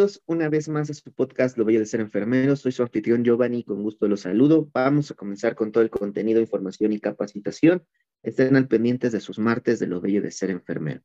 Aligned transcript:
Bienvenidos 0.00 0.22
una 0.24 0.48
vez 0.48 0.66
más 0.70 0.88
a 0.88 0.94
su 0.94 1.12
podcast 1.12 1.58
Lo 1.58 1.66
Bello 1.66 1.80
de 1.80 1.84
Ser 1.84 2.00
Enfermero. 2.00 2.56
Soy 2.56 2.72
su 2.72 2.82
anfitrión 2.82 3.22
Giovanni, 3.22 3.64
con 3.64 3.82
gusto 3.82 4.08
los 4.08 4.22
saludo. 4.22 4.66
Vamos 4.72 5.10
a 5.10 5.14
comenzar 5.14 5.54
con 5.54 5.72
todo 5.72 5.84
el 5.84 5.90
contenido, 5.90 6.40
información 6.40 6.94
y 6.94 7.00
capacitación. 7.00 7.84
Estén 8.22 8.56
al 8.56 8.66
pendientes 8.66 9.12
de 9.12 9.20
sus 9.20 9.38
martes 9.38 9.78
de 9.78 9.88
Lo 9.88 10.00
Bello 10.00 10.22
de 10.22 10.30
Ser 10.30 10.48
Enfermero. 10.48 11.02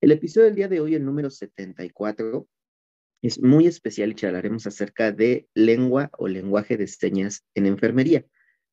El 0.00 0.12
episodio 0.12 0.46
del 0.46 0.54
día 0.54 0.68
de 0.68 0.80
hoy, 0.80 0.94
el 0.94 1.04
número 1.04 1.28
74, 1.28 2.48
es 3.20 3.42
muy 3.42 3.66
especial 3.66 4.12
y 4.12 4.14
charlaremos 4.14 4.66
acerca 4.66 5.12
de 5.12 5.46
lengua 5.52 6.08
o 6.16 6.26
lenguaje 6.26 6.78
de 6.78 6.86
señas 6.86 7.44
en 7.54 7.66
enfermería. 7.66 8.24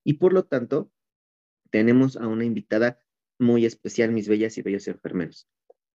Y 0.05 0.13
por 0.13 0.31
lo 0.31 0.45
tanto, 0.45 0.89
tenemos 1.69 2.15
a 2.15 2.27
una 2.27 2.45
invitada 2.45 2.97
muy 3.37 3.65
especial, 3.65 4.13
mis 4.13 4.29
bellas 4.29 4.57
y 4.57 4.61
bellos 4.61 4.87
enfermeros. 4.87 5.49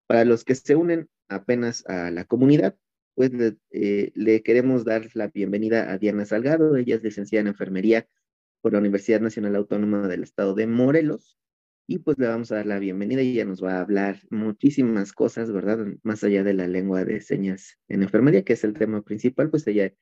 Para 0.07 0.27
los 0.27 0.45
que 0.45 0.55
se 0.55 0.77
unen 0.77 1.09
apenas 1.29 1.87
a 1.87 2.11
la 2.11 2.27
comunidad, 2.27 2.77
pues 3.15 3.31
eh, 3.71 4.13
le, 4.15 4.43
queremos 4.43 4.85
dar 4.85 5.09
la 5.15 5.29
bienvenida 5.29 5.93
a 5.93 5.99
Diana 5.99 6.25
Salgado. 6.25 6.77
Ella 6.77 6.97
es 6.97 7.03
licenciada 7.03 7.43
en 7.43 7.49
enfermería 7.49 8.09
por 8.61 8.73
la 8.73 8.79
Universidad 8.79 9.21
Nacional 9.21 9.57
Autónoma 9.57 10.09
del 10.09 10.23
Estado 10.23 10.55
de 10.55 10.67
Morelos. 10.67 11.39
Y 11.87 11.99
pues 11.99 12.19
le 12.19 12.27
vamos 12.27 12.51
a 12.51 12.57
dar 12.57 12.67
la 12.67 12.79
bienvenida 12.79 13.21
y 13.21 13.33
ella 13.33 13.45
nos 13.45 13.63
va 13.63 13.75
a 13.75 13.81
hablar 13.81 14.19
muchísimas 14.31 15.13
cosas, 15.13 15.53
¿verdad? 15.53 15.87
Más 16.03 16.25
allá 16.25 16.43
de 16.43 16.55
la 16.55 16.67
lengua 16.67 17.05
de 17.05 17.21
señas 17.21 17.79
en 17.89 18.03
enfermería, 18.03 18.43
que 18.43 18.55
es 18.55 18.65
el 18.65 18.73
tema 18.73 19.03
principal, 19.03 19.51
pues 19.51 19.67
ella 19.67 19.93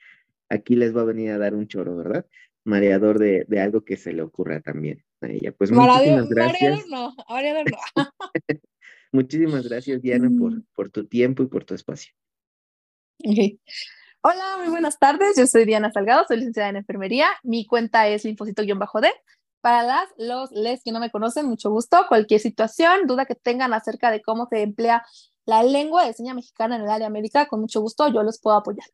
aquí 0.48 0.76
les 0.76 0.96
va 0.96 1.00
a 1.00 1.06
venir 1.06 1.32
a 1.32 1.38
dar 1.38 1.54
un 1.54 1.66
choro, 1.66 1.96
¿verdad? 1.96 2.24
Mareador 2.64 3.18
de, 3.18 3.44
de 3.48 3.60
algo 3.60 3.84
que 3.84 3.96
se 3.96 4.12
le 4.12 4.22
ocurra 4.22 4.60
también 4.60 5.04
a 5.20 5.28
ella. 5.28 5.52
Pues 5.52 5.72
muchísimas 5.72 6.28
gracias. 6.28 6.86
no, 6.88 7.12
mareador 7.28 7.64
no. 7.96 8.04
muchísimas 9.12 9.68
gracias, 9.68 10.00
Diana, 10.00 10.30
por, 10.38 10.52
mm. 10.52 10.64
por 10.72 10.90
tu 10.90 11.08
tiempo 11.08 11.42
y 11.42 11.46
por 11.48 11.64
tu 11.64 11.74
espacio. 11.74 12.14
Hola, 14.22 14.56
muy 14.58 14.68
buenas 14.68 14.98
tardes. 14.98 15.36
Yo 15.36 15.46
soy 15.46 15.64
Diana 15.64 15.92
Salgado, 15.92 16.24
soy 16.26 16.38
licenciada 16.38 16.68
en 16.68 16.76
enfermería. 16.76 17.26
Mi 17.42 17.66
cuenta 17.66 18.08
es 18.08 18.24
linfocito-d. 18.24 19.08
Para 19.60 19.82
las, 19.84 20.08
los, 20.18 20.50
les 20.50 20.82
que 20.82 20.90
no 20.90 20.98
me 20.98 21.10
conocen, 21.10 21.46
mucho 21.46 21.70
gusto. 21.70 22.04
Cualquier 22.08 22.40
situación, 22.40 23.06
duda 23.06 23.26
que 23.26 23.34
tengan 23.34 23.72
acerca 23.74 24.10
de 24.10 24.20
cómo 24.20 24.48
se 24.50 24.62
emplea 24.62 25.04
la 25.44 25.62
lengua 25.62 26.06
de 26.06 26.12
seña 26.12 26.34
mexicana 26.34 26.76
en 26.76 26.82
el 26.82 26.88
área 26.88 27.10
médica, 27.10 27.46
con 27.46 27.60
mucho 27.60 27.80
gusto 27.80 28.08
yo 28.12 28.22
los 28.22 28.40
puedo 28.40 28.56
apoyar. 28.56 28.86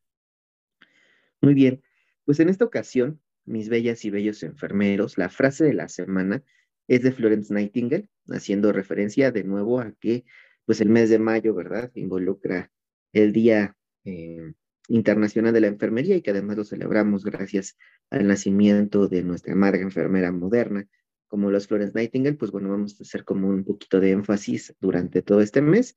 Muy 1.40 1.54
bien. 1.54 1.82
Pues 2.24 2.40
en 2.40 2.48
esta 2.48 2.64
ocasión, 2.64 3.20
mis 3.44 3.68
bellas 3.68 4.04
y 4.04 4.10
bellos 4.10 4.42
enfermeros, 4.42 5.16
la 5.16 5.30
frase 5.30 5.64
de 5.64 5.74
la 5.74 5.88
semana 5.88 6.42
es 6.86 7.02
de 7.02 7.12
Florence 7.12 7.52
Nightingale, 7.52 8.08
haciendo 8.28 8.72
referencia 8.72 9.30
de 9.30 9.44
nuevo 9.44 9.80
a 9.80 9.92
que 9.92 10.24
pues 10.66 10.82
el 10.82 10.90
mes 10.90 11.08
de 11.08 11.18
mayo, 11.18 11.54
¿verdad? 11.54 11.90
Involucra 11.94 12.70
el 13.12 13.32
Día 13.32 13.77
eh, 14.08 14.54
internacional 14.88 15.52
de 15.52 15.60
la 15.60 15.66
Enfermería 15.66 16.16
y 16.16 16.22
que 16.22 16.30
además 16.30 16.56
lo 16.56 16.64
celebramos 16.64 17.24
gracias 17.24 17.76
al 18.10 18.26
nacimiento 18.26 19.06
de 19.06 19.22
nuestra 19.22 19.54
madre 19.54 19.82
enfermera 19.82 20.32
moderna, 20.32 20.88
como 21.28 21.50
los 21.50 21.66
Florence 21.66 21.92
Nightingale, 21.94 22.36
pues 22.36 22.50
bueno, 22.50 22.70
vamos 22.70 22.98
a 22.98 23.02
hacer 23.02 23.24
como 23.24 23.48
un 23.48 23.64
poquito 23.64 24.00
de 24.00 24.12
énfasis 24.12 24.74
durante 24.80 25.20
todo 25.20 25.42
este 25.42 25.60
mes. 25.60 25.94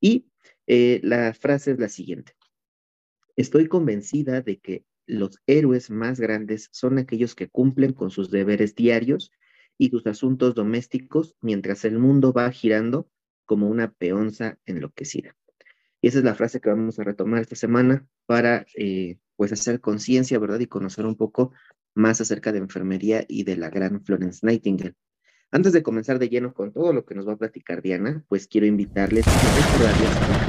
Y 0.00 0.26
eh, 0.66 1.00
la 1.02 1.34
frase 1.34 1.72
es 1.72 1.78
la 1.78 1.90
siguiente. 1.90 2.32
Estoy 3.36 3.68
convencida 3.68 4.40
de 4.40 4.58
que 4.58 4.84
los 5.06 5.38
héroes 5.46 5.90
más 5.90 6.18
grandes 6.18 6.70
son 6.72 6.98
aquellos 6.98 7.34
que 7.34 7.48
cumplen 7.48 7.92
con 7.92 8.10
sus 8.10 8.30
deberes 8.30 8.74
diarios 8.74 9.32
y 9.76 9.90
sus 9.90 10.06
asuntos 10.06 10.54
domésticos 10.54 11.36
mientras 11.42 11.84
el 11.84 11.98
mundo 11.98 12.32
va 12.32 12.50
girando 12.50 13.10
como 13.44 13.68
una 13.68 13.92
peonza 13.92 14.58
enloquecida. 14.64 15.36
Y 16.00 16.08
esa 16.08 16.18
es 16.18 16.24
la 16.24 16.34
frase 16.34 16.60
que 16.60 16.70
vamos 16.70 16.98
a 16.98 17.04
retomar 17.04 17.42
esta 17.42 17.56
semana 17.56 18.06
para 18.26 18.66
eh, 18.76 19.18
pues 19.36 19.52
hacer 19.52 19.80
conciencia, 19.80 20.38
¿verdad? 20.38 20.60
Y 20.60 20.66
conocer 20.66 21.06
un 21.06 21.16
poco 21.16 21.52
más 21.94 22.20
acerca 22.20 22.52
de 22.52 22.58
enfermería 22.58 23.24
y 23.28 23.44
de 23.44 23.56
la 23.56 23.70
gran 23.70 24.02
Florence 24.04 24.44
Nightingale. 24.46 24.94
Antes 25.52 25.72
de 25.72 25.82
comenzar 25.82 26.20
de 26.20 26.28
lleno 26.28 26.54
con 26.54 26.72
todo 26.72 26.92
lo 26.92 27.04
que 27.04 27.16
nos 27.16 27.26
va 27.26 27.32
a 27.32 27.36
platicar 27.36 27.82
Diana, 27.82 28.24
pues 28.28 28.46
quiero 28.46 28.66
invitarles 28.66 29.24
a 29.26 29.52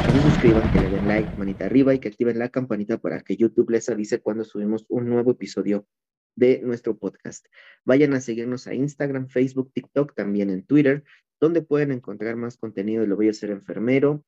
que 0.04 0.12
se 0.12 0.22
suscriban, 0.22 0.70
que 0.70 0.80
le 0.80 0.90
den 0.90 1.08
like, 1.08 1.34
manita 1.38 1.66
arriba 1.66 1.94
y 1.94 2.00
que 2.00 2.10
activen 2.10 2.38
la 2.38 2.50
campanita 2.50 3.00
para 3.00 3.22
que 3.22 3.36
YouTube 3.36 3.72
les 3.72 3.90
avise 3.90 4.22
cuando 4.22 4.44
subimos 4.44 4.86
un 4.90 5.10
nuevo 5.10 5.32
episodio 5.32 5.88
de 6.36 6.62
nuestro 6.62 6.98
podcast. 6.98 7.48
Vayan 7.84 8.14
a 8.14 8.22
seguirnos 8.22 8.68
a 8.68 8.76
Instagram, 8.76 9.28
Facebook, 9.28 9.72
TikTok, 9.74 10.14
también 10.14 10.52
en 10.52 10.64
Twitter, 10.66 11.04
donde 11.40 11.64
pueden 11.64 11.92
encontrar 11.92 12.36
más 12.36 12.58
contenido 12.58 13.02
de 13.02 13.08
Lo 13.08 13.16
Voy 13.16 13.30
a 13.30 13.34
Ser 13.34 13.50
Enfermero, 13.50 14.24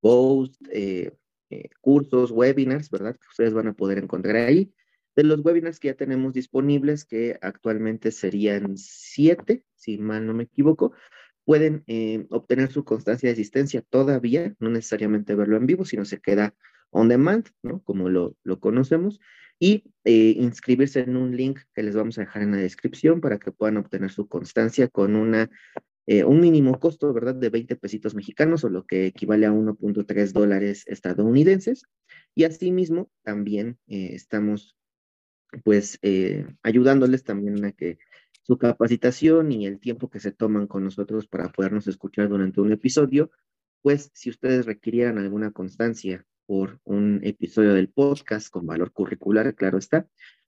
posts, 0.00 0.58
eh, 0.70 1.12
eh, 1.50 1.68
cursos, 1.80 2.30
webinars, 2.30 2.90
¿verdad? 2.90 3.14
Que 3.14 3.28
ustedes 3.28 3.54
van 3.54 3.68
a 3.68 3.74
poder 3.74 3.98
encontrar 3.98 4.36
ahí. 4.36 4.72
De 5.16 5.22
los 5.22 5.44
webinars 5.44 5.78
que 5.78 5.88
ya 5.88 5.94
tenemos 5.94 6.32
disponibles, 6.32 7.04
que 7.04 7.38
actualmente 7.40 8.10
serían 8.10 8.76
siete, 8.76 9.64
si 9.76 9.98
mal 9.98 10.26
no 10.26 10.34
me 10.34 10.44
equivoco, 10.44 10.92
pueden 11.44 11.84
eh, 11.86 12.26
obtener 12.30 12.72
su 12.72 12.84
constancia 12.84 13.28
de 13.28 13.34
asistencia 13.34 13.82
todavía, 13.82 14.54
no 14.58 14.70
necesariamente 14.70 15.34
verlo 15.34 15.56
en 15.56 15.66
vivo, 15.66 15.84
sino 15.84 16.04
se 16.04 16.20
queda 16.20 16.54
on 16.90 17.08
demand, 17.08 17.48
¿no? 17.62 17.82
Como 17.82 18.08
lo, 18.08 18.36
lo 18.42 18.60
conocemos, 18.60 19.20
y 19.60 19.84
inscribirse 20.04 21.00
en 21.00 21.16
un 21.16 21.36
link 21.36 21.60
que 21.74 21.84
les 21.84 21.94
vamos 21.94 22.18
a 22.18 22.22
dejar 22.22 22.42
en 22.42 22.50
la 22.50 22.56
descripción 22.56 23.20
para 23.20 23.38
que 23.38 23.52
puedan 23.52 23.76
obtener 23.76 24.10
su 24.10 24.26
constancia 24.26 24.88
con 24.88 25.14
una 25.14 25.48
eh, 26.06 26.24
un 26.24 26.40
mínimo 26.40 26.78
costo, 26.78 27.12
¿verdad?, 27.12 27.34
de 27.34 27.48
20 27.48 27.76
pesitos 27.76 28.14
mexicanos 28.14 28.64
o 28.64 28.68
lo 28.68 28.84
que 28.86 29.06
equivale 29.06 29.46
a 29.46 29.52
1.3 29.52 30.32
dólares 30.32 30.84
estadounidenses. 30.86 31.84
Y 32.34 32.44
asimismo, 32.44 33.10
también 33.22 33.78
eh, 33.86 34.10
estamos, 34.12 34.76
pues, 35.64 35.98
eh, 36.02 36.46
ayudándoles 36.62 37.24
también 37.24 37.64
a 37.64 37.72
que 37.72 37.98
su 38.42 38.58
capacitación 38.58 39.50
y 39.52 39.66
el 39.66 39.80
tiempo 39.80 40.10
que 40.10 40.20
se 40.20 40.32
toman 40.32 40.66
con 40.66 40.84
nosotros 40.84 41.26
para 41.26 41.50
podernos 41.50 41.86
escuchar 41.86 42.28
durante 42.28 42.60
un 42.60 42.72
episodio, 42.72 43.30
pues, 43.82 44.10
si 44.14 44.30
ustedes 44.30 44.66
requirieran 44.66 45.18
alguna 45.18 45.52
constancia 45.52 46.26
por 46.46 46.80
un 46.84 47.20
episodio 47.22 47.72
del 47.72 47.88
podcast 47.88 48.50
con 48.50 48.66
valor 48.66 48.92
curricular, 48.92 49.54
claro 49.54 49.78
está, 49.78 50.06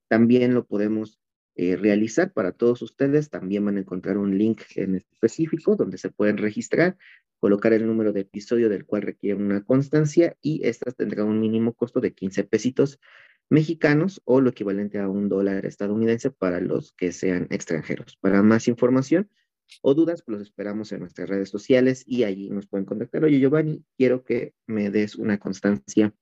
también 0.09 0.53
lo 0.53 0.67
podemos 0.67 1.19
eh, 1.57 1.77
realizar 1.77 2.33
para 2.33 2.53
todos 2.53 2.83
ustedes. 2.83 3.31
También 3.31 3.65
van 3.65 3.79
a 3.79 3.81
encontrar 3.81 4.19
un 4.19 4.37
link 4.37 4.63
en 4.75 4.95
específico 4.95 5.75
donde 5.75 5.99
se 5.99 6.11
pueden 6.11 6.37
registrar, 6.37 6.99
colocar 7.41 7.73
el 7.73 7.87
número 7.87 8.13
de 8.13 8.21
episodio 8.21 8.69
del 8.69 8.85
cual 8.85 9.03
requiere 9.03 9.37
una 9.37 9.65
constancia 9.65 10.37
y 10.43 10.67
estas 10.67 10.97
tendrán 10.97 11.29
un 11.29 11.41
mínimo 11.41 11.73
costo 11.73 12.01
de 12.01 12.13
15 12.13 12.45
pesitos 12.45 13.01
mexicanos 13.49 14.21
o 14.25 14.41
lo 14.41 14.51
equivalente 14.51 14.99
a 14.99 15.09
un 15.09 15.29
dólar 15.29 15.65
estadounidense 15.67 16.31
para 16.31 16.61
los 16.61 16.93
que 16.93 17.13
sean 17.13 17.47
extranjeros. 17.51 18.19
Para 18.21 18.43
más 18.43 18.69
información 18.69 19.31
o 19.83 19.95
dudas, 19.95 20.23
los 20.27 20.43
esperamos 20.43 20.93
en 20.93 21.01
nuestras 21.01 21.29
redes 21.29 21.49
sociales 21.49 22.05
y 22.07 22.25
allí 22.25 22.51
nos 22.51 22.67
pueden 22.67 22.85
contactar. 22.85 23.25
Oye, 23.25 23.41
Giovanni, 23.41 23.83
quiero 23.97 24.25
que 24.25 24.55
me 24.67 24.91
des 24.91 25.17
una 25.17 25.39
constancia 25.39 26.15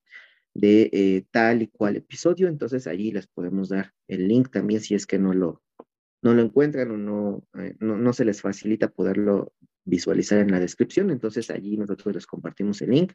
de 0.54 0.88
eh, 0.92 1.26
tal 1.32 1.62
y 1.62 1.66
cual 1.66 1.96
episodio, 1.96 2.48
entonces 2.48 2.86
allí 2.86 3.10
les 3.10 3.26
podemos 3.26 3.68
dar 3.68 3.92
el 4.06 4.28
link 4.28 4.50
también 4.50 4.80
si 4.80 4.94
es 4.94 5.04
que 5.04 5.18
no 5.18 5.34
lo, 5.34 5.62
no 6.22 6.32
lo 6.32 6.42
encuentran 6.42 7.08
o 7.08 7.44
eh, 7.58 7.76
no, 7.80 7.96
no, 7.96 8.12
se 8.12 8.24
les 8.24 8.40
facilita 8.40 8.88
poderlo 8.88 9.52
visualizar 9.84 10.38
en 10.38 10.52
la 10.52 10.60
descripción, 10.60 11.10
entonces 11.10 11.50
allí 11.50 11.76
nosotros 11.76 12.14
les 12.14 12.26
compartimos 12.26 12.80
el 12.82 12.90
link 12.90 13.12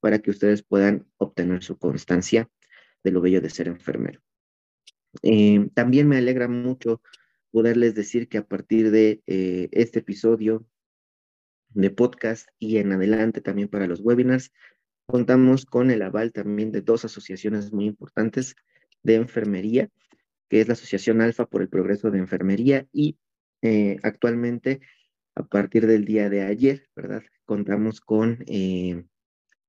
para 0.00 0.18
que 0.18 0.32
ustedes 0.32 0.62
puedan 0.64 1.06
obtener 1.16 1.62
su 1.62 1.78
constancia 1.78 2.50
de 3.04 3.12
lo 3.12 3.20
bello 3.20 3.40
de 3.40 3.50
ser 3.50 3.68
enfermero. 3.68 4.20
Eh, 5.22 5.68
también 5.74 6.08
me 6.08 6.18
alegra 6.18 6.48
mucho 6.48 7.00
poderles 7.52 7.94
decir 7.94 8.28
que 8.28 8.38
a 8.38 8.46
partir 8.46 8.90
de 8.90 9.22
este 9.26 9.98
episodio 9.98 10.66
de 11.74 11.90
podcast 11.90 12.48
y 12.58 12.78
en 12.78 12.92
adelante 12.92 13.40
también 13.40 13.68
para 13.68 13.86
los 13.86 14.00
webinars, 14.00 14.52
Contamos 15.06 15.66
con 15.66 15.90
el 15.90 16.02
aval 16.02 16.32
también 16.32 16.72
de 16.72 16.80
dos 16.80 17.04
asociaciones 17.04 17.72
muy 17.72 17.86
importantes 17.86 18.54
de 19.02 19.16
enfermería, 19.16 19.88
que 20.48 20.60
es 20.60 20.68
la 20.68 20.74
Asociación 20.74 21.20
Alfa 21.20 21.46
por 21.46 21.62
el 21.62 21.68
Progreso 21.68 22.10
de 22.10 22.18
Enfermería 22.18 22.86
y 22.92 23.16
eh, 23.62 23.98
actualmente, 24.02 24.80
a 25.34 25.44
partir 25.44 25.86
del 25.86 26.04
día 26.04 26.28
de 26.28 26.42
ayer, 26.42 26.88
¿verdad? 26.94 27.22
Contamos 27.44 28.00
con 28.00 28.44
eh, 28.46 29.04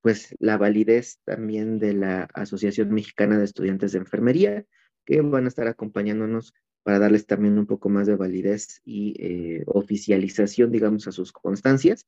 pues 0.02 0.36
la 0.40 0.58
validez 0.58 1.20
también 1.24 1.80
de 1.80 1.94
la 1.94 2.24
Asociación 2.34 2.92
Mexicana 2.92 3.38
de 3.38 3.46
Estudiantes 3.46 3.94
de 3.94 4.00
Enfermería, 4.00 4.66
que 5.06 5.22
van 5.22 5.46
a 5.46 5.48
estar 5.48 5.68
acompañándonos 5.68 6.54
para 6.84 7.00
darles 7.00 7.26
también 7.26 7.58
un 7.58 7.66
poco 7.66 7.90
más 7.90 8.08
de 8.08 8.16
validez 8.16 8.82
y 8.84 9.16
eh, 9.20 9.64
oficialización, 9.68 10.72
digamos, 10.72 11.08
a 11.08 11.14
sus 11.14 11.32
constancias 11.32 12.06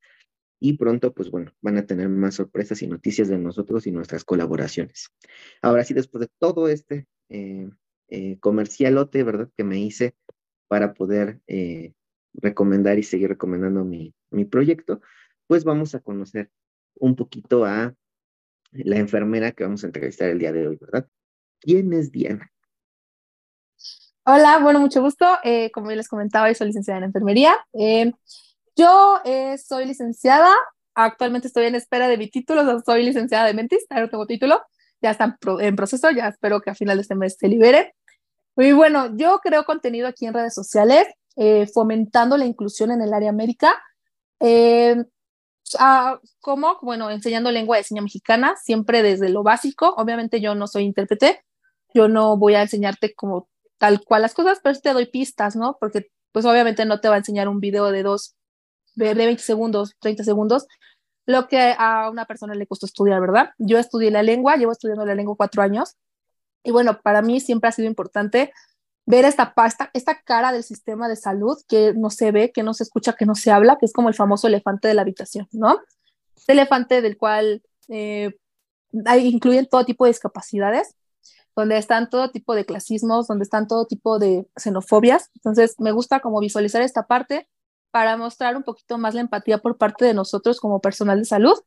y 0.60 0.74
pronto, 0.78 1.13
pues 1.13 1.30
bueno, 1.30 1.52
van 1.62 1.78
a 1.78 1.86
tener 1.86 2.10
más 2.10 2.36
sorpresas 2.36 2.81
y 2.81 2.88
noticias 2.88 3.28
de 3.28 3.38
nosotros 3.38 3.86
y 3.88 3.92
nuestras 3.92 4.24
colaboraciones. 4.24 5.10
Ahora 5.62 5.84
sí, 5.84 5.94
después 5.94 6.22
de 6.22 6.30
todo 6.40 6.68
este 6.68 7.07
eh, 7.30 7.69
eh, 8.07 8.38
comercialote, 8.40 9.24
¿verdad? 9.24 9.50
Que 9.57 9.63
me 9.63 9.80
hice 9.80 10.16
para 10.68 10.94
poder 10.94 11.42
eh, 11.48 11.94
recomendar 12.34 12.98
y 12.98 13.04
seguir 13.04 13.30
recomendando 13.30 13.84
mi, 13.84 14.13
mi 14.31 14.46
proyecto, 14.46 15.02
pues 15.48 15.63
vamos 15.63 15.94
a 15.94 16.00
conocer 16.00 16.50
un 16.96 17.16
poquito 17.16 17.66
a 17.66 17.94
la 18.72 18.98
enfermera 18.98 19.52
que 19.52 19.63
vamos 19.63 19.84
a 19.84 19.88
entrevistar 19.88 20.30
el 20.30 20.40
día 20.40 20.52
de 20.52 20.68
hoy, 20.68 20.78
¿verdad? 20.78 21.07
¿Quién 21.60 21.94
es 21.94 22.12
Diana? 22.12 22.52
Hola, 24.25 24.60
bueno, 24.60 24.80
mucho 24.80 25.02
gusto. 25.02 25.25
Como 25.72 25.92
ya 25.92 25.98
les 25.98 26.07
comentaba, 26.07 26.52
soy 26.54 26.68
licenciada 26.68 26.98
en 26.98 27.06
enfermería. 27.06 27.56
Yo 28.75 29.19
eh, 29.25 29.57
soy 29.57 29.86
licenciada, 29.86 30.54
actualmente 30.94 31.48
estoy 31.48 31.66
en 31.66 31.75
espera 31.75 32.07
de 32.07 32.18
mi 32.18 32.30
título, 32.30 32.81
soy 32.86 33.04
licenciada 33.04 33.45
de 33.45 33.54
Mentis, 33.54 33.86
no 33.89 34.10
tengo 34.10 34.25
título, 34.25 34.62
ya 35.01 35.12
está 35.12 35.38
en, 35.60 35.75
proceso, 35.75 36.12
ya 36.12 36.27
espero 36.27 36.62
que 36.62 36.69
a 36.69 36.75
final 36.75 36.98
de 36.98 37.01
este 37.01 37.16
mes 37.16 37.38
se 37.39 37.48
libere. 37.48 37.95
Y 38.57 38.72
bueno, 38.72 39.16
yo 39.18 39.39
creo 39.44 39.66
contenido 39.66 40.07
aquí 40.07 40.25
en 40.25 40.33
redes 40.33 40.54
sociales, 40.54 41.06
fomentando 41.74 42.38
la 42.38 42.45
inclusión 42.45 42.92
en 42.92 43.01
el 43.01 43.13
área 43.13 43.33
médica. 43.33 43.75
Ah, 45.80 46.19
¿Cómo? 46.42 46.78
Bueno, 46.81 47.10
enseñando 47.10 47.51
lengua 47.51 47.78
de 47.78 47.83
señas 47.83 48.04
mexicana, 48.04 48.56
siempre 48.62 49.01
desde 49.01 49.30
lo 49.30 49.44
básico. 49.44 49.94
Obviamente 49.98 50.39
yo 50.39 50.54
no 50.56 50.68
soy 50.68 50.83
intérprete, 50.83 51.44
yo 51.94 52.07
no 52.07 52.38
voy 52.38 52.56
a 52.56 52.62
enseñarte 52.62 53.16
como 53.16 53.50
tal 53.78 54.04
cual 54.04 54.21
las 54.21 54.33
cosas, 54.33 54.60
pero 54.63 54.80
te 54.80 54.94
doy 54.94 55.07
pistas, 55.07 55.56
¿no? 55.56 55.78
Porque 55.80 56.07
pues 56.31 56.45
obviamente 56.45 56.86
no 56.86 57.00
te 57.00 57.10
va 57.10 57.16
a 57.16 57.19
enseñar 57.19 57.48
un 57.48 57.60
video 57.60 57.92
de 57.92 58.04
dos, 58.04 58.36
de 58.95 59.13
20 59.13 59.42
segundos, 59.42 59.95
30 60.00 60.24
segundos, 60.24 60.68
lo 61.25 61.47
que 61.47 61.75
a 61.77 62.09
una 62.09 62.25
persona 62.25 62.53
le 62.56 62.68
costó 62.68 62.86
estudiar, 62.86 63.19
¿verdad? 63.19 63.51
Yo 63.57 63.77
estudié 63.80 64.12
la 64.12 64.24
lengua, 64.24 64.57
llevo 64.57 64.71
estudiando 64.71 65.06
la 65.06 65.15
lengua 65.15 65.36
cuatro 65.36 65.62
años, 65.62 65.95
y 66.63 66.71
bueno, 66.71 67.00
para 67.01 67.21
mí 67.21 67.39
siempre 67.39 67.69
ha 67.69 67.71
sido 67.71 67.88
importante 67.88 68.51
ver 69.06 69.25
esta, 69.25 69.53
pasta, 69.53 69.92
esta 69.94 70.21
cara 70.21 70.51
del 70.51 70.63
sistema 70.63 71.07
de 71.07 71.15
salud 71.15 71.57
que 71.68 71.94
no 71.94 72.09
se 72.09 72.31
ve, 72.31 72.51
que 72.51 72.63
no 72.63 72.74
se 72.74 72.83
escucha, 72.83 73.13
que 73.13 73.25
no 73.25 73.36
se 73.36 73.51
habla, 73.51 73.77
que 73.77 73.86
es 73.86 73.94
como 73.94 74.09
el 74.09 74.15
famoso 74.15 74.47
elefante 74.47 74.88
de 74.88 74.95
la 74.95 75.03
habitación, 75.03 75.47
¿no? 75.51 75.80
Este 76.36 76.53
elefante 76.53 77.01
del 77.01 77.18
cual 77.18 77.62
eh, 77.88 78.36
incluyen 79.19 79.68
todo 79.68 79.86
tipo 79.86 80.06
de 80.06 80.09
discapacidades, 80.09 80.95
donde 81.56 81.77
están 81.77 82.09
todo 82.09 82.31
tipo 82.31 82.56
de 82.56 82.65
clasismos, 82.65 83.27
donde 83.27 83.44
están 83.44 83.68
todo 83.68 83.86
tipo 83.86 84.19
de 84.19 84.47
xenofobias. 84.57 85.30
Entonces, 85.36 85.75
me 85.80 85.92
gusta 85.92 86.19
como 86.19 86.39
visualizar 86.39 86.81
esta 86.81 87.07
parte 87.07 87.47
para 87.95 88.18
mostrar 88.18 88.57
un 88.57 88.63
poquito 88.63 88.97
más 88.97 89.13
la 89.13 89.21
empatía 89.21 89.59
por 89.59 89.77
parte 89.77 90.03
de 90.03 90.13
nosotros 90.13 90.59
como 90.59 90.81
personal 90.81 91.18
de 91.18 91.24
salud. 91.24 91.57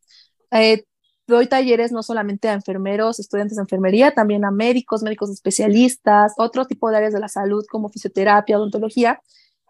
Eh, 0.51 0.85
doy 1.27 1.47
talleres 1.47 1.91
no 1.91 2.03
solamente 2.03 2.51
a 2.51 2.53
enfermeros, 2.53 3.19
estudiantes 3.19 3.57
de 3.57 3.63
enfermería, 3.63 4.11
también 4.11 4.45
a 4.45 4.51
médicos, 4.51 5.03
médicos 5.03 5.31
especialistas, 5.31 6.35
otro 6.37 6.67
tipo 6.67 6.91
de 6.91 6.99
áreas 6.99 7.15
de 7.15 7.21
la 7.21 7.29
salud 7.29 7.65
como 7.71 7.89
fisioterapia, 7.89 8.59
odontología, 8.59 9.23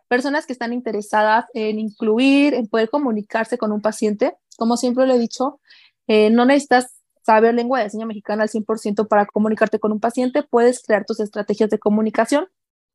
personas 0.09 0.47
que 0.47 0.53
están 0.53 0.73
interesadas 0.73 1.45
en 1.55 1.79
incluir, 1.79 2.55
en 2.55 2.67
poder 2.67 2.91
comunicarse 2.91 3.57
con 3.57 3.71
un 3.71 3.81
paciente. 3.81 4.35
Como 4.57 4.77
siempre 4.77 5.07
lo 5.07 5.15
he 5.15 5.19
dicho, 5.21 5.61
eh, 6.09 6.31
no 6.31 6.45
necesitas 6.45 6.93
saber 7.25 7.55
lengua 7.55 7.85
de 7.85 7.91
señas 7.91 8.09
mexicana 8.09 8.43
al 8.43 8.49
100% 8.49 9.07
para 9.07 9.27
comunicarte 9.27 9.79
con 9.79 9.93
un 9.93 10.01
paciente, 10.01 10.43
puedes 10.43 10.83
crear 10.83 11.05
tus 11.05 11.21
estrategias 11.21 11.71
de 11.71 11.79
comunicación, 11.79 12.49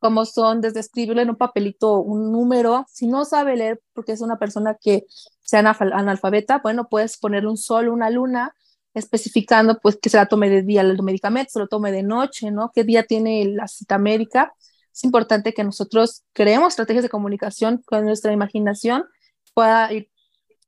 como 0.04 0.26
son 0.26 0.60
desde 0.60 0.82
escribirle 0.82 1.22
en 1.22 1.30
un 1.30 1.38
papelito 1.38 2.02
un 2.02 2.34
número, 2.34 2.86
si 2.90 3.08
no 3.08 3.24
sabe 3.24 3.56
leer 3.56 3.82
porque 3.94 4.12
es 4.12 4.20
una 4.20 4.38
persona 4.38 4.76
que 4.76 5.06
sea 5.40 5.62
analfabeta, 5.62 6.60
bueno, 6.62 6.90
puedes 6.90 7.18
ponerle 7.18 7.50
un 7.50 7.56
sol, 7.56 7.88
una 7.88 8.10
luna, 8.10 8.54
especificando 8.94 9.80
pues 9.82 9.96
que 9.96 10.10
se 10.10 10.18
la 10.18 10.26
tome 10.26 10.50
de 10.50 10.62
día 10.62 10.82
el 10.82 11.02
medicamento, 11.02 11.52
se 11.54 11.60
lo 11.60 11.70
tome 11.70 11.94
de 11.94 12.04
noche, 12.04 12.52
¿no? 12.52 12.70
¿Qué 12.76 12.84
día 12.84 13.04
tiene 13.04 13.46
la 13.46 13.70
cita 13.70 13.98
médica? 13.98 14.54
Es 14.94 15.06
importante 15.06 15.54
que 15.54 15.64
nosotros 15.64 16.26
creemos 16.34 16.74
estrategias 16.74 17.04
de 17.04 17.10
comunicación 17.10 17.82
con 17.86 18.04
nuestra 18.04 18.34
imaginación 18.34 19.06
pueda 19.54 19.94
ir 19.94 20.10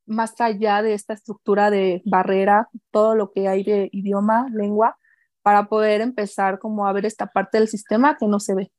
más 0.05 0.39
allá 0.39 0.81
de 0.81 0.93
esta 0.93 1.13
estructura 1.13 1.69
de 1.69 2.01
barrera, 2.05 2.69
todo 2.89 3.15
lo 3.15 3.33
que 3.33 3.49
hay 3.49 3.65
de 3.65 3.89
idioma, 3.91 4.47
lengua, 4.53 4.97
para 5.41 5.67
poder 5.67 5.99
empezar 5.99 6.57
como 6.57 6.87
a 6.87 6.93
ver 6.93 7.05
esta 7.05 7.27
parte 7.27 7.57
del 7.57 7.67
sistema 7.67 8.15
que 8.17 8.27
no 8.27 8.39
se 8.39 8.55
ve. 8.55 8.71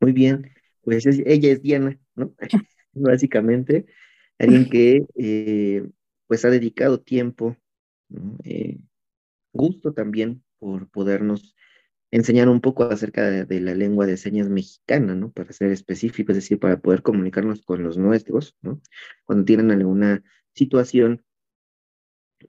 Muy 0.00 0.12
bien, 0.12 0.50
pues 0.82 1.06
ella 1.06 1.50
es 1.52 1.62
Diana, 1.62 1.98
¿no? 2.14 2.34
Básicamente, 2.92 3.86
alguien 4.38 4.68
que 4.68 5.06
eh, 5.16 5.88
pues 6.26 6.44
ha 6.44 6.50
dedicado 6.50 7.00
tiempo, 7.00 7.56
eh, 8.44 8.78
gusto 9.52 9.92
también 9.92 10.42
por 10.58 10.88
podernos 10.88 11.54
enseñar 12.10 12.48
un 12.48 12.60
poco 12.60 12.84
acerca 12.84 13.30
de, 13.30 13.60
la 13.60 13.74
lengua 13.74 14.06
de 14.06 14.16
señas 14.16 14.48
mexicana, 14.48 15.14
¿no? 15.14 15.32
Para 15.32 15.52
ser 15.52 15.70
específico, 15.70 16.32
es 16.32 16.38
decir, 16.38 16.58
para 16.58 16.78
poder 16.80 17.02
comunicarnos 17.02 17.62
con 17.62 17.82
los 17.82 17.98
nuestros, 17.98 18.56
¿no? 18.62 18.80
Cuando 19.24 19.44
tienen 19.44 19.70
alguna 19.70 20.22
situación, 20.54 21.24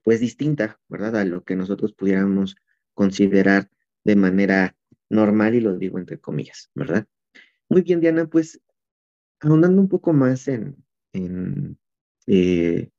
pues 0.03 0.19
distinta, 0.19 0.79
¿verdad? 0.87 1.17
A 1.17 1.25
lo 1.25 1.43
que 1.43 1.55
nosotros 1.55 1.93
pudiéramos 1.93 2.55
considerar 2.93 3.69
de 4.03 4.15
manera 4.15 4.75
normal, 5.09 5.55
y 5.55 5.61
lo 5.61 5.77
digo 5.77 5.99
entre 5.99 6.19
comillas, 6.19 6.69
¿verdad? 6.75 7.07
Muy 7.69 7.81
bien, 7.81 7.99
Diana, 7.99 8.27
pues 8.27 8.61
ahondando 9.39 9.81
un 9.81 9.89
poco 9.89 10.13
más 10.13 10.47
en, 10.47 10.83
en 11.13 11.77
eh, 12.27 12.89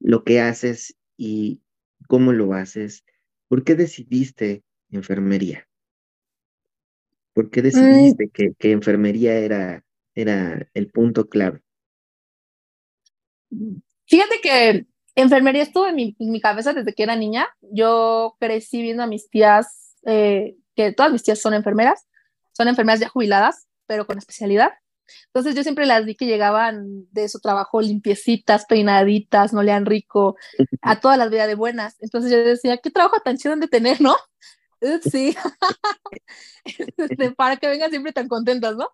lo 0.00 0.24
que 0.24 0.40
haces 0.40 0.96
y 1.16 1.62
cómo 2.06 2.32
lo 2.32 2.54
haces, 2.54 3.04
¿por 3.48 3.64
qué 3.64 3.74
decidiste 3.74 4.64
enfermería? 4.90 5.68
¿Por 7.34 7.50
qué 7.50 7.62
decidiste 7.62 8.30
que, 8.30 8.54
que, 8.58 8.72
enfermería 8.72 9.38
era, 9.38 9.84
era 10.14 10.68
el 10.74 10.90
punto 10.90 11.28
clave? 11.28 11.62
Fíjate 14.06 14.40
que 14.42 14.86
enfermería 15.14 15.62
estuvo 15.62 15.86
en 15.86 15.94
mi, 15.94 16.16
mi 16.18 16.40
cabeza 16.40 16.72
desde 16.72 16.94
que 16.94 17.04
era 17.04 17.14
niña. 17.14 17.46
Yo 17.60 18.36
crecí 18.40 18.82
viendo 18.82 19.02
a 19.02 19.06
mis 19.06 19.30
tías, 19.30 19.96
eh, 20.04 20.56
que 20.74 20.92
todas 20.92 21.12
mis 21.12 21.22
tías 21.22 21.40
son 21.40 21.54
enfermeras, 21.54 22.08
son 22.52 22.66
enfermeras 22.66 23.00
ya 23.00 23.08
jubiladas, 23.08 23.67
pero 23.88 24.06
con 24.06 24.18
especialidad. 24.18 24.70
Entonces 25.26 25.54
yo 25.54 25.62
siempre 25.62 25.86
las 25.86 26.04
vi 26.04 26.14
que 26.14 26.26
llegaban 26.26 27.06
de 27.10 27.28
su 27.28 27.40
trabajo 27.40 27.80
limpiecitas, 27.80 28.66
peinaditas, 28.66 29.52
no 29.52 29.62
lean 29.62 29.86
rico, 29.86 30.36
a 30.82 31.00
todas 31.00 31.18
las 31.18 31.30
vidas 31.30 31.48
de 31.48 31.54
buenas. 31.54 31.96
Entonces 32.00 32.30
yo 32.30 32.38
decía, 32.38 32.76
qué 32.76 32.90
trabajo 32.90 33.16
tan 33.24 33.36
chido 33.36 33.56
de 33.56 33.68
tener, 33.68 34.00
¿no? 34.00 34.14
Sí, 35.10 35.36
este, 36.96 37.32
para 37.32 37.56
que 37.56 37.66
vengan 37.66 37.90
siempre 37.90 38.12
tan 38.12 38.28
contentas, 38.28 38.76
¿no? 38.76 38.88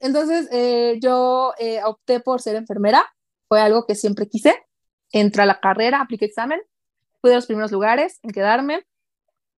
Entonces 0.00 0.48
eh, 0.50 0.98
yo 1.00 1.52
eh, 1.58 1.80
opté 1.84 2.18
por 2.18 2.40
ser 2.40 2.56
enfermera, 2.56 3.06
fue 3.46 3.60
algo 3.60 3.86
que 3.86 3.94
siempre 3.94 4.28
quise. 4.28 4.56
Entré 5.12 5.42
a 5.42 5.46
la 5.46 5.60
carrera, 5.60 6.00
apliqué 6.00 6.24
examen, 6.24 6.60
fui 7.20 7.30
de 7.30 7.36
los 7.36 7.46
primeros 7.46 7.70
lugares 7.70 8.18
en 8.22 8.30
quedarme. 8.30 8.84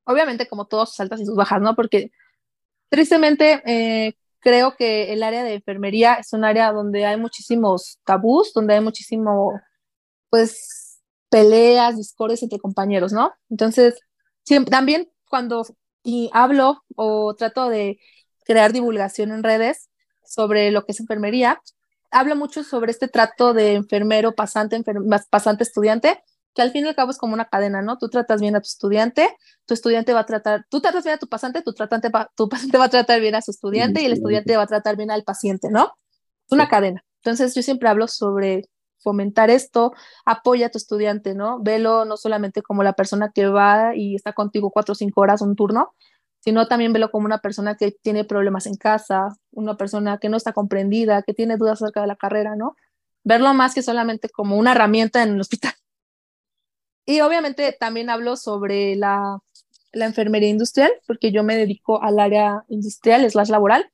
Obviamente 0.05 0.49
como 0.49 0.67
todos 0.67 0.91
sus 0.91 1.01
altas 1.01 1.21
y 1.21 1.27
sus 1.27 1.37
bajas, 1.37 1.61
¿no? 1.61 1.77
Porque 1.77 2.11
tristemente 2.89 3.63
eh, 3.65 4.17
creo 4.41 4.77
que 4.77 5.13
el 5.13 5.23
área 5.23 5.45
de 5.45 5.55
enfermería 5.55 6.15
es 6.15 6.33
un 6.33 6.45
área 6.45 6.73
donde 6.73 7.07
hay 7.07 7.17
muchísimos 7.19 7.99
tabús, 8.05 8.53
donde 8.55 8.75
hay 8.75 8.81
muchísimo, 8.81 9.61
pues, 10.31 11.01
peleas, 11.31 11.97
discordias 11.97 12.43
entre 12.43 12.59
compañeros, 12.59 13.13
¿no? 13.13 13.33
Entonces, 13.49 14.01
siempre, 14.45 14.71
también 14.71 15.11
cuando 15.29 15.65
y 16.03 16.31
hablo 16.33 16.83
o 16.97 17.35
trato 17.35 17.69
de 17.69 17.99
crear 18.45 18.73
divulgación 18.73 19.33
en 19.33 19.43
redes 19.43 19.91
sobre 20.25 20.71
lo 20.71 20.85
que 20.85 20.93
es 20.93 21.01
enfermería, 21.01 21.61
hablo 22.11 22.37
mucho 22.37 22.65
sobre 22.65 22.91
este 22.91 23.09
trato 23.09 23.53
de 23.53 23.75
enfermero, 23.75 24.35
pasante, 24.35 24.83
pasante, 25.31 25.63
estudiante, 25.63 26.23
que 26.55 26.63
al 26.63 26.73
fin 26.73 26.85
y 26.85 26.89
al 26.89 26.95
cabo 26.95 27.11
es 27.11 27.19
como 27.19 27.35
una 27.35 27.47
cadena, 27.47 27.83
¿no? 27.83 27.99
Tú 27.99 28.09
tratas 28.09 28.41
bien 28.41 28.57
a 28.57 28.61
tu 28.61 28.67
estudiante, 28.67 29.29
tu 29.67 29.75
estudiante 29.75 30.13
va 30.13 30.21
a 30.21 30.27
tratar, 30.27 30.67
tú 30.69 30.81
tratas 30.81 31.05
bien 31.05 31.15
a 31.15 31.19
tu 31.19 31.29
pasante, 31.29 31.63
tu, 31.63 31.73
tratante 31.73 32.11
tu 32.35 32.49
pasante 32.49 32.79
va 32.79 32.87
a 32.87 32.89
tratar 32.89 33.21
bien 33.21 33.35
a 33.35 33.43
su 33.43 33.51
estudiante 33.51 34.03
y 34.03 34.07
el 34.07 34.13
estudiante 34.13 34.57
va 34.57 34.65
a 34.65 34.67
tratar 34.67 34.97
bien 34.97 35.11
al 35.11 35.25
paciente, 35.25 35.69
¿no? 35.71 35.93
Es 36.47 36.53
una 36.53 36.69
cadena. 36.69 37.05
Entonces 37.23 37.55
yo 37.55 37.63
siempre 37.63 37.89
hablo 37.89 38.09
sobre 38.09 38.69
fomentar 38.99 39.51
esto, 39.51 39.93
apoya 40.25 40.67
a 40.67 40.71
tu 40.71 40.79
estudiante, 40.79 41.35
¿no? 41.35 41.61
Velo 41.61 42.05
no 42.05 42.17
solamente 42.17 42.63
como 42.63 42.83
la 42.83 42.93
persona 42.93 43.31
que 43.35 43.47
va 43.47 43.95
y 43.95 44.15
está 44.15 44.33
contigo 44.33 44.71
cuatro 44.71 44.93
o 44.93 44.95
cinco 44.95 45.21
horas 45.23 45.43
un 45.43 45.57
turno, 45.57 45.95
sino 46.41 46.67
también 46.69 46.93
velo 46.93 47.11
como 47.11 47.27
una 47.27 47.39
persona 47.39 47.77
que 47.77 47.93
tiene 47.93 48.25
problemas 48.25 48.67
en 48.67 48.77
casa, 48.77 49.29
una 49.53 49.77
persona 49.77 50.19
que 50.19 50.29
no 50.29 50.37
está 50.37 50.53
comprendida, 50.53 51.23
que 51.23 51.35
tiene 51.35 51.57
dudas 51.57 51.83
acerca 51.83 52.01
de 52.01 52.07
la 52.07 52.17
carrera, 52.17 52.57
¿no? 52.57 52.77
Verlo 53.23 53.53
más 53.55 53.75
que 53.75 53.83
solamente 53.83 54.29
como 54.31 54.57
una 54.57 54.73
herramienta 54.73 55.23
en 55.23 55.31
el 55.35 55.41
hospital. 55.41 55.73
Y 57.11 57.23
obviamente 57.23 57.77
también 57.79 58.09
hablo 58.09 58.37
sobre 58.37 58.95
la, 58.95 59.41
la 59.93 60.07
enfermería 60.07 60.49
industrial, 60.49 60.93
porque 61.09 61.33
yo 61.33 61.43
me 61.43 61.57
dedico 61.57 62.01
al 62.01 62.21
área 62.21 62.65
industrial, 62.69 63.25
es 63.25 63.35
la 63.35 63.43
laboral. 63.43 63.91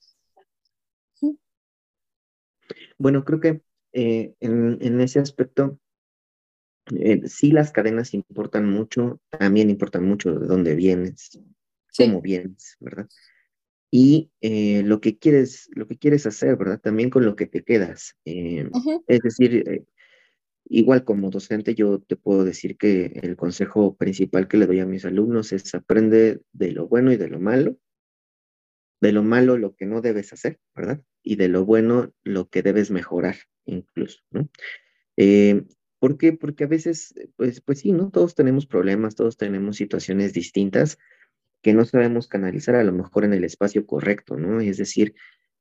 Bueno, 2.99 3.25
creo 3.25 3.40
que 3.40 3.62
eh, 3.94 4.35
en, 4.40 5.00
ese 5.00 5.18
aspecto, 5.18 5.78
eh, 6.94 7.26
sí 7.26 7.52
las 7.52 7.73
cadenas 7.73 8.12
importan 8.12 8.68
mucho, 8.68 9.18
también 9.30 9.70
importan 9.70 10.04
mucho 10.04 10.38
de 10.38 10.46
dónde 10.46 10.75
vienes, 10.75 11.40
cómo 11.96 12.20
vienes, 12.20 12.76
¿verdad? 12.80 13.08
Y 13.90 14.30
eh, 14.42 14.82
lo 14.82 15.00
que 15.00 15.16
quieres, 15.16 15.70
lo 15.73 15.87
que 15.87 15.96
quieres 15.96 16.26
hacer, 16.26 16.54
¿verdad? 16.56 16.80
También 16.80 17.08
con 17.08 17.25
lo 17.25 17.35
que 17.35 17.46
te 17.46 17.64
quedas. 17.64 18.14
Es 18.26 19.20
decir, 19.20 19.87
igual 20.68 21.04
como 21.04 21.30
docente, 21.30 21.75
yo 21.75 22.00
te 22.00 22.16
puedo 22.16 22.44
decir 22.44 22.76
que 22.76 23.20
el 23.23 23.37
consejo 23.37 23.96
principal 23.96 24.49
que 24.49 24.56
le 24.56 24.66
doy 24.66 24.80
a 24.80 24.87
mis 24.87 25.04
alumnos 25.04 25.52
es 25.52 25.75
aprende 25.75 26.40
de 26.52 26.73
lo 26.73 26.88
bueno 26.88 27.12
y 27.12 27.16
de 27.16 27.28
lo 27.28 27.40
malo, 27.40 27.78
de 29.00 29.12
lo 29.12 29.23
malo 29.23 29.58
lo 29.58 29.75
que 29.75 29.87
no 29.87 30.00
debes 30.00 30.32
hacer, 30.32 30.58
¿verdad? 30.75 31.02
Y 31.23 31.37
de 31.37 31.49
lo 31.49 31.64
bueno 31.64 32.12
lo 32.25 32.49
que 32.49 32.62
debes 32.62 32.90
mejorar 32.90 33.37
incluso, 33.64 34.20
¿no? 34.30 34.49
Eh, 35.16 35.64
¿Por 35.99 36.18
qué? 36.18 36.32
Porque 36.32 36.64
a 36.64 36.68
veces, 36.68 37.14
pues, 37.37 37.61
pues 37.61 37.80
sí, 37.80 37.92
¿no? 37.92 38.11
Todos 38.11 38.35
tenemos 38.35 38.66
problemas, 38.66 39.14
todos 39.14 39.37
tenemos 39.37 39.76
situaciones 39.76 40.32
distintas 40.32 40.99
que 41.62 41.73
no 41.73 41.85
sabemos 41.85 42.28
canalizar 42.28 42.76
a 42.76 42.85
lo 42.85 42.92
mejor 42.92 43.25
en 43.25 43.32
el 43.32 43.44
espacio 43.44 43.87
correcto, 43.87 44.37
¿no? 44.37 44.61
Es 44.61 44.76
decir, 44.76 45.14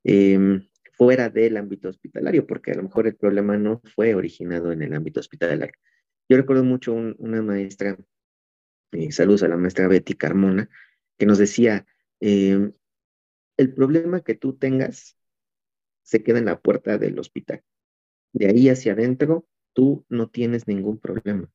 em, 0.04 0.68
fuera 0.98 1.30
del 1.30 1.58
ámbito 1.58 1.90
hospitalario, 1.90 2.46
porque 2.48 2.72
a 2.72 2.76
lo 2.76 2.84
mejor 2.84 3.08
el 3.08 3.16
problema 3.16 3.58
no 3.58 3.82
fue 3.96 4.16
originado 4.16 4.72
en 4.72 4.82
el 4.82 4.94
ámbito 4.94 5.20
hospitalario. 5.20 5.74
Yo 6.30 6.38
recuerdo 6.38 6.64
mucho 6.64 6.94
una 6.94 7.42
maestra, 7.42 7.98
eh, 8.92 9.12
saludos 9.12 9.44
a 9.44 9.48
la 9.48 9.58
maestra 9.58 9.88
Betty 9.88 10.14
Carmona, 10.16 10.70
que 11.18 11.26
nos 11.26 11.38
decía, 11.38 11.86
em, 12.20 12.74
el 13.58 13.74
problema 13.74 14.22
que 14.22 14.36
tú 14.36 14.58
tengas 14.58 15.18
se 16.04 16.24
queda 16.24 16.40
en 16.40 16.46
la 16.46 16.60
puerta 16.60 16.98
del 16.98 17.18
hospital. 17.20 17.64
De 18.34 18.48
ahí 18.48 18.70
hacia 18.70 18.94
adentro, 18.94 19.48
tú 19.74 20.06
no 20.10 20.30
tienes 20.30 20.68
ningún 20.68 21.00
problema. 21.00 21.50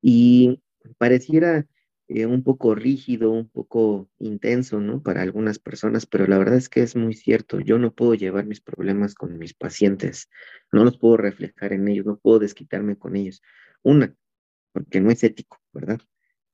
Y 0.00 0.62
pareciera 0.98 1.66
eh, 2.08 2.24
un 2.24 2.42
poco 2.42 2.74
rígido, 2.74 3.30
un 3.30 3.48
poco 3.48 4.08
intenso, 4.18 4.80
¿no? 4.80 5.02
Para 5.02 5.20
algunas 5.20 5.58
personas, 5.58 6.06
pero 6.06 6.26
la 6.26 6.38
verdad 6.38 6.56
es 6.56 6.70
que 6.70 6.82
es 6.82 6.96
muy 6.96 7.12
cierto. 7.12 7.60
Yo 7.60 7.78
no 7.78 7.94
puedo 7.94 8.14
llevar 8.14 8.46
mis 8.46 8.62
problemas 8.62 9.14
con 9.14 9.38
mis 9.38 9.52
pacientes, 9.52 10.30
no 10.72 10.84
los 10.84 10.96
puedo 10.96 11.18
reflejar 11.18 11.74
en 11.74 11.86
ellos, 11.86 12.06
no 12.06 12.16
puedo 12.16 12.38
desquitarme 12.38 12.96
con 12.96 13.14
ellos. 13.14 13.42
Una, 13.82 14.14
porque 14.72 15.00
no 15.02 15.10
es 15.10 15.22
ético, 15.22 15.60
¿verdad? 15.72 16.00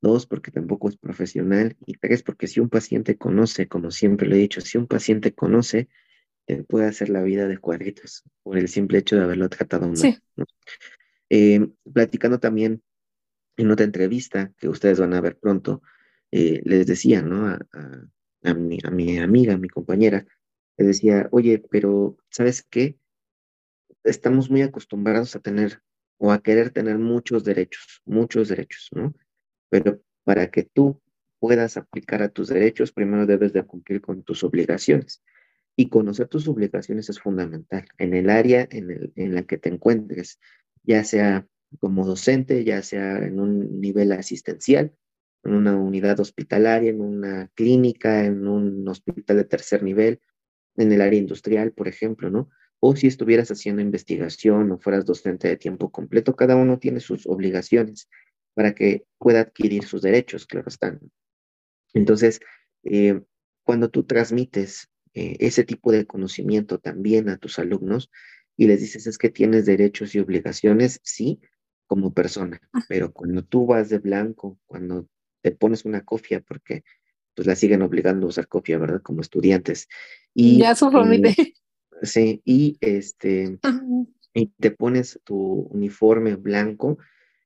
Dos, 0.01 0.27
porque 0.27 0.51
tampoco 0.51 0.89
es 0.89 0.97
profesional. 0.97 1.77
Y 1.87 1.95
tres, 1.99 2.25
porque 2.25 2.49
si 2.49 2.59
un 2.59 2.69
paciente 2.69 3.17
conoce, 3.17 3.69
como 3.69 3.93
siempre 3.93 4.27
lo 4.27 4.35
he 4.35 4.39
dicho, 4.39 4.61
si 4.61 4.77
un 4.77 4.89
paciente 4.89 5.35
conoce, 5.35 5.89
te 6.47 6.65
puede 6.65 6.87
hacer 6.87 7.11
la 7.11 7.23
vida 7.23 7.47
de 7.47 7.59
cuadritos 7.59 8.25
por 8.43 8.59
el 8.59 8.69
simple 8.69 8.99
hecho 8.99 9.17
de 9.17 9.23
haberlo 9.23 9.49
tratado 9.49 9.87
mal. 9.87 9.97
Sí. 9.97 10.19
Eh, 11.31 11.69
platicando 11.93 12.39
también 12.41 12.83
en 13.57 13.71
otra 13.71 13.85
entrevista 13.85 14.53
que 14.59 14.69
ustedes 14.69 14.99
van 15.01 15.15
a 15.15 15.21
ver 15.21 15.39
pronto, 15.39 15.83
eh, 16.31 16.61
les 16.65 16.87
decía, 16.87 17.23
¿no? 17.23 17.47
A, 17.47 18.55
mi, 18.55 18.79
amiga, 18.85 19.55
a 19.55 19.59
mi 19.59 19.69
compañera, 19.69 20.27
les 20.77 20.89
decía, 20.89 21.29
oye, 21.31 21.63
pero 21.71 22.17
¿sabes 22.31 22.63
qué? 22.69 22.99
Estamos 24.03 24.51
muy 24.51 24.63
acostumbrados 24.63 25.35
a 25.37 25.41
tener 25.41 25.81
o 26.19 26.33
a 26.33 26.43
querer 26.43 26.71
tener 26.71 26.99
muchos 26.99 27.45
derechos, 27.45 28.03
muchos 28.05 28.49
derechos, 28.49 28.89
¿no? 28.93 29.15
Pero 29.71 30.01
para 30.25 30.51
que 30.51 30.65
tú 30.65 31.01
puedas 31.39 31.77
aplicar 31.77 32.23
a 32.23 32.29
tus 32.29 32.49
derechos, 32.49 32.93
primero 32.93 33.27
debes 33.27 33.53
de 33.53 33.63
cumplir 33.63 34.01
con 34.01 34.23
tus 34.23 34.45
obligaciones. 34.45 35.23
Y 35.77 35.89
conocer 35.89 36.29
tus 36.29 36.47
obligaciones 36.47 37.09
es 37.11 37.19
fundamental 37.19 37.85
en 37.99 38.15
el 38.15 38.31
área 38.31 38.67
en 38.71 39.35
la 39.35 39.43
que 39.43 39.59
te 39.59 39.69
encuentres, 39.69 40.39
ya 40.85 41.03
sea 41.03 41.47
como 41.81 42.07
docente, 42.07 42.65
ya 42.65 42.83
sea 42.83 43.19
en 43.19 43.41
un 43.41 43.81
nivel 43.81 44.13
asistencial, 44.13 44.95
en 45.45 45.55
una 45.55 45.77
unidad 45.77 46.19
hospitalaria, 46.21 46.91
en 46.91 47.01
una 47.01 47.49
clínica, 47.55 48.25
en 48.25 48.47
un 48.49 48.87
hospital 48.89 49.37
de 49.37 49.45
tercer 49.45 49.83
nivel, 49.83 50.21
en 50.77 50.93
el 50.93 51.01
área 51.01 51.19
industrial, 51.19 51.73
por 51.73 51.89
ejemplo, 51.89 52.31
¿no? 52.31 52.49
O 52.81 52.97
si 52.97 53.07
estuvieras 53.07 53.51
haciendo 53.51 53.83
investigación 53.83 54.73
o 54.73 54.79
fueras 54.79 55.05
docente 55.05 55.49
de 55.49 55.57
tiempo 55.57 55.91
completo, 55.91 56.37
cada 56.37 56.57
uno 56.57 56.79
tiene 56.79 57.01
sus 57.01 57.27
obligaciones 57.27 58.09
para 58.55 58.75
que 58.75 59.05
pueda 59.19 59.41
adquirir 59.41 59.85
sus 59.85 60.03
derechos, 60.03 60.47
claro 60.47 60.69
están. 60.69 61.01
Entonces, 61.93 62.41
eh, 62.83 63.21
cuando 63.65 63.89
tú 63.89 64.05
transmites 64.05 64.89
eh, 65.15 65.37
ese 65.41 65.65
tipo 65.65 65.93
de 65.93 66.07
conocimiento 66.07 66.79
también 66.79 67.29
a 67.29 67.39
tus 67.39 67.59
alumnos 67.59 68.11
y 68.57 68.67
les 68.67 68.81
dices 68.81 69.07
es 69.07 69.19
que 69.19 69.31
tienes 69.31 69.67
derechos 69.67 70.15
y 70.15 70.19
obligaciones, 70.19 71.01
sí, 71.03 71.41
como 71.87 72.13
persona, 72.13 72.61
pero 72.89 73.13
cuando 73.13 73.45
tú 73.45 73.67
vas 73.67 73.89
de 73.89 73.99
blanco, 73.99 74.59
cuando 74.67 75.09
te 75.43 75.53
pones 75.53 75.85
una 75.85 76.05
cofia, 76.05 76.41
porque 76.41 76.85
pues 77.35 77.47
la 77.47 77.57
siguen 77.57 77.83
obligando 77.83 78.27
a 78.27 78.31
usar 78.31 78.49
cofia, 78.49 78.79
¿verdad? 78.79 79.03
Como 79.03 79.21
estudiantes. 79.21 79.89
Y, 80.33 80.59
ya 80.59 80.75
su 80.75 80.87
eh, 80.89 81.55
Sí, 82.03 82.43
y 82.45 82.77
este, 82.81 83.59
y 84.33 84.47
te 84.59 84.71
pones 84.71 85.21
tu 85.25 85.37
uniforme 85.71 86.37
blanco 86.37 86.99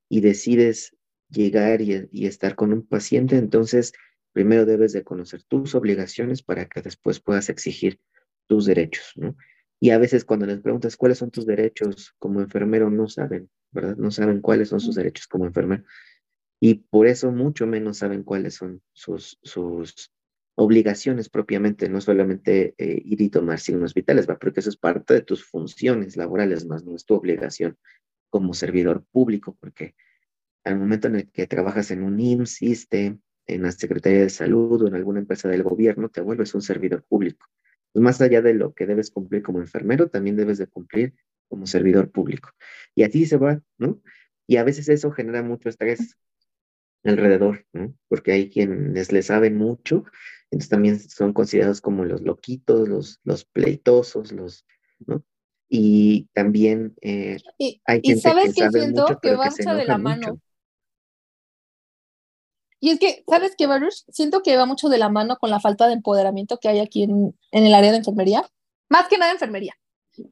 y 0.09 0.21
decides 0.21 0.97
llegar 1.29 1.81
y, 1.83 2.09
y, 2.11 2.27
estar 2.27 2.55
con 2.55 2.73
un 2.73 2.87
paciente, 2.87 3.37
entonces 3.37 3.93
primero 4.33 4.65
debes 4.65 4.93
de 4.93 5.05
conocer 5.05 5.43
tus 5.43 5.75
obligaciones 5.75 6.43
para 6.43 6.67
que 6.67 6.81
después 6.81 7.21
puedas 7.21 7.49
exigir 7.51 8.01
tus 8.47 8.65
derechos, 8.65 9.13
¿no? 9.17 9.37
Y 9.81 9.91
a 9.91 9.99
veces 9.99 10.25
cuando 10.25 10.47
les 10.47 10.61
preguntas 10.61 10.97
cuáles 10.97 11.19
son 11.19 11.31
tus 11.31 11.47
derechos 11.47 12.15
como 12.19 12.41
enfermero, 12.41 12.91
no 12.91 13.09
saben, 13.09 13.49
¿verdad? 13.71 13.97
No 13.97 14.11
saben 14.11 14.41
cuáles 14.41 14.69
son 14.69 14.81
sus 14.81 14.95
derechos 14.95 15.27
como 15.27 15.47
enfermero. 15.47 15.85
Y 16.61 16.75
por 16.75 17.07
eso 17.07 17.31
mucho 17.31 17.67
menos 17.67 17.99
saben 17.99 18.25
cuáles 18.25 18.55
son 18.55 18.83
sus, 18.93 19.39
sus 19.43 20.13
obligaciones 20.57 21.29
propiamente, 21.29 21.89
no 21.89 22.01
solamente 22.01 22.75
eh, 22.79 23.01
ir 23.05 23.21
y 23.21 23.31
tomar 23.31 23.61
signos 23.61 23.95
vitales, 23.95 24.29
¿va? 24.29 24.39
porque 24.39 24.61
eso 24.61 24.71
es 24.71 24.77
parte 24.77 25.15
de 25.15 25.23
tus 25.23 25.45
funciones 25.45 26.17
laborales, 26.17 26.67
más 26.67 26.85
no 26.85 26.97
es 26.97 27.05
tu 27.05 27.15
obligación 27.15 27.77
como 28.29 28.55
servidor 28.55 29.05
público, 29.13 29.57
porque 29.61 29.95
al 30.65 30.77
momento 30.77 31.07
en 31.07 31.17
el 31.17 31.31
que 31.31 31.47
trabajas 31.47 31.93
en 31.93 32.03
un 32.03 32.19
IMSS, 32.19 32.63
ISTE, 32.63 33.19
en 33.47 33.63
la 33.63 33.73
Secretaría 33.73 34.21
de 34.21 34.31
Salud 34.31 34.83
o 34.83 34.89
en 34.89 34.95
alguna 34.95 35.21
empresa 35.21 35.49
del 35.49 35.63
gobierno, 35.63 36.09
te 36.11 36.21
vuelves 36.21 36.55
un 36.55 36.63
servidor 36.63 37.05
público. 37.05 37.47
Pues 37.93 38.03
más 38.03 38.21
allá 38.21 38.43
de 38.43 38.53
lo 38.53 38.75
que 38.75 38.87
debes 38.87 39.11
cumplir 39.11 39.43
como 39.43 39.61
enfermero, 39.61 40.09
también 40.11 40.37
debes 40.37 40.59
de 40.59 40.67
cumplir 40.67 41.15
como 41.49 41.67
servidor 41.67 42.11
público. 42.11 42.51
Y 42.95 43.03
así 43.03 43.27
se 43.27 43.37
va, 43.37 43.61
¿no? 43.79 44.01
Y 44.47 44.57
a 44.57 44.65
veces 44.65 44.89
eso 44.89 45.11
genera 45.11 45.43
mucho 45.43 45.69
estrés 45.69 46.17
alrededor, 47.05 47.67
¿no? 47.73 47.95
Porque 48.09 48.33
hay 48.33 48.51
quienes 48.51 49.13
le 49.13 49.23
saben 49.23 49.57
mucho, 49.57 50.05
entonces 50.51 50.71
también 50.71 50.99
son 50.99 51.33
considerados 51.33 51.81
como 51.81 52.05
los 52.05 52.23
loquitos, 52.23 52.89
los, 52.89 53.21
los 53.25 53.45
pleitosos, 53.45 54.33
los, 54.33 54.65
¿no? 55.07 55.23
Y 55.69 56.29
también 56.33 56.95
eh, 57.03 57.39
hay 57.85 58.01
gente 58.03 58.21
sabes 58.23 58.55
que, 58.55 58.71
siento 58.71 59.03
mucho, 59.03 59.19
que 59.21 59.37
va 59.37 59.51
mucho 59.51 59.75
de 59.75 59.85
la 59.85 59.99
mano. 59.99 60.29
mucho. 60.29 60.43
Y 62.81 62.91
es 62.91 62.99
que, 62.99 63.25
¿sabes 63.29 63.55
qué, 63.59 63.67
Baruch? 63.67 64.05
Siento 64.09 64.43
que 64.43 64.57
va 64.57 64.65
mucho 64.65 64.89
de 64.89 64.99
la 64.99 65.09
mano 65.09 65.37
con 65.37 65.51
la 65.51 65.61
falta 65.61 65.87
de 65.87 65.95
empoderamiento 65.95 66.59
que 66.59 66.69
hay 66.69 66.79
aquí 66.79 67.03
en, 67.03 67.37
en 67.51 67.67
el 67.67 67.75
área 67.75 67.91
de 67.91 67.99
enfermería. 67.99 68.49
Más 68.89 69.09
que 69.09 69.19
nada 69.19 69.33
enfermería, 69.33 69.75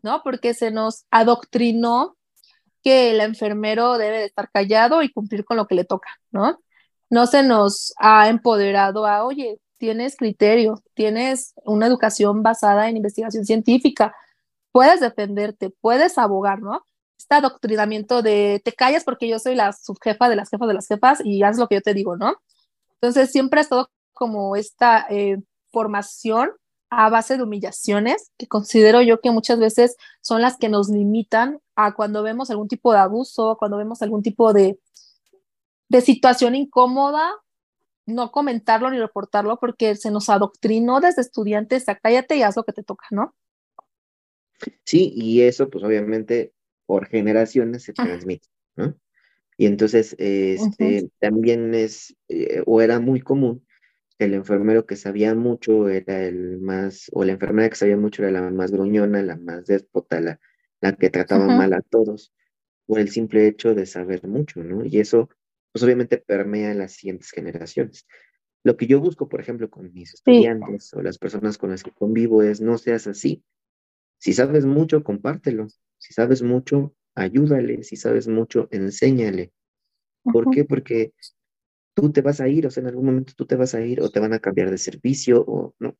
¿no? 0.03 0.23
Porque 0.23 0.55
se 0.55 0.71
nos 0.71 1.05
adoctrinó 1.11 2.17
que 2.83 3.11
el 3.11 3.21
enfermero 3.21 3.99
debe 3.99 4.19
de 4.19 4.25
estar 4.27 4.51
callado 4.51 5.03
y 5.03 5.13
cumplir 5.13 5.45
con 5.45 5.57
lo 5.57 5.67
que 5.67 5.75
le 5.75 5.85
toca, 5.85 6.11
¿no? 6.31 6.61
No 7.11 7.27
se 7.27 7.43
nos 7.43 7.95
ha 7.99 8.29
empoderado 8.29 9.07
a, 9.07 9.25
oye, 9.25 9.61
tienes 9.79 10.17
criterio, 10.17 10.83
tienes 10.95 11.55
una 11.65 11.87
educación 11.87 12.43
basada 12.43 12.89
en 12.89 12.97
investigación 12.97 13.45
científica, 13.45 14.15
puedes 14.73 15.01
defenderte, 15.01 15.71
puedes 15.81 16.19
abogar, 16.19 16.61
¿no? 16.61 16.85
Este 17.19 17.35
adoctrinamiento 17.35 18.23
de 18.23 18.61
te 18.65 18.73
callas 18.73 19.05
porque 19.05 19.29
yo 19.29 19.39
soy 19.39 19.55
la 19.55 19.73
subjefa 19.73 20.29
de 20.29 20.37
las 20.37 20.51
jefas 20.51 20.69
de 20.69 20.75
las 20.75 20.87
jefas 20.87 21.21
y 21.25 21.43
haz 21.43 21.59
lo 21.59 21.69
que 21.69 21.77
yo 21.77 21.83
te 21.83 21.95
digo, 21.95 22.17
¿no? 22.17 22.37
Entonces 23.01 23.31
siempre 23.33 23.61
ha 23.61 23.63
estado 23.63 23.91
como 24.13 24.57
esta 24.57 25.07
eh, 25.11 25.39
formación 25.73 26.51
a 26.91 27.11
base 27.11 27.37
de 27.37 27.43
humillaciones, 27.43 28.31
que 28.39 28.47
considero 28.47 29.03
yo 29.03 29.21
que 29.21 29.31
muchas 29.31 29.59
veces 29.59 29.97
son 30.21 30.41
las 30.41 30.57
que 30.57 30.69
nos 30.69 30.89
limitan 30.89 31.61
a 31.75 31.95
cuando 31.95 32.23
vemos 32.23 32.51
algún 32.51 32.69
tipo 32.69 32.93
de 32.93 32.99
abuso, 32.99 33.57
cuando 33.59 33.77
vemos 33.77 34.03
algún 34.03 34.23
tipo 34.23 34.53
de, 34.53 34.79
de 35.89 36.01
situación 36.01 36.55
incómoda, 36.55 37.31
no 38.07 38.31
comentarlo 38.31 38.91
ni 38.91 38.99
reportarlo 38.99 39.59
porque 39.59 39.97
se 39.97 40.11
nos 40.11 40.29
adoctrinó 40.29 41.01
desde 41.01 41.23
estudiantes 41.23 41.89
a 41.89 41.97
cállate 41.97 42.37
y 42.37 42.43
haz 42.43 42.57
lo 42.57 42.65
que 42.65 42.73
te 42.73 42.85
toca, 42.85 43.07
¿no? 43.11 43.35
Sí, 44.85 45.13
y 45.15 45.43
eso 45.43 45.69
pues 45.69 45.85
obviamente 45.85 46.53
por 46.87 47.09
generaciones 47.09 47.83
se 47.83 47.93
transmite, 47.93 48.49
¿no? 48.77 48.95
Y 49.59 49.67
entonces 49.67 50.15
este, 50.19 51.11
también 51.19 51.75
es, 51.75 52.15
eh, 52.29 52.63
o 52.67 52.81
era 52.81 53.01
muy 53.01 53.21
común 53.21 53.66
el 54.19 54.35
enfermero 54.35 54.87
que 54.87 54.97
sabía 54.97 55.35
mucho 55.35 55.89
era 55.89 56.25
el 56.25 56.61
más, 56.61 57.11
o 57.13 57.25
la 57.25 57.33
enfermera 57.33 57.69
que 57.69 57.77
sabía 57.77 57.97
mucho 57.97 58.23
era 58.23 58.33
la 58.33 58.51
más 58.51 58.71
gruñona, 58.71 59.23
la 59.23 59.37
más 59.37 59.67
déspota, 59.67 60.21
la, 60.21 60.41
la 60.81 60.95
que 60.95 61.11
trataba 61.11 61.47
mal 61.47 61.73
a 61.73 61.83
todos, 61.83 62.33
por 62.87 63.01
el 63.01 63.11
simple 63.11 63.47
hecho 63.47 63.75
de 63.75 63.87
saber 63.87 64.27
mucho, 64.27 64.63
¿no? 64.63 64.85
Y 64.85 65.01
eso, 65.01 65.29
pues 65.73 65.83
obviamente 65.83 66.19
permea 66.19 66.73
en 66.73 66.79
las 66.79 66.93
siguientes 66.93 67.31
generaciones. 67.31 68.07
Lo 68.65 68.77
que 68.77 68.87
yo 68.87 69.01
busco, 69.01 69.29
por 69.29 69.41
ejemplo, 69.41 69.71
con 69.71 69.93
mis 69.93 70.15
estudiantes 70.15 70.93
o 70.95 71.03
las 71.03 71.19
personas 71.19 71.59
con 71.59 71.71
las 71.71 71.83
que 71.83 71.93
convivo 71.93 72.43
es 72.43 72.61
no 72.61 72.79
seas 72.79 73.07
así. 73.07 73.45
Si 74.19 74.33
sabes 74.33 74.65
mucho, 74.65 75.05
compártelo. 75.05 75.69
Si 75.99 76.13
sabes 76.15 76.43
mucho, 76.43 76.95
ayúdale, 77.15 77.83
si 77.83 77.97
sabes 77.97 78.29
mucho, 78.29 78.69
enséñale. 78.71 79.53
¿Por 80.25 80.51
qué? 80.51 80.65
Porque 80.65 81.13
tú 81.97 82.13
te 82.13 82.21
vas 82.21 82.41
a 82.41 82.49
ir, 82.49 82.67
o 82.67 82.71
sea, 82.71 82.83
en 82.83 82.89
algún 82.89 83.07
momento 83.07 83.33
tú 83.35 83.47
te 83.47 83.57
vas 83.57 83.75
a 83.75 83.81
ir 83.81 84.03
o 84.03 84.11
te 84.11 84.21
van 84.21 84.35
a 84.35 84.39
cambiar 84.39 84.71
de 84.71 84.77
servicio 84.77 85.43
o 85.47 85.75
no. 85.79 85.97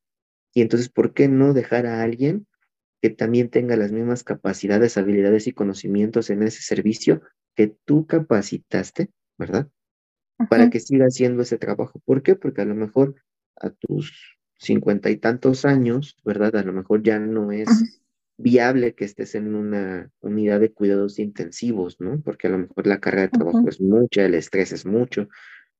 Y 0.53 0.61
entonces, 0.61 0.89
¿por 0.89 1.13
qué 1.13 1.27
no 1.27 1.53
dejar 1.53 1.87
a 1.87 2.03
alguien 2.03 2.45
que 3.01 3.09
también 3.09 3.49
tenga 3.49 3.75
las 3.75 3.91
mismas 3.91 4.23
capacidades, 4.23 4.97
habilidades 4.97 5.47
y 5.47 5.53
conocimientos 5.53 6.29
en 6.29 6.43
ese 6.43 6.61
servicio 6.61 7.21
que 7.55 7.75
tú 7.85 8.05
capacitaste, 8.05 9.09
¿verdad? 9.37 9.69
Para 10.49 10.69
que 10.69 10.79
siga 10.79 11.05
haciendo 11.05 11.41
ese 11.41 11.57
trabajo. 11.57 11.99
¿Por 12.05 12.21
qué? 12.21 12.35
Porque 12.35 12.61
a 12.61 12.65
lo 12.65 12.75
mejor 12.75 13.15
a 13.55 13.71
tus 13.71 14.37
cincuenta 14.59 15.09
y 15.09 15.17
tantos 15.17 15.65
años, 15.65 16.15
¿verdad? 16.23 16.55
A 16.55 16.63
lo 16.63 16.73
mejor 16.73 17.01
ya 17.01 17.17
no 17.17 17.51
es 17.51 17.67
viable 18.37 18.93
que 18.93 19.05
estés 19.05 19.33
en 19.33 19.55
una 19.55 20.11
unidad 20.19 20.59
de 20.59 20.71
cuidados 20.71 21.17
intensivos, 21.17 21.99
¿no? 21.99 22.21
Porque 22.21 22.47
a 22.47 22.51
lo 22.51 22.59
mejor 22.59 22.85
la 22.85 22.99
carga 22.99 23.21
de 23.21 23.29
trabajo 23.29 23.67
es 23.67 23.81
mucha, 23.81 24.25
el 24.25 24.35
estrés 24.35 24.71
es 24.71 24.85
mucho. 24.85 25.27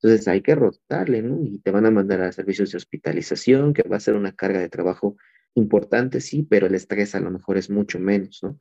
Entonces 0.01 0.27
hay 0.27 0.41
que 0.41 0.55
rotarle, 0.55 1.21
¿no? 1.23 1.43
Y 1.43 1.59
te 1.59 1.71
van 1.71 1.85
a 1.85 1.91
mandar 1.91 2.21
a 2.21 2.31
servicios 2.31 2.71
de 2.71 2.77
hospitalización, 2.77 3.73
que 3.73 3.83
va 3.83 3.97
a 3.97 4.01
ser 4.01 4.15
una 4.15 4.35
carga 4.35 4.59
de 4.59 4.69
trabajo 4.69 5.17
importante, 5.55 6.21
sí, 6.21 6.43
pero 6.43 6.67
el 6.67 6.75
estrés 6.75 7.15
a 7.15 7.19
lo 7.19 7.31
mejor 7.31 7.57
es 7.57 7.69
mucho 7.69 7.99
menos, 7.99 8.39
¿no? 8.43 8.59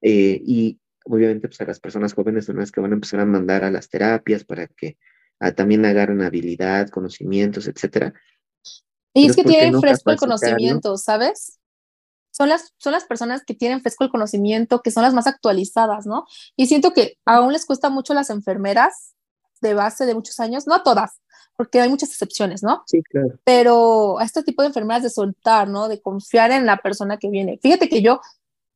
Eh, 0.00 0.40
y 0.44 0.80
obviamente, 1.04 1.48
pues 1.48 1.60
a 1.60 1.64
las 1.64 1.80
personas 1.80 2.14
jóvenes 2.14 2.44
son 2.46 2.58
las 2.58 2.70
que 2.70 2.80
van 2.80 2.92
a 2.92 2.94
empezar 2.94 3.20
a 3.20 3.26
mandar 3.26 3.64
a 3.64 3.70
las 3.70 3.88
terapias 3.88 4.44
para 4.44 4.68
que 4.68 4.98
ah, 5.40 5.52
también 5.52 5.84
agarren 5.84 6.22
habilidad, 6.22 6.88
conocimientos, 6.90 7.66
etcétera. 7.66 8.14
Y 9.14 9.26
es 9.26 9.36
que 9.36 9.44
tienen 9.44 9.80
fresco 9.80 10.12
el 10.12 10.16
conocimiento, 10.16 10.96
¿sabes? 10.96 11.58
Son 12.30 12.48
las, 12.48 12.72
son 12.78 12.92
las 12.92 13.04
personas 13.04 13.42
que 13.44 13.54
tienen 13.54 13.82
fresco 13.82 14.04
el 14.04 14.10
conocimiento, 14.10 14.80
que 14.80 14.90
son 14.90 15.02
las 15.02 15.12
más 15.12 15.26
actualizadas, 15.26 16.06
¿no? 16.06 16.24
Y 16.56 16.66
siento 16.66 16.92
que 16.92 17.18
aún 17.26 17.52
les 17.52 17.66
cuesta 17.66 17.90
mucho 17.90 18.14
a 18.14 18.16
las 18.16 18.30
enfermeras 18.30 19.14
de 19.62 19.74
base 19.74 20.04
de 20.04 20.14
muchos 20.14 20.38
años, 20.40 20.66
no 20.66 20.82
todas, 20.82 21.20
porque 21.56 21.80
hay 21.80 21.88
muchas 21.88 22.10
excepciones, 22.10 22.62
¿no? 22.62 22.82
Sí, 22.86 23.02
claro. 23.02 23.38
Pero 23.44 24.18
a 24.18 24.24
este 24.24 24.42
tipo 24.42 24.62
de 24.62 24.68
enfermeras 24.68 25.02
de 25.02 25.10
soltar, 25.10 25.68
¿no? 25.68 25.88
De 25.88 26.02
confiar 26.02 26.50
en 26.50 26.66
la 26.66 26.76
persona 26.78 27.16
que 27.16 27.30
viene. 27.30 27.58
Fíjate 27.62 27.88
que 27.88 28.02
yo 28.02 28.20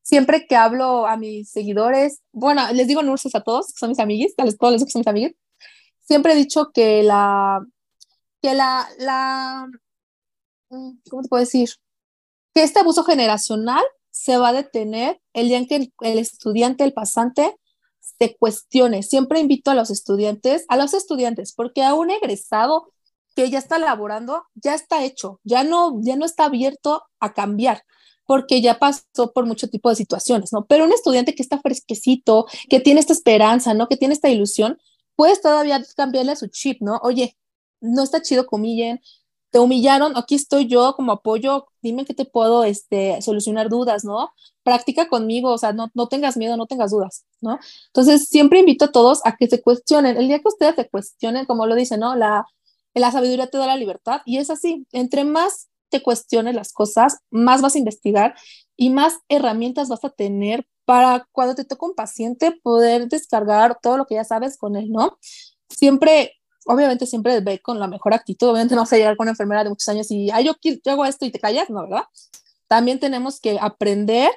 siempre 0.03 0.47
que 0.47 0.57
hablo 0.57 1.07
a 1.07 1.17
mis 1.17 1.51
seguidores, 1.51 2.23
bueno, 2.33 2.63
les 2.73 2.87
digo 2.87 3.03
nurses 3.03 3.35
a 3.35 3.43
todos, 3.43 3.73
que 3.73 3.79
son 3.79 3.91
mis 3.91 3.99
amiguis, 3.99 4.35
a 4.39 4.45
todos 4.57 4.73
les 4.73 4.85
que 4.85 4.91
son 4.91 5.01
mis 5.01 5.09
amiguis, 5.09 5.35
siempre 6.01 6.33
he 6.33 6.37
dicho 6.37 6.71
que 6.73 7.03
la, 7.03 7.61
que 8.41 8.55
la, 8.55 8.89
la, 8.99 9.69
mm, 10.71 10.99
¿cómo 11.11 11.23
te 11.23 11.29
puedo 11.29 11.41
decir? 11.41 11.71
Que 12.55 12.63
este 12.63 12.79
abuso 12.81 13.03
generacional 13.03 13.85
se 14.11 14.39
va 14.39 14.49
a 14.49 14.53
detener 14.53 15.21
el 15.35 15.49
día 15.49 15.59
en 15.59 15.67
que 15.67 15.93
el, 16.01 16.19
estudiante, 16.19 16.85
el 16.85 16.93
pasante, 16.93 17.57
se 18.19 18.37
cuestione. 18.37 19.03
Siempre 19.03 19.41
invito 19.41 19.71
a 19.71 19.75
los 19.75 19.91
estudiantes, 19.91 20.65
a 20.69 20.77
los 20.77 20.95
estudiantes, 20.95 21.53
porque 21.53 21.83
a 21.83 21.95
un 21.95 22.11
egresado 22.11 22.93
que 23.35 23.51
ya 23.51 23.59
está 23.59 23.79
laborando, 23.79 24.45
ya 24.55 24.75
está 24.75 25.05
hecho, 25.05 25.41
ya 25.45 25.65
no, 25.65 26.01
ya 26.03 26.17
no 26.17 26.25
está 26.25 26.47
abierto 26.47 27.03
a 27.21 27.35
cambiar 27.35 27.83
porque 28.27 28.61
ya 28.61 28.79
pasó 28.79 29.33
por 29.33 29.47
mucho 29.47 29.69
tipo 29.69 29.89
de 29.89 29.95
situaciones, 29.97 30.53
¿no? 30.53 30.67
Pero 30.67 30.85
un 30.85 30.93
estudiante 30.93 31.35
que 31.35 31.43
está 31.43 31.61
fresquecito, 31.61 32.47
que 32.69 32.81
tiene 32.81 33.01
esta 33.01 33.13
esperanza, 33.13 33.73
¿no? 33.73 33.89
Que 33.89 33.97
tiene 33.97 34.15
esta 34.15 34.29
ilusión, 34.29 34.79
puedes 35.15 35.41
todavía 35.41 35.83
cambiarle 35.97 36.37
su 36.37 36.49
chip, 36.49 36.83
¿no? 36.83 36.99
Oye, 37.03 37.37
no 37.81 38.03
está 38.03 38.21
chido 38.21 38.47
que 38.47 38.57
humillen, 38.57 39.01
te 39.57 39.61
humillaron, 39.61 40.19
aquí 40.19 40.35
estoy 40.35 40.67
yo 40.67 40.93
como 40.97 41.13
apoyo, 41.13 41.67
dime 41.81 42.05
que 42.05 42.13
te 42.13 42.27
puedo 42.27 42.63
este, 42.65 43.23
solucionar 43.23 43.71
dudas, 43.71 44.05
¿no? 44.05 44.35
Practica 44.63 45.09
conmigo, 45.09 45.51
o 45.51 45.57
sea, 45.57 45.73
no, 45.73 45.91
no 45.95 46.09
tengas 46.09 46.37
miedo, 46.37 46.59
no 46.59 46.67
tengas 46.67 46.91
dudas, 46.91 47.25
¿no? 47.41 47.59
Entonces, 47.87 48.29
siempre 48.29 48.59
invito 48.59 48.85
a 48.85 48.93
todos 48.93 49.23
a 49.25 49.35
que 49.35 49.47
se 49.47 49.63
cuestionen. 49.63 50.19
El 50.19 50.29
día 50.29 50.41
que 50.41 50.49
ustedes 50.49 50.75
se 50.75 50.91
cuestionen, 50.91 51.47
como 51.47 51.65
lo 51.65 51.75
dice, 51.75 51.97
¿no? 51.97 52.17
La, 52.17 52.45
la 52.93 53.11
sabiduría 53.11 53.47
te 53.47 53.57
da 53.57 53.67
la 53.67 53.79
libertad 53.79 54.21
y 54.27 54.37
es 54.37 54.51
así, 54.51 54.87
entre 54.93 55.25
más 55.25 55.69
te 55.89 56.03
cuestiones 56.03 56.55
las 56.55 56.75
cosas, 56.75 57.21
más 57.31 57.63
vas 57.63 57.77
a 57.77 57.79
investigar 57.79 58.35
y 58.77 58.91
más 58.91 59.21
herramientas 59.31 59.89
vas 59.89 60.05
a 60.05 60.11
tener 60.11 60.67
para 60.85 61.27
cuando 61.33 61.55
te 61.55 61.65
toca 61.65 61.87
un 61.87 61.95
paciente 61.95 62.53
poder 62.63 63.09
descargar 63.09 63.79
todo 63.81 63.97
lo 63.97 64.05
que 64.05 64.17
ya 64.17 64.25
sabes 64.25 64.59
con 64.59 64.77
él, 64.77 64.93
¿no? 64.93 65.17
Siempre, 65.71 66.35
obviamente 66.67 67.07
siempre 67.07 67.41
ve 67.41 67.61
con 67.61 67.79
la 67.79 67.87
mejor 67.87 68.15
actitud, 68.15 68.49
obviamente 68.49 68.75
no 68.75 68.83
vas 68.83 68.93
a 68.93 68.97
llegar 68.97 69.17
con 69.17 69.25
una 69.25 69.33
enfermera 69.33 69.65
de 69.65 69.71
muchos 69.71 69.89
años 69.89 70.11
y, 70.11 70.31
ay, 70.31 70.45
yo, 70.45 70.53
yo 70.63 70.93
hago 70.93 71.05
esto 71.05 71.25
y 71.25 71.31
te 71.31 71.39
callas, 71.39 71.71
¿no? 71.71 71.83
¿Verdad? 71.83 72.05
También 72.67 72.99
tenemos 73.01 73.41
que 73.41 73.59
aprender 73.61 74.31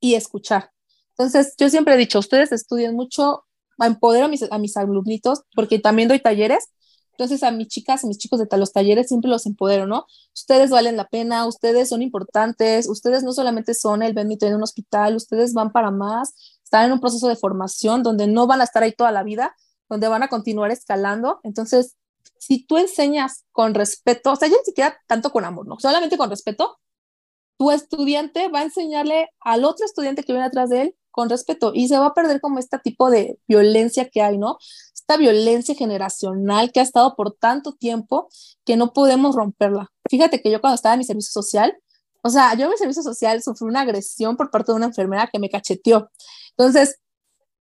y 0.00 0.14
escuchar. 0.14 0.70
Entonces, 1.10 1.54
yo 1.58 1.68
siempre 1.68 1.94
he 1.94 1.96
dicho, 1.96 2.20
ustedes 2.20 2.52
estudien 2.52 2.94
mucho, 2.94 3.44
empodero 3.78 4.26
a 4.26 4.28
mis, 4.28 4.50
a 4.50 4.58
mis 4.58 4.76
alumnitos, 4.76 5.42
porque 5.54 5.78
también 5.78 6.08
doy 6.08 6.20
talleres, 6.20 6.68
entonces 7.18 7.42
a 7.42 7.50
mis 7.50 7.66
chicas, 7.66 8.04
a 8.04 8.06
mis 8.06 8.16
chicos 8.18 8.38
de 8.38 8.56
los 8.56 8.72
talleres 8.72 9.08
siempre 9.08 9.28
los 9.28 9.44
empodero, 9.44 9.88
¿no? 9.88 10.06
Ustedes 10.32 10.70
valen 10.70 10.96
la 10.96 11.08
pena, 11.08 11.46
ustedes 11.46 11.88
son 11.88 12.00
importantes, 12.00 12.88
ustedes 12.88 13.24
no 13.24 13.32
solamente 13.32 13.74
son 13.74 14.04
el 14.04 14.12
bendito 14.12 14.46
en 14.46 14.54
un 14.54 14.62
hospital, 14.62 15.16
ustedes 15.16 15.52
van 15.52 15.72
para 15.72 15.90
más, 15.90 16.60
están 16.62 16.86
en 16.86 16.92
un 16.92 17.00
proceso 17.00 17.26
de 17.26 17.34
formación 17.34 18.04
donde 18.04 18.28
no 18.28 18.46
van 18.46 18.60
a 18.60 18.64
estar 18.64 18.84
ahí 18.84 18.92
toda 18.92 19.10
la 19.10 19.24
vida, 19.24 19.56
donde 19.88 20.08
van 20.08 20.22
a 20.22 20.28
continuar 20.28 20.70
escalando. 20.70 21.40
Entonces, 21.42 21.96
si 22.38 22.64
tú 22.64 22.78
enseñas 22.78 23.44
con 23.52 23.74
respeto, 23.74 24.32
o 24.32 24.36
sea, 24.36 24.48
ya 24.48 24.56
ni 24.56 24.64
siquiera 24.64 24.96
tanto 25.06 25.30
con 25.30 25.44
amor, 25.44 25.66
no, 25.66 25.78
solamente 25.78 26.16
con 26.16 26.30
respeto, 26.30 26.78
tu 27.58 27.70
estudiante 27.70 28.48
va 28.48 28.60
a 28.60 28.64
enseñarle 28.64 29.28
al 29.40 29.64
otro 29.64 29.84
estudiante 29.84 30.22
que 30.22 30.32
viene 30.32 30.46
atrás 30.46 30.70
de 30.70 30.82
él 30.82 30.96
con 31.10 31.28
respeto 31.28 31.72
y 31.74 31.88
se 31.88 31.98
va 31.98 32.06
a 32.06 32.14
perder 32.14 32.40
como 32.40 32.60
este 32.60 32.78
tipo 32.78 33.10
de 33.10 33.40
violencia 33.48 34.08
que 34.08 34.22
hay, 34.22 34.38
¿no? 34.38 34.58
Esta 34.94 35.16
violencia 35.16 35.74
generacional 35.74 36.70
que 36.70 36.78
ha 36.78 36.84
estado 36.84 37.16
por 37.16 37.34
tanto 37.34 37.72
tiempo 37.72 38.28
que 38.64 38.76
no 38.76 38.92
podemos 38.92 39.34
romperla. 39.34 39.90
Fíjate 40.08 40.40
que 40.40 40.50
yo 40.50 40.60
cuando 40.60 40.76
estaba 40.76 40.94
en 40.94 40.98
mi 40.98 41.04
servicio 41.04 41.32
social, 41.32 41.76
o 42.22 42.30
sea, 42.30 42.54
yo 42.54 42.64
en 42.64 42.70
mi 42.70 42.76
servicio 42.76 43.02
social 43.02 43.42
sufrí 43.42 43.66
una 43.66 43.80
agresión 43.80 44.36
por 44.36 44.50
parte 44.50 44.70
de 44.70 44.76
una 44.76 44.86
enfermera 44.86 45.28
que 45.32 45.40
me 45.40 45.50
cacheteó. 45.50 46.10
Entonces, 46.50 47.00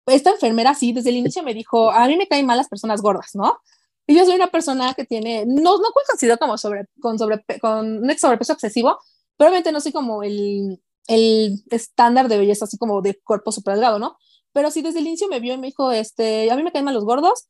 esta 0.07 0.31
enfermera 0.31 0.75
sí, 0.75 0.93
desde 0.93 1.11
el 1.11 1.17
inicio 1.17 1.43
me 1.43 1.55
dijo, 1.55 1.91
a 1.91 2.07
mí 2.07 2.17
me 2.17 2.29
caen 2.29 2.47
mal 2.47 2.57
las 2.57 2.69
personas 2.69 3.03
gordas, 3.03 3.31
¿no? 3.35 3.59
Y 4.07 4.15
yo 4.15 4.25
soy 4.25 4.37
una 4.37 4.47
persona 4.47 4.95
que 4.95 5.05
tiene, 5.05 5.45
no, 5.47 5.79
no 5.79 5.89
considero 6.09 6.39
como 6.39 6.57
sobre, 6.59 6.87
con, 7.01 7.19
sobre, 7.19 7.45
con 7.61 8.05
un 8.05 8.19
sobrepeso 8.19 8.53
excesivo, 8.53 8.99
probablemente 9.37 9.73
no 9.73 9.81
soy 9.81 9.93
como 9.93 10.23
el, 10.23 10.81
el 11.09 11.63
estándar 11.71 12.29
de 12.29 12.39
belleza, 12.39 12.67
así 12.67 12.79
como 12.79 13.03
de 13.03 13.19
cuerpo 13.23 13.51
super 13.51 13.75
delgado, 13.75 13.99
¿no? 13.99 14.17
Pero 14.53 14.71
sí, 14.71 14.81
desde 14.81 15.01
el 15.01 15.07
inicio 15.09 15.29
me 15.29 15.41
vio 15.41 15.55
y 15.55 15.59
me 15.59 15.67
dijo, 15.67 15.91
este, 15.91 16.51
a 16.51 16.57
mí 16.57 16.63
me 16.63 16.73
caen 16.73 16.85
mal 16.85 16.95
los 16.95 17.05
gordos, 17.05 17.49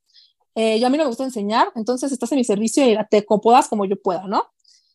eh, 0.55 0.81
yo 0.81 0.87
a 0.87 0.91
mí 0.91 0.97
no 0.97 1.05
me 1.05 1.09
gusta 1.09 1.25
enseñar, 1.25 1.71
entonces 1.75 2.11
estás 2.11 2.33
en 2.33 2.39
mi 2.39 2.45
servicio 2.45 2.89
y 2.89 2.97
te 3.11 3.19
acomodas 3.19 3.69
como 3.69 3.85
yo 3.85 4.01
pueda, 4.01 4.27
¿no? 4.27 4.47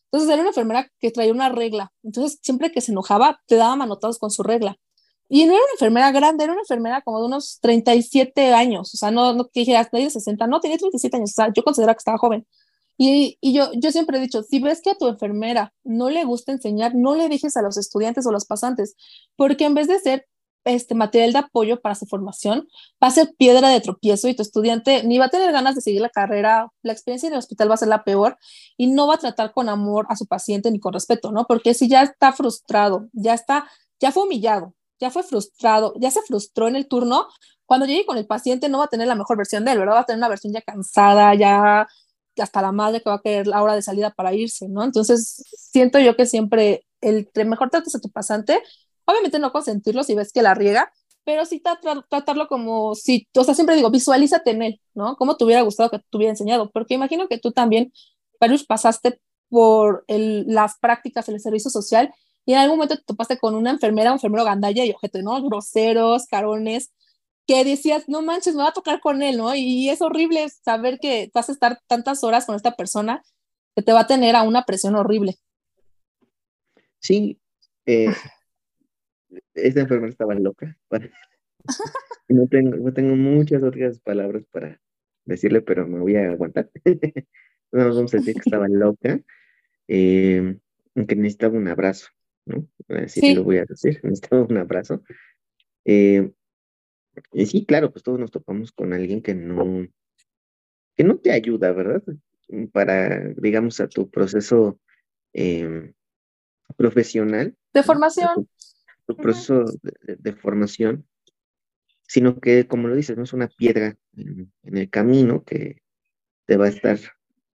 Entonces 0.06 0.30
era 0.30 0.41
una 0.41 0.50
enfermera 0.50 0.91
que 1.00 1.12
traía 1.12 1.32
una 1.32 1.50
regla, 1.50 1.93
entonces 2.04 2.39
siempre 2.41 2.71
que 2.71 2.82
se 2.82 2.91
enojaba 2.91 3.39
te 3.45 3.56
daba 3.56 3.76
manotados 3.76 4.17
con 4.17 4.32
su 4.32 4.43
regla. 4.43 4.78
Y 5.34 5.46
no 5.46 5.54
era 5.54 5.63
una 5.63 5.72
enfermera 5.76 6.12
grande, 6.12 6.44
era 6.44 6.52
una 6.52 6.62
enfermera 6.62 7.02
como 7.04 7.22
de 7.22 7.26
unos 7.28 7.60
37 7.62 8.54
años, 8.54 8.94
o 8.94 8.98
sea, 8.98 9.12
no, 9.12 9.34
no 9.34 9.46
que 9.46 9.62
dijeras, 9.62 9.89
de 9.89 10.10
60, 10.10 10.46
no, 10.46 10.60
tenía 10.60 10.78
37 10.78 11.15
años, 11.15 11.30
o 11.32 11.34
sea, 11.34 11.54
yo 11.56 11.63
consideraba 11.63 11.94
que 11.94 12.00
estaba 12.00 12.17
joven. 12.17 12.46
Y, 12.98 13.38
y, 13.39 13.54
yo, 13.54 13.72
yo 13.74 13.91
siempre 13.94 14.17
he 14.17 14.22
dicho, 14.22 14.44
si 14.44 14.60
ves 14.60 14.82
que 14.82 14.89
a 14.91 14.98
tu 14.98 15.08
enfermera 15.08 15.74
no 15.86 16.10
le 16.10 16.26
gusta 16.26 16.52
enseñar, 16.52 16.96
no 16.96 17.15
le 17.15 17.30
dejes 17.30 17.56
a 17.56 17.62
los 17.62 17.78
estudiantes 17.78 18.26
o 18.26 18.32
los 18.34 18.44
pasantes, 18.46 18.96
porque 19.38 19.63
en 19.63 19.74
vez 19.74 19.88
de 19.88 20.00
ser 20.00 20.28
este 20.65 20.96
material 20.96 21.32
de 21.32 21.39
apoyo 21.39 21.82
para 21.82 21.96
su 21.96 22.06
formación, 22.08 22.67
va 23.02 23.08
a 23.08 23.12
ser 23.12 23.34
piedra 23.38 23.70
de 23.70 23.80
tropiezo 23.80 24.28
y 24.28 24.36
tu 24.36 24.41
estudiante 24.41 25.04
ni 25.06 25.17
va 25.17 25.26
a 25.26 25.30
tener 25.30 25.54
ganas 25.54 25.76
de 25.76 25.82
seguir 25.82 26.02
la 26.02 26.10
carrera, 26.10 26.67
la 26.84 26.91
experiencia 26.91 27.28
en 27.28 27.34
el 27.34 27.39
hospital 27.39 27.70
va 27.70 27.76
a 27.76 27.78
ser 27.78 27.88
la 27.88 28.04
peor 28.04 28.38
y 28.76 28.88
no 28.88 29.08
va 29.08 29.15
a 29.15 29.20
tratar 29.20 29.54
con 29.54 29.70
amor 29.70 30.08
a 30.10 30.17
su 30.17 30.28
paciente 30.28 30.70
ni 30.72 30.80
con 30.82 30.91
respeto, 30.91 31.32
¿no? 31.32 31.46
Porque 31.48 31.74
si 31.74 31.88
ya 31.88 32.04
está 32.04 32.34
frustrado, 32.34 33.08
ya 33.13 33.34
está, 33.34 33.70
ya 34.02 34.12
fue 34.12 34.24
humillado, 34.24 34.76
ya 35.01 35.11
fue 35.11 35.23
frustrado, 35.23 35.93
ya 35.99 36.11
se 36.11 36.21
frustró 36.21 36.67
en 36.67 36.75
el 36.77 36.87
turno, 36.87 37.27
cuando 37.65 37.85
llegue 37.85 38.05
con 38.05 38.17
el 38.17 38.27
paciente 38.27 38.69
no 38.69 38.77
va 38.79 38.85
a 38.85 38.89
tener 38.89 39.07
la 39.07 39.15
mejor 39.15 39.37
versión 39.37 39.65
de 39.65 39.71
él, 39.71 39.79
¿verdad? 39.79 39.95
Va 39.95 39.99
a 40.01 40.05
tener 40.05 40.19
una 40.19 40.29
versión 40.29 40.53
ya 40.53 40.61
cansada, 40.61 41.33
ya 41.35 41.87
hasta 42.37 42.61
la 42.61 42.71
madre 42.71 43.01
que 43.01 43.09
va 43.09 43.15
a 43.15 43.21
querer 43.21 43.47
la 43.47 43.61
hora 43.61 43.75
de 43.75 43.81
salida 43.81 44.11
para 44.11 44.33
irse, 44.33 44.67
¿no? 44.69 44.83
Entonces, 44.83 45.43
siento 45.71 45.99
yo 45.99 46.15
que 46.15 46.25
siempre 46.25 46.85
el 47.01 47.27
mejor 47.45 47.69
trates 47.69 47.95
a 47.95 47.99
tu 47.99 48.09
pasante, 48.09 48.61
obviamente 49.05 49.39
no 49.39 49.51
consentirlo 49.51 50.03
si 50.03 50.15
ves 50.15 50.31
que 50.31 50.41
la 50.41 50.53
riega, 50.53 50.91
pero 51.23 51.45
sí 51.45 51.61
tratarlo 52.09 52.47
como 52.47 52.95
si, 52.95 53.27
o 53.35 53.43
sea, 53.43 53.53
siempre 53.53 53.75
digo, 53.75 53.91
visualízate 53.91 54.51
en 54.51 54.61
él, 54.63 54.81
¿no? 54.93 55.15
Como 55.17 55.37
te 55.37 55.43
hubiera 55.43 55.61
gustado 55.61 55.89
que 55.89 55.99
te 55.99 56.17
hubiera 56.17 56.31
enseñado, 56.31 56.69
porque 56.71 56.95
imagino 56.95 57.27
que 57.27 57.37
tú 57.37 57.51
también, 57.51 57.93
Parush, 58.39 58.65
pasaste 58.65 59.19
por 59.49 60.03
el, 60.07 60.45
las 60.47 60.79
prácticas 60.79 61.27
en 61.29 61.35
el 61.35 61.41
servicio 61.41 61.69
social 61.69 62.13
y 62.45 62.54
en 62.54 62.60
algún 62.60 62.77
momento 62.77 62.97
te 62.97 63.04
topaste 63.04 63.38
con 63.38 63.56
una 63.56 63.71
enfermera, 63.71 64.12
un 64.12 64.15
enfermero 64.15 64.43
gandalla 64.43 64.84
y 64.86 64.91
objeto, 64.91 65.21
¿no? 65.21 65.41
Groseros, 65.43 66.25
carones, 66.27 66.91
que 67.47 67.63
decías, 67.63 68.08
no 68.08 68.21
manches, 68.21 68.56
me 68.56 68.63
va 68.63 68.69
a 68.69 68.73
tocar 68.73 68.99
con 68.99 69.21
él, 69.21 69.38
¿no? 69.38 69.54
Y 69.56 69.89
es 69.89 70.01
horrible 70.01 70.47
saber 70.49 70.99
que 70.99 71.30
vas 71.34 71.49
a 71.49 71.51
estar 71.51 71.80
tantas 71.88 72.23
horas 72.23 72.45
con 72.45 72.56
esta 72.56 72.75
persona 72.75 73.23
que 73.75 73.82
te 73.82 73.93
va 73.93 74.01
a 74.01 74.08
tener 74.08 74.36
a 74.36 74.43
una 74.43 74.63
presión 74.63 74.95
horrible. 74.95 75.36
Sí, 76.99 77.39
eh, 77.86 78.08
esta 79.54 79.82
enfermera 79.82 80.10
estaba 80.10 80.34
loca. 80.36 80.77
no, 82.27 82.47
tengo, 82.47 82.77
no 82.77 82.93
tengo 82.93 83.15
muchas 83.15 83.63
otras 83.63 83.99
palabras 83.99 84.45
para 84.51 84.80
decirle, 85.25 85.62
pero 85.62 85.88
me 85.88 85.99
voy 85.99 86.15
a 86.15 86.32
aguantar. 86.32 86.69
no 87.71 87.89
vamos 87.89 88.13
a 88.13 88.17
decir 88.17 88.34
que 88.36 88.41
estaba 88.45 88.67
loca, 88.67 89.19
eh, 89.88 90.58
que 91.08 91.15
necesitaba 91.15 91.58
un 91.58 91.67
abrazo, 91.67 92.08
¿no? 92.51 92.67
Así 92.97 93.19
sí. 93.19 93.35
lo 93.35 93.43
voy 93.43 93.57
a 93.57 93.65
decir, 93.65 93.99
necesitaba 94.03 94.43
un 94.43 94.57
abrazo. 94.57 95.03
Eh, 95.85 96.31
y 97.33 97.45
sí, 97.45 97.65
claro, 97.65 97.91
pues 97.91 98.03
todos 98.03 98.19
nos 98.19 98.31
topamos 98.31 98.71
con 98.71 98.93
alguien 98.93 99.21
que 99.21 99.33
no, 99.33 99.87
que 100.95 101.03
no 101.03 101.17
te 101.17 101.31
ayuda, 101.31 101.71
¿verdad? 101.71 102.03
Para, 102.71 103.29
digamos, 103.37 103.79
a 103.79 103.87
tu 103.87 104.09
proceso 104.09 104.79
eh, 105.33 105.93
profesional. 106.75 107.55
De 107.73 107.83
formación. 107.83 108.47
Tu, 109.05 109.15
proceso 109.15 109.65
de, 110.03 110.33
formación, 110.33 111.05
sino 112.07 112.39
que, 112.39 112.67
como 112.67 112.87
lo 112.87 112.95
dices, 112.95 113.17
no 113.17 113.23
es 113.23 113.33
una 113.33 113.47
piedra 113.47 113.97
en, 114.15 114.51
el 114.63 114.89
camino 114.89 115.43
que 115.43 115.81
te 116.45 116.57
va 116.57 116.65
a 116.65 116.69
estar, 116.69 116.97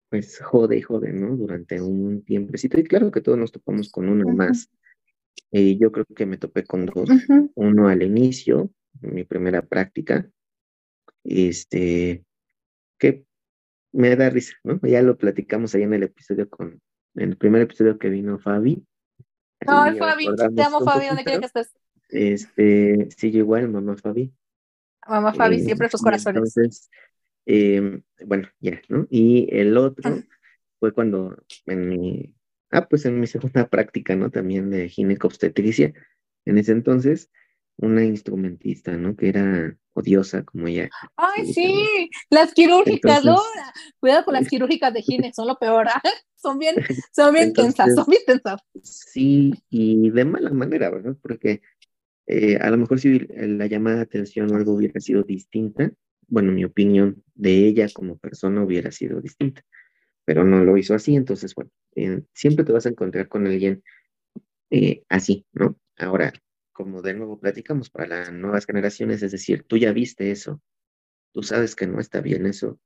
pues, 0.09 0.41
jode 0.41 0.79
y 0.79 0.83
jode, 0.83 1.13
¿no? 1.13 1.37
Durante 1.37 1.81
un 1.81 2.25
tiempecito. 2.25 2.79
Y 2.79 2.85
claro 2.85 3.11
que 3.11 3.21
todos 3.21 3.39
nos 3.39 3.53
topamos 3.53 3.91
con 3.91 4.09
uno 4.09 4.29
más. 4.33 4.71
Y 5.51 5.79
yo 5.79 5.93
creo 5.93 6.05
que 6.05 6.27
me 6.27 6.37
topé 6.37 6.65
con 6.65 6.87
dos. 6.87 7.09
Uno 7.55 7.89
al 7.89 8.03
inicio, 8.03 8.71
mi 9.01 9.25
primera 9.25 9.63
práctica, 9.63 10.29
este, 11.23 12.25
que 12.99 13.25
me 13.93 14.17
da 14.17 14.31
risa, 14.31 14.55
¿no? 14.65 14.81
Ya 14.83 15.03
lo 15.03 15.17
platicamos 15.17 15.75
ahí 15.75 15.83
en 15.83 15.95
el 15.95 16.03
episodio 16.03 16.49
con, 16.49 16.81
en 17.15 17.31
el 17.31 17.37
primer 17.37 17.63
episodio 17.63 17.99
que 17.99 18.09
vino 18.09 18.39
Fabi. 18.39 18.85
Ay, 19.67 19.97
Fabi, 19.97 20.27
te 20.55 20.63
amo 20.63 20.81
Fabi, 20.81 21.07
donde 21.07 21.25
quiera 21.25 21.41
que 21.41 21.47
estés. 21.47 21.73
Este, 22.09 23.09
sí, 23.17 23.31
yo 23.31 23.39
igual, 23.39 23.69
mamá 23.69 23.97
Fabi. 23.97 24.33
Mamá 25.07 25.33
Fabi, 25.33 25.57
eh, 25.57 25.65
siempre 25.65 25.89
sus 25.89 26.03
corazones. 26.03 26.57
Entonces, 26.57 26.91
eh, 27.47 28.01
bueno, 28.27 28.49
ya, 28.59 28.81
¿no? 28.89 29.07
Y 29.11 29.49
el 29.57 29.77
otro 29.77 30.23
fue 30.81 30.93
cuando 30.93 31.37
en 31.67 31.89
mi, 31.89 32.35
ah, 32.71 32.87
pues 32.89 33.05
en 33.07 33.21
mi 33.21 33.27
segunda 33.27 33.69
práctica, 33.71 34.17
¿no? 34.17 34.31
También 34.31 34.71
de 34.71 34.89
ginecobstetricia. 34.89 35.93
En 36.45 36.59
ese 36.59 36.73
entonces, 36.73 37.31
una 37.77 38.05
instrumentista, 38.05 38.97
¿no? 38.97 39.17
Que 39.17 39.29
era 39.29 39.77
odiosa 39.95 40.45
como 40.45 40.67
ella. 40.67 40.91
Ay, 41.17 41.53
sí, 41.53 42.11
las 42.31 42.53
quirúrgicas, 42.53 43.25
¿no? 43.25 43.39
Cuidado 44.01 44.25
con 44.25 44.35
las 44.35 44.49
quirúrgicas 44.49 44.93
de 44.93 45.03
Gine, 45.03 45.33
son 45.33 45.49
lo 45.49 45.59
peor, 45.59 45.89
¿ah? 45.89 46.03
son 46.37 46.59
bien, 46.59 46.77
son 47.13 47.35
bien 47.35 47.53
tensas, 47.53 47.95
son 47.95 48.07
bien 48.07 48.23
tensas. 48.27 48.61
Sí, 48.83 49.55
y 49.71 50.11
de 50.11 50.25
mala 50.25 50.51
manera, 50.51 50.91
¿verdad? 50.91 51.17
Porque 51.23 51.63
eh, 52.27 52.57
a 52.57 52.71
lo 52.71 52.77
mejor 52.77 53.01
si 53.01 53.21
la 53.21 53.67
llamada 53.67 53.97
de 53.97 54.03
atención 54.03 54.53
o 54.53 54.57
algo 54.57 54.75
hubiera 54.75 55.01
sido 55.01 55.23
distinta, 55.23 55.93
bueno, 56.27 56.53
mi 56.53 56.65
opinión 56.65 57.23
de 57.35 57.67
ella 57.67 57.87
como 57.93 58.19
persona 58.19 58.63
hubiera 58.63 58.91
sido 58.91 59.21
distinta, 59.21 59.63
pero 60.25 60.45
no 60.45 60.65
lo 60.65 60.77
hizo 60.77 60.95
así, 60.95 61.17
entonces, 61.17 61.55
bueno, 61.55 61.71
siempre 62.33 62.65
te 62.65 62.73
vas 62.73 62.87
a 62.87 62.91
encontrar 62.91 63.29
con 63.29 63.47
alguien 63.47 63.83
eh, 64.71 65.05
así, 65.09 65.47
¿no? 65.53 65.79
Ahora, 65.97 66.33
como 66.73 67.03
de 67.03 67.15
nuevo 67.15 67.39
platicamos 67.39 67.91
para 67.91 68.09
las 68.09 68.33
nuevas 68.33 68.67
generaciones, 68.67 69.23
es 69.23 69.33
decir, 69.33 69.65
tú 69.65 69.77
ya 69.77 69.93
viste 69.93 70.31
eso, 70.31 70.61
tú 71.33 71.43
sabes 71.43 71.77
que 71.77 71.87
no 71.87 72.01
está 72.01 72.21
bien 72.21 72.47
eso, 72.47 72.81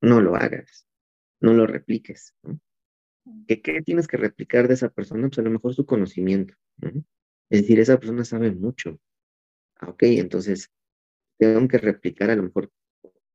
no 0.00 0.20
lo 0.20 0.36
hagas, 0.36 0.86
no 1.40 1.52
lo 1.54 1.66
repliques. 1.66 2.34
¿Qué, 3.46 3.82
tienes 3.84 4.08
que 4.08 4.16
replicar 4.16 4.68
de 4.68 4.74
esa 4.74 4.88
persona? 4.88 5.28
Pues 5.28 5.38
a 5.38 5.42
lo 5.42 5.50
mejor 5.50 5.74
su 5.74 5.86
conocimiento. 5.86 6.54
Es 7.50 7.62
decir, 7.62 7.80
esa 7.80 7.98
persona 7.98 8.24
sabe 8.24 8.50
mucho. 8.52 8.98
Ah, 9.76 9.90
ok, 9.90 10.02
entonces 10.04 10.70
tengo 11.38 11.66
que 11.68 11.78
replicar 11.78 12.30
a 12.30 12.36
lo 12.36 12.44
mejor 12.44 12.70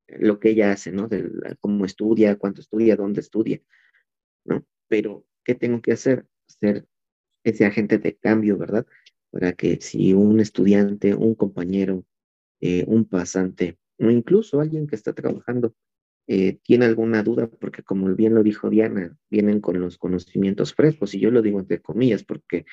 lo 0.08 0.40
que 0.40 0.50
ella 0.50 0.72
hace, 0.72 0.92
¿no? 0.92 1.08
De 1.08 1.30
cómo 1.60 1.84
estudia, 1.84 2.36
cuánto 2.36 2.60
estudia, 2.60 2.96
dónde 2.96 3.20
estudia, 3.20 3.60
¿no? 4.44 4.64
Pero, 4.88 5.26
¿qué 5.44 5.54
tengo 5.54 5.82
que 5.82 5.92
hacer? 5.92 6.26
Ser 6.46 6.86
ese 7.44 7.66
agente 7.66 7.98
de 7.98 8.16
cambio, 8.16 8.58
¿verdad? 8.58 8.86
para 9.30 9.52
que 9.52 9.78
si 9.80 10.14
un 10.14 10.40
estudiante, 10.40 11.14
un 11.14 11.34
compañero, 11.34 12.04
eh, 12.60 12.84
un 12.86 13.04
pasante 13.04 13.78
o 13.98 14.10
incluso 14.10 14.60
alguien 14.60 14.86
que 14.86 14.96
está 14.96 15.12
trabajando 15.12 15.74
eh, 16.28 16.58
tiene 16.62 16.84
alguna 16.84 17.22
duda, 17.22 17.48
porque 17.48 17.82
como 17.82 18.14
bien 18.14 18.34
lo 18.34 18.42
dijo 18.42 18.68
Diana, 18.70 19.16
vienen 19.30 19.60
con 19.60 19.80
los 19.80 19.96
conocimientos 19.96 20.74
frescos, 20.74 21.14
y 21.14 21.20
yo 21.20 21.30
lo 21.30 21.40
digo 21.40 21.58
entre 21.58 21.80
comillas, 21.80 22.22
porque 22.22 22.66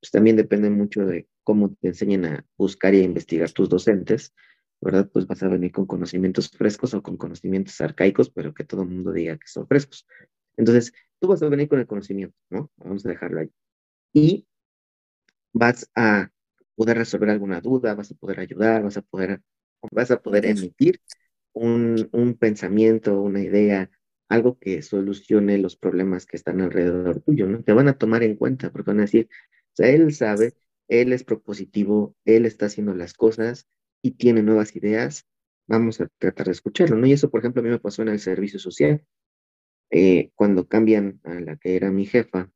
pues, 0.00 0.10
también 0.10 0.36
depende 0.36 0.70
mucho 0.70 1.04
de 1.04 1.28
cómo 1.44 1.74
te 1.74 1.88
enseñen 1.88 2.24
a 2.24 2.46
buscar 2.56 2.94
y 2.94 3.00
a 3.00 3.04
investigar 3.04 3.50
tus 3.52 3.68
docentes, 3.68 4.34
¿verdad? 4.82 5.08
Pues 5.12 5.26
vas 5.26 5.42
a 5.42 5.48
venir 5.48 5.72
con 5.72 5.86
conocimientos 5.86 6.50
frescos 6.50 6.92
o 6.94 7.02
con 7.02 7.16
conocimientos 7.16 7.80
arcaicos, 7.80 8.30
pero 8.30 8.52
que 8.52 8.64
todo 8.64 8.82
el 8.82 8.88
mundo 8.88 9.12
diga 9.12 9.38
que 9.38 9.46
son 9.46 9.66
frescos. 9.66 10.06
Entonces, 10.56 10.92
tú 11.20 11.28
vas 11.28 11.42
a 11.42 11.48
venir 11.48 11.68
con 11.68 11.78
el 11.78 11.86
conocimiento, 11.86 12.36
¿no? 12.50 12.70
Vamos 12.76 13.06
a 13.06 13.08
dejarlo 13.08 13.40
ahí. 13.40 13.50
Y 14.12 14.46
vas 15.52 15.88
a 15.94 16.30
poder 16.74 16.98
resolver 16.98 17.30
alguna 17.30 17.60
duda, 17.60 17.94
vas 17.94 18.10
a 18.10 18.14
poder 18.14 18.40
ayudar, 18.40 18.82
vas 18.82 18.96
a 18.96 19.02
poder, 19.02 19.40
vas 19.92 20.10
a 20.10 20.20
poder 20.20 20.46
emitir 20.46 21.00
un, 21.52 22.08
un 22.12 22.34
pensamiento, 22.34 23.20
una 23.20 23.40
idea, 23.40 23.88
algo 24.28 24.58
que 24.58 24.82
solucione 24.82 25.58
los 25.58 25.76
problemas 25.76 26.26
que 26.26 26.36
están 26.36 26.60
alrededor 26.60 27.20
tuyo, 27.20 27.46
¿no? 27.46 27.62
Te 27.62 27.72
van 27.72 27.88
a 27.88 27.98
tomar 27.98 28.24
en 28.24 28.36
cuenta 28.36 28.70
porque 28.72 28.90
van 28.90 28.98
a 28.98 29.02
decir, 29.02 29.28
o 29.30 29.76
sea, 29.76 29.88
él 29.90 30.12
sabe, 30.12 30.54
él 30.88 31.12
es 31.12 31.22
propositivo, 31.22 32.16
él 32.24 32.46
está 32.46 32.66
haciendo 32.66 32.94
las 32.94 33.14
cosas 33.14 33.68
y 34.02 34.12
tiene 34.12 34.42
nuevas 34.42 34.76
ideas, 34.76 35.26
vamos 35.66 36.00
a 36.00 36.08
tratar 36.18 36.46
de 36.46 36.52
escucharlo, 36.52 36.96
¿no? 36.96 37.06
Y 37.06 37.12
eso, 37.12 37.30
por 37.30 37.40
ejemplo, 37.40 37.60
a 37.60 37.64
mí 37.64 37.70
me 37.70 37.78
pasó 37.78 38.02
en 38.02 38.08
el 38.08 38.18
servicio 38.18 38.58
social, 38.58 39.04
eh, 39.90 40.30
cuando 40.34 40.66
cambian 40.66 41.20
a 41.24 41.34
la 41.40 41.56
que 41.56 41.76
era 41.76 41.90
mi 41.90 42.04
jefa 42.06 42.50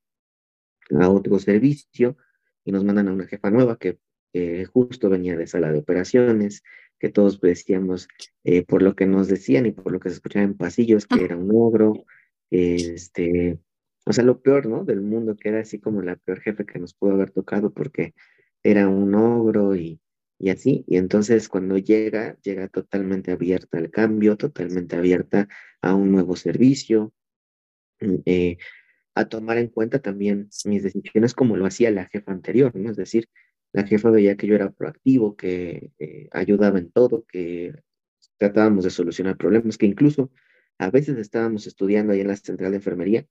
a 0.90 1.08
otro 1.08 1.38
servicio, 1.38 2.16
y 2.64 2.72
nos 2.72 2.84
mandan 2.84 3.08
a 3.08 3.12
una 3.12 3.26
jefa 3.26 3.50
nueva 3.50 3.78
que 3.78 3.98
justo 4.70 5.08
venía 5.08 5.34
de 5.34 5.46
sala 5.46 5.72
de 5.72 5.78
operaciones, 5.78 6.62
que 6.98 7.08
todos 7.08 7.40
decíamos 7.40 8.08
eh, 8.44 8.64
por 8.64 8.82
lo 8.82 8.94
que 8.94 9.06
nos 9.06 9.28
decían 9.28 9.66
y 9.66 9.72
por 9.72 9.92
lo 9.92 10.00
que 10.00 10.08
se 10.08 10.16
escuchaba 10.16 10.44
en 10.44 10.56
pasillos, 10.56 11.06
que 11.06 11.24
era 11.24 11.36
un 11.36 11.50
ogro, 11.54 12.04
este, 12.50 13.58
o 14.04 14.12
sea, 14.12 14.24
lo 14.24 14.40
peor, 14.40 14.66
¿no? 14.66 14.84
Del 14.84 15.00
mundo, 15.00 15.36
que 15.36 15.48
era 15.50 15.60
así 15.60 15.78
como 15.78 16.02
la 16.02 16.16
peor 16.16 16.40
jefe 16.40 16.64
que 16.64 16.78
nos 16.78 16.94
pudo 16.94 17.12
haber 17.12 17.30
tocado 17.30 17.72
porque 17.72 18.14
era 18.62 18.88
un 18.88 19.14
ogro 19.14 19.76
y, 19.76 20.00
y 20.38 20.50
así. 20.50 20.84
Y 20.88 20.96
entonces 20.96 21.48
cuando 21.48 21.78
llega, 21.78 22.38
llega 22.42 22.68
totalmente 22.68 23.32
abierta 23.32 23.78
al 23.78 23.90
cambio, 23.90 24.36
totalmente 24.36 24.96
abierta 24.96 25.48
a 25.80 25.94
un 25.94 26.12
nuevo 26.12 26.36
servicio. 26.36 27.12
Mm, 28.00 28.16
eh, 28.26 28.58
a 29.16 29.28
tomar 29.28 29.56
en 29.58 29.68
cuenta 29.68 30.00
también 30.00 30.50
mis 30.66 30.82
decisiones 30.82 31.34
como 31.34 31.56
lo 31.56 31.64
hacía 31.66 31.90
la 31.90 32.04
jefa 32.06 32.32
anterior, 32.32 32.76
¿no? 32.76 32.90
Es 32.90 32.98
decir, 32.98 33.28
la 33.72 33.84
jefa 33.86 34.10
veía 34.10 34.36
que 34.36 34.46
yo 34.46 34.54
era 34.54 34.70
proactivo, 34.70 35.36
que 35.36 35.90
eh, 35.98 36.28
ayudaba 36.32 36.78
en 36.78 36.90
todo, 36.90 37.24
que 37.26 37.72
tratábamos 38.38 38.84
de 38.84 38.90
solucionar 38.90 39.38
problemas, 39.38 39.78
que 39.78 39.86
incluso 39.86 40.30
a 40.78 40.90
veces 40.90 41.16
estábamos 41.16 41.66
estudiando 41.66 42.12
ahí 42.12 42.20
en 42.20 42.28
la 42.28 42.36
central 42.36 42.72
de 42.72 42.76
enfermería 42.76 43.26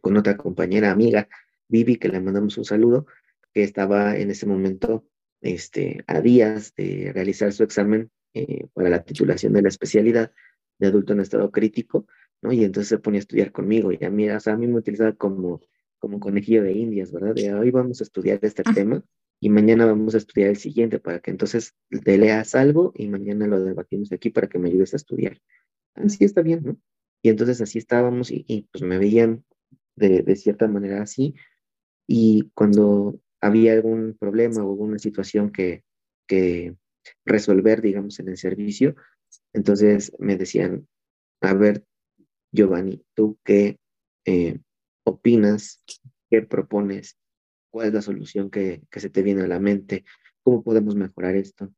con 0.00 0.16
otra 0.16 0.36
compañera 0.36 0.90
amiga, 0.90 1.28
Vivi, 1.68 1.96
que 1.96 2.08
le 2.08 2.20
mandamos 2.20 2.58
un 2.58 2.64
saludo, 2.64 3.06
que 3.52 3.62
estaba 3.62 4.16
en 4.16 4.30
ese 4.30 4.46
momento 4.46 5.06
este, 5.40 6.04
a 6.06 6.20
días 6.20 6.74
de 6.76 7.12
realizar 7.12 7.52
su 7.52 7.62
examen 7.62 8.10
eh, 8.34 8.66
para 8.74 8.90
la 8.90 9.02
titulación 9.02 9.52
de 9.52 9.62
la 9.62 9.68
especialidad 9.68 10.32
de 10.78 10.86
adulto 10.86 11.12
en 11.12 11.20
estado 11.20 11.50
crítico, 11.50 12.06
¿no? 12.42 12.52
Y 12.52 12.64
entonces 12.64 12.88
se 12.88 12.98
ponía 12.98 13.18
a 13.18 13.20
estudiar 13.20 13.52
conmigo 13.52 13.92
y 13.92 14.04
a 14.04 14.10
mí, 14.10 14.28
o 14.28 14.40
sea, 14.40 14.54
a 14.54 14.56
mí 14.56 14.66
me 14.66 14.78
utilizaba 14.78 15.12
como, 15.12 15.60
como 15.98 16.20
conejillo 16.20 16.62
de 16.62 16.72
indias, 16.72 17.12
¿verdad? 17.12 17.34
De 17.34 17.52
hoy 17.54 17.70
vamos 17.70 18.00
a 18.00 18.04
estudiar 18.04 18.38
este 18.42 18.62
tema 18.62 19.02
y 19.40 19.50
mañana 19.50 19.86
vamos 19.86 20.14
a 20.14 20.18
estudiar 20.18 20.50
el 20.50 20.56
siguiente 20.56 20.98
para 20.98 21.20
que 21.20 21.30
entonces 21.30 21.74
te 22.04 22.18
leas 22.18 22.54
algo 22.54 22.92
y 22.94 23.08
mañana 23.08 23.46
lo 23.46 23.62
debatimos 23.62 24.12
aquí 24.12 24.30
para 24.30 24.48
que 24.48 24.58
me 24.58 24.68
ayudes 24.68 24.94
a 24.94 24.96
estudiar. 24.96 25.40
Así 25.94 26.24
está 26.24 26.42
bien, 26.42 26.62
¿no? 26.64 26.76
Y 27.22 27.30
entonces 27.30 27.60
así 27.60 27.78
estábamos 27.78 28.30
y, 28.30 28.68
pues 28.70 28.82
me 28.82 28.98
veían 28.98 29.44
de, 29.96 30.22
de, 30.22 30.36
cierta 30.36 30.68
manera 30.68 31.02
así 31.02 31.34
y 32.06 32.50
cuando 32.54 33.20
había 33.40 33.72
algún 33.72 34.16
problema 34.18 34.64
o 34.64 34.70
alguna 34.70 34.98
situación 34.98 35.50
que, 35.50 35.84
que 36.26 36.76
resolver, 37.24 37.80
digamos, 37.80 38.18
en 38.20 38.28
el 38.28 38.36
servicio, 38.36 38.96
entonces 39.52 40.12
me 40.18 40.36
decían, 40.36 40.86
a 41.40 41.54
ver, 41.54 41.84
Giovanni, 42.52 43.04
¿tú 43.14 43.38
qué 43.44 43.78
eh, 44.24 44.58
opinas? 45.04 45.82
¿Qué 46.30 46.42
propones? 46.42 47.18
¿Cuál 47.70 47.88
es 47.88 47.94
la 47.94 48.02
solución 48.02 48.50
que, 48.50 48.82
se 48.90 49.10
te 49.10 49.22
viene 49.22 49.42
a 49.42 49.48
la 49.48 49.60
mente? 49.60 50.04
¿Cómo 50.42 50.62
podemos 50.62 50.94
mejorar 50.94 51.36
esto? 51.36 51.72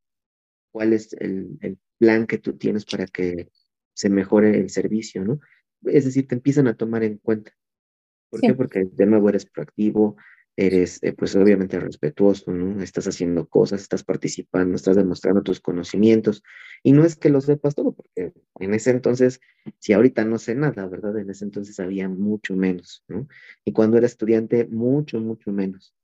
¿Cuál 0.72 0.92
es 0.92 1.12
el, 1.14 1.78
plan 1.98 2.26
que 2.26 2.38
tú 2.38 2.56
tienes 2.56 2.86
para 2.86 3.06
que 3.06 3.50
se 3.92 4.08
mejore 4.08 4.58
el 4.58 4.70
servicio, 4.70 5.22
¿no? 5.22 5.38
Es 5.84 6.06
decir, 6.06 6.26
te 6.26 6.34
empiezan 6.34 6.66
a 6.66 6.74
tomar 6.74 7.04
en 7.04 7.18
cuenta. 7.18 7.52
¿Por 8.30 8.40
qué? 8.40 8.54
Porque 8.54 8.88
de 8.90 9.06
nuevo 9.06 9.28
eres 9.28 9.44
proactivo, 9.44 10.16
eres, 10.60 10.98
eh, 11.02 11.14
pues 11.14 11.34
obviamente 11.36 11.80
respetuoso, 11.80 12.52
¿no? 12.52 12.82
Estás 12.82 13.06
haciendo 13.08 13.48
cosas, 13.48 13.80
estás 13.80 14.04
participando, 14.04 14.76
estás 14.76 14.94
demostrando 14.94 15.42
tus 15.42 15.58
conocimientos. 15.58 16.42
Y 16.82 16.92
no 16.92 17.04
es 17.04 17.16
que 17.16 17.30
lo 17.30 17.40
sepas 17.40 17.74
todo, 17.74 17.92
porque 17.92 18.34
en 18.58 18.74
ese 18.74 18.90
entonces, 18.90 19.40
si 19.78 19.94
ahorita 19.94 20.24
no 20.26 20.38
sé 20.38 20.54
nada, 20.54 20.86
¿verdad? 20.86 21.18
En 21.18 21.30
ese 21.30 21.46
entonces 21.46 21.80
había 21.80 22.10
mucho 22.10 22.54
menos, 22.56 23.04
¿no? 23.08 23.26
Y 23.64 23.72
cuando 23.72 23.96
era 23.96 24.06
estudiante, 24.06 24.66
mucho, 24.66 25.18
mucho 25.20 25.50
menos. 25.50 25.94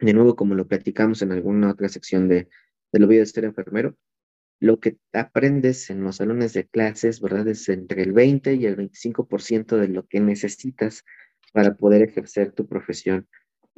De 0.00 0.12
nuevo, 0.12 0.34
como 0.34 0.56
lo 0.56 0.66
platicamos 0.66 1.22
en 1.22 1.30
alguna 1.30 1.70
otra 1.70 1.88
sección 1.88 2.28
de, 2.28 2.48
de 2.92 2.98
lo 2.98 3.06
de 3.06 3.24
ser 3.26 3.44
enfermero, 3.44 3.96
lo 4.60 4.80
que 4.80 4.98
aprendes 5.12 5.88
en 5.90 6.02
los 6.02 6.16
salones 6.16 6.52
de 6.52 6.66
clases, 6.66 7.20
¿verdad? 7.20 7.46
Es 7.46 7.68
entre 7.68 8.02
el 8.02 8.12
20 8.12 8.54
y 8.54 8.66
el 8.66 8.76
25% 8.76 9.76
de 9.76 9.86
lo 9.86 10.04
que 10.08 10.18
necesitas 10.18 11.04
para 11.52 11.76
poder 11.76 12.02
ejercer 12.02 12.50
tu 12.52 12.66
profesión 12.66 13.28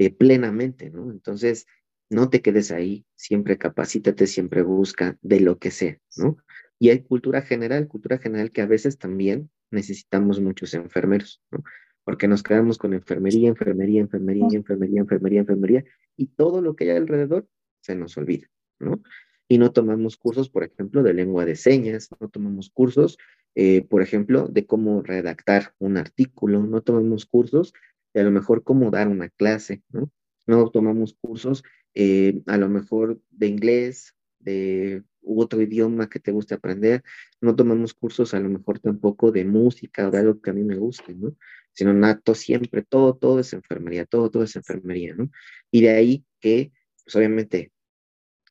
eh, 0.00 0.10
plenamente, 0.10 0.88
¿no? 0.88 1.10
Entonces, 1.10 1.66
no 2.08 2.30
te 2.30 2.40
quedes 2.40 2.70
ahí, 2.70 3.04
siempre 3.16 3.58
capacítate, 3.58 4.26
siempre 4.26 4.62
busca 4.62 5.18
de 5.20 5.40
lo 5.40 5.58
que 5.58 5.70
sea, 5.70 5.98
¿no? 6.16 6.38
Y 6.78 6.88
hay 6.88 7.02
cultura 7.02 7.42
general, 7.42 7.86
cultura 7.86 8.16
general 8.16 8.50
que 8.50 8.62
a 8.62 8.66
veces 8.66 8.96
también 8.96 9.50
necesitamos 9.70 10.40
muchos 10.40 10.72
enfermeros, 10.72 11.42
¿no? 11.50 11.62
Porque 12.02 12.28
nos 12.28 12.42
quedamos 12.42 12.78
con 12.78 12.94
enfermería, 12.94 13.50
enfermería, 13.50 14.00
enfermería, 14.00 14.46
enfermería, 14.50 15.00
enfermería, 15.02 15.40
enfermería, 15.40 15.84
y 16.16 16.28
todo 16.28 16.62
lo 16.62 16.76
que 16.76 16.84
hay 16.84 16.96
alrededor 16.96 17.46
se 17.82 17.94
nos 17.94 18.16
olvida, 18.16 18.46
¿no? 18.78 19.02
Y 19.48 19.58
no 19.58 19.70
tomamos 19.70 20.16
cursos, 20.16 20.48
por 20.48 20.64
ejemplo, 20.64 21.02
de 21.02 21.12
lengua 21.12 21.44
de 21.44 21.56
señas, 21.56 22.08
no 22.18 22.30
tomamos 22.30 22.70
cursos, 22.70 23.18
eh, 23.54 23.82
por 23.82 24.00
ejemplo, 24.00 24.48
de 24.48 24.64
cómo 24.64 25.02
redactar 25.02 25.74
un 25.78 25.98
artículo, 25.98 26.62
no 26.62 26.80
tomamos 26.80 27.26
cursos 27.26 27.74
de 28.14 28.20
a 28.20 28.24
lo 28.24 28.30
mejor 28.30 28.64
cómo 28.64 28.90
dar 28.90 29.08
una 29.08 29.28
clase, 29.28 29.82
¿no? 29.90 30.10
No 30.46 30.70
tomamos 30.70 31.14
cursos 31.20 31.62
eh, 31.94 32.42
a 32.46 32.56
lo 32.56 32.68
mejor 32.68 33.20
de 33.30 33.46
inglés, 33.46 34.14
de 34.38 35.02
otro 35.22 35.60
idioma 35.60 36.08
que 36.08 36.20
te 36.20 36.32
guste 36.32 36.54
aprender, 36.54 37.02
no 37.40 37.54
tomamos 37.54 37.94
cursos 37.94 38.32
a 38.34 38.40
lo 38.40 38.48
mejor 38.48 38.78
tampoco 38.78 39.32
de 39.32 39.44
música 39.44 40.08
o 40.08 40.10
de 40.10 40.18
algo 40.18 40.40
que 40.40 40.50
a 40.50 40.52
mí 40.52 40.62
me 40.62 40.76
guste, 40.76 41.14
¿no? 41.14 41.36
Sino 41.72 41.92
nato 41.92 42.34
siempre, 42.34 42.82
todo, 42.82 43.16
todo 43.16 43.40
es 43.40 43.52
enfermería, 43.52 44.06
todo, 44.06 44.30
todo 44.30 44.44
es 44.44 44.56
enfermería, 44.56 45.14
¿no? 45.14 45.30
Y 45.70 45.82
de 45.82 45.90
ahí 45.90 46.24
que, 46.40 46.72
pues 47.04 47.16
obviamente, 47.16 47.72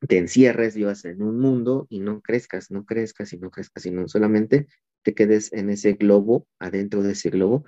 te 0.07 0.17
encierres, 0.17 0.75
vivas 0.75 1.03
en 1.05 1.21
un 1.21 1.39
mundo 1.39 1.87
y 1.89 1.99
no 1.99 2.21
crezcas, 2.21 2.71
no 2.71 2.85
crezcas 2.85 3.33
y 3.33 3.37
no 3.37 3.51
crezcas, 3.51 3.83
sino 3.83 4.07
solamente 4.07 4.67
te 5.03 5.13
quedes 5.13 5.51
en 5.53 5.69
ese 5.69 5.93
globo, 5.93 6.47
adentro 6.59 7.03
de 7.03 7.13
ese 7.13 7.29
globo, 7.29 7.65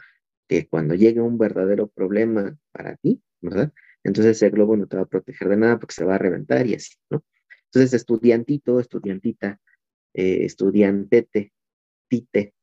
que 0.51 0.67
cuando 0.67 0.95
llegue 0.95 1.21
un 1.21 1.37
verdadero 1.37 1.87
problema 1.87 2.57
para 2.73 2.97
ti, 2.97 3.23
¿verdad? 3.39 3.71
Entonces 4.03 4.35
ese 4.35 4.49
globo 4.49 4.75
no 4.75 4.85
te 4.85 4.97
va 4.97 5.03
a 5.03 5.05
proteger 5.05 5.47
de 5.47 5.55
nada 5.55 5.79
porque 5.79 5.93
se 5.95 6.03
va 6.03 6.15
a 6.15 6.17
reventar 6.17 6.67
y 6.67 6.75
así, 6.75 6.95
¿no? 7.09 7.23
Entonces, 7.67 7.93
estudiantito, 7.93 8.81
estudiantita, 8.81 9.61
eh, 10.13 10.43
estudiantete, 10.43 11.53
tite, 12.09 12.53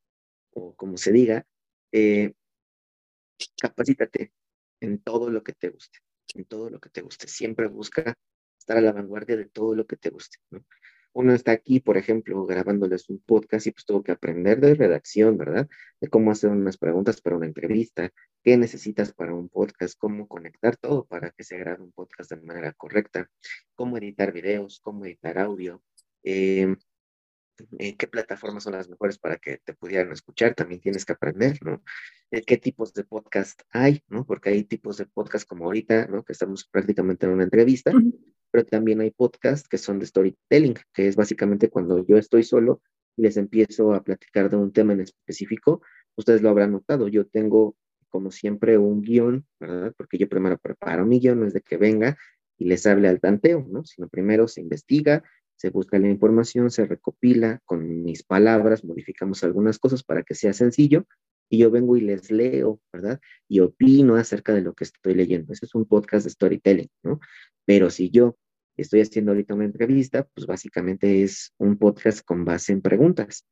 o 0.53 0.75
como 0.77 0.99
se 0.99 1.13
diga, 1.13 1.47
eh, 1.91 2.35
capacítate 3.59 4.35
en 4.81 4.99
todo 4.99 5.31
lo 5.31 5.43
que 5.43 5.55
te 5.55 5.71
guste, 5.71 6.01
en 6.35 6.45
todo 6.45 6.69
lo 6.69 6.81
que 6.81 6.91
te 6.91 7.01
guste. 7.01 7.27
Siempre 7.27 7.69
busca 7.69 8.15
estar 8.59 8.77
a 8.77 8.83
la 8.83 8.93
vanguardia 8.93 9.39
de 9.39 9.47
todo 9.47 9.75
lo 9.75 9.87
que 9.87 9.97
te 9.97 10.11
guste, 10.11 10.37
¿no? 10.51 10.63
Uno 11.13 11.35
está 11.35 11.53
aquí, 11.53 11.81
por 11.81 11.97
ejemplo, 11.97 12.47
grabándoles 12.47 13.09
un 13.09 13.21
podcast 13.21 13.67
y 13.67 13.73
pues 13.73 13.85
tuvo 13.85 14.03
que 14.03 14.13
aprender 14.13 14.61
de 14.61 14.75
redacción, 14.75 15.37
¿verdad? 15.37 15.69
De 16.01 16.09
cómo 16.09 16.31
hacer 16.31 16.51
unas 16.51 16.77
preguntas 16.77 17.21
para 17.21 17.37
una 17.37 17.47
entrevista, 17.47 18.11
qué 18.43 18.57
necesitas 18.57 19.13
para 19.13 19.35
un 19.35 19.49
podcast, 19.49 19.99
cómo 19.99 20.29
conectar 20.29 20.77
todo 20.77 21.07
para 21.07 21.31
que 21.31 21.45
se 21.45 21.59
grabe 21.59 21.83
un 21.83 21.93
podcast 21.93 22.31
de 22.31 22.41
manera 22.43 22.73
correcta, 22.73 23.31
cómo 23.75 23.99
editar 23.99 24.33
videos, 24.33 24.81
cómo 24.81 25.07
editar 25.07 25.39
audio, 25.39 25.83
eh, 26.23 26.77
eh, 27.79 27.97
qué 27.97 28.07
plataformas 28.07 28.63
son 28.63 28.75
las 28.75 28.89
mejores 28.89 29.19
para 29.19 29.37
que 29.37 29.59
te 29.59 29.75
pudieran 29.75 30.13
escuchar, 30.13 30.55
también 30.55 30.81
tienes 30.81 31.05
que 31.05 31.13
aprender, 31.13 31.59
¿no? 31.63 31.83
Eh, 32.31 32.43
qué 32.43 32.57
tipos 32.57 32.93
de 32.95 33.05
podcast 33.05 33.63
hay, 33.71 34.03
¿no? 34.09 34.25
Porque 34.25 34.51
hay 34.51 34.65
tipos 34.65 34.97
de 34.99 35.07
podcast 35.07 35.49
como 35.49 35.65
ahorita, 35.65 36.07
¿no? 36.07 36.23
Que 36.23 36.33
estamos 36.33 36.69
prácticamente 36.69 37.27
en 37.27 37.33
una 37.33 37.45
entrevista, 37.45 37.93
pero 38.51 38.65
también 38.65 39.01
hay 39.01 39.11
podcasts 39.11 39.69
que 39.69 39.79
son 39.79 39.99
de 39.99 40.07
storytelling, 40.07 40.75
que 40.93 41.09
es 41.09 41.17
básicamente 41.17 41.71
cuando 41.71 42.05
yo 42.07 42.17
estoy 42.17 42.43
solo 42.43 42.83
y 43.17 43.23
les 43.23 43.37
empiezo 43.37 43.95
a 43.95 44.03
platicar 44.03 44.51
de 44.51 44.57
un 44.57 44.73
tema 44.73 44.93
en 44.93 45.01
específico, 45.01 45.83
ustedes 46.17 46.43
lo 46.43 46.51
habrán 46.51 46.73
notado, 46.73 47.09
yo 47.09 47.27
tengo 47.27 47.77
como 48.09 48.31
siempre 48.31 48.79
un 48.79 49.03
guion, 49.03 49.47
¿verdad? 49.61 49.93
Porque 49.97 50.19
yo 50.19 50.29
primero 50.29 50.59
preparo 50.59 51.05
mi 51.05 51.21
guion, 51.21 51.41
no 51.41 51.47
es 51.47 51.53
de 51.53 51.61
que 51.61 51.77
venga 51.77 52.17
y 52.57 52.65
les 52.65 52.87
hable 52.87 53.09
al 53.09 53.21
tanteo, 53.21 53.67
¿no? 53.69 53.85
Sino 53.85 54.09
primero 54.09 54.49
se 54.49 54.61
investiga, 54.61 55.23
se 55.57 55.71
busca 55.71 55.99
la 55.99 56.09
información, 56.09 56.71
se 56.71 56.87
recopila 56.87 57.61
con 57.65 58.03
mis 58.03 58.23
palabras, 58.23 58.85
modificamos 58.85 59.45
algunas 59.45 59.79
cosas 59.79 60.03
para 60.03 60.23
que 60.23 60.35
sea 60.35 60.53
sencillo 60.53 61.07
y 61.49 61.59
yo 61.59 61.71
vengo 61.71 61.97
y 61.97 62.03
les 62.03 62.31
leo, 62.31 62.81
¿verdad? 62.93 63.21
Y 63.49 63.61
opino 63.61 64.17
acerca 64.17 64.55
de 64.55 64.63
lo 64.63 64.75
que 64.75 64.85
estoy 64.85 65.15
leyendo. 65.15 65.53
Ese 65.53 65.67
es 65.67 65.75
un 65.75 65.87
podcast 65.87 66.25
de 66.25 66.31
storytelling, 66.31 66.91
¿no? 67.03 67.21
Pero 67.65 67.91
si 67.91 68.11
yo 68.11 68.37
estoy 68.77 69.01
haciendo 69.01 69.33
ahorita 69.33 69.55
una 69.55 69.65
entrevista, 69.65 70.25
pues 70.35 70.47
básicamente 70.47 71.23
es 71.23 71.53
un 71.59 71.79
podcast 71.79 72.25
con 72.25 72.45
base 72.45 72.73
en 72.73 72.83
preguntas, 72.83 73.47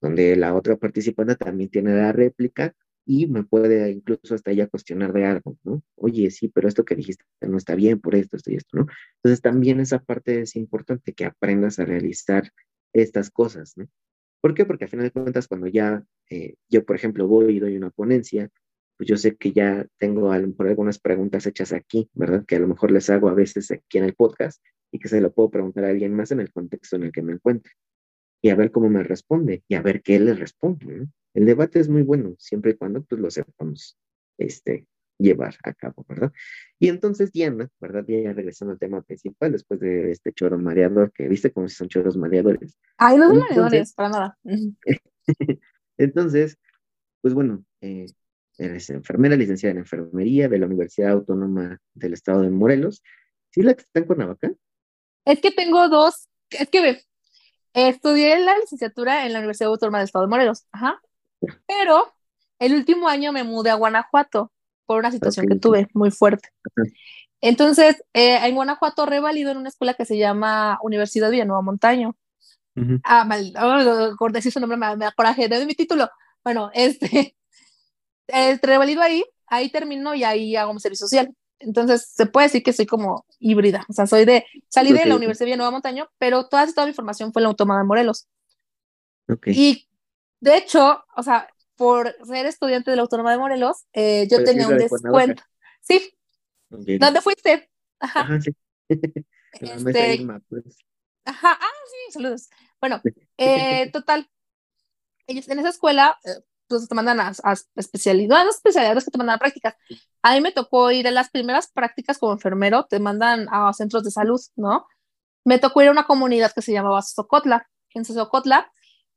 donde 0.00 0.36
la 0.36 0.54
otra 0.54 0.76
participante 0.76 1.36
también 1.36 1.70
tiene 1.70 1.94
la 1.94 2.12
réplica 2.12 2.74
y 3.06 3.26
me 3.26 3.44
puede 3.44 3.90
incluso 3.90 4.34
hasta 4.34 4.50
ella 4.50 4.66
cuestionar 4.66 5.12
de 5.12 5.26
algo, 5.26 5.58
¿no? 5.62 5.82
Oye, 5.96 6.30
sí, 6.30 6.48
pero 6.48 6.68
esto 6.68 6.84
que 6.84 6.96
dijiste 6.96 7.24
no 7.42 7.58
está 7.58 7.74
bien 7.74 8.00
por 8.00 8.14
esto, 8.14 8.36
esto 8.36 8.50
y 8.50 8.56
esto, 8.56 8.78
¿no? 8.78 8.86
Entonces 9.16 9.42
también 9.42 9.80
esa 9.80 9.98
parte 9.98 10.40
es 10.40 10.56
importante 10.56 11.12
que 11.12 11.26
aprendas 11.26 11.78
a 11.78 11.84
realizar 11.84 12.50
estas 12.92 13.30
cosas, 13.30 13.74
¿no? 13.76 13.86
¿Por 14.44 14.52
qué? 14.52 14.66
Porque 14.66 14.84
al 14.84 14.90
final 14.90 15.06
de 15.06 15.10
cuentas, 15.10 15.48
cuando 15.48 15.68
ya 15.68 16.04
eh, 16.28 16.56
yo, 16.68 16.84
por 16.84 16.96
ejemplo, 16.96 17.26
voy 17.26 17.56
y 17.56 17.60
doy 17.60 17.78
una 17.78 17.88
ponencia, 17.88 18.50
pues 18.98 19.08
yo 19.08 19.16
sé 19.16 19.36
que 19.36 19.52
ya 19.52 19.86
tengo 19.96 20.32
a 20.32 20.38
lo 20.38 20.54
algunas 20.58 20.98
preguntas 20.98 21.46
hechas 21.46 21.72
aquí, 21.72 22.10
¿verdad? 22.12 22.44
Que 22.44 22.56
a 22.56 22.58
lo 22.58 22.68
mejor 22.68 22.90
les 22.90 23.08
hago 23.08 23.30
a 23.30 23.32
veces 23.32 23.70
aquí 23.70 23.96
en 23.96 24.04
el 24.04 24.12
podcast 24.12 24.62
y 24.92 24.98
que 24.98 25.08
se 25.08 25.22
lo 25.22 25.32
puedo 25.32 25.48
preguntar 25.48 25.84
a 25.84 25.88
alguien 25.88 26.14
más 26.14 26.30
en 26.30 26.40
el 26.40 26.52
contexto 26.52 26.96
en 26.96 27.04
el 27.04 27.12
que 27.12 27.22
me 27.22 27.32
encuentre. 27.32 27.72
Y 28.42 28.50
a 28.50 28.54
ver 28.54 28.70
cómo 28.70 28.90
me 28.90 29.02
responde 29.02 29.62
y 29.66 29.76
a 29.76 29.80
ver 29.80 30.02
qué 30.02 30.20
le 30.20 30.34
responde. 30.34 31.06
El 31.32 31.46
debate 31.46 31.80
es 31.80 31.88
muy 31.88 32.02
bueno, 32.02 32.36
siempre 32.38 32.72
y 32.72 32.74
cuando 32.74 33.02
pues, 33.02 33.18
lo 33.22 33.30
sepamos 33.30 33.96
este, 34.36 34.86
llevar 35.24 35.56
a 35.64 35.72
cabo, 35.72 36.04
¿verdad? 36.08 36.32
Y 36.78 36.88
entonces 36.88 37.32
Diana, 37.32 37.68
¿verdad? 37.80 38.04
Ya 38.06 38.32
regresando 38.32 38.72
al 38.72 38.78
tema 38.78 39.02
principal, 39.02 39.52
después 39.52 39.80
de 39.80 40.12
este 40.12 40.32
choro 40.32 40.58
mareador, 40.58 41.12
que 41.12 41.28
viste 41.28 41.52
como 41.52 41.68
si 41.68 41.74
son 41.74 41.88
choros 41.88 42.16
mareadores. 42.16 42.78
Ay, 42.98 43.16
no 43.16 43.28
son 43.28 43.38
mareadores, 43.38 43.92
para 43.94 44.08
nada. 44.10 44.38
entonces, 45.98 46.58
pues 47.20 47.34
bueno, 47.34 47.64
eh, 47.80 48.06
eres 48.58 48.90
enfermera, 48.90 49.36
licenciada 49.36 49.72
en 49.72 49.78
enfermería 49.78 50.48
de 50.48 50.58
la 50.58 50.66
Universidad 50.66 51.12
Autónoma 51.12 51.80
del 51.94 52.12
Estado 52.12 52.42
de 52.42 52.50
Morelos. 52.50 53.02
¿Sí 53.50 53.62
la 53.62 53.74
que 53.74 53.82
está 53.82 54.00
en 54.00 54.06
Cuernavaca? 54.06 54.52
Es 55.24 55.40
que 55.40 55.50
tengo 55.50 55.88
dos, 55.88 56.28
es 56.50 56.68
que 56.68 56.82
ve, 56.82 57.02
estudié 57.72 58.38
la 58.38 58.58
licenciatura 58.58 59.26
en 59.26 59.32
la 59.32 59.38
Universidad 59.38 59.70
Autónoma 59.70 59.98
del 59.98 60.06
Estado 60.06 60.26
de 60.26 60.30
Morelos, 60.30 60.66
ajá. 60.70 61.00
Pero 61.66 62.12
el 62.58 62.74
último 62.74 63.08
año 63.08 63.32
me 63.32 63.44
mudé 63.44 63.70
a 63.70 63.74
Guanajuato 63.74 64.52
por 64.86 64.98
una 64.98 65.10
situación 65.10 65.46
que 65.46 65.56
tuve 65.56 65.88
muy 65.94 66.10
fuerte. 66.10 66.48
Entonces, 67.40 68.02
eh, 68.14 68.38
en 68.42 68.54
Guanajuato 68.54 69.06
revalido 69.06 69.50
en 69.50 69.58
una 69.58 69.68
escuela 69.68 69.94
que 69.94 70.04
se 70.04 70.16
llama 70.16 70.78
Universidad 70.82 71.30
Villanueva 71.30 71.62
Montaño. 71.62 72.16
Ah, 73.04 73.24
mal, 73.24 73.54
oh, 73.60 74.28
decir 74.30 74.50
su 74.50 74.58
nombre 74.58 74.76
me, 74.76 74.96
me 74.96 75.12
coraje 75.12 75.48
de 75.48 75.64
mi 75.66 75.74
título. 75.74 76.08
Bueno, 76.42 76.70
este, 76.74 77.36
eh, 78.28 78.58
revalido 78.62 79.02
ahí, 79.02 79.24
ahí 79.46 79.70
termino 79.70 80.14
y 80.14 80.24
ahí 80.24 80.56
hago 80.56 80.74
mi 80.74 80.80
servicio 80.80 81.06
social. 81.06 81.34
Entonces, 81.58 82.08
se 82.14 82.26
puede 82.26 82.46
decir 82.46 82.62
que 82.62 82.72
soy 82.72 82.86
como 82.86 83.24
híbrida. 83.38 83.84
O 83.88 83.92
sea, 83.92 84.06
soy 84.06 84.24
de, 84.24 84.44
salí 84.68 84.92
de 84.92 85.06
la 85.06 85.16
Universidad 85.16 85.44
de 85.44 85.50
Villanueva 85.50 85.70
Montaño, 85.70 86.08
pero 86.18 86.46
toda, 86.48 86.66
toda 86.66 86.86
mi 86.86 86.92
formación 86.92 87.32
fue 87.32 87.40
en 87.40 87.44
la 87.44 87.48
Autónoma 87.50 87.78
de 87.78 87.84
Morelos. 87.84 88.26
Y 89.46 89.88
de 90.40 90.56
hecho, 90.56 91.04
o 91.16 91.22
sea, 91.22 91.48
por 91.76 92.14
ser 92.24 92.46
estudiante 92.46 92.90
de 92.90 92.96
la 92.96 93.02
Autónoma 93.02 93.32
de 93.32 93.38
Morelos, 93.38 93.84
eh, 93.92 94.26
yo 94.30 94.42
tenía 94.44 94.68
un 94.68 94.78
descuento. 94.78 95.42
Sí. 95.80 96.14
¿Dónde 96.68 97.20
fuiste? 97.20 97.70
Ajá. 98.00 98.20
Ajá, 98.20 98.40
sí. 98.40 98.50
este... 99.60 100.26
pues. 100.48 100.78
Ajá, 101.24 101.58
ah, 101.60 101.72
sí, 101.86 102.12
saludos. 102.12 102.48
Bueno, 102.80 103.00
eh, 103.38 103.90
total. 103.92 104.28
Ellos 105.26 105.48
en 105.48 105.58
esa 105.58 105.70
escuela, 105.70 106.18
eh, 106.24 106.42
pues 106.66 106.88
te 106.88 106.94
mandan 106.94 107.20
a, 107.20 107.32
a 107.42 107.54
especialidades, 107.76 108.44
no 108.44 108.50
especialidades 108.50 109.04
que 109.04 109.10
te 109.10 109.18
mandan 109.18 109.36
a 109.36 109.38
prácticas. 109.38 109.74
A 110.22 110.34
mí 110.34 110.40
me 110.40 110.52
tocó 110.52 110.90
ir 110.90 111.08
a 111.08 111.10
las 111.10 111.30
primeras 111.30 111.70
prácticas 111.70 112.18
como 112.18 112.32
enfermero, 112.32 112.84
te 112.84 112.98
mandan 112.98 113.46
a 113.50 113.72
centros 113.72 114.04
de 114.04 114.10
salud, 114.10 114.40
¿no? 114.56 114.86
Me 115.44 115.58
tocó 115.58 115.82
ir 115.82 115.88
a 115.88 115.92
una 115.92 116.04
comunidad 116.04 116.52
que 116.52 116.62
se 116.62 116.72
llamaba 116.72 117.02
Socotla. 117.02 117.68
En 117.90 118.04
Socotla 118.04 118.70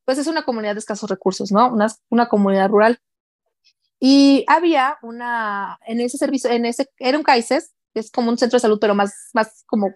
pues 0.08 0.20
es 0.20 0.28
una 0.28 0.43
comunidad 0.43 0.74
de 0.74 0.80
escasos 0.80 1.10
recursos, 1.10 1.52
¿no? 1.52 1.67
Una, 1.67 1.88
una 2.08 2.30
comunidad 2.30 2.70
rural. 2.70 2.98
Y 4.00 4.46
había 4.48 4.98
una, 5.02 5.78
en 5.86 6.00
ese 6.00 6.17
servicio, 6.17 6.50
en 6.50 6.65
ese, 6.65 6.89
era 6.98 7.17
un 7.17 7.26
CAICES, 7.26 7.74
que 7.93 8.00
es 8.00 8.10
como 8.10 8.30
un 8.30 8.38
centro 8.38 8.56
de 8.56 8.62
salud, 8.62 8.80
pero 8.80 8.96
más, 8.96 9.13
más 9.34 9.65
como 9.65 9.93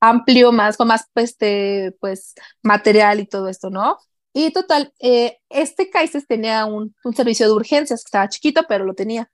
amplio, 0.00 0.52
más 0.52 0.76
con 0.76 0.88
más 0.88 1.06
este, 1.14 1.96
pues, 1.98 2.34
material 2.62 3.20
y 3.20 3.26
todo 3.26 3.48
esto, 3.48 3.70
¿no? 3.70 3.96
Y 4.34 4.52
total, 4.52 4.92
eh, 4.98 5.38
este 5.48 5.88
CAICES 5.88 6.26
tenía 6.26 6.66
un, 6.66 6.94
un, 7.02 7.14
servicio 7.14 7.46
de 7.46 7.52
urgencias, 7.52 8.02
que 8.04 8.08
estaba 8.08 8.28
chiquito, 8.28 8.64
pero 8.68 8.84
lo 8.84 8.92
tenía. 8.92 9.30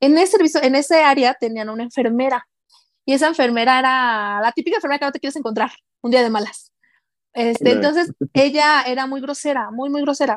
En 0.00 0.16
ese 0.16 0.38
servicio, 0.38 0.62
en 0.62 0.74
ese 0.74 1.02
área 1.02 1.34
tenían 1.34 1.68
una 1.68 1.82
enfermera, 1.82 2.48
y 3.04 3.12
esa 3.12 3.28
enfermera 3.28 3.78
era 3.78 4.40
la 4.40 4.52
típica 4.52 4.76
enfermera 4.78 5.00
que 5.00 5.04
no 5.04 5.12
te 5.12 5.20
quieres 5.20 5.36
encontrar 5.36 5.70
un 6.00 6.12
día 6.12 6.22
de 6.22 6.30
malas. 6.30 6.69
Este, 7.32 7.72
entonces, 7.72 8.12
ella 8.32 8.82
era 8.82 9.06
muy 9.06 9.20
grosera, 9.20 9.70
muy, 9.70 9.90
muy 9.90 10.02
grosera. 10.02 10.36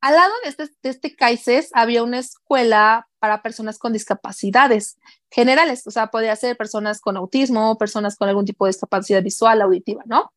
Al 0.00 0.14
lado 0.14 0.32
de 0.42 0.50
este, 0.50 0.64
de 0.82 0.90
este 0.90 1.16
CAICES 1.16 1.70
había 1.72 2.02
una 2.02 2.18
escuela 2.18 3.08
para 3.18 3.40
personas 3.40 3.78
con 3.78 3.94
discapacidades 3.94 4.98
generales, 5.30 5.86
o 5.86 5.90
sea, 5.90 6.08
podía 6.08 6.36
ser 6.36 6.58
personas 6.58 7.00
con 7.00 7.16
autismo, 7.16 7.78
personas 7.78 8.16
con 8.16 8.28
algún 8.28 8.44
tipo 8.44 8.66
de 8.66 8.70
discapacidad 8.70 9.22
visual, 9.22 9.62
auditiva, 9.62 10.02
¿no? 10.04 10.30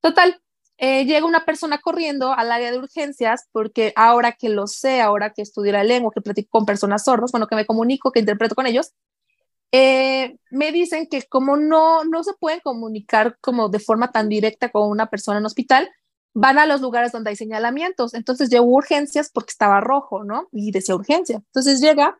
Total, 0.00 0.40
eh, 0.78 1.04
llega 1.04 1.26
una 1.26 1.44
persona 1.44 1.78
corriendo 1.78 2.32
al 2.32 2.50
área 2.52 2.70
de 2.70 2.78
urgencias 2.78 3.48
porque 3.52 3.92
ahora 3.96 4.32
que 4.32 4.48
lo 4.48 4.66
sé, 4.66 5.00
ahora 5.00 5.32
que 5.34 5.42
estudio 5.42 5.72
la 5.72 5.84
lengua, 5.84 6.10
que 6.14 6.20
platico 6.20 6.48
con 6.50 6.66
personas 6.66 7.04
sordas, 7.04 7.32
bueno, 7.32 7.46
que 7.46 7.56
me 7.56 7.66
comunico, 7.66 8.12
que 8.12 8.20
interpreto 8.20 8.54
con 8.54 8.66
ellos, 8.66 8.92
eh, 9.72 10.36
me 10.50 10.72
dicen 10.72 11.06
que 11.10 11.22
como 11.24 11.56
no, 11.56 12.04
no 12.04 12.22
se 12.22 12.32
pueden 12.34 12.60
comunicar 12.60 13.36
como 13.40 13.68
de 13.68 13.80
forma 13.80 14.12
tan 14.12 14.28
directa 14.28 14.70
con 14.70 14.88
una 14.88 15.06
persona 15.06 15.38
en 15.38 15.46
hospital, 15.46 15.90
van 16.34 16.58
a 16.58 16.66
los 16.66 16.80
lugares 16.80 17.12
donde 17.12 17.30
hay 17.30 17.36
señalamientos. 17.36 18.14
Entonces 18.14 18.50
llegó 18.50 18.66
urgencias 18.66 19.30
porque 19.32 19.50
estaba 19.50 19.80
rojo, 19.80 20.24
¿no? 20.24 20.48
Y 20.52 20.70
decía 20.70 20.94
urgencia. 20.94 21.36
Entonces 21.36 21.80
llega 21.80 22.18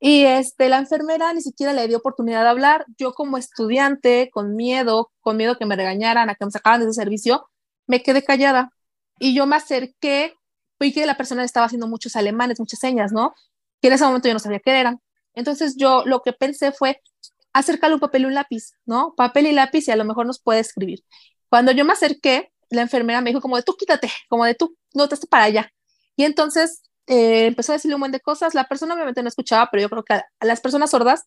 y 0.00 0.24
este, 0.24 0.70
la 0.70 0.78
enfermera 0.78 1.32
ni 1.34 1.42
siquiera 1.42 1.74
le 1.74 1.86
dio 1.86 1.98
oportunidad 1.98 2.42
de 2.42 2.48
hablar. 2.48 2.86
Yo 2.96 3.12
como 3.12 3.36
estudiante, 3.36 4.30
con 4.32 4.56
miedo, 4.56 5.12
con 5.20 5.36
miedo 5.36 5.58
que 5.58 5.66
me 5.66 5.76
regañaran, 5.76 6.30
a 6.30 6.34
que 6.34 6.46
me 6.46 6.50
sacaran 6.50 6.80
de 6.80 6.86
ese 6.86 6.94
servicio, 6.94 7.48
me 7.86 8.02
quedé 8.02 8.24
callada. 8.24 8.72
Y 9.18 9.34
yo 9.34 9.46
me 9.46 9.56
acerqué, 9.56 10.34
vi 10.80 10.92
que 10.92 11.04
la 11.04 11.16
persona 11.18 11.44
estaba 11.44 11.66
haciendo 11.66 11.86
muchos 11.86 12.16
alemanes, 12.16 12.58
muchas 12.58 12.80
señas, 12.80 13.12
¿no? 13.12 13.34
Que 13.82 13.88
en 13.88 13.94
ese 13.94 14.04
momento 14.04 14.28
yo 14.28 14.34
no 14.34 14.40
sabía 14.40 14.60
qué 14.60 14.80
eran. 14.80 15.00
Entonces 15.34 15.76
yo 15.76 16.04
lo 16.06 16.22
que 16.22 16.32
pensé 16.32 16.72
fue, 16.72 17.00
acércale 17.52 17.94
un 17.94 18.00
papel 18.00 18.22
y 18.22 18.24
un 18.26 18.34
lápiz, 18.34 18.72
¿no? 18.84 19.14
Papel 19.16 19.46
y 19.46 19.52
lápiz 19.52 19.88
y 19.88 19.90
a 19.90 19.96
lo 19.96 20.04
mejor 20.04 20.26
nos 20.26 20.40
puede 20.40 20.60
escribir. 20.60 21.00
Cuando 21.48 21.72
yo 21.72 21.84
me 21.84 21.92
acerqué, 21.92 22.52
la 22.70 22.82
enfermera 22.82 23.20
me 23.20 23.30
dijo 23.30 23.40
como 23.40 23.56
de 23.56 23.62
tú 23.62 23.76
quítate, 23.76 24.10
como 24.28 24.44
de 24.44 24.54
tú, 24.54 24.76
no 24.94 25.08
te 25.08 25.16
para 25.26 25.44
allá. 25.44 25.72
Y 26.16 26.24
entonces 26.24 26.82
eh, 27.06 27.46
empezó 27.46 27.72
a 27.72 27.76
decirle 27.76 27.96
un 27.96 28.00
montón 28.00 28.12
de 28.12 28.20
cosas. 28.20 28.54
La 28.54 28.68
persona 28.68 28.94
obviamente 28.94 29.22
no 29.22 29.28
escuchaba, 29.28 29.68
pero 29.70 29.82
yo 29.82 29.90
creo 29.90 30.04
que 30.04 30.14
a, 30.14 30.24
las 30.40 30.60
personas 30.60 30.90
sordas 30.90 31.24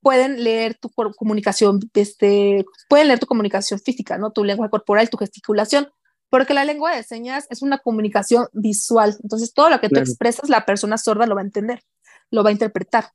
pueden 0.00 0.42
leer 0.42 0.76
tu 0.78 0.90
comunicación, 0.90 1.80
este, 1.94 2.64
pueden 2.88 3.08
leer 3.08 3.20
tu 3.20 3.26
comunicación 3.26 3.78
física, 3.78 4.18
¿no? 4.18 4.32
Tu 4.32 4.42
lengua 4.42 4.68
corporal, 4.68 5.10
tu 5.10 5.16
gesticulación, 5.16 5.88
porque 6.28 6.54
la 6.54 6.64
lengua 6.64 6.96
de 6.96 7.02
señas 7.02 7.46
es 7.50 7.62
una 7.62 7.78
comunicación 7.78 8.48
visual. 8.52 9.16
Entonces, 9.22 9.52
todo 9.52 9.68
lo 9.70 9.80
que 9.80 9.90
tú 9.90 10.00
expresas, 10.00 10.48
la 10.48 10.64
persona 10.64 10.96
sorda 10.96 11.26
lo 11.26 11.34
va 11.34 11.42
a 11.42 11.44
entender, 11.44 11.84
lo 12.30 12.42
va 12.42 12.48
a 12.48 12.52
interpretar. 12.52 13.10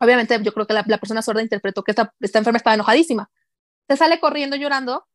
Obviamente, 0.00 0.38
yo 0.42 0.52
creo 0.52 0.66
que 0.66 0.74
la, 0.74 0.98
persona 0.98 1.22
sorda 1.22 1.42
interpretó 1.42 1.84
que 1.84 1.92
esta, 1.92 2.14
esta 2.20 2.38
enferma 2.38 2.56
estaba 2.56 2.74
enojadísima. 2.74 3.30
Se 3.88 3.96
sale 3.96 4.18
corriendo 4.18 4.56
llorando 4.56 5.06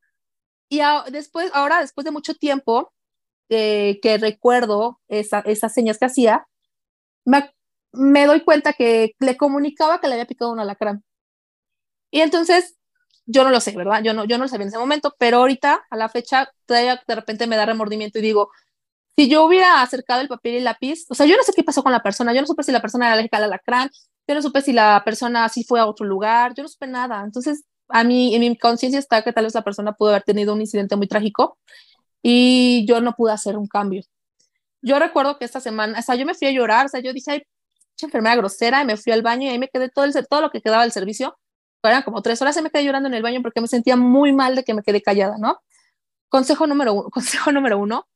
y 0.70 0.82
después, 1.12 1.52
ahora, 1.54 1.82
después 1.82 2.06
de 2.06 2.12
mucho 2.12 2.36
tiempo 2.36 2.94
eh, 3.50 4.00
que 4.02 4.18
recuerdo 4.18 5.00
esa, 5.08 5.40
esas 5.42 5.74
señas 5.74 5.98
que 5.98 6.06
hacía, 6.06 6.48
me, 7.26 8.26
doy 8.26 8.42
cuenta 8.42 8.74
que 8.74 9.16
le 9.20 9.38
comunicaba 9.38 10.00
que 10.02 10.08
le 10.08 10.14
había 10.14 10.28
picado 10.28 10.52
un 10.52 10.60
alacrán. 10.60 11.04
Y 12.12 12.22
entonces, 12.22 12.76
yo 13.26 13.44
no 13.44 13.50
lo 13.50 13.60
sé, 13.60 13.76
¿verdad? 13.76 14.02
Yo 14.04 14.14
no, 14.14 14.26
yo 14.26 14.38
no 14.38 14.46
lo 14.46 14.48
sabía 14.48 14.64
en 14.64 14.70
ese 14.70 14.78
momento, 14.78 15.16
pero 15.18 15.38
ahorita, 15.38 15.86
a 15.90 15.98
la 15.98 16.10
fecha, 16.10 16.52
de 16.68 16.98
repente 17.08 17.48
me 17.48 17.56
da 17.56 17.66
remordimiento 17.66 18.20
y 18.20 18.22
digo, 18.22 18.52
si 19.16 19.30
yo 19.30 19.46
hubiera 19.46 19.82
acercado 19.82 20.22
el 20.22 20.28
papel 20.28 20.56
y 20.56 20.58
el 20.58 20.64
lápiz, 20.66 21.06
o 21.10 21.16
sea, 21.16 21.26
yo 21.26 21.38
no 21.38 21.44
sé 21.44 21.54
qué 21.54 21.64
pasó 21.64 21.84
con 21.84 21.92
la 21.92 22.04
persona, 22.04 22.34
yo 22.34 22.42
no 22.42 22.48
supe 22.48 22.64
si 22.64 22.72
la 22.72 22.82
persona 22.82 23.06
era 23.08 23.14
alérgica 23.14 23.38
al 23.38 23.46
alacrán, 23.46 23.90
yo 24.28 24.36
no 24.36 24.42
supe 24.42 24.62
si 24.62 24.74
la 24.74 25.02
persona 25.06 25.48
sí 25.50 25.64
fue 25.64 25.80
a 25.80 25.86
otro 25.86 26.06
lugar, 26.06 26.54
yo 26.56 26.64
no 26.64 26.70
supe 26.70 26.88
nada. 26.88 27.24
Entonces, 27.24 27.64
a 27.90 28.04
mí, 28.04 28.36
en 28.36 28.42
mi 28.42 28.58
conciencia 28.58 29.00
está 29.00 29.22
que 29.22 29.34
tal 29.34 29.46
vez 29.46 29.54
la 29.54 29.64
persona 29.64 29.94
pudo 29.94 30.10
haber 30.10 30.24
tenido 30.24 30.54
un 30.54 30.62
incidente 30.62 30.96
muy 30.96 31.08
trágico 31.08 31.60
y 32.22 32.86
yo 32.88 33.02
no 33.02 33.14
pude 33.14 33.34
hacer 33.34 33.58
un 33.58 33.68
cambio. 33.68 34.04
Yo 34.82 35.00
recuerdo 35.00 35.38
que 35.38 35.46
esta 35.46 35.60
semana, 35.60 36.00
o 36.00 36.02
sea, 36.02 36.16
yo 36.16 36.26
me 36.26 36.36
fui 36.36 36.48
a 36.48 36.52
llorar, 36.52 36.88
o 36.88 36.90
sea, 36.90 37.02
yo 37.02 37.14
dije, 37.14 37.32
ay, 37.32 37.44
enfermera 38.02 38.36
grosera, 38.36 38.82
y 38.82 38.86
me 38.86 38.98
fui 38.98 39.14
al 39.14 39.22
baño 39.22 39.48
y 39.48 39.50
ahí 39.50 39.60
me 39.60 39.70
quedé 39.70 39.90
todo, 39.90 40.06
el, 40.06 40.14
todo 40.28 40.42
lo 40.42 40.52
que 40.52 40.62
quedaba 40.62 40.84
del 40.84 40.92
servicio, 40.92 41.38
eran 41.84 42.04
como 42.04 42.22
tres 42.22 42.42
horas, 42.42 42.58
y 42.58 42.62
me 42.62 42.70
quedé 42.72 42.84
llorando 42.86 43.08
en 43.08 43.14
el 43.14 43.24
baño 43.24 43.42
porque 43.42 43.62
me 43.62 43.68
sentía 43.68 43.96
muy 43.96 44.34
mal 44.34 44.56
de 44.56 44.64
que 44.64 44.74
me 44.74 44.82
quedé 44.82 45.02
callada, 45.02 45.38
¿no? 45.38 45.60
Consejo 46.30 46.68
número 46.68 46.94
uno, 46.94 47.10
consejo 47.12 47.52
número 47.52 47.78
uno, 47.78 48.08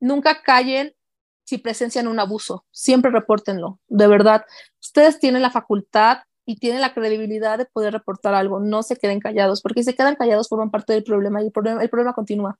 nunca 0.00 0.42
callen 0.42 0.94
si 1.46 1.58
presencian 1.58 2.08
un 2.08 2.18
abuso, 2.18 2.66
siempre 2.72 3.10
repórtenlo, 3.12 3.78
de 3.86 4.08
verdad. 4.08 4.44
Ustedes 4.82 5.20
tienen 5.20 5.42
la 5.42 5.50
facultad 5.50 6.18
y 6.44 6.56
tienen 6.56 6.80
la 6.80 6.92
credibilidad 6.92 7.56
de 7.56 7.66
poder 7.66 7.92
reportar 7.92 8.34
algo, 8.34 8.58
no 8.58 8.82
se 8.82 8.96
queden 8.96 9.20
callados, 9.20 9.62
porque 9.62 9.80
si 9.80 9.90
se 9.90 9.94
quedan 9.94 10.16
callados 10.16 10.48
forman 10.48 10.70
parte 10.70 10.92
del 10.92 11.04
problema 11.04 11.40
y 11.42 11.46
el 11.46 11.52
problema, 11.52 12.12
continúa. 12.14 12.58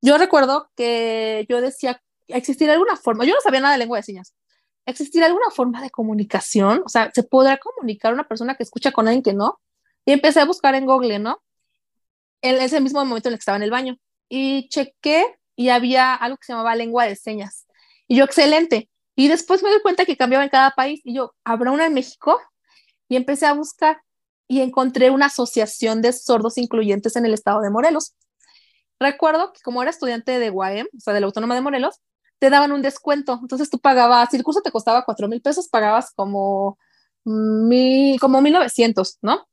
Yo 0.00 0.16
recuerdo 0.16 0.70
que 0.74 1.46
yo 1.50 1.60
decía, 1.60 2.02
¿existirá 2.28 2.72
alguna 2.72 2.96
forma? 2.96 3.24
Yo 3.26 3.34
no 3.34 3.40
sabía 3.42 3.60
nada 3.60 3.74
de 3.74 3.78
lengua 3.78 3.98
de 3.98 4.02
señas. 4.04 4.34
¿Existirá 4.86 5.26
alguna 5.26 5.50
forma 5.50 5.82
de 5.82 5.90
comunicación? 5.90 6.82
O 6.84 6.88
sea, 6.88 7.10
¿se 7.14 7.22
podrá 7.22 7.58
comunicar 7.58 8.14
una 8.14 8.26
persona 8.26 8.56
que 8.56 8.62
escucha 8.62 8.90
con 8.90 9.06
alguien 9.06 9.22
que 9.22 9.34
no? 9.34 9.60
Y 10.06 10.12
empecé 10.12 10.40
a 10.40 10.46
buscar 10.46 10.74
en 10.74 10.86
Google, 10.86 11.18
¿no? 11.18 11.42
En 12.40 12.56
ese 12.56 12.80
mismo 12.80 13.04
momento 13.04 13.28
en 13.28 13.34
el 13.34 13.38
que 13.38 13.42
estaba 13.42 13.56
en 13.56 13.62
el 13.62 13.70
baño. 13.70 13.98
Y 14.28 14.68
chequé 14.70 15.24
y 15.56 15.68
había 15.68 16.14
algo 16.14 16.38
que 16.38 16.46
se 16.46 16.52
llamaba 16.52 16.74
lengua 16.74 17.04
de 17.04 17.16
señas. 17.16 17.66
Y 18.12 18.16
yo, 18.16 18.24
excelente. 18.24 18.90
Y 19.16 19.28
después 19.28 19.62
me 19.62 19.70
doy 19.70 19.80
cuenta 19.80 20.04
que 20.04 20.18
cambiaba 20.18 20.44
en 20.44 20.50
cada 20.50 20.72
país. 20.72 21.00
Y 21.02 21.14
yo, 21.14 21.34
¿habrá 21.44 21.70
una 21.70 21.86
en 21.86 21.94
México? 21.94 22.38
Y 23.08 23.16
empecé 23.16 23.46
a 23.46 23.54
buscar 23.54 24.02
y 24.46 24.60
encontré 24.60 25.08
una 25.08 25.26
asociación 25.26 26.02
de 26.02 26.12
sordos 26.12 26.58
incluyentes 26.58 27.16
en 27.16 27.24
el 27.24 27.32
estado 27.32 27.62
de 27.62 27.70
Morelos. 27.70 28.14
Recuerdo 29.00 29.54
que 29.54 29.62
como 29.62 29.80
era 29.80 29.90
estudiante 29.90 30.38
de 30.38 30.50
UAM, 30.50 30.88
o 30.94 31.00
sea, 31.00 31.14
de 31.14 31.20
la 31.20 31.26
Autónoma 31.26 31.54
de 31.54 31.62
Morelos, 31.62 32.02
te 32.38 32.50
daban 32.50 32.72
un 32.72 32.82
descuento. 32.82 33.38
Entonces 33.40 33.70
tú 33.70 33.78
pagabas, 33.78 34.28
si 34.30 34.36
el 34.36 34.44
curso 34.44 34.60
te 34.60 34.70
costaba 34.70 35.06
cuatro 35.06 35.26
mil 35.26 35.40
pesos, 35.40 35.70
pagabas 35.70 36.12
como, 36.14 36.78
mi, 37.24 38.18
como 38.20 38.42
1900, 38.42 39.20
¿no? 39.22 39.48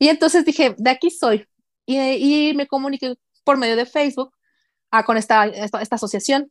Y 0.00 0.08
entonces 0.08 0.44
dije, 0.44 0.74
de 0.76 0.90
aquí 0.90 1.08
soy. 1.10 1.46
Y, 1.84 2.00
y 2.50 2.54
me 2.54 2.66
comuniqué 2.66 3.14
por 3.44 3.58
medio 3.58 3.76
de 3.76 3.86
Facebook 3.86 4.32
a, 4.90 5.04
con 5.04 5.16
esta, 5.16 5.46
esta, 5.46 5.80
esta 5.80 5.94
asociación. 5.94 6.50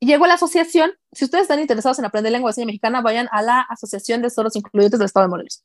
Llegó 0.00 0.26
la 0.26 0.34
asociación, 0.34 0.92
si 1.12 1.24
ustedes 1.24 1.42
están 1.42 1.60
interesados 1.60 1.98
en 1.98 2.04
aprender 2.04 2.32
lengua 2.32 2.50
de 2.50 2.54
señas 2.54 2.66
mexicana, 2.66 3.00
vayan 3.00 3.28
a 3.32 3.42
la 3.42 3.60
Asociación 3.60 4.22
de 4.22 4.30
Sordos 4.30 4.56
Incluyentes 4.56 4.98
del 4.98 5.06
Estado 5.06 5.26
de 5.26 5.30
Morelos. 5.30 5.64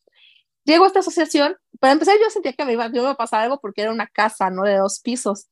Llego 0.63 0.85
a 0.85 0.87
esta 0.87 0.99
asociación, 0.99 1.55
para 1.79 1.93
empezar 1.93 2.15
yo 2.21 2.29
sentía 2.29 2.53
que 2.53 2.63
me 2.65 2.73
iba, 2.73 2.87
me 2.89 2.99
iba 2.99 3.09
a 3.09 3.15
pasar 3.15 3.41
algo 3.41 3.59
porque 3.59 3.81
era 3.81 3.91
una 3.91 4.07
casa, 4.07 4.49
¿no? 4.49 4.63
De 4.63 4.77
dos 4.77 4.99
pisos. 4.99 5.47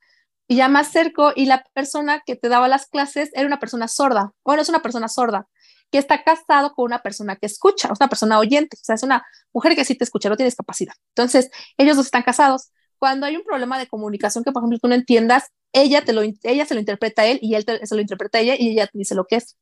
Y 0.47 0.57
ya 0.57 0.69
más 0.69 0.91
cerco, 0.91 1.33
y 1.35 1.45
la 1.45 1.63
persona 1.73 2.21
que 2.25 2.35
te 2.35 2.49
daba 2.49 2.67
las 2.67 2.87
clases 2.87 3.29
era 3.33 3.47
una 3.47 3.59
persona 3.59 3.87
sorda. 3.87 4.31
Bueno, 4.45 4.61
es 4.61 4.69
una 4.69 4.81
persona 4.81 5.09
sorda 5.09 5.47
que 5.91 5.97
está 5.97 6.23
casado 6.23 6.73
con 6.73 6.85
una 6.85 7.01
persona 7.01 7.35
que 7.35 7.45
escucha, 7.45 7.89
una 7.97 8.09
persona 8.09 8.39
oyente, 8.39 8.77
o 8.79 8.83
sea, 8.83 8.95
es 8.95 9.03
una 9.03 9.25
mujer 9.53 9.75
que 9.75 9.85
sí 9.85 9.95
te 9.95 10.03
escucha, 10.03 10.29
no 10.29 10.37
tiene 10.37 10.47
discapacidad. 10.47 10.93
Entonces, 11.15 11.49
ellos 11.77 11.97
dos 11.97 12.05
están 12.05 12.23
casados. 12.23 12.71
Cuando 12.99 13.25
hay 13.25 13.35
un 13.35 13.43
problema 13.43 13.79
de 13.79 13.87
comunicación 13.87 14.43
que, 14.43 14.51
por 14.51 14.61
ejemplo, 14.61 14.79
tú 14.79 14.87
no 14.87 14.95
entiendas, 14.95 15.51
ella, 15.73 16.03
te 16.03 16.13
lo, 16.13 16.21
ella 16.21 16.65
se 16.65 16.73
lo 16.73 16.79
interpreta 16.79 17.23
a 17.23 17.27
él 17.27 17.39
y 17.41 17.55
él 17.55 17.65
se 17.83 17.95
lo 17.95 18.01
interpreta 18.01 18.37
a 18.37 18.41
ella 18.41 18.55
y 18.57 18.71
ella 18.71 18.87
te 18.87 18.97
dice 18.97 19.15
lo 19.15 19.25
que 19.25 19.37
es. 19.37 19.57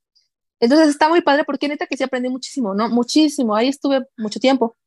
Entonces 0.59 0.89
está 0.89 1.09
muy 1.09 1.21
padre 1.21 1.43
porque 1.43 1.67
neta 1.67 1.87
que 1.87 1.97
sí 1.97 2.03
aprendí 2.03 2.29
muchísimo, 2.29 2.73
¿no? 2.73 2.89
Muchísimo. 2.89 3.55
Ahí 3.55 3.67
estuve 3.69 4.05
mucho 4.17 4.39
tiempo. 4.39 4.77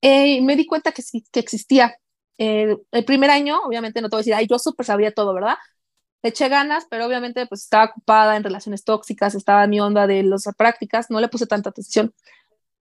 Eh, 0.00 0.40
me 0.42 0.56
di 0.56 0.66
cuenta 0.66 0.92
que, 0.92 1.02
que 1.30 1.40
existía. 1.40 1.96
Eh, 2.38 2.76
el 2.92 3.04
primer 3.04 3.30
año, 3.30 3.60
obviamente 3.64 4.00
no 4.00 4.08
te 4.08 4.16
voy 4.16 4.20
a 4.20 4.22
decir, 4.22 4.34
ay, 4.34 4.46
yo 4.46 4.58
súper 4.58 4.86
sabía 4.86 5.12
todo, 5.12 5.34
¿verdad? 5.34 5.56
Le 6.22 6.30
eché 6.30 6.48
ganas, 6.48 6.86
pero 6.90 7.06
obviamente 7.06 7.46
pues 7.46 7.62
estaba 7.62 7.86
ocupada 7.86 8.36
en 8.36 8.44
relaciones 8.44 8.84
tóxicas, 8.84 9.34
estaba 9.34 9.64
en 9.64 9.70
mi 9.70 9.80
onda 9.80 10.06
de 10.06 10.22
las 10.22 10.44
prácticas, 10.56 11.10
no 11.10 11.20
le 11.20 11.28
puse 11.28 11.46
tanta 11.46 11.70
atención. 11.70 12.14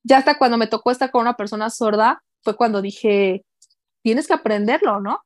Ya 0.04 0.18
hasta 0.18 0.38
cuando 0.38 0.58
me 0.58 0.68
tocó 0.68 0.92
estar 0.92 1.12
con 1.12 1.22
una 1.22 1.36
persona 1.36 1.70
sorda, 1.70 2.24
fue 2.44 2.56
cuando 2.56 2.82
dije, 2.82 3.46
tienes 4.06 4.28
que 4.28 4.36
aprenderlo, 4.36 5.00
¿no? 5.00 5.20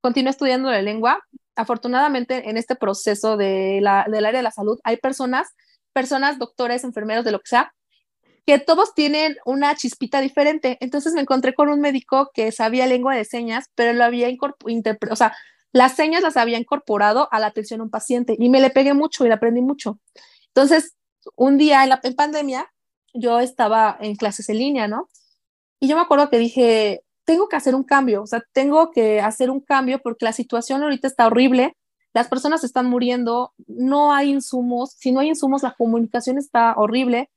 Continué 0.00 0.30
estudiando 0.30 0.68
la 0.68 0.82
lengua. 0.82 1.24
Afortunadamente, 1.54 2.50
en 2.50 2.56
este 2.56 2.74
proceso 2.74 3.36
de 3.36 3.78
la, 3.80 4.04
del 4.10 4.26
área 4.26 4.40
de 4.40 4.42
la 4.42 4.50
salud, 4.50 4.80
hay 4.82 4.96
personas, 4.96 5.50
personas, 5.92 6.36
doctores, 6.36 6.82
enfermeros, 6.82 7.24
de 7.24 7.30
lo 7.30 7.38
que 7.38 7.50
sea, 7.50 7.72
que 8.44 8.58
todos 8.58 8.94
tienen 8.94 9.36
una 9.44 9.76
chispita 9.76 10.20
diferente. 10.20 10.76
Entonces 10.80 11.12
me 11.12 11.20
encontré 11.20 11.54
con 11.54 11.68
un 11.68 11.80
médico 11.80 12.32
que 12.34 12.50
sabía 12.50 12.88
lengua 12.88 13.14
de 13.14 13.24
señas, 13.24 13.66
pero 13.76 13.92
lo 13.92 14.02
había 14.02 14.28
incorporado, 14.28 15.12
o 15.12 15.16
sea, 15.16 15.32
las 15.70 15.94
señas 15.94 16.24
las 16.24 16.36
había 16.36 16.58
incorporado 16.58 17.28
a 17.30 17.38
la 17.38 17.46
atención 17.46 17.80
a 17.80 17.84
un 17.84 17.90
paciente 17.90 18.34
y 18.36 18.48
me 18.48 18.60
le 18.60 18.70
pegué 18.70 18.92
mucho 18.92 19.24
y 19.24 19.28
le 19.28 19.34
aprendí 19.34 19.60
mucho. 19.60 20.00
Entonces, 20.48 20.96
un 21.36 21.58
día 21.58 21.84
en 21.84 21.90
la 21.90 22.00
en 22.02 22.16
pandemia, 22.16 22.72
yo 23.14 23.38
estaba 23.38 23.96
en 24.00 24.16
clases 24.16 24.48
en 24.48 24.58
línea, 24.58 24.88
¿no? 24.88 25.08
Y 25.78 25.86
yo 25.86 25.94
me 25.94 26.02
acuerdo 26.02 26.28
que 26.28 26.38
dije, 26.38 27.04
tengo 27.24 27.48
que 27.48 27.56
hacer 27.56 27.74
un 27.74 27.84
cambio, 27.84 28.22
o 28.22 28.26
sea, 28.26 28.42
tengo 28.52 28.90
que 28.90 29.20
hacer 29.20 29.50
un 29.50 29.60
cambio 29.60 30.00
porque 30.02 30.24
la 30.24 30.32
situación 30.32 30.82
ahorita 30.82 31.06
está 31.06 31.26
horrible, 31.26 31.76
las 32.12 32.28
personas 32.28 32.64
están 32.64 32.86
muriendo, 32.86 33.54
no 33.66 34.12
hay 34.12 34.30
insumos, 34.30 34.92
si 34.98 35.12
no 35.12 35.20
hay 35.20 35.28
insumos, 35.28 35.62
la 35.62 35.74
comunicación 35.74 36.38
está 36.38 36.74
horrible, 36.76 37.30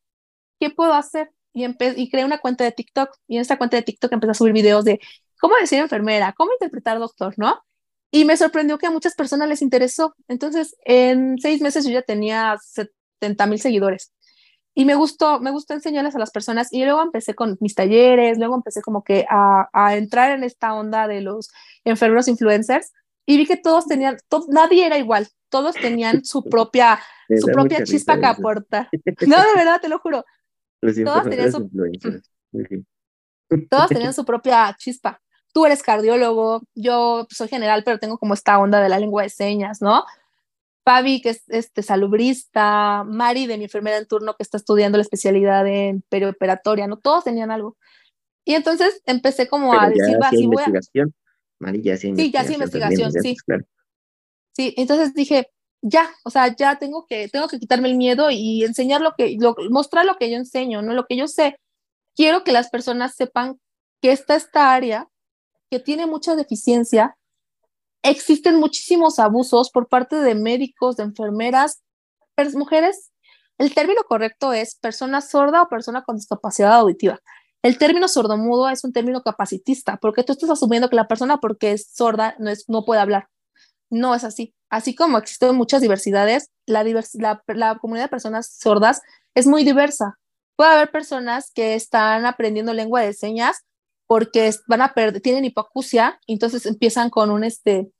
¿qué 0.59 0.69
puedo 0.69 0.93
hacer? 0.93 1.31
Y, 1.53 1.65
y 1.65 2.09
creé 2.09 2.25
una 2.25 2.39
cuenta 2.39 2.63
de 2.63 2.71
TikTok 2.71 3.15
y 3.27 3.35
en 3.35 3.41
esta 3.41 3.57
cuenta 3.57 3.77
de 3.77 3.83
TikTok 3.83 4.11
empecé 4.11 4.31
a 4.31 4.35
subir 4.35 4.53
videos 4.53 4.85
de 4.85 4.99
cómo 5.39 5.55
decir 5.57 5.79
enfermera, 5.79 6.33
cómo 6.37 6.53
interpretar 6.53 6.99
doctor, 6.99 7.33
¿no? 7.37 7.61
Y 8.11 8.25
me 8.25 8.37
sorprendió 8.37 8.77
que 8.77 8.87
a 8.87 8.91
muchas 8.91 9.15
personas 9.15 9.49
les 9.49 9.61
interesó. 9.61 10.15
Entonces, 10.27 10.75
en 10.85 11.37
seis 11.39 11.61
meses 11.61 11.83
yo 11.83 11.91
ya 11.91 12.03
tenía 12.03 12.55
70 12.61 13.47
mil 13.47 13.59
seguidores. 13.59 14.13
Y 14.75 14.85
me 14.85 14.95
gustó, 14.95 15.39
me 15.39 15.51
gustó 15.51 15.73
enseñarles 15.73 16.15
a 16.15 16.19
las 16.19 16.31
personas. 16.31 16.71
Y 16.71 16.83
luego 16.83 17.01
empecé 17.01 17.35
con 17.35 17.57
mis 17.59 17.75
talleres, 17.75 18.37
luego 18.37 18.55
empecé 18.55 18.81
como 18.81 19.03
que 19.03 19.25
a, 19.29 19.69
a 19.71 19.95
entrar 19.95 20.31
en 20.31 20.43
esta 20.43 20.73
onda 20.73 21.07
de 21.07 21.21
los 21.21 21.51
enfermeros 21.83 22.27
influencers 22.27 22.91
y 23.25 23.37
vi 23.37 23.45
que 23.45 23.57
todos 23.57 23.87
tenían, 23.87 24.17
nadie 24.49 24.85
era 24.85 24.97
igual, 24.97 25.27
todos 25.49 25.75
tenían 25.75 26.23
su 26.25 26.43
propia, 26.43 26.99
su 27.39 27.47
propia 27.47 27.83
chispa 27.83 28.19
que 28.19 28.25
aportar. 28.25 28.89
No, 29.27 29.37
de 29.37 29.53
verdad, 29.55 29.79
te 29.81 29.89
lo 29.89 29.99
juro. 29.99 30.25
Todos 30.81 31.23
tenían, 31.29 31.51
su, 31.51 31.69
todos 33.69 33.89
tenían 33.89 34.13
su 34.13 34.25
propia 34.25 34.75
chispa. 34.77 35.21
Tú 35.53 35.65
eres 35.65 35.83
cardiólogo, 35.83 36.63
yo 36.75 37.27
soy 37.29 37.47
general, 37.47 37.83
pero 37.85 37.99
tengo 37.99 38.17
como 38.17 38.33
esta 38.33 38.57
onda 38.59 38.81
de 38.81 38.89
la 38.89 38.99
lengua 38.99 39.23
de 39.23 39.29
señas, 39.29 39.81
¿no? 39.81 40.03
Fabi, 40.83 41.21
que 41.21 41.29
es 41.29 41.43
este, 41.47 41.81
salubrista, 41.81 43.03
Mari, 43.05 43.47
de 43.47 43.57
mi 43.57 43.65
enfermera 43.65 43.97
en 43.97 44.07
turno, 44.07 44.35
que 44.35 44.43
está 44.43 44.57
estudiando 44.57 44.97
la 44.97 45.03
especialidad 45.03 45.65
en 45.67 46.01
perioperatoria, 46.09 46.87
¿no? 46.87 46.97
Todos 46.97 47.23
tenían 47.23 47.51
algo. 47.51 47.77
Y 48.45 48.55
entonces 48.55 49.01
empecé 49.05 49.47
como 49.47 49.73
a 49.73 49.89
decir, 49.89 50.17
va, 50.21 50.29
si 50.29 50.45
voy 50.45 50.61
a 50.61 50.65
sí, 52.15 52.31
ya 52.31 52.43
sí 52.43 52.53
investigación, 52.53 53.11
sí. 53.11 53.35
Sí, 54.51 54.73
entonces 54.77 55.13
dije, 55.13 55.49
ya, 55.81 56.09
o 56.23 56.29
sea, 56.29 56.55
ya 56.55 56.77
tengo 56.77 57.05
que, 57.07 57.27
tengo 57.27 57.47
que 57.47 57.59
quitarme 57.59 57.89
el 57.89 57.95
miedo 57.95 58.29
y 58.31 58.63
enseñar 58.63 59.01
lo 59.01 59.13
que, 59.17 59.37
mostrar 59.69 60.05
lo 60.05 60.15
que 60.15 60.29
yo 60.29 60.37
enseño, 60.37 60.81
¿no? 60.81 60.93
Lo 60.93 61.05
que 61.05 61.17
yo 61.17 61.27
sé. 61.27 61.59
Quiero 62.15 62.43
que 62.43 62.51
las 62.51 62.69
personas 62.69 63.15
sepan 63.15 63.59
que 64.01 64.11
está 64.11 64.35
esta 64.35 64.73
área 64.73 65.09
que 65.69 65.79
tiene 65.79 66.05
mucha 66.05 66.35
deficiencia. 66.35 67.17
Existen 68.03 68.57
muchísimos 68.57 69.17
abusos 69.17 69.71
por 69.71 69.87
parte 69.87 70.17
de 70.17 70.35
médicos, 70.35 70.97
de 70.97 71.03
enfermeras, 71.03 71.81
mujeres. 72.53 73.11
El 73.57 73.73
término 73.73 74.03
correcto 74.03 74.51
es 74.51 74.75
persona 74.75 75.21
sorda 75.21 75.61
o 75.61 75.69
persona 75.69 76.03
con 76.03 76.17
discapacidad 76.17 76.73
auditiva. 76.73 77.19
El 77.61 77.77
término 77.77 78.09
sordomudo 78.09 78.67
es 78.67 78.83
un 78.83 78.91
término 78.91 79.21
capacitista, 79.21 79.97
porque 79.97 80.23
tú 80.23 80.33
estás 80.33 80.49
asumiendo 80.49 80.89
que 80.89 80.97
la 80.97 81.07
persona 81.07 81.37
porque 81.37 81.71
es 81.71 81.87
sorda 81.93 82.35
no, 82.39 82.49
es, 82.49 82.65
no 82.67 82.83
puede 82.83 82.99
hablar. 82.99 83.29
No 83.89 84.15
es 84.15 84.25
así. 84.25 84.53
Así 84.69 84.95
como 84.95 85.17
existen 85.17 85.55
muchas 85.55 85.81
diversidades, 85.81 86.49
la, 86.65 86.83
la, 87.47 87.77
comunidad 87.77 88.05
de 88.05 88.09
personas 88.09 88.57
sordas 88.59 89.01
es 89.33 89.47
muy 89.47 89.63
diversa. 89.63 90.19
Puede 90.57 90.71
haber 90.71 90.91
personas 90.91 91.51
que 91.53 91.75
están 91.75 92.25
aprendiendo 92.25 92.73
lengua 92.73 93.01
de 93.01 93.13
señas 93.13 93.61
porque 94.07 94.51
van 94.67 94.81
a 94.81 94.93
perder, 94.93 95.21
tienen 95.21 95.45
hipoacusia, 95.45 96.19
entonces 96.27 96.65
empiezan 96.65 97.09
con 97.09 97.31
un, 97.31 97.43
este, 97.43 97.91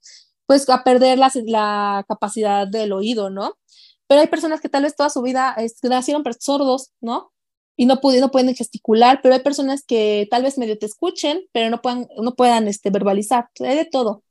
pues 0.46 0.68
a 0.68 0.84
perder 0.84 1.18
la, 1.18 1.30
la 1.46 2.04
capacidad 2.08 2.66
del 2.68 2.92
oído, 2.92 3.30
¿no? 3.30 3.58
Pero 4.06 4.20
hay 4.20 4.28
personas 4.28 4.60
que 4.60 4.68
tal 4.68 4.82
vez 4.84 4.96
toda 4.96 5.10
su 5.10 5.22
vida 5.22 5.56
nacieron 5.82 6.22
sordos, 6.38 6.92
¿no? 7.00 7.32
y 7.76 7.86
no, 7.86 8.00
pueden, 8.00 8.20
no 8.20 8.30
pueden 8.30 8.54
gesticular, 8.54 9.20
pero 9.22 9.34
hay 9.34 9.40
personas 9.40 9.84
que 9.84 10.28
tal 10.30 10.42
vez 10.42 10.58
medio 10.58 10.78
te 10.78 10.86
escuchen, 10.86 11.42
pero 11.52 11.70
no 11.70 11.82
puedan, 11.82 12.06
no 12.22 12.34
puedan 12.34 12.68
este, 12.68 12.90
verbalizar, 12.90 13.48
hay 13.60 13.76
de 13.76 13.84
todo. 13.84 14.22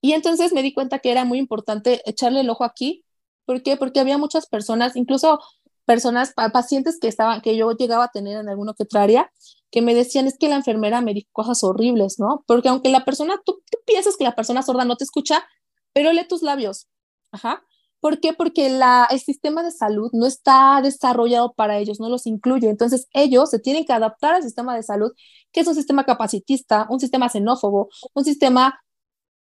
Y 0.00 0.12
entonces 0.12 0.52
me 0.52 0.62
di 0.62 0.74
cuenta 0.74 0.98
que 0.98 1.10
era 1.10 1.24
muy 1.24 1.38
importante 1.38 2.02
echarle 2.06 2.40
el 2.40 2.50
ojo 2.50 2.64
aquí. 2.64 3.04
¿Por 3.46 3.62
qué? 3.62 3.76
Porque 3.76 4.00
había 4.00 4.18
muchas 4.18 4.46
personas, 4.46 4.96
incluso 4.96 5.40
personas, 5.86 6.34
pacientes 6.52 6.98
que 7.00 7.08
estaban, 7.08 7.40
que 7.40 7.56
yo 7.56 7.72
llegaba 7.72 8.04
a 8.04 8.10
tener 8.10 8.38
en 8.38 8.48
alguna 8.48 8.74
que 8.74 8.84
otra 8.84 9.02
área, 9.02 9.32
que 9.74 9.82
me 9.82 9.92
decían, 9.92 10.28
es 10.28 10.38
que 10.38 10.48
la 10.48 10.54
enfermera 10.54 11.00
me 11.00 11.14
dijo 11.14 11.28
cosas 11.32 11.64
horribles, 11.64 12.20
¿no? 12.20 12.44
Porque 12.46 12.68
aunque 12.68 12.90
la 12.90 13.04
persona, 13.04 13.40
tú, 13.44 13.60
piensas 13.84 14.16
que 14.16 14.22
la 14.22 14.36
persona 14.36 14.62
sorda 14.62 14.84
no 14.84 14.96
te 14.96 15.02
escucha, 15.02 15.44
pero 15.92 16.12
lee 16.12 16.28
tus 16.28 16.42
labios. 16.42 16.86
Ajá. 17.32 17.60
¿Por 17.98 18.20
qué? 18.20 18.34
Porque 18.34 18.68
la, 18.68 19.08
el 19.10 19.18
sistema 19.18 19.64
de 19.64 19.72
salud 19.72 20.10
no 20.12 20.26
está 20.26 20.80
desarrollado 20.80 21.54
para 21.54 21.78
ellos, 21.78 21.98
no 21.98 22.08
los 22.08 22.24
incluye. 22.26 22.68
Entonces 22.70 23.08
ellos 23.12 23.50
se 23.50 23.58
tienen 23.58 23.84
que 23.84 23.92
adaptar 23.92 24.34
al 24.34 24.44
sistema 24.44 24.76
de 24.76 24.84
salud, 24.84 25.10
que 25.50 25.62
es 25.62 25.66
un 25.66 25.74
sistema 25.74 26.04
capacitista, 26.04 26.86
un 26.88 27.00
sistema 27.00 27.28
xenófobo, 27.28 27.88
un 28.14 28.24
sistema 28.24 28.80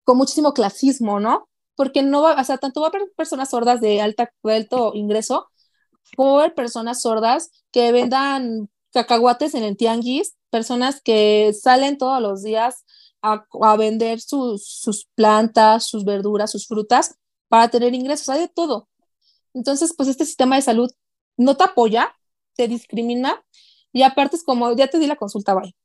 con 0.05 0.17
muchísimo 0.17 0.53
clasismo, 0.53 1.19
¿no? 1.19 1.49
Porque 1.75 2.03
no 2.03 2.21
va, 2.21 2.39
o 2.39 2.43
sea, 2.45 2.57
tanto 2.57 2.79
va 2.79 2.91
personas 3.17 3.49
sordas 3.49 3.81
de, 3.81 3.99
alta, 3.99 4.31
alto 4.43 4.93
ingreso, 4.95 5.49
como 6.15 6.41
personas 6.55 7.01
sordas 7.01 7.51
que 7.71 7.91
vendan 7.91 8.69
cacahuates 8.91 9.55
en 9.55 9.63
el 9.63 9.77
tianguis, 9.77 10.35
personas 10.49 11.01
que 11.01 11.53
salen 11.53 11.97
todos 11.97 12.21
los 12.21 12.43
días 12.43 12.85
a, 13.21 13.45
vender 13.77 14.19
sus, 14.19 14.65
sus 14.65 15.07
plantas, 15.15 15.85
sus 15.85 16.05
verduras, 16.05 16.51
sus 16.51 16.67
frutas, 16.67 17.17
para 17.47 17.69
tener 17.69 17.93
ingresos, 17.93 18.29
hay 18.29 18.41
de 18.41 18.47
todo. 18.47 18.89
Entonces, 19.53 19.93
pues 19.95 20.09
este 20.09 20.25
sistema 20.25 20.55
de 20.55 20.61
salud 20.61 20.91
no 21.37 21.57
te 21.57 21.63
apoya, 21.63 22.15
te 22.55 22.67
discrimina 22.67 23.43
y 23.91 24.03
aparte 24.03 24.37
es 24.37 24.43
como, 24.43 24.73
ya 24.75 24.87
te 24.87 24.99
di 24.99 25.07
la 25.07 25.15
consulta, 25.15 25.53
bye. 25.53 25.75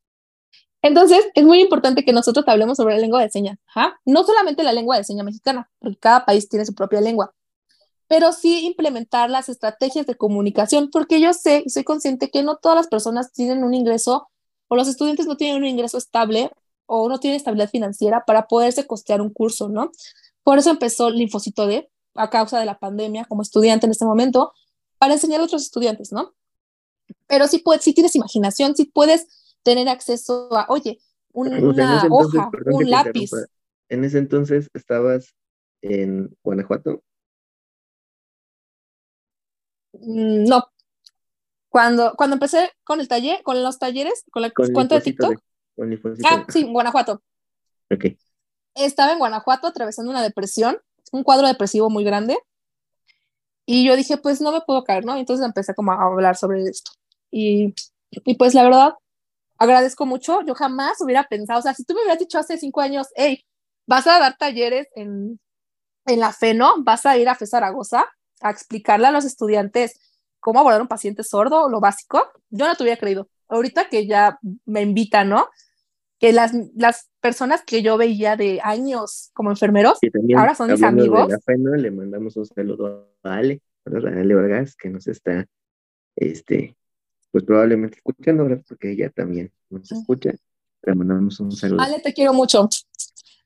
Entonces, 0.83 1.27
es 1.35 1.45
muy 1.45 1.61
importante 1.61 2.05
que 2.05 2.13
nosotros 2.13 2.45
hablemos 2.47 2.77
sobre 2.77 2.95
la 2.95 3.01
lengua 3.01 3.21
de 3.21 3.31
señas, 3.31 3.59
no 4.05 4.25
solamente 4.25 4.63
la 4.63 4.73
lengua 4.73 4.97
de 4.97 5.05
señas 5.05 5.25
mexicana, 5.25 5.69
porque 5.81 5.99
cada 5.99 6.25
país 6.25 6.49
tiene 6.49 6.65
su 6.65 6.75
propia 6.75 7.01
lengua, 7.01 7.35
pero 8.09 8.33
sí 8.33 8.67
implementar 8.67 9.31
las 9.31 9.49
estrategias 9.49 10.07
de 10.07 10.15
comunicación, 10.15 10.91
porque 10.91 11.21
yo 11.21 11.33
sé 11.33 11.63
y 11.65 11.71
soy 11.71 11.85
consciente 11.85 12.31
que 12.31 12.43
no 12.43 12.57
todas 12.57 12.77
las 12.77 12.89
personas 12.89 13.33
tienen 13.33 13.65
un 13.65 13.75
ingreso 13.75 14.29
o 14.69 14.77
los 14.77 14.89
estudiantes 14.89 15.27
no 15.27 15.37
tienen 15.37 15.63
un 15.63 15.69
ingreso 15.69 15.99
estable 15.99 16.51
o 16.87 17.09
no 17.09 17.19
tienen 17.19 17.37
estabilidad 17.37 17.71
financiera 17.71 18.25
para 18.27 18.47
poderse 18.47 18.87
costear 18.87 19.21
un 19.21 19.31
curso, 19.31 19.69
¿no? 19.69 19.91
Por 20.43 20.59
eso 20.59 20.71
empezó 20.71 21.11
Linfocito 21.11 21.67
D, 21.67 21.91
a 22.15 22.31
causa 22.31 22.59
de 22.59 22.65
la 22.65 22.79
pandemia, 22.79 23.25
como 23.25 23.43
estudiante 23.43 23.87
en 23.87 23.93
este 23.93 24.05
momento, 24.05 24.53
para 24.99 25.15
enseñar 25.15 25.41
a 25.41 25.45
otros 25.45 25.63
estudiantes, 25.63 26.13
¿no? 26.13 26.35
Pero 27.27 27.47
si, 27.49 27.59
puedes, 27.59 27.83
si 27.83 27.93
tienes 27.93 28.15
imaginación, 28.15 28.77
si 28.77 28.87
puedes 28.87 29.57
tener 29.63 29.89
acceso 29.89 30.49
a, 30.57 30.67
oye, 30.69 31.01
una 31.33 31.59
hoja, 32.11 32.51
un 32.67 32.91
lápiz. 32.91 33.31
En 33.89 34.05
ese 34.05 34.19
entonces 34.19 34.69
estabas 34.73 35.35
en 35.83 36.35
Guanajuato. 36.43 37.03
Mm, 40.01 40.45
no. 40.45 40.65
Cuando, 41.69 42.15
cuando 42.17 42.35
empecé 42.35 42.71
con 42.85 43.01
el 43.01 43.09
taller, 43.09 43.43
con 43.43 43.63
los 43.63 43.79
talleres, 43.79 44.25
con 44.31 44.43
la 44.43 44.51
cuenta 44.51 44.97
de 44.97 45.01
TikTok. 45.03 45.39
ah, 46.25 46.47
sí, 46.49 46.65
Guanajuato. 46.65 47.23
Ok 47.91 48.07
estaba 48.77 49.13
en 49.13 49.19
Guanajuato 49.19 49.67
atravesando 49.67 50.11
una 50.11 50.23
depresión, 50.23 50.79
un 51.13 51.25
cuadro 51.25 51.47
depresivo 51.47 51.91
muy 51.91 52.05
grande. 52.05 52.37
Y 53.65 53.85
yo 53.85 53.97
dije, 53.97 54.17
pues 54.19 54.41
no 54.41 54.53
me 54.53 54.61
puedo 54.61 54.85
caer, 54.85 55.05
¿no? 55.05 55.17
entonces 55.17 55.45
empecé 55.45 55.75
como 55.75 55.93
a 55.93 56.05
hablar 56.05 56.37
sobre 56.37 56.63
esto. 56.63 56.93
Y, 57.31 57.75
y 58.11 58.35
pues 58.37 58.55
la 58.55 58.63
verdad, 58.63 58.95
agradezco 59.59 60.07
mucho. 60.07 60.41
Yo 60.43 60.55
jamás 60.55 61.01
hubiera 61.01 61.25
pensado, 61.25 61.59
o 61.59 61.63
sea, 61.63 61.75
si 61.75 61.85
tú 61.85 61.95
me 61.95 62.03
hubieras 62.03 62.21
dicho 62.21 62.39
hace 62.39 62.59
cinco 62.59 62.81
años, 62.81 63.09
hey, 63.17 63.45
vas 63.87 64.07
a 64.07 64.21
dar 64.21 64.37
talleres 64.37 64.87
en, 64.95 65.41
en 66.05 66.21
la 66.21 66.33
FENO, 66.33 66.75
vas 66.85 67.07
a 67.07 67.17
ir 67.17 67.29
a 67.29 67.35
FE 67.35 67.47
Zaragoza 67.47 68.07
a 68.41 68.51
explicarle 68.51 69.07
a 69.07 69.11
los 69.11 69.25
estudiantes 69.25 69.99
cómo 70.41 70.61
abordar 70.61 70.83
un 70.83 70.89
paciente 70.89 71.23
sordo, 71.23 71.69
lo 71.69 71.81
básico, 71.81 72.23
yo 72.51 72.67
no 72.67 72.75
te 72.75 72.83
hubiera 72.83 73.01
creído. 73.01 73.29
Ahorita 73.49 73.89
que 73.89 74.07
ya 74.07 74.39
me 74.65 74.83
invitan, 74.83 75.29
¿no? 75.29 75.49
que 76.19 76.33
las, 76.33 76.53
las 76.75 77.11
personas 77.21 77.63
que 77.65 77.83
yo 77.83 77.97
veía 77.97 78.37
de 78.37 78.61
años 78.63 79.31
como 79.35 79.51
enfermeros, 79.51 79.99
ahora 80.37 80.55
son 80.55 80.71
mis 80.71 80.83
amigos. 80.83 81.29
le 81.47 81.91
mandamos 81.91 82.37
un 82.37 82.47
saludo 82.47 83.13
a 83.23 83.35
Ale, 83.35 83.61
a 83.85 83.91
Ale 83.91 84.35
Vargas, 84.35 84.77
que 84.77 84.89
nos 84.89 85.07
está, 85.07 85.47
este, 86.15 86.77
pues 87.31 87.45
probablemente 87.45 87.99
escuchando, 87.99 88.45
¿verdad? 88.45 88.65
Porque 88.67 88.93
ella 88.93 89.11
también 89.11 89.53
nos 89.69 89.93
escucha. 89.93 90.33
Le 90.83 90.95
mandamos 90.95 91.39
un 91.41 91.53
saludo. 91.53 91.83
Ale, 91.83 92.01
te 92.01 92.13
quiero 92.15 92.33
mucho. 92.33 92.69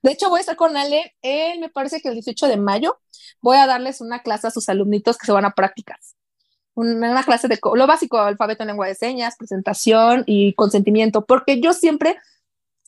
De 0.02 0.12
hecho, 0.12 0.30
voy 0.30 0.38
a 0.38 0.40
estar 0.40 0.56
con 0.56 0.76
Ale, 0.76 1.14
él 1.22 1.60
me 1.60 1.68
parece 1.68 2.00
que 2.00 2.08
el 2.08 2.14
18 2.14 2.48
de 2.48 2.56
mayo 2.56 2.98
voy 3.40 3.58
a 3.58 3.66
darles 3.66 4.00
una 4.00 4.22
clase 4.22 4.46
a 4.46 4.50
sus 4.50 4.68
alumnitos 4.68 5.18
que 5.18 5.26
se 5.26 5.32
van 5.32 5.44
a 5.44 5.52
prácticas. 5.52 6.16
Una, 6.74 7.22
clase 7.24 7.48
de 7.48 7.58
lo 7.74 7.86
básico, 7.86 8.18
alfabeto 8.18 8.62
en 8.62 8.68
lengua 8.68 8.86
de 8.86 8.94
señas, 8.94 9.36
presentación 9.36 10.24
y 10.26 10.54
consentimiento, 10.54 11.26
porque 11.26 11.60
yo 11.60 11.74
siempre 11.74 12.16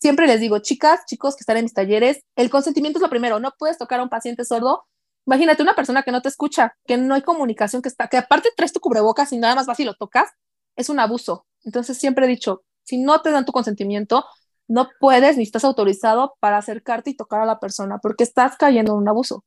siempre 0.03 0.27
les 0.27 0.41
digo, 0.41 0.59
chicas, 0.59 1.01
chicos 1.07 1.37
que 1.37 1.43
están 1.43 1.59
en 1.59 1.65
mis 1.65 1.75
talleres, 1.75 2.25
el 2.35 2.51
consentimiento 2.51 2.99
es 2.99 3.03
lo 3.03 3.09
primero, 3.09 3.39
no 3.39 3.55
puedes 3.57 3.79
tocar 3.79 4.01
a 4.01 4.03
un 4.03 4.09
paciente 4.09 4.45
sordo. 4.45 4.85
Imagínate 5.27 5.63
una 5.63 5.77
persona 5.77 6.03
que 6.03 6.11
no 6.11 6.21
te 6.21 6.29
escucha, 6.29 6.75
que 6.87 6.97
no 6.97 7.15
hay 7.15 7.23
comunicación, 7.23 7.83
que 7.83 7.89
está, 7.89 8.09
que 8.09 8.17
aparte 8.17 8.51
traes 8.57 8.73
tu 8.73 8.81
cubrebocas 8.81 9.33
y 9.33 9.39
nada 9.39 9.55
más 9.55 9.67
vas 9.67 9.79
y 9.79 9.85
lo 9.85 9.95
tocas, 9.95 10.29
es 10.75 10.89
un 10.89 10.99
abuso. 10.99 11.47
Entonces 11.63 11.97
siempre 11.99 12.27
he 12.27 12.29
dicho, 12.29 12.65
Si 12.83 12.99
no 12.99 13.23
te 13.23 13.31
dan 13.31 13.45
tu 13.45 13.53
consentimiento, 13.53 14.25
no 14.73 14.89
puedes 14.99 15.37
ni 15.37 15.43
estás 15.43 15.65
autorizado 15.65 16.35
para 16.41 16.57
acercarte 16.57 17.11
y 17.11 17.15
tocar 17.15 17.43
a 17.43 17.47
la 17.47 17.61
persona 17.61 17.99
porque 17.99 18.25
estás 18.25 18.57
cayendo 18.57 18.93
en 18.93 18.99
un 18.99 19.09
abuso. 19.09 19.45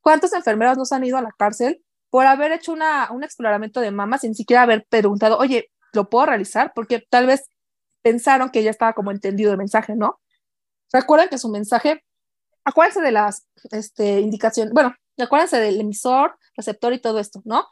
¿Cuántas 0.00 0.32
enfermeras 0.32 0.76
nos 0.76 0.90
han 0.90 1.04
ido 1.04 1.16
a 1.16 1.22
la 1.22 1.30
cárcel 1.38 1.80
por 2.10 2.26
haber 2.26 2.50
hecho 2.50 2.72
una, 2.72 3.08
un 3.12 3.22
exploramiento 3.22 3.80
de 3.80 3.92
mamas 3.92 4.22
sin 4.22 4.34
siquiera 4.34 4.62
haber 4.62 4.84
preguntado, 4.88 5.38
oye, 5.38 5.70
¿lo 5.92 6.10
puedo 6.10 6.26
realizar? 6.26 6.72
Porque 6.74 7.04
tal 7.08 7.26
vez 7.26 7.44
pensaron 8.02 8.50
que 8.50 8.64
ya 8.64 8.70
estaba 8.70 8.94
como 8.94 9.12
entendido 9.12 9.52
el 9.52 9.58
mensaje, 9.58 9.94
¿no? 9.94 10.20
Recuerden 10.92 11.28
que 11.28 11.38
su 11.38 11.48
mensaje, 11.48 12.04
acuérdense 12.64 13.00
de 13.00 13.12
las 13.12 13.46
este, 13.70 14.20
indicaciones, 14.20 14.74
bueno, 14.74 14.92
acuérdense 15.18 15.58
del 15.58 15.80
emisor, 15.80 16.36
receptor 16.56 16.92
y 16.92 17.00
todo 17.00 17.20
esto, 17.20 17.42
¿no? 17.44 17.64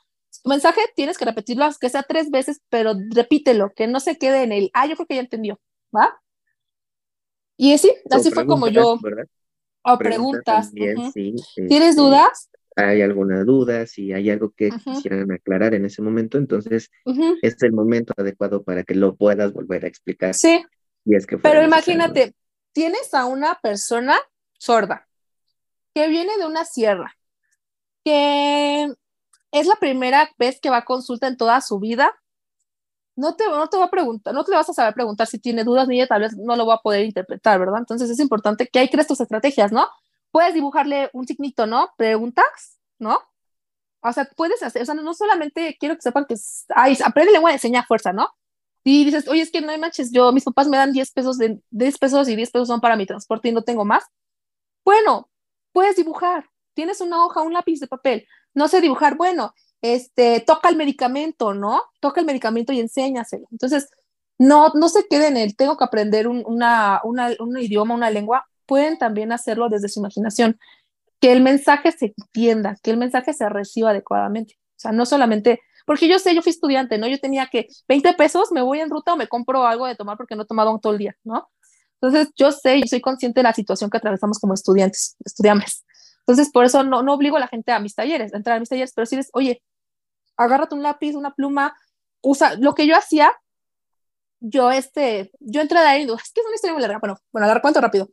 Tu 0.42 0.48
mensaje 0.48 0.80
tienes 0.94 1.18
que 1.18 1.24
repetirlo, 1.24 1.68
que 1.80 1.90
sea 1.90 2.04
tres 2.04 2.30
veces, 2.30 2.60
pero 2.68 2.94
repítelo, 3.10 3.72
que 3.74 3.88
no 3.88 3.98
se 3.98 4.18
quede 4.18 4.44
en 4.44 4.52
el, 4.52 4.70
ah, 4.72 4.86
yo 4.86 4.94
creo 4.94 5.06
que 5.06 5.16
ya 5.16 5.20
entendió, 5.20 5.60
¿va? 5.94 6.21
Y 7.62 7.74
así, 7.74 7.94
así 8.10 8.32
fue 8.32 8.44
como 8.44 8.66
yo. 8.66 8.98
O 9.84 9.96
preguntas. 9.96 10.72
¿Tienes 10.72 11.94
dudas? 11.94 12.50
Hay 12.74 13.02
alguna 13.02 13.44
duda, 13.44 13.86
si 13.86 14.12
hay 14.12 14.30
algo 14.30 14.50
que 14.50 14.70
quisieran 14.70 15.30
aclarar 15.30 15.72
en 15.74 15.84
ese 15.84 16.02
momento, 16.02 16.38
entonces 16.38 16.90
es 17.40 17.62
el 17.62 17.72
momento 17.72 18.14
adecuado 18.16 18.64
para 18.64 18.82
que 18.82 18.96
lo 18.96 19.14
puedas 19.14 19.52
volver 19.52 19.84
a 19.84 19.88
explicar. 19.88 20.34
Sí. 20.34 20.64
Y 21.04 21.14
es 21.14 21.24
que 21.24 21.38
Pero 21.38 21.62
imagínate, 21.62 22.34
tienes 22.72 23.14
a 23.14 23.26
una 23.26 23.56
persona 23.62 24.16
sorda 24.58 25.06
que 25.94 26.08
viene 26.08 26.36
de 26.38 26.46
una 26.46 26.64
sierra, 26.64 27.16
que 28.04 28.92
es 29.52 29.66
la 29.68 29.76
primera 29.76 30.28
vez 30.36 30.58
que 30.60 30.70
va 30.70 30.78
a 30.78 30.84
consulta 30.84 31.28
en 31.28 31.36
toda 31.36 31.60
su 31.60 31.78
vida, 31.78 32.12
no 33.16 33.34
te, 33.36 33.48
no 33.48 33.68
te 33.68 33.76
va 33.76 33.84
a 33.84 33.90
preguntar, 33.90 34.34
no 34.34 34.44
te 34.44 34.52
vas 34.52 34.68
a 34.68 34.72
saber 34.72 34.94
preguntar 34.94 35.26
si 35.26 35.38
tiene 35.38 35.64
dudas 35.64 35.86
ni 35.88 35.96
ella 35.96 36.06
tal 36.06 36.22
vez 36.22 36.36
no 36.36 36.56
lo 36.56 36.66
va 36.66 36.74
a 36.74 36.82
poder 36.82 37.04
interpretar, 37.04 37.58
¿verdad? 37.58 37.80
Entonces 37.80 38.10
es 38.10 38.18
importante 38.20 38.66
que 38.68 38.78
hay 38.78 38.88
crees 38.88 39.06
tus 39.06 39.20
estrategias, 39.20 39.72
¿no? 39.72 39.88
Puedes 40.30 40.54
dibujarle 40.54 41.10
un 41.12 41.26
signito, 41.26 41.66
¿no? 41.66 41.90
Preguntas, 41.96 42.78
¿no? 42.98 43.20
O 44.00 44.12
sea, 44.12 44.28
puedes 44.36 44.62
hacer, 44.62 44.82
o 44.82 44.84
sea, 44.84 44.94
no 44.94 45.14
solamente 45.14 45.76
quiero 45.78 45.94
que 45.94 46.02
sepan 46.02 46.24
que, 46.26 46.34
ay, 46.74 46.98
aprende 47.04 47.32
lengua 47.32 47.52
de 47.52 47.58
señas 47.58 47.86
fuerza, 47.86 48.12
¿no? 48.12 48.28
Y 48.84 49.04
dices, 49.04 49.28
oye, 49.28 49.42
es 49.42 49.52
que 49.52 49.60
no 49.60 49.70
hay 49.70 49.78
manches, 49.78 50.10
yo, 50.10 50.32
mis 50.32 50.44
papás 50.44 50.68
me 50.68 50.76
dan 50.76 50.92
10 50.92 51.12
pesos, 51.12 51.38
de, 51.38 51.60
10 51.70 51.98
pesos 51.98 52.28
y 52.28 52.34
10 52.34 52.50
pesos 52.50 52.68
son 52.68 52.80
para 52.80 52.96
mi 52.96 53.06
transporte 53.06 53.48
y 53.48 53.52
no 53.52 53.62
tengo 53.62 53.84
más. 53.84 54.04
Bueno, 54.84 55.30
puedes 55.72 55.96
dibujar, 55.96 56.50
tienes 56.74 57.00
una 57.00 57.24
hoja, 57.24 57.42
un 57.42 57.52
lápiz 57.52 57.78
de 57.78 57.86
papel, 57.86 58.26
no 58.54 58.66
sé 58.66 58.80
dibujar, 58.80 59.16
bueno, 59.16 59.54
este, 59.82 60.40
toca 60.40 60.68
el 60.68 60.76
medicamento, 60.76 61.52
¿no? 61.54 61.82
Toca 62.00 62.20
el 62.20 62.26
medicamento 62.26 62.72
y 62.72 62.80
enséñaselo. 62.80 63.46
Entonces, 63.50 63.88
no, 64.38 64.70
no 64.74 64.88
se 64.88 65.06
queden 65.08 65.36
en 65.36 65.42
el, 65.42 65.56
tengo 65.56 65.76
que 65.76 65.84
aprender 65.84 66.28
un, 66.28 66.42
una, 66.46 67.00
una, 67.04 67.30
un 67.40 67.58
idioma, 67.58 67.94
una 67.94 68.10
lengua, 68.10 68.46
pueden 68.66 68.96
también 68.98 69.32
hacerlo 69.32 69.68
desde 69.68 69.88
su 69.88 70.00
imaginación, 70.00 70.58
que 71.20 71.32
el 71.32 71.42
mensaje 71.42 71.92
se 71.92 72.14
entienda, 72.16 72.76
que 72.82 72.90
el 72.90 72.96
mensaje 72.96 73.32
se 73.32 73.48
reciba 73.48 73.90
adecuadamente. 73.90 74.54
O 74.76 74.80
sea, 74.82 74.92
no 74.92 75.06
solamente, 75.06 75.60
porque 75.86 76.08
yo 76.08 76.18
sé, 76.18 76.34
yo 76.34 76.42
fui 76.42 76.50
estudiante, 76.50 76.98
¿no? 76.98 77.06
Yo 77.06 77.20
tenía 77.20 77.46
que 77.46 77.68
20 77.88 78.14
pesos, 78.14 78.50
me 78.52 78.62
voy 78.62 78.80
en 78.80 78.90
ruta 78.90 79.12
o 79.12 79.16
me 79.16 79.28
compro 79.28 79.66
algo 79.66 79.86
de 79.86 79.94
tomar 79.94 80.16
porque 80.16 80.34
no 80.34 80.42
he 80.42 80.46
tomado 80.46 80.76
todo 80.80 80.92
el 80.92 80.98
día, 80.98 81.16
¿no? 81.24 81.48
Entonces, 82.00 82.32
yo 82.36 82.50
sé 82.50 82.78
y 82.78 82.88
soy 82.88 83.00
consciente 83.00 83.40
de 83.40 83.44
la 83.44 83.54
situación 83.54 83.90
que 83.90 83.98
atravesamos 83.98 84.40
como 84.40 84.54
estudiantes, 84.54 85.16
estudiantes. 85.24 85.84
Entonces, 86.20 86.50
por 86.52 86.64
eso 86.64 86.82
no, 86.82 87.02
no 87.02 87.14
obligo 87.14 87.36
a 87.36 87.40
la 87.40 87.48
gente 87.48 87.72
a 87.72 87.78
mis 87.78 87.94
talleres, 87.94 88.34
a 88.34 88.36
entrar 88.36 88.56
a 88.56 88.60
mis 88.60 88.68
talleres, 88.68 88.92
pero 88.94 89.06
si 89.06 89.16
les, 89.16 89.30
oye, 89.32 89.62
agárrate 90.36 90.74
un 90.74 90.82
lápiz, 90.82 91.14
una 91.14 91.34
pluma, 91.34 91.76
usa, 92.20 92.54
lo 92.56 92.74
que 92.74 92.86
yo 92.86 92.96
hacía, 92.96 93.32
yo 94.40 94.70
este, 94.70 95.30
yo 95.40 95.60
entré 95.60 95.78
al 95.78 95.86
área 95.86 96.02
es 96.02 96.32
que 96.32 96.40
es 96.40 96.46
una 96.46 96.54
historia 96.54 96.74
muy 96.74 96.82
larga, 96.82 96.98
bueno, 96.98 97.18
bueno, 97.32 97.46
a 97.46 97.48
dar 97.48 97.62
cuánto 97.62 97.80
rápido. 97.80 98.08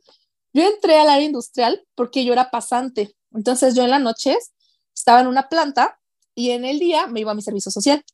Yo 0.52 0.62
entré 0.62 0.98
al 0.98 1.08
área 1.08 1.24
industrial 1.24 1.84
porque 1.94 2.24
yo 2.24 2.32
era 2.32 2.50
pasante, 2.50 3.16
entonces 3.32 3.74
yo 3.74 3.84
en 3.84 3.90
las 3.90 4.00
noches 4.00 4.52
estaba 4.94 5.20
en 5.20 5.26
una 5.26 5.48
planta 5.48 6.00
y 6.34 6.50
en 6.50 6.64
el 6.64 6.78
día 6.78 7.06
me 7.06 7.20
iba 7.20 7.32
a 7.32 7.34
mi 7.34 7.42
servicio 7.42 7.70
social. 7.70 8.04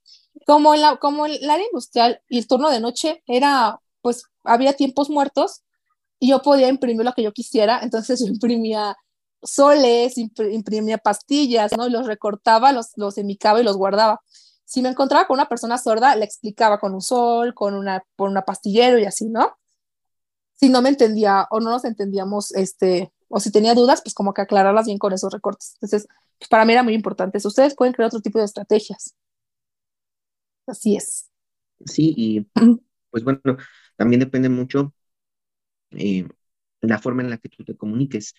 Como, 0.46 0.74
la, 0.76 0.96
como 0.96 1.26
el 1.26 1.48
área 1.48 1.66
industrial 1.66 2.20
y 2.28 2.38
el 2.38 2.46
turno 2.46 2.70
de 2.70 2.80
noche 2.80 3.22
era, 3.26 3.80
pues 4.02 4.24
había 4.44 4.74
tiempos 4.74 5.08
muertos 5.08 5.62
y 6.18 6.28
yo 6.28 6.42
podía 6.42 6.68
imprimir 6.68 7.04
lo 7.04 7.12
que 7.12 7.22
yo 7.22 7.32
quisiera, 7.32 7.80
entonces 7.82 8.20
yo 8.20 8.26
imprimía 8.26 8.96
soles, 9.46 10.14
imprimía 10.18 10.98
pastillas, 10.98 11.72
¿no? 11.76 11.86
Y 11.86 11.90
los 11.90 12.06
recortaba, 12.06 12.72
los, 12.72 12.92
los 12.96 13.18
emicaba 13.18 13.60
y 13.60 13.64
los 13.64 13.76
guardaba. 13.76 14.20
Si 14.64 14.82
me 14.82 14.88
encontraba 14.88 15.26
con 15.26 15.36
una 15.36 15.48
persona 15.48 15.78
sorda, 15.78 16.16
le 16.16 16.24
explicaba 16.24 16.78
con 16.78 16.94
un 16.94 17.00
sol, 17.00 17.54
con 17.54 17.74
una, 17.74 18.04
por 18.16 18.28
una 18.28 18.42
pastillero 18.42 18.98
y 18.98 19.04
así, 19.04 19.28
¿no? 19.28 19.56
Si 20.54 20.68
no 20.68 20.82
me 20.82 20.88
entendía 20.88 21.46
o 21.50 21.60
no 21.60 21.70
nos 21.70 21.84
entendíamos, 21.84 22.52
este, 22.52 23.12
o 23.28 23.40
si 23.40 23.52
tenía 23.52 23.74
dudas, 23.74 24.02
pues 24.02 24.14
como 24.14 24.34
que 24.34 24.42
aclararlas 24.42 24.86
bien 24.86 24.98
con 24.98 25.12
esos 25.12 25.32
recortes. 25.32 25.74
Entonces, 25.74 26.08
pues 26.38 26.48
para 26.48 26.64
mí 26.64 26.72
era 26.72 26.82
muy 26.82 26.94
importante 26.94 27.38
eso. 27.38 27.48
Ustedes 27.48 27.74
pueden 27.74 27.92
crear 27.94 28.08
otro 28.08 28.20
tipo 28.20 28.38
de 28.38 28.44
estrategias. 28.44 29.14
Así 30.66 30.96
es. 30.96 31.30
Sí, 31.84 32.14
y 32.16 32.40
pues 33.10 33.24
bueno, 33.24 33.40
también 33.96 34.20
depende 34.20 34.48
mucho 34.48 34.92
eh, 35.90 36.26
la 36.80 36.98
forma 36.98 37.22
en 37.22 37.30
la 37.30 37.38
que 37.38 37.48
tú 37.48 37.64
te 37.64 37.76
comuniques 37.76 38.34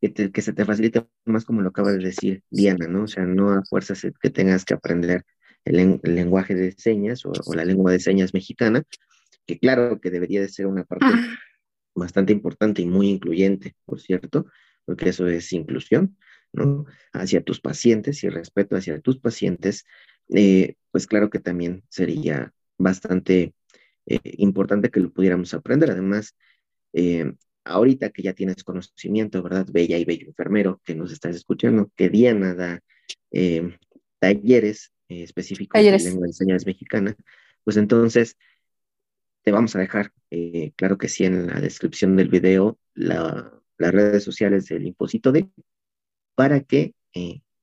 que, 0.00 0.42
se 0.42 0.52
te 0.52 0.64
facilite 0.64 1.06
más 1.24 1.44
como 1.44 1.62
lo 1.62 1.70
acaba 1.70 1.92
de 1.92 1.98
decir 1.98 2.42
Diana, 2.50 2.86
¿no? 2.86 3.04
O 3.04 3.08
sea, 3.08 3.24
no 3.24 3.50
a 3.52 3.64
fuerzas 3.64 4.06
que 4.20 4.30
tengas 4.30 4.64
que 4.64 4.74
aprender 4.74 5.24
el, 5.64 6.00
lenguaje 6.02 6.54
de 6.54 6.72
señas 6.72 7.24
o, 7.24 7.32
la 7.54 7.64
lengua 7.64 7.92
de 7.92 8.00
señas 8.00 8.32
mexicana, 8.32 8.82
que 9.46 9.58
claro 9.58 10.00
que 10.00 10.10
debería 10.10 10.40
de 10.40 10.48
ser 10.48 10.66
una 10.66 10.84
parte 10.84 11.06
ah. 11.08 11.36
bastante 11.94 12.32
importante 12.32 12.82
y 12.82 12.86
muy 12.86 13.08
incluyente, 13.08 13.74
por 13.84 14.00
cierto, 14.00 14.46
porque 14.84 15.08
eso 15.10 15.26
es 15.26 15.52
inclusión, 15.52 16.16
¿no? 16.52 16.86
Hacia 17.12 17.42
tus 17.42 17.60
pacientes 17.60 18.22
y 18.24 18.28
respeto 18.28 18.76
hacia 18.76 19.00
tus 19.00 19.18
pacientes, 19.18 19.84
eh, 20.30 20.76
pues 20.90 21.06
claro 21.06 21.30
que 21.30 21.40
también 21.40 21.82
sería 21.88 22.52
bastante 22.78 23.54
eh, 24.06 24.20
importante 24.38 24.90
que 24.90 25.00
lo 25.00 25.12
pudiéramos 25.12 25.52
aprender. 25.54 25.90
Además, 25.90 26.34
eh, 26.92 27.32
ahorita 27.68 28.10
que 28.10 28.22
ya 28.22 28.32
tienes 28.32 28.64
conocimiento, 28.64 29.42
¿verdad? 29.42 29.66
Bella 29.70 29.98
y 29.98 30.04
bello 30.04 30.26
enfermero 30.26 30.80
que 30.84 30.94
nos 30.94 31.12
estás 31.12 31.36
escuchando, 31.36 31.90
que 31.94 32.08
Diana 32.08 32.54
da 32.54 32.82
eh, 33.30 33.76
talleres 34.18 34.92
eh, 35.08 35.22
específicos 35.22 35.80
de 35.80 35.98
lengua 35.98 36.26
de 36.26 36.32
señas 36.32 36.66
mexicana, 36.66 37.14
pues 37.64 37.76
entonces 37.76 38.36
te 39.42 39.52
vamos 39.52 39.76
a 39.76 39.80
dejar, 39.80 40.12
eh, 40.30 40.72
claro 40.76 40.98
que 40.98 41.08
sí, 41.08 41.24
en 41.24 41.46
la 41.46 41.60
descripción 41.60 42.16
del 42.16 42.28
video, 42.28 42.78
las 42.94 43.52
redes 43.78 44.24
sociales 44.24 44.66
del 44.66 44.86
Imposito 44.86 45.30
de, 45.32 45.48
para 46.34 46.60
que 46.60 46.94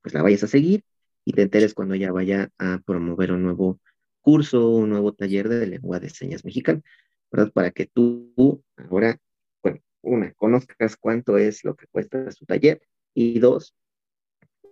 pues 0.02 0.14
la 0.14 0.22
vayas 0.22 0.44
a 0.44 0.48
seguir 0.48 0.84
y 1.24 1.32
te 1.32 1.42
enteres 1.42 1.74
cuando 1.74 1.94
ella 1.94 2.12
vaya 2.12 2.50
a 2.58 2.80
promover 2.84 3.32
un 3.32 3.42
nuevo 3.42 3.80
curso, 4.20 4.70
un 4.70 4.90
nuevo 4.90 5.12
taller 5.12 5.48
de 5.48 5.66
lengua 5.66 6.00
de 6.00 6.10
señas 6.10 6.44
mexicana, 6.44 6.80
¿verdad? 7.30 7.52
Para 7.52 7.70
que 7.70 7.86
tú 7.86 8.62
ahora 8.76 9.18
conozcas 10.64 10.96
cuánto 10.96 11.38
es 11.38 11.64
lo 11.64 11.74
que 11.76 11.86
cuesta 11.88 12.30
su 12.30 12.46
taller 12.46 12.80
y 13.14 13.38
dos, 13.38 13.74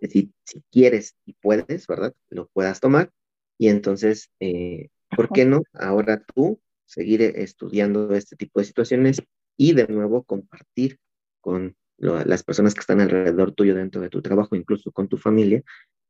si, 0.02 0.32
si 0.44 0.62
quieres 0.70 1.16
y 1.24 1.34
puedes, 1.34 1.86
¿verdad? 1.86 2.14
Lo 2.28 2.48
puedas 2.48 2.80
tomar 2.80 3.10
y 3.58 3.68
entonces, 3.68 4.30
eh, 4.40 4.88
¿por 5.14 5.30
qué 5.30 5.44
no 5.44 5.62
ahora 5.72 6.22
tú 6.22 6.60
seguir 6.86 7.22
estudiando 7.22 8.14
este 8.14 8.36
tipo 8.36 8.60
de 8.60 8.66
situaciones 8.66 9.22
y 9.56 9.72
de 9.74 9.86
nuevo 9.86 10.22
compartir 10.24 10.98
con 11.40 11.76
las 11.98 12.42
personas 12.42 12.74
que 12.74 12.80
están 12.80 13.00
alrededor 13.00 13.52
tuyo 13.52 13.74
dentro 13.74 14.00
de 14.00 14.08
tu 14.08 14.20
trabajo, 14.20 14.56
incluso 14.56 14.90
con 14.90 15.08
tu 15.08 15.16
familia, 15.16 15.62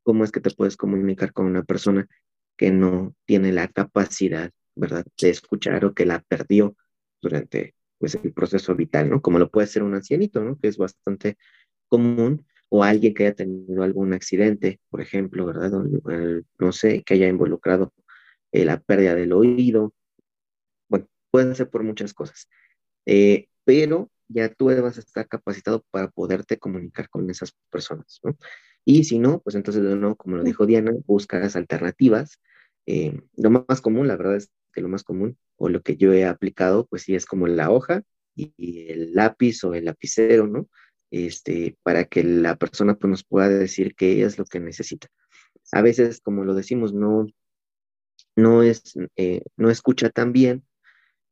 cómo 0.03 0.25
es 0.25 0.33
que 0.33 0.41
te 0.41 0.51
puedes 0.51 0.77
comunicar 0.77 1.33
con 1.33 1.47
una 1.47 1.63
persona 1.63 2.09
que 2.57 2.71
no 2.71 3.15
tiene 3.27 3.53
la 3.53 3.69
capacidad, 3.69 4.51
¿verdad?, 4.75 5.05
de 5.21 5.31
escuchar 5.31 5.85
o 5.85 5.95
que 5.95 6.07
la 6.07 6.21
perdió 6.21 6.77
durante 7.21 7.75
pues 7.99 8.15
el 8.17 8.33
proceso 8.33 8.75
vital, 8.75 9.11
¿no? 9.11 9.23
Como 9.23 9.39
lo 9.39 9.51
puede 9.51 9.67
ser 9.67 9.83
un 9.83 9.95
ancianito, 9.95 10.43
¿no? 10.45 10.59
Que 10.59 10.69
es 10.69 10.77
bastante 10.77 11.37
común, 11.89 12.47
o 12.69 12.83
alguien 12.83 13.15
que 13.15 13.25
haya 13.27 13.37
tenido 13.37 13.85
algún 13.85 14.13
accidente, 14.15 14.81
por 14.91 15.01
ejemplo, 15.01 15.47
¿verdad? 15.47 15.71
no 16.59 16.73
sé, 16.73 17.05
que 17.05 17.15
haya 17.15 17.29
involucrado 17.29 17.93
eh, 18.53 18.65
la 18.65 18.81
pérdida 18.81 19.15
del 19.15 19.33
oído. 19.33 19.95
Bueno, 20.89 21.07
pueden 21.31 21.55
ser 21.55 21.71
por 21.71 21.85
muchas 21.85 22.15
cosas. 22.15 22.49
Eh, 23.07 23.49
pero 23.65 24.11
ya 24.29 24.49
tú 24.53 24.67
vas 24.67 24.97
a 24.97 25.01
estar 25.01 25.29
capacitado 25.29 25.85
para 25.91 26.09
poderte 26.09 26.59
comunicar 26.59 27.09
con 27.11 27.31
esas 27.31 27.55
personas, 27.71 28.21
¿no? 28.25 28.37
Y 28.85 29.05
si 29.05 29.19
no, 29.19 29.41
pues 29.41 29.57
entonces 29.57 29.83
como 30.19 30.37
lo 30.37 30.43
dijo 30.43 30.67
Diana, 30.67 30.93
buscas 31.07 31.57
alternativas. 31.57 32.41
Eh, 32.87 33.21
lo 33.37 33.51
más 33.51 33.81
común, 33.81 34.09
la 34.09 34.17
verdad 34.17 34.37
es 34.37 34.51
que 34.73 34.81
lo 34.83 34.89
más 34.89 35.05
común 35.05 35.39
o 35.57 35.69
lo 35.69 35.83
que 35.83 35.97
yo 35.97 36.13
he 36.13 36.25
aplicado, 36.25 36.87
pues 36.87 37.03
sí 37.03 37.15
es 37.15 37.27
como 37.27 37.47
la 37.47 37.71
hoja 37.71 38.03
y, 38.35 38.53
el 38.91 39.15
lápiz 39.15 39.65
o 39.65 39.75
el 39.75 39.87
lapicero, 39.87 40.47
¿no? 40.47 40.69
Este, 41.11 41.77
para 41.83 42.05
que 42.05 42.25
la 42.25 42.57
persona 42.57 42.97
pues, 42.97 43.11
nos 43.11 43.25
pueda 43.25 43.49
decir 43.49 43.95
qué 43.95 44.23
es 44.23 44.39
lo 44.39 44.45
que 44.45 44.61
necesita. 44.61 45.09
A 45.73 45.83
veces, 45.83 46.21
como 46.21 46.45
lo 46.45 46.55
decimos, 46.55 46.93
no, 46.93 47.27
no, 48.37 48.63
es, 48.63 48.95
eh, 49.17 49.43
no 49.57 49.71
escucha 49.71 50.11
tan 50.11 50.33
bien 50.33 50.65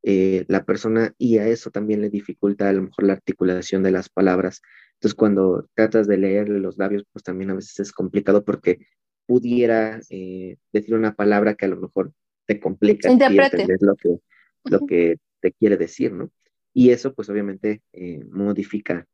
eh, 0.05 0.45
la 0.49 0.64
persona 0.64 1.14
y 1.18 1.39
a 1.39 1.47
eso 1.49 1.70
también 1.70 2.01
le 2.01 2.11
dificulta 2.11 2.68
a 2.68 2.73
lo 2.73 2.83
mejor 2.83 3.05
la 3.07 3.12
articulación 3.14 3.83
de 3.83 3.93
las 3.93 4.09
palabras. 4.09 4.62
Entonces, 4.95 5.14
cuando 5.14 5.68
tratas 5.75 6.07
de 6.07 6.18
leerle 6.18 6.61
los 6.61 6.79
labios, 6.79 7.05
pues 7.12 7.23
también 7.25 7.51
a 7.51 7.55
veces 7.55 7.81
es 7.81 7.93
complicado 7.93 8.45
porque 8.45 8.87
pudiera 9.27 10.01
eh, 10.11 10.57
decir 10.73 10.95
una 10.95 11.14
palabra 11.14 11.55
que 11.55 11.66
a 11.66 11.68
lo 11.68 11.77
mejor 11.77 12.12
te 12.55 12.61
complica 12.61 13.11
entender 13.11 13.78
lo 13.80 13.96
que, 13.96 14.18
lo 14.64 14.86
que 14.86 15.18
te 15.40 15.53
quiere 15.53 15.76
decir, 15.76 16.12
¿no? 16.12 16.30
Y 16.74 16.90
eso, 16.90 17.14
pues 17.14 17.28
obviamente, 17.28 17.82
eh, 17.92 18.24
modifica 18.30 19.07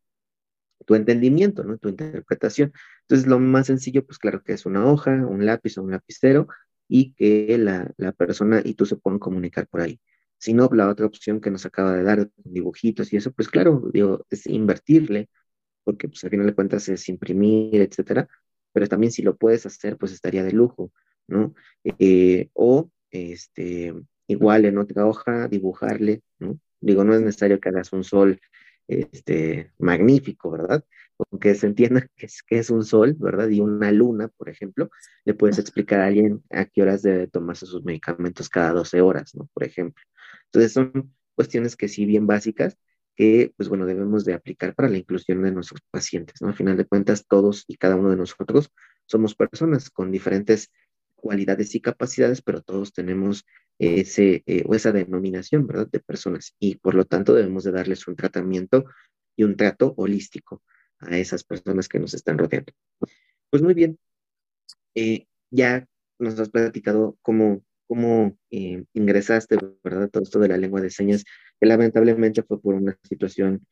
tu 0.86 0.95
entendimiento, 0.95 1.64
¿no? 1.64 1.76
Tu 1.78 1.89
interpretación. 1.89 2.72
Entonces, 3.03 3.26
lo 3.26 3.39
más 3.39 3.66
sencillo, 3.66 4.07
pues 4.07 4.18
claro 4.18 4.43
que 4.43 4.53
es 4.53 4.64
una 4.66 4.86
hoja, 4.86 5.11
un 5.11 5.45
lápiz 5.45 5.76
o 5.78 5.82
un 5.82 5.91
lapicero 5.91 6.49
y 6.89 7.12
que 7.14 7.59
la, 7.59 7.93
la 7.97 8.12
persona 8.12 8.62
y 8.64 8.74
tú 8.74 8.86
se 8.86 8.97
puedan 8.97 9.18
comunicar 9.18 9.66
por 9.66 9.80
ahí. 9.80 10.01
Si 10.39 10.55
no, 10.55 10.70
la 10.72 10.89
otra 10.89 11.07
opción 11.07 11.41
que 11.41 11.51
nos 11.51 11.66
acaba 11.66 11.95
de 11.95 12.05
dar, 12.05 12.30
dibujitos 12.36 13.12
y 13.12 13.16
eso, 13.16 13.32
pues 13.32 13.49
claro, 13.49 13.91
digo, 13.93 14.24
es 14.30 14.47
invertirle, 14.47 15.28
porque 15.82 16.09
pues 16.09 16.22
al 16.24 16.30
final 16.30 16.47
de 16.47 16.55
cuentas 16.55 16.89
es 16.89 17.09
imprimir, 17.09 17.80
etcétera, 17.80 18.28
pero 18.72 18.86
también 18.86 19.11
si 19.11 19.22
lo 19.22 19.36
puedes 19.36 19.66
hacer, 19.66 19.97
pues 19.97 20.12
estaría 20.12 20.45
de 20.45 20.53
lujo, 20.53 20.93
¿no? 21.26 21.55
Eh, 21.84 22.49
o, 22.53 22.89
este, 23.11 23.95
igual 24.27 24.65
en 24.65 24.79
otra 24.79 25.07
hoja, 25.07 25.49
dibujarle, 25.49 26.23
¿no? 26.39 26.59
Digo, 26.81 27.05
no 27.05 27.15
es 27.15 27.21
necesario 27.21 27.61
que 27.61 27.69
hagas 27.71 27.93
un 27.93 28.05
sol, 28.05 28.41
este, 28.89 29.73
magnífico, 29.79 30.51
¿verdad? 30.51 30.85
Aunque 31.31 31.55
se 31.55 31.67
entienda 31.67 32.07
que 32.17 32.27
es, 32.27 32.43
que 32.43 32.59
es 32.59 32.71
un 32.71 32.85
sol, 32.85 33.15
¿verdad? 33.19 33.49
Y 33.49 33.61
una 33.61 33.93
luna, 33.93 34.29
por 34.29 34.49
ejemplo, 34.49 34.91
le 35.25 35.35
puedes 35.35 35.59
explicar 35.59 36.01
a 36.01 36.07
alguien 36.07 36.43
a 36.51 36.65
qué 36.65 36.83
horas 36.83 37.03
debe 37.03 37.27
tomarse 37.29 37.67
sus 37.67 37.85
medicamentos 37.85 38.49
cada 38.49 38.73
12 38.73 39.01
horas, 39.01 39.35
¿no? 39.35 39.49
Por 39.53 39.65
ejemplo. 39.65 40.03
Entonces 40.47 40.73
son 40.73 41.15
cuestiones 41.35 41.77
que 41.77 41.89
sí 41.89 42.07
bien 42.07 42.27
básicas 42.27 42.79
que, 43.15 43.53
pues 43.57 43.69
bueno, 43.69 43.85
debemos 43.85 44.25
de 44.25 44.35
aplicar 44.35 44.75
para 44.75 44.89
la 44.89 44.97
inclusión 44.97 45.43
de 45.43 45.53
nuestros 45.53 45.81
pacientes, 45.91 46.41
¿no? 46.41 46.49
Al 46.49 46.55
final 46.55 46.77
de 46.77 46.87
cuentas, 46.87 47.27
todos 47.27 47.65
y 47.67 47.77
cada 47.77 47.97
uno 47.97 48.11
de 48.11 48.17
nosotros 48.17 48.71
somos 49.07 49.35
personas 49.35 49.91
con 49.91 50.13
diferentes 50.13 50.71
cualidades 51.21 51.75
y 51.75 51.81
capacidades, 51.81 52.43
pero 52.43 52.62
todos 52.62 52.93
tenemos 52.93 53.45
ese, 53.79 54.43
eh, 54.47 54.64
o 54.66 54.75
esa 54.75 54.93
denominación, 54.93 55.66
¿verdad?, 55.66 55.89
de 55.91 56.01
personas 56.01 56.55
y 56.59 56.77
por 56.77 56.95
lo 56.95 57.05
tanto 57.05 57.35
debemos 57.35 57.64
de 57.64 57.73
darles 57.73 58.09
un 58.09 58.16
tratamiento 58.16 58.85
y 59.37 59.45
un 59.45 59.57
trato 59.57 59.95
holístico 59.97 60.62
a 61.01 61.16
esas 61.19 61.45
personas 61.45 61.89
que 61.89 62.01
nos 62.01 62.14
están 62.14 62.39
rodeando. 62.39 62.73
Pues 63.51 63.62
muy 63.62 63.75
bien, 63.75 63.99
eh, 64.95 65.27
ya 65.51 65.87
nos 66.19 66.39
has 66.41 66.51
platicado 66.51 67.16
cómo 67.23 67.62
cómo 67.89 68.37
eh, 68.51 68.85
ingresaste, 68.93 69.57
¿verdad? 69.83 70.11
Todo 70.11 70.23
esto 70.23 70.39
de 70.39 70.49
la 70.49 70.59
lengua 70.59 70.81
de 70.81 70.91
señas, 70.91 71.25
que 71.59 71.66
lamentablemente 71.66 72.43
fue 72.43 72.61
por 72.61 72.75
una 72.75 72.97
situación, 73.03 73.66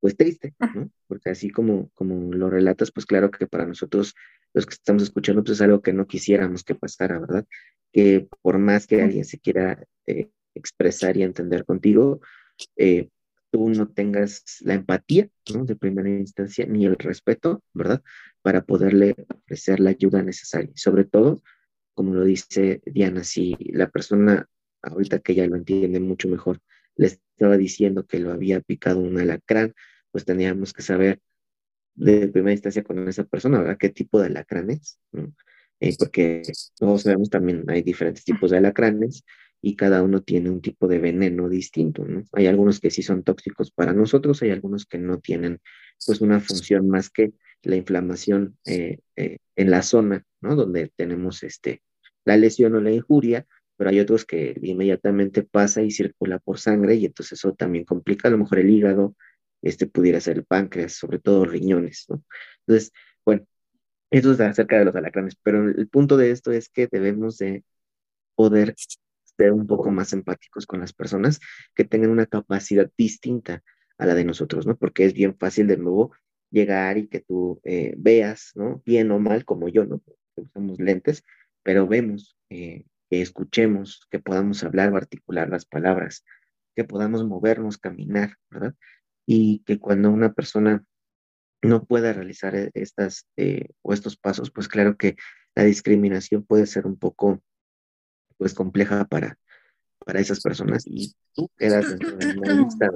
pues 0.00 0.16
triste, 0.16 0.54
¿no? 0.74 0.90
Porque 1.06 1.30
así 1.30 1.48
como, 1.48 1.88
como 1.94 2.34
lo 2.34 2.50
relatas, 2.50 2.90
pues 2.90 3.06
claro 3.06 3.30
que 3.30 3.46
para 3.46 3.64
nosotros, 3.64 4.14
los 4.54 4.66
que 4.66 4.74
estamos 4.74 5.02
escuchando, 5.02 5.42
pues 5.42 5.58
es 5.58 5.62
algo 5.62 5.80
que 5.82 5.92
no 5.92 6.06
quisiéramos 6.06 6.64
que 6.64 6.74
pasara, 6.74 7.18
¿verdad? 7.18 7.46
Que 7.92 8.28
por 8.42 8.58
más 8.58 8.86
que 8.86 9.02
alguien 9.02 9.24
se 9.24 9.38
quiera 9.38 9.84
eh, 10.06 10.30
expresar 10.54 11.16
y 11.16 11.22
entender 11.22 11.64
contigo, 11.64 12.20
eh, 12.76 13.08
tú 13.50 13.68
no 13.70 13.88
tengas 13.88 14.44
la 14.60 14.74
empatía, 14.74 15.28
¿no? 15.54 15.64
De 15.64 15.76
primera 15.76 16.08
instancia, 16.08 16.66
ni 16.66 16.86
el 16.86 16.96
respeto, 16.96 17.62
¿verdad? 17.72 18.02
Para 18.42 18.64
poderle 18.64 19.14
ofrecer 19.28 19.80
la 19.80 19.90
ayuda 19.90 20.22
necesaria. 20.22 20.70
Sobre 20.74 21.04
todo, 21.04 21.42
como 21.94 22.14
lo 22.14 22.24
dice 22.24 22.80
Diana, 22.86 23.24
si 23.24 23.56
la 23.72 23.90
persona, 23.90 24.48
ahorita 24.82 25.20
que 25.20 25.34
ya 25.34 25.46
lo 25.46 25.56
entiende 25.56 26.00
mucho 26.00 26.28
mejor, 26.28 26.60
le 26.96 27.06
estaba 27.08 27.56
diciendo 27.56 28.06
que 28.06 28.18
lo 28.18 28.32
había 28.32 28.60
picado 28.60 29.00
un 29.00 29.18
alacrán, 29.18 29.74
pues 30.10 30.24
teníamos 30.24 30.72
que 30.72 30.82
saber 30.82 31.20
de 31.94 32.28
primera 32.28 32.52
instancia 32.52 32.82
con 32.82 33.06
esa 33.08 33.24
persona, 33.24 33.58
¿verdad? 33.58 33.76
¿Qué 33.78 33.90
tipo 33.90 34.20
de 34.20 34.26
alacrán 34.26 34.70
es? 34.70 34.98
Eh, 35.80 35.94
porque 35.98 36.42
todos 36.78 37.02
sabemos 37.02 37.30
también 37.30 37.64
hay 37.68 37.82
diferentes 37.82 38.24
tipos 38.24 38.50
de 38.50 38.58
alacranes 38.58 39.24
y 39.60 39.76
cada 39.76 40.02
uno 40.02 40.22
tiene 40.22 40.50
un 40.50 40.60
tipo 40.60 40.88
de 40.88 40.98
veneno 40.98 41.48
distinto. 41.48 42.04
Hay 42.32 42.46
algunos 42.46 42.80
que 42.80 42.90
sí 42.90 43.02
son 43.02 43.22
tóxicos 43.22 43.70
para 43.70 43.92
nosotros, 43.92 44.42
hay 44.42 44.50
algunos 44.50 44.86
que 44.86 44.98
no 44.98 45.18
tienen 45.20 45.60
pues 46.04 46.20
una 46.20 46.40
función 46.40 46.88
más 46.88 47.10
que 47.10 47.32
la 47.62 47.76
inflamación 47.76 48.58
eh, 48.64 48.98
eh, 49.16 49.38
en 49.56 49.70
la 49.70 49.82
zona, 49.82 50.24
¿no? 50.40 50.56
Donde 50.56 50.92
tenemos 50.96 51.42
este, 51.44 51.82
la 52.24 52.36
lesión 52.36 52.74
o 52.74 52.80
la 52.80 52.90
injuria, 52.90 53.46
pero 53.76 53.90
hay 53.90 54.00
otros 54.00 54.24
que 54.24 54.56
inmediatamente 54.62 55.42
pasa 55.42 55.82
y 55.82 55.90
circula 55.90 56.38
por 56.38 56.58
sangre 56.58 56.96
y 56.96 57.06
entonces 57.06 57.38
eso 57.38 57.54
también 57.54 57.84
complica, 57.84 58.28
a 58.28 58.30
lo 58.30 58.38
mejor 58.38 58.58
el 58.58 58.70
hígado, 58.70 59.16
este 59.62 59.86
pudiera 59.86 60.20
ser 60.20 60.38
el 60.38 60.44
páncreas, 60.44 60.94
sobre 60.94 61.18
todo 61.18 61.44
riñones, 61.44 62.06
¿no? 62.08 62.22
Entonces, 62.66 62.92
bueno, 63.24 63.46
eso 64.10 64.32
es 64.32 64.40
acerca 64.40 64.78
de 64.78 64.84
los 64.84 64.96
alacranes, 64.96 65.36
pero 65.42 65.68
el 65.68 65.88
punto 65.88 66.16
de 66.16 66.30
esto 66.30 66.52
es 66.52 66.68
que 66.68 66.88
debemos 66.90 67.38
de 67.38 67.64
poder 68.34 68.74
ser 69.36 69.52
un 69.52 69.66
poco 69.66 69.90
más 69.90 70.12
empáticos 70.12 70.66
con 70.66 70.80
las 70.80 70.92
personas 70.92 71.40
que 71.74 71.84
tengan 71.84 72.10
una 72.10 72.26
capacidad 72.26 72.90
distinta 72.96 73.62
a 73.98 74.06
la 74.06 74.14
de 74.14 74.24
nosotros, 74.24 74.66
¿no? 74.66 74.76
Porque 74.76 75.04
es 75.04 75.14
bien 75.14 75.36
fácil 75.38 75.66
de 75.66 75.76
nuevo 75.76 76.12
llegar 76.50 76.98
y 76.98 77.08
que 77.08 77.20
tú 77.20 77.60
eh, 77.64 77.94
veas, 77.96 78.52
¿no? 78.54 78.82
Bien 78.84 79.10
o 79.10 79.18
mal, 79.18 79.44
como 79.44 79.68
yo, 79.68 79.86
¿no? 79.86 80.02
Usamos 80.36 80.78
lentes, 80.80 81.24
pero 81.62 81.86
vemos, 81.86 82.36
eh, 82.50 82.84
que 83.10 83.22
escuchemos, 83.22 84.06
que 84.10 84.18
podamos 84.18 84.62
hablar 84.64 84.92
o 84.92 84.96
articular 84.96 85.48
las 85.48 85.64
palabras, 85.64 86.24
que 86.74 86.84
podamos 86.84 87.24
movernos, 87.24 87.78
caminar, 87.78 88.36
¿verdad? 88.50 88.74
Y 89.26 89.60
que 89.60 89.78
cuando 89.78 90.10
una 90.10 90.32
persona 90.32 90.84
no 91.62 91.84
pueda 91.84 92.12
realizar 92.12 92.54
e-, 92.54 92.70
estas 92.74 93.26
eh, 93.36 93.68
o 93.82 93.92
estos 93.92 94.16
pasos, 94.16 94.50
pues 94.50 94.68
claro 94.68 94.96
que 94.96 95.16
la 95.54 95.64
discriminación 95.64 96.44
puede 96.44 96.66
ser 96.66 96.86
un 96.86 96.98
poco, 96.98 97.42
pues 98.38 98.54
compleja 98.54 99.04
para, 99.04 99.38
para 100.04 100.20
esas 100.20 100.40
personas 100.40 100.84
y 100.86 101.14
tú 101.34 101.50
quedas 101.56 101.88
dentro 101.90 102.16
de 102.16 102.38
una 102.38 102.54
lista. 102.54 102.90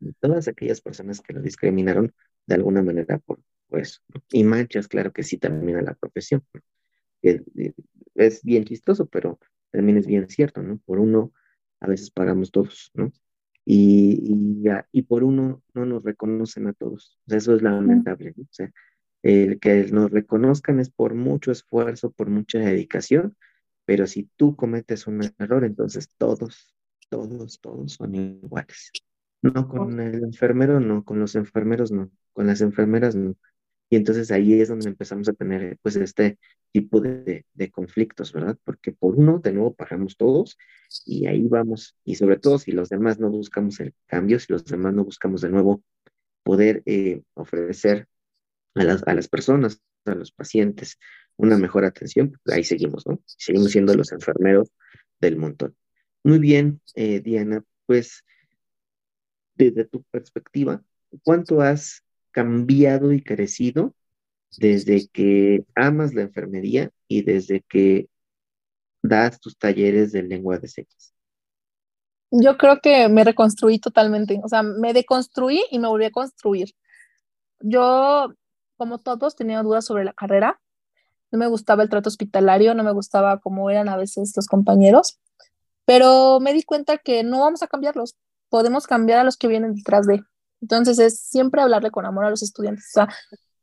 De 0.00 0.12
todas 0.20 0.48
aquellas 0.48 0.80
personas 0.80 1.20
que 1.20 1.32
lo 1.32 1.40
discriminaron 1.40 2.12
de 2.46 2.54
alguna 2.54 2.82
manera 2.82 3.18
por, 3.18 3.40
pues, 3.68 4.02
y 4.30 4.44
manchas, 4.44 4.88
claro 4.88 5.12
que 5.12 5.22
sí, 5.22 5.38
también 5.38 5.78
a 5.78 5.82
la 5.82 5.94
profesión, 5.94 6.44
que 7.22 7.42
eh, 7.56 7.72
es 8.14 8.42
bien 8.42 8.64
chistoso, 8.64 9.06
pero 9.06 9.38
también 9.70 9.98
es 9.98 10.06
bien 10.06 10.28
cierto, 10.28 10.62
¿no? 10.62 10.78
Por 10.78 10.98
uno 10.98 11.32
a 11.80 11.86
veces 11.86 12.10
pagamos 12.10 12.50
todos, 12.50 12.90
¿no? 12.94 13.12
Y, 13.64 14.62
y, 14.64 14.64
y 14.92 15.02
por 15.02 15.22
uno 15.22 15.62
no 15.74 15.86
nos 15.86 16.02
reconocen 16.02 16.66
a 16.66 16.72
todos. 16.72 17.18
eso 17.28 17.54
es 17.54 17.62
lamentable, 17.62 18.34
¿no? 18.36 18.42
O 18.42 18.48
sea, 18.50 18.70
el 19.22 19.60
que 19.60 19.84
nos 19.92 20.10
reconozcan 20.10 20.80
es 20.80 20.90
por 20.90 21.14
mucho 21.14 21.52
esfuerzo, 21.52 22.10
por 22.10 22.28
mucha 22.28 22.58
dedicación, 22.58 23.36
pero 23.84 24.06
si 24.06 24.28
tú 24.36 24.56
cometes 24.56 25.06
un 25.06 25.22
error, 25.38 25.64
entonces 25.64 26.08
todos, 26.18 26.74
todos, 27.08 27.60
todos 27.60 27.92
son 27.92 28.14
iguales. 28.14 28.90
No 29.42 29.68
con 29.68 29.98
el 30.00 30.22
enfermero, 30.22 30.80
no, 30.80 31.04
con 31.04 31.18
los 31.18 31.34
enfermeros, 31.34 31.90
no, 31.90 32.10
con 32.32 32.46
las 32.46 32.60
enfermeras, 32.60 33.16
no. 33.16 33.36
Y 33.92 33.96
entonces 33.96 34.30
ahí 34.30 34.58
es 34.58 34.70
donde 34.70 34.88
empezamos 34.88 35.28
a 35.28 35.34
tener 35.34 35.76
pues 35.82 35.96
este 35.96 36.38
tipo 36.72 36.98
de, 37.02 37.44
conflictos, 37.70 38.32
¿verdad? 38.32 38.56
Porque 38.64 38.90
por 38.90 39.16
uno 39.16 39.38
de 39.38 39.52
nuevo 39.52 39.74
pagamos 39.74 40.16
todos 40.16 40.56
y 41.04 41.26
ahí 41.26 41.46
vamos. 41.46 41.94
Y 42.02 42.14
sobre 42.14 42.38
todo 42.38 42.58
si 42.58 42.72
los 42.72 42.88
demás 42.88 43.20
no 43.20 43.28
buscamos 43.28 43.80
el 43.80 43.92
cambio, 44.06 44.40
si 44.40 44.50
los 44.50 44.64
demás 44.64 44.94
no 44.94 45.04
buscamos 45.04 45.42
de 45.42 45.50
nuevo 45.50 45.84
poder 46.42 46.82
eh, 46.86 47.20
ofrecer 47.34 48.08
a 48.76 48.84
las, 48.84 49.06
a 49.06 49.12
las 49.12 49.28
personas, 49.28 49.82
a 50.06 50.14
los 50.14 50.32
pacientes, 50.32 50.98
una 51.36 51.58
mejor 51.58 51.84
atención, 51.84 52.32
pues 52.42 52.56
ahí 52.56 52.64
seguimos, 52.64 53.06
¿no? 53.06 53.20
Seguimos 53.26 53.72
siendo 53.72 53.92
los 53.92 54.10
enfermeros 54.10 54.70
del 55.20 55.36
montón. 55.36 55.76
Muy 56.24 56.38
bien, 56.38 56.80
eh, 56.94 57.20
Diana, 57.20 57.62
pues 57.84 58.24
desde 59.54 59.84
tu 59.84 60.02
perspectiva, 60.04 60.82
¿cuánto 61.22 61.60
has 61.60 62.02
cambiado 62.32 63.12
y 63.12 63.22
crecido 63.22 63.94
desde 64.58 65.08
que 65.08 65.64
amas 65.74 66.14
la 66.14 66.22
enfermería 66.22 66.90
y 67.08 67.22
desde 67.22 67.62
que 67.62 68.08
das 69.02 69.40
tus 69.40 69.56
talleres 69.56 70.12
de 70.12 70.22
lengua 70.22 70.58
de 70.58 70.68
señas? 70.68 71.14
Yo 72.30 72.56
creo 72.56 72.80
que 72.80 73.08
me 73.08 73.24
reconstruí 73.24 73.78
totalmente, 73.78 74.40
o 74.42 74.48
sea, 74.48 74.62
me 74.62 74.92
deconstruí 74.94 75.62
y 75.70 75.78
me 75.78 75.88
volví 75.88 76.06
a 76.06 76.10
construir. 76.10 76.70
Yo, 77.60 78.32
como 78.76 78.98
todos, 78.98 79.36
tenía 79.36 79.62
dudas 79.62 79.84
sobre 79.84 80.04
la 80.04 80.14
carrera, 80.14 80.58
no 81.30 81.38
me 81.38 81.46
gustaba 81.46 81.82
el 81.82 81.88
trato 81.88 82.08
hospitalario, 82.08 82.74
no 82.74 82.84
me 82.84 82.92
gustaba 82.92 83.38
cómo 83.40 83.70
eran 83.70 83.88
a 83.88 83.96
veces 83.96 84.32
los 84.36 84.46
compañeros, 84.46 85.18
pero 85.84 86.40
me 86.40 86.52
di 86.52 86.62
cuenta 86.62 86.98
que 86.98 87.22
no 87.22 87.40
vamos 87.40 87.62
a 87.62 87.66
cambiarlos, 87.66 88.16
podemos 88.48 88.86
cambiar 88.86 89.18
a 89.18 89.24
los 89.24 89.36
que 89.36 89.48
vienen 89.48 89.74
detrás 89.74 90.06
de. 90.06 90.22
Entonces 90.62 90.98
es 90.98 91.20
siempre 91.20 91.60
hablarle 91.60 91.90
con 91.90 92.06
amor 92.06 92.24
a 92.24 92.30
los 92.30 92.42
estudiantes. 92.42 92.86
O 92.94 93.00
sea, 93.00 93.08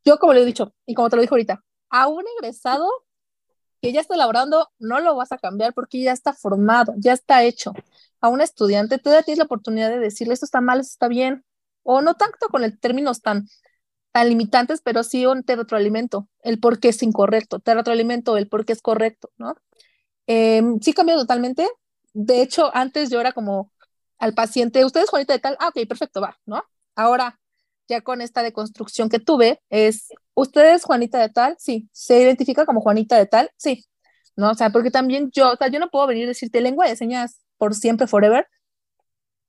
yo 0.06 0.20
como 0.20 0.34
le 0.34 0.41
he 0.41 0.45
dicho 0.45 0.74
y 0.86 0.93
como 0.93 1.10
te 1.10 1.16
lo 1.16 1.22
dijo 1.24 1.36
ahorita, 1.36 1.64
a 1.89 2.08
un 2.08 2.24
egresado 2.38 2.88
que 3.82 3.93
ya 3.93 4.02
está 4.02 4.16
elaborando, 4.16 4.70
no 4.78 5.00
lo 5.00 5.16
vas 5.16 5.32
a 5.32 5.38
cambiar 5.38 5.74
porque 5.74 6.02
ya 6.02 6.12
está 6.12 6.34
formado, 6.34 6.93
ya 6.97 7.14
está 7.14 7.43
hecho. 7.43 7.74
A 8.22 8.28
un 8.28 8.41
estudiante, 8.41 8.97
tú 8.97 9.10
ya 9.12 9.24
tienes 9.24 9.39
la 9.39 9.45
oportunidad 9.45 9.89
de 9.89 10.00
decirle 10.00 10.34
esto 10.34 10.45
está 10.45 10.60
mal, 10.62 10.82
esto 10.82 10.91
está 10.91 11.08
bien, 11.08 11.45
o 11.84 12.02
no 12.02 12.16
tanto 12.16 12.50
con 12.50 12.66
el 12.66 12.78
términos 12.78 13.22
tan, 13.22 13.47
tan 14.12 14.28
limitantes, 14.28 14.82
pero 14.82 15.04
sí 15.04 15.26
un 15.26 15.43
te 15.43 15.56
retroalimento, 15.56 16.28
el 16.43 16.60
por 16.60 16.80
qué 16.80 16.89
es 16.89 17.02
incorrecto, 17.04 17.60
te 17.60 17.74
retroalimento 17.74 18.36
el 18.38 18.50
por 18.50 18.66
qué 18.66 18.74
es 18.74 18.82
correcto, 18.82 19.32
¿no? 19.38 19.56
Eh, 20.28 20.62
sí 20.82 20.93
cambió 20.93 21.16
totalmente. 21.16 21.68
De 22.14 22.41
hecho, 22.41 22.76
antes 22.76 23.10
yo 23.10 23.22
era 23.22 23.32
como 23.32 23.72
al 24.18 24.34
paciente, 24.34 24.84
ustedes 24.84 25.10
Juanita 25.10 25.34
de 25.34 25.39
tal, 25.39 25.58
ah, 25.60 25.70
ok, 25.70 25.88
perfecto, 25.88 26.22
va, 26.22 26.38
¿no? 26.45 26.64
Ahora, 27.00 27.39
ya 27.88 28.02
con 28.02 28.22
esta 28.22 28.43
deconstrucción 28.43 29.08
que 29.10 29.20
tuve, 29.20 29.62
es, 29.70 30.10
¿ustedes 30.34 30.84
Juanita 30.84 31.20
de 31.20 31.30
tal? 31.30 31.56
Sí. 31.58 31.89
¿Se 31.93 32.22
identifica 32.22 32.66
como 32.66 32.82
Juanita 32.82 33.18
de 33.18 33.26
tal? 33.26 33.52
Sí. 33.58 33.86
¿No? 34.36 34.52
O 34.52 34.54
sea, 34.54 34.70
porque 34.72 34.91
también 34.91 35.32
yo, 35.32 35.54
o 35.54 35.56
sea, 35.56 35.70
yo 35.70 35.80
no 35.80 35.89
puedo 35.89 36.08
venir 36.08 36.26
a 36.26 36.30
decirte 36.30 36.62
lengua 36.62 36.88
de 36.88 36.97
señas 36.97 37.39
por 37.58 37.74
siempre, 37.74 38.06
forever, 38.06 38.47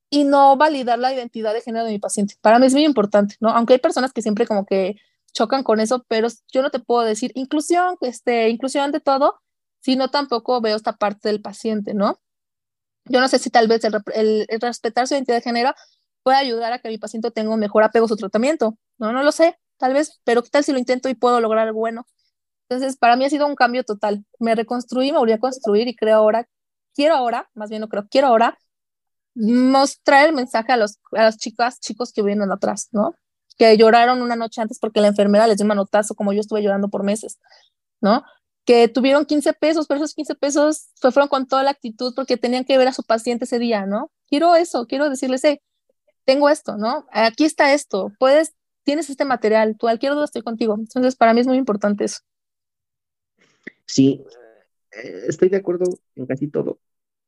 y 0.09 0.23
no 0.23 0.55
validar 0.57 0.97
la 0.99 1.13
identidad 1.13 1.53
de 1.53 1.61
género 1.61 1.85
de 1.85 1.91
mi 1.91 1.99
paciente. 1.99 2.35
Para 2.41 2.57
mí 2.57 2.67
es 2.67 2.73
muy 2.73 2.85
importante, 2.85 3.35
¿no? 3.41 3.49
Aunque 3.49 3.73
hay 3.73 3.79
personas 3.79 4.13
que 4.13 4.21
siempre 4.21 4.47
como 4.47 4.65
que 4.65 4.95
chocan 5.33 5.63
con 5.63 5.81
eso, 5.81 6.05
pero 6.07 6.29
yo 6.53 6.61
no 6.61 6.69
te 6.69 6.79
puedo 6.79 7.01
decir 7.03 7.31
inclusión, 7.35 7.97
este, 8.01 8.49
inclusión 8.49 8.91
de 8.91 9.01
todo, 9.01 9.41
sino 9.81 10.09
tampoco 10.09 10.61
veo 10.61 10.77
esta 10.77 10.93
parte 10.93 11.29
del 11.29 11.41
paciente, 11.41 11.93
¿no? 11.93 12.21
Yo 13.05 13.19
no 13.19 13.27
sé 13.27 13.39
si 13.39 13.49
tal 13.49 13.67
vez 13.67 13.81
el, 13.83 14.47
respetar 14.61 15.07
su 15.07 15.15
identidad 15.15 15.37
de 15.37 15.41
género 15.41 15.73
puede 16.23 16.37
ayudar 16.37 16.73
a 16.73 16.79
que 16.79 16.89
mi 16.89 16.97
paciente 16.97 17.31
tenga 17.31 17.53
un 17.53 17.59
mejor 17.59 17.83
apego 17.83 18.05
a 18.05 18.09
su 18.09 18.15
tratamiento. 18.15 18.77
No, 18.97 19.11
no 19.11 19.23
lo 19.23 19.31
sé, 19.31 19.57
tal 19.77 19.93
vez, 19.93 20.21
pero 20.23 20.43
¿qué 20.43 20.49
tal 20.49 20.63
si 20.63 20.71
lo 20.71 20.79
intento 20.79 21.09
y 21.09 21.15
puedo 21.15 21.39
lograr 21.41 21.67
algo 21.67 21.79
bueno? 21.79 22.05
Entonces, 22.69 22.97
para 22.97 23.15
mí 23.15 23.25
ha 23.25 23.29
sido 23.29 23.47
un 23.47 23.55
cambio 23.55 23.83
total. 23.83 24.25
Me 24.39 24.55
reconstruí, 24.55 25.11
me 25.11 25.17
volví 25.17 25.33
a 25.33 25.39
construir 25.39 25.87
y 25.87 25.95
creo 25.95 26.17
ahora, 26.17 26.47
quiero 26.93 27.15
ahora, 27.15 27.49
más 27.53 27.69
bien 27.69 27.81
no 27.81 27.89
creo, 27.89 28.07
quiero 28.09 28.27
ahora 28.27 28.57
mostrar 29.35 30.27
el 30.27 30.35
mensaje 30.35 30.71
a, 30.73 30.77
los, 30.77 30.99
a 31.13 31.23
las 31.23 31.37
chicas, 31.37 31.79
chicos 31.79 32.11
que 32.13 32.21
vienen 32.21 32.51
atrás, 32.51 32.89
¿no? 32.91 33.15
Que 33.57 33.77
lloraron 33.77 34.21
una 34.21 34.35
noche 34.35 34.61
antes 34.61 34.79
porque 34.79 35.01
la 35.01 35.07
enfermera 35.07 35.47
les 35.47 35.57
dio 35.57 35.65
un 35.65 35.69
manotazo, 35.69 36.15
como 36.15 36.33
yo 36.33 36.41
estuve 36.41 36.63
llorando 36.63 36.89
por 36.89 37.03
meses, 37.03 37.39
¿no? 38.01 38.23
que 38.65 38.87
tuvieron 38.87 39.25
15 39.25 39.53
pesos, 39.53 39.87
pero 39.87 39.97
esos 39.99 40.13
15 40.13 40.35
pesos 40.35 40.89
fueron 41.01 41.27
con 41.27 41.47
toda 41.47 41.63
la 41.63 41.71
actitud 41.71 42.13
porque 42.15 42.37
tenían 42.37 42.63
que 42.63 42.77
ver 42.77 42.87
a 42.87 42.93
su 42.93 43.03
paciente 43.03 43.45
ese 43.45 43.59
día, 43.59 43.85
¿no? 43.85 44.11
Quiero 44.27 44.55
eso, 44.55 44.85
quiero 44.87 45.09
decirles, 45.09 45.41
hey, 45.43 45.59
tengo 46.25 46.49
esto, 46.49 46.77
¿no? 46.77 47.05
Aquí 47.11 47.45
está 47.45 47.73
esto, 47.73 48.11
puedes, 48.19 48.53
tienes 48.83 49.09
este 49.09 49.25
material, 49.25 49.75
cualquier 49.79 50.13
duda 50.13 50.25
estoy 50.25 50.41
contigo. 50.41 50.75
Entonces, 50.77 51.15
para 51.15 51.33
mí 51.33 51.41
es 51.41 51.47
muy 51.47 51.57
importante 51.57 52.05
eso. 52.05 52.19
Sí, 53.85 54.23
eh, 54.91 55.23
estoy 55.27 55.49
de 55.49 55.57
acuerdo 55.57 55.85
en 56.15 56.25
casi 56.25 56.47
todo, 56.47 56.79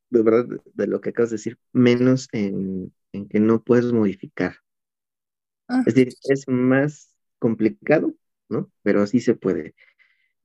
de 0.09 0.21
verdad, 0.21 0.45
de 0.73 0.87
lo 0.87 1.01
que 1.01 1.09
acabas 1.09 1.29
de 1.31 1.35
decir, 1.35 1.57
menos 1.71 2.27
en, 2.31 2.93
en 3.11 3.27
que 3.27 3.39
no 3.39 3.63
puedes 3.63 3.91
modificar. 3.91 4.57
Ah. 5.67 5.83
Es 5.85 5.95
decir, 5.95 6.13
es 6.23 6.47
más 6.47 7.13
complicado, 7.39 8.13
¿no? 8.49 8.71
Pero 8.83 9.01
así 9.01 9.19
se 9.19 9.35
puede. 9.35 9.75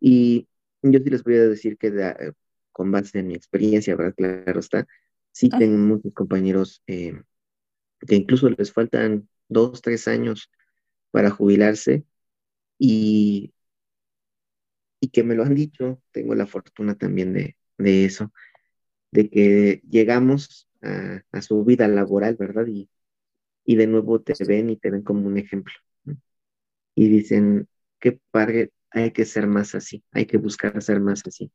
Y 0.01 0.49
yo 0.83 1.01
sí 1.01 1.11
les 1.11 1.23
voy 1.23 1.35
a 1.37 1.49
decir 1.49 1.77
que 1.77 1.89
eh, 1.89 2.33
con 2.73 2.91
base 2.91 3.19
en 3.19 3.29
mi 3.29 3.35
experiencia, 3.35 3.97
¿verdad? 3.97 4.15
Claro 4.17 4.61
está, 4.61 4.87
sí 5.33 5.49
ah. 5.53 5.59
tengo 5.59 5.77
muchos 5.77 6.13
compañeros 6.15 6.83
eh, 6.87 7.21
que 8.07 8.17
incluso 8.17 8.49
les 8.51 8.73
faltan 8.73 9.29
dos, 9.49 9.83
tres 9.83 10.09
años 10.09 10.51
para 11.11 11.31
jubilarse 11.31 12.05
y, 12.79 13.53
y 15.01 15.09
que 15.09 15.23
me 15.25 15.35
lo 15.35 15.45
han 15.45 15.55
dicho, 15.55 16.03
tengo 16.13 16.35
la 16.35 16.47
fortuna 16.47 16.97
también 16.97 17.33
de, 17.33 18.05
eso, 18.05 18.33
de 19.11 19.31
que 19.31 19.83
llegamos 19.89 20.69
a, 20.83 21.43
su 21.43 21.65
vida 21.65 21.89
laboral, 21.89 22.37
¿verdad? 22.37 22.67
Y, 22.67 22.89
y 23.65 23.77
de 23.77 23.87
nuevo 23.87 24.21
te 24.21 24.35
ven 24.47 24.71
y 24.71 24.77
te 24.77 24.91
ven 24.91 25.03
como 25.03 25.27
un 25.27 25.39
ejemplo. 25.39 25.75
Y 26.95 27.09
dicen, 27.09 27.69
qué 28.01 28.21
padre, 28.31 28.73
hay 28.91 29.13
que 29.13 29.25
ser 29.25 29.47
más 29.47 29.75
así, 29.75 30.05
hay 30.13 30.27
que 30.27 30.39
buscar 30.39 30.83
ser 30.83 31.01
más 31.01 31.23
así. 31.27 31.53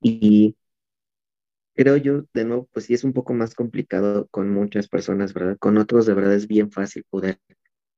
Y 0.00 0.56
creo 1.74 1.96
yo, 1.96 2.24
de 2.34 2.44
nuevo, 2.44 2.68
pues 2.72 2.86
sí 2.86 2.94
es 2.94 3.04
un 3.04 3.12
poco 3.12 3.34
más 3.34 3.54
complicado 3.54 4.28
con 4.30 4.50
muchas 4.50 4.88
personas, 4.88 5.34
¿verdad? 5.34 5.56
Con 5.58 5.78
otros 5.78 6.06
de 6.06 6.14
verdad 6.14 6.34
es 6.34 6.46
bien 6.46 6.70
fácil 6.70 7.04
poder 7.10 7.38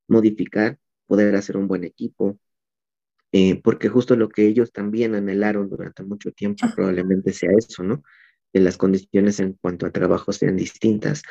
modificar, 0.08 0.78
poder 1.06 1.34
hacer 1.36 1.56
un 1.56 1.68
buen 1.68 1.84
equipo, 1.84 2.38
eh, 3.32 3.60
porque 3.62 3.88
justo 3.88 4.16
lo 4.16 4.28
que 4.28 4.46
ellos 4.46 4.72
también 4.72 5.14
anhelaron 5.14 5.68
durante 5.68 6.04
mucho 6.04 6.32
tiempo 6.32 6.66
probablemente 6.74 7.32
sea 7.32 7.50
eso, 7.56 7.82
¿no? 7.82 8.02
Que 8.52 8.60
las 8.60 8.76
condiciones 8.76 9.40
en 9.40 9.54
cuanto 9.54 9.86
a 9.86 9.90
trabajo 9.90 10.32
sean 10.32 10.56
distintas. 10.56 11.22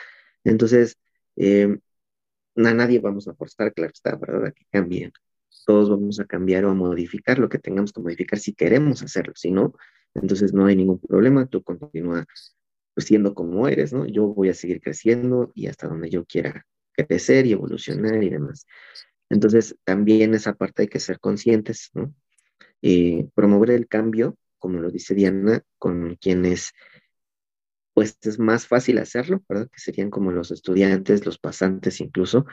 Entonces, 0.44 0.98
eh, 1.38 1.78
a 2.56 2.74
nadie 2.74 3.00
vamos 3.00 3.28
a 3.28 3.36
forzar, 3.36 3.74
claro 3.74 3.92
está, 3.94 4.16
¿verdad? 4.16 4.48
A 4.48 4.52
que 4.52 4.66
cambien 4.72 5.14
todos 5.66 5.90
vamos 5.90 6.20
a 6.20 6.26
cambiar 6.26 6.66
o 6.66 6.72
a 6.72 6.74
modificar 6.74 7.40
lo 7.40 7.50
que 7.50 7.60
tengamos 7.60 7.94
que 7.94 8.02
modificar 8.02 8.40
si 8.40 8.54
queremos 8.54 9.02
hacerlo, 9.04 9.34
si 9.36 9.52
no, 9.52 9.74
entonces 10.16 10.54
no 10.54 10.66
hay 10.66 10.76
ningún 10.76 11.00
problema, 11.00 11.46
tú 11.48 11.64
continúa 11.64 12.26
pues, 12.94 13.08
siendo 13.08 13.34
como 13.34 13.68
eres, 13.68 13.94
¿no? 13.94 14.06
Yo 14.06 14.28
voy 14.28 14.50
a 14.50 14.54
seguir 14.54 14.82
creciendo 14.82 15.52
y 15.56 15.68
hasta 15.68 15.88
donde 15.88 16.10
yo 16.10 16.26
quiera 16.26 16.66
crecer 16.96 17.46
y 17.48 17.54
evolucionar 17.54 18.24
y 18.24 18.30
demás. 18.30 18.68
Entonces, 19.30 19.76
también 19.84 20.34
esa 20.34 20.54
parte 20.54 20.84
hay 20.84 20.88
que 20.88 21.00
ser 21.00 21.20
conscientes, 21.20 21.90
¿no? 21.94 22.14
Eh, 22.82 23.28
promover 23.34 23.72
el 23.72 23.88
cambio, 23.88 24.38
como 24.60 24.80
lo 24.80 24.92
dice 24.92 25.16
Diana, 25.16 25.64
con 25.80 26.16
quienes 26.16 26.74
pues 27.94 28.18
es 28.24 28.40
más 28.40 28.68
fácil 28.68 28.98
hacerlo, 28.98 29.44
¿verdad? 29.48 29.70
Que 29.72 29.80
serían 29.80 30.10
como 30.10 30.32
los 30.32 30.52
estudiantes, 30.52 31.26
los 31.26 31.38
pasantes 31.38 32.02
incluso, 32.02 32.46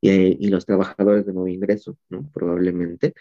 y, 0.00 0.48
los 0.48 0.66
trabajadores 0.66 1.26
de 1.26 1.32
nuevo 1.32 1.48
ingreso, 1.48 1.96
¿no? 2.08 2.28
Probablemente. 2.32 3.14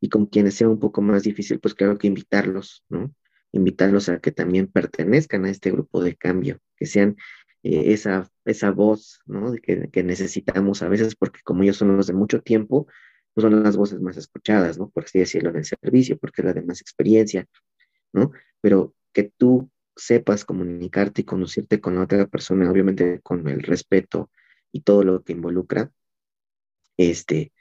Y 0.00 0.08
con 0.08 0.26
quienes 0.26 0.54
sea 0.54 0.68
un 0.68 0.80
poco 0.80 1.00
más 1.00 1.22
difícil, 1.22 1.60
pues 1.60 1.74
claro 1.74 1.96
que 1.96 2.08
invitarlos, 2.08 2.84
¿no? 2.88 3.14
Invitarlos 3.54 4.08
a 4.08 4.18
que 4.20 4.32
también 4.32 4.66
pertenezcan 4.66 5.44
a 5.44 5.50
este 5.50 5.70
grupo 5.70 6.02
de 6.02 6.16
cambio, 6.16 6.58
que 6.76 6.86
sean 6.86 7.16
eh, 7.62 7.92
esa, 7.92 8.28
esa 8.44 8.70
voz, 8.72 9.20
¿no? 9.26 9.52
Que, 9.54 9.90
que 9.90 10.02
necesitamos 10.02 10.82
a 10.82 10.88
veces, 10.88 11.14
porque 11.16 11.40
como 11.44 11.62
ellos 11.62 11.76
son 11.76 11.96
los 11.96 12.06
de 12.08 12.14
mucho 12.14 12.42
tiempo, 12.42 12.86
pues 13.32 13.42
son 13.42 13.62
las 13.62 13.76
voces 13.76 14.00
más 14.00 14.16
escuchadas, 14.16 14.78
¿no? 14.78 14.90
Por 14.90 15.04
así 15.04 15.18
decirlo, 15.20 15.50
en 15.50 15.56
el 15.56 15.64
servicio, 15.64 16.18
porque 16.18 16.42
es 16.42 16.46
la 16.46 16.52
de 16.52 16.62
más 16.62 16.80
experiencia, 16.80 17.46
¿no? 18.12 18.32
Pero 18.60 18.94
que 19.12 19.32
tú 19.36 19.70
sepas 19.96 20.44
comunicarte 20.44 21.22
y 21.22 21.24
conocerte 21.24 21.80
con 21.80 21.94
la 21.96 22.02
otra 22.02 22.26
persona, 22.26 22.70
obviamente 22.70 23.20
con 23.22 23.48
el 23.48 23.62
respeto 23.62 24.30
y 24.72 24.80
todo 24.80 25.04
lo 25.04 25.22
que 25.22 25.32
involucra, 25.32 25.92
este, 26.96 27.52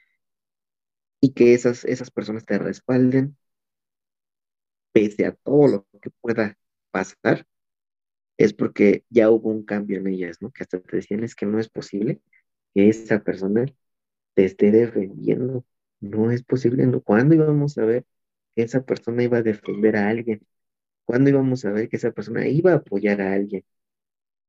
y 1.21 1.31
que 1.33 1.53
esas, 1.53 1.85
esas 1.85 2.11
personas 2.11 2.45
te 2.45 2.57
respalden 2.57 3.37
pese 4.93 5.25
a 5.25 5.33
todo 5.33 5.67
lo 5.67 5.87
que 6.01 6.11
pueda 6.21 6.57
pasar, 6.91 7.47
es 8.37 8.53
porque 8.53 9.05
ya 9.09 9.29
hubo 9.29 9.49
un 9.49 9.63
cambio 9.65 9.99
en 9.99 10.07
ellas, 10.07 10.41
¿no? 10.41 10.51
Que 10.51 10.63
hasta 10.63 10.79
te 10.81 10.97
decían 10.97 11.23
es 11.23 11.35
que 11.35 11.45
no 11.45 11.59
es 11.59 11.69
posible 11.69 12.21
que 12.73 12.89
esa 12.89 13.23
persona 13.23 13.65
te 14.35 14.45
esté 14.45 14.71
defendiendo. 14.71 15.65
No 15.99 16.31
es 16.31 16.43
posible. 16.43 16.85
¿no? 16.87 17.01
¿Cuándo 17.01 17.35
íbamos 17.35 17.77
a 17.77 17.85
ver 17.85 18.05
que 18.55 18.63
esa 18.63 18.83
persona 18.85 19.23
iba 19.23 19.39
a 19.39 19.43
defender 19.43 19.95
a 19.97 20.09
alguien? 20.09 20.45
¿Cuándo 21.05 21.29
íbamos 21.29 21.65
a 21.65 21.71
ver 21.71 21.89
que 21.89 21.97
esa 21.97 22.11
persona 22.11 22.47
iba 22.47 22.73
a 22.73 22.75
apoyar 22.77 23.21
a 23.21 23.33
alguien? 23.33 23.63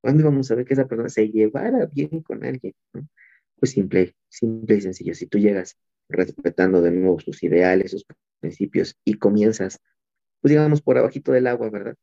¿Cuándo 0.00 0.22
íbamos 0.22 0.50
a 0.50 0.56
ver 0.56 0.66
que 0.66 0.74
esa 0.74 0.86
persona 0.88 1.08
se 1.08 1.28
llevara 1.28 1.86
bien 1.86 2.22
con 2.22 2.44
alguien? 2.44 2.74
¿no? 2.92 3.08
Pues 3.58 3.72
simple, 3.72 4.16
simple 4.28 4.76
y 4.76 4.80
sencillo. 4.82 5.14
Si 5.14 5.26
tú 5.26 5.38
llegas 5.38 5.78
respetando 6.08 6.82
de 6.82 6.90
nuevo 6.92 7.20
sus 7.20 7.42
ideales, 7.42 7.92
sus 7.92 8.06
principios 8.40 8.98
y 9.04 9.14
comienzas, 9.14 9.80
pues 10.44 10.50
digamos, 10.50 10.82
por 10.82 10.98
abajito 10.98 11.32
del 11.32 11.46
agua, 11.46 11.70
¿verdad? 11.70 11.96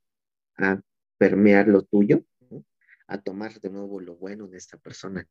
A 0.58 0.82
permear 1.20 1.68
lo 1.68 1.84
tuyo, 1.84 2.26
a 3.06 3.22
tomar 3.22 3.62
de 3.62 3.70
nuevo 3.70 4.00
lo 4.00 4.16
bueno 4.16 4.48
de 4.48 4.58
esta 4.58 4.80
persona, 4.80 5.28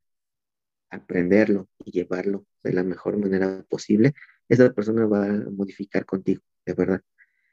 aprenderlo 0.90 1.68
y 1.84 1.90
llevarlo 1.90 2.46
de 2.62 2.72
la 2.72 2.84
mejor 2.84 3.18
manera 3.18 3.66
posible, 3.68 4.14
esa 4.48 4.72
persona 4.72 5.06
va 5.06 5.24
a 5.24 5.32
modificar 5.50 6.06
contigo, 6.06 6.40
de 6.64 6.72
verdad. 6.74 7.02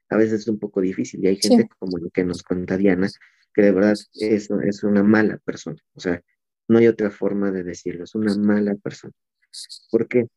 A 0.09 0.17
veces 0.17 0.41
es 0.41 0.47
un 0.47 0.59
poco 0.59 0.79
difícil 0.79 1.23
y 1.23 1.27
hay 1.29 1.37
gente 1.37 1.67
como 1.79 1.97
lo 1.97 2.11
que 2.11 2.23
nos 2.23 2.43
cuenta 2.43 2.77
Diana, 2.77 3.09
que 3.51 3.63
de 3.63 3.71
verdad 3.71 3.93
es, 3.93 4.51
es 4.51 4.83
una 4.83 5.01
mala 5.01 5.39
persona. 5.39 5.81
O 5.95 5.99
sea, 5.99 6.23
no 6.67 6.77
hay 6.77 6.85
otra 6.85 7.09
forma 7.09 7.49
de 7.49 7.63
decirlo, 7.63 8.03
es 8.03 8.13
una 8.13 8.35
mala 8.37 8.75
persona. 8.75 9.13
¿Por 9.89 10.07
qué? 10.07 10.27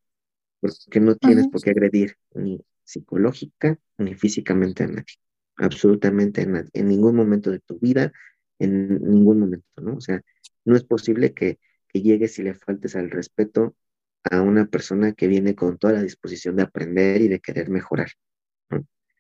Porque 0.61 0.99
no 0.99 1.15
tienes 1.15 1.47
por 1.49 1.61
qué 1.61 1.73
agredir 1.73 2.17
ni 2.33 2.59
psicológica 2.91 3.79
ni 3.99 4.15
físicamente 4.15 4.85
a 4.85 4.89
nadie, 4.89 5.17
absolutamente 5.57 6.43
a 6.43 6.47
nadie, 6.47 6.71
en 6.75 6.89
ningún 6.89 7.17
momento 7.17 7.51
de 7.51 7.61
tu 7.61 7.79
vida, 7.79 8.13
en 8.59 9.01
ningún 9.03 9.41
momento, 9.41 9.67
¿no? 9.81 9.97
O 9.97 10.01
sea, 10.01 10.23
no 10.65 10.77
es 10.77 10.85
posible 10.85 11.33
que, 11.35 11.59
que 11.89 12.03
llegues 12.03 12.39
y 12.39 12.43
le 12.43 12.55
faltes 12.55 12.97
al 12.97 13.11
respeto 13.11 13.77
a 14.25 14.43
una 14.43 14.67
persona 14.67 15.13
que 15.13 15.29
viene 15.29 15.55
con 15.55 15.79
toda 15.79 15.95
la 15.95 16.03
disposición 16.03 16.57
de 16.57 16.63
aprender 16.65 17.23
y 17.23 17.29
de 17.29 17.41
querer 17.41 17.71
mejorar. 17.71 18.09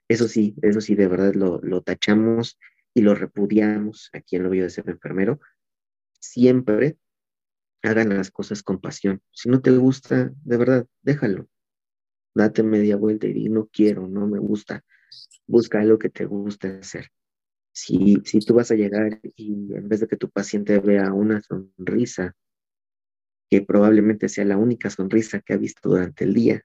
Eso 0.09 0.27
sí, 0.29 0.55
eso 0.63 0.81
sí, 0.81 0.95
de 0.95 1.07
verdad 1.07 1.35
lo, 1.35 1.61
lo 1.63 1.83
tachamos 1.83 2.59
y 2.95 3.03
lo 3.03 3.15
repudiamos 3.15 4.11
aquí 4.13 4.37
en 4.37 4.43
lo 4.43 4.51
de 4.51 4.69
ser 4.69 4.89
enfermero. 4.91 5.41
Siempre 6.21 6.99
hagan 7.83 8.11
las 8.11 8.31
cosas 8.31 8.63
con 8.63 8.81
pasión. 8.81 9.23
Si 9.33 9.49
no 9.49 9.61
te 9.63 9.71
gusta, 9.73 10.33
de 10.45 10.57
verdad, 10.57 10.87
déjalo. 11.03 11.49
Date 12.35 12.63
media 12.63 12.97
vuelta 12.97 13.27
y 13.27 13.33
di, 13.33 13.49
no 13.49 13.69
quiero, 13.73 14.07
no 14.07 14.27
me 14.27 14.39
gusta. 14.39 14.85
Busca 15.47 15.81
algo 15.81 15.99
que 15.99 16.11
te 16.11 16.25
guste 16.25 16.79
hacer. 16.79 17.09
Si, 17.73 18.21
si 18.25 18.41
tú 18.41 18.55
vas 18.55 18.71
a 18.71 18.77
llegar 18.77 19.21
y 19.37 19.75
en 19.75 19.89
vez 19.89 20.01
de 20.01 20.09
que 20.09 20.17
tu 20.17 20.31
paciente 20.31 20.79
vea 20.79 21.13
una 21.13 21.41
sonrisa, 21.41 22.35
que 23.51 23.63
probablemente 23.63 24.29
sea 24.29 24.45
la 24.45 24.57
única 24.57 24.91
sonrisa 24.91 25.41
que 25.41 25.55
ha 25.55 25.57
visto 25.57 25.89
durante 25.89 26.25
el 26.25 26.35
día, 26.35 26.65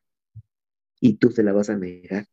y 0.99 1.17
tú 1.17 1.31
se 1.31 1.43
la 1.43 1.53
vas 1.53 1.69
a 1.69 1.77
negar 1.77 2.25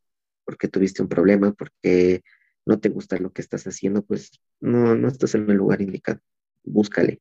porque 0.44 0.68
tuviste 0.68 1.02
un 1.02 1.08
problema, 1.08 1.52
porque 1.52 2.22
no 2.66 2.80
te 2.80 2.88
gusta 2.88 3.18
lo 3.18 3.32
que 3.32 3.42
estás 3.42 3.66
haciendo, 3.66 4.02
pues 4.02 4.30
no, 4.60 4.94
no 4.94 5.08
estás 5.08 5.34
en 5.34 5.48
el 5.50 5.56
lugar 5.56 5.82
indicado. 5.82 6.20
Búscale. 6.64 7.20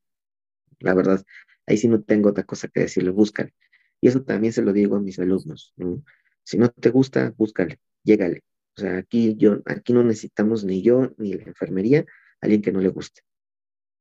La 0.80 0.94
verdad, 0.94 1.24
ahí 1.68 1.78
sí 1.78 1.88
no 1.88 2.02
tengo 2.02 2.30
otra 2.30 2.44
cosa 2.44 2.68
que 2.68 2.82
decirle, 2.82 3.12
búscale. 3.12 3.54
Y 4.02 4.08
eso 4.08 4.24
también 4.24 4.52
se 4.52 4.64
lo 4.64 4.74
digo 4.74 4.96
a 4.96 5.00
mis 5.00 5.20
alumnos. 5.20 5.74
Si 6.44 6.58
no 6.58 6.70
te 6.70 6.90
gusta, 6.90 7.34
búscale, 7.38 7.80
llégale. 8.04 8.42
O 8.76 8.82
sea, 8.82 8.98
aquí, 8.98 9.36
yo, 9.38 9.62
aquí 9.66 9.94
no 9.94 10.04
necesitamos 10.04 10.64
ni 10.64 10.82
yo 10.82 11.14
ni 11.18 11.34
la 11.34 11.44
enfermería 11.44 12.06
alguien 12.42 12.62
que 12.62 12.72
no 12.72 12.82
le 12.82 12.90
guste. 12.90 13.22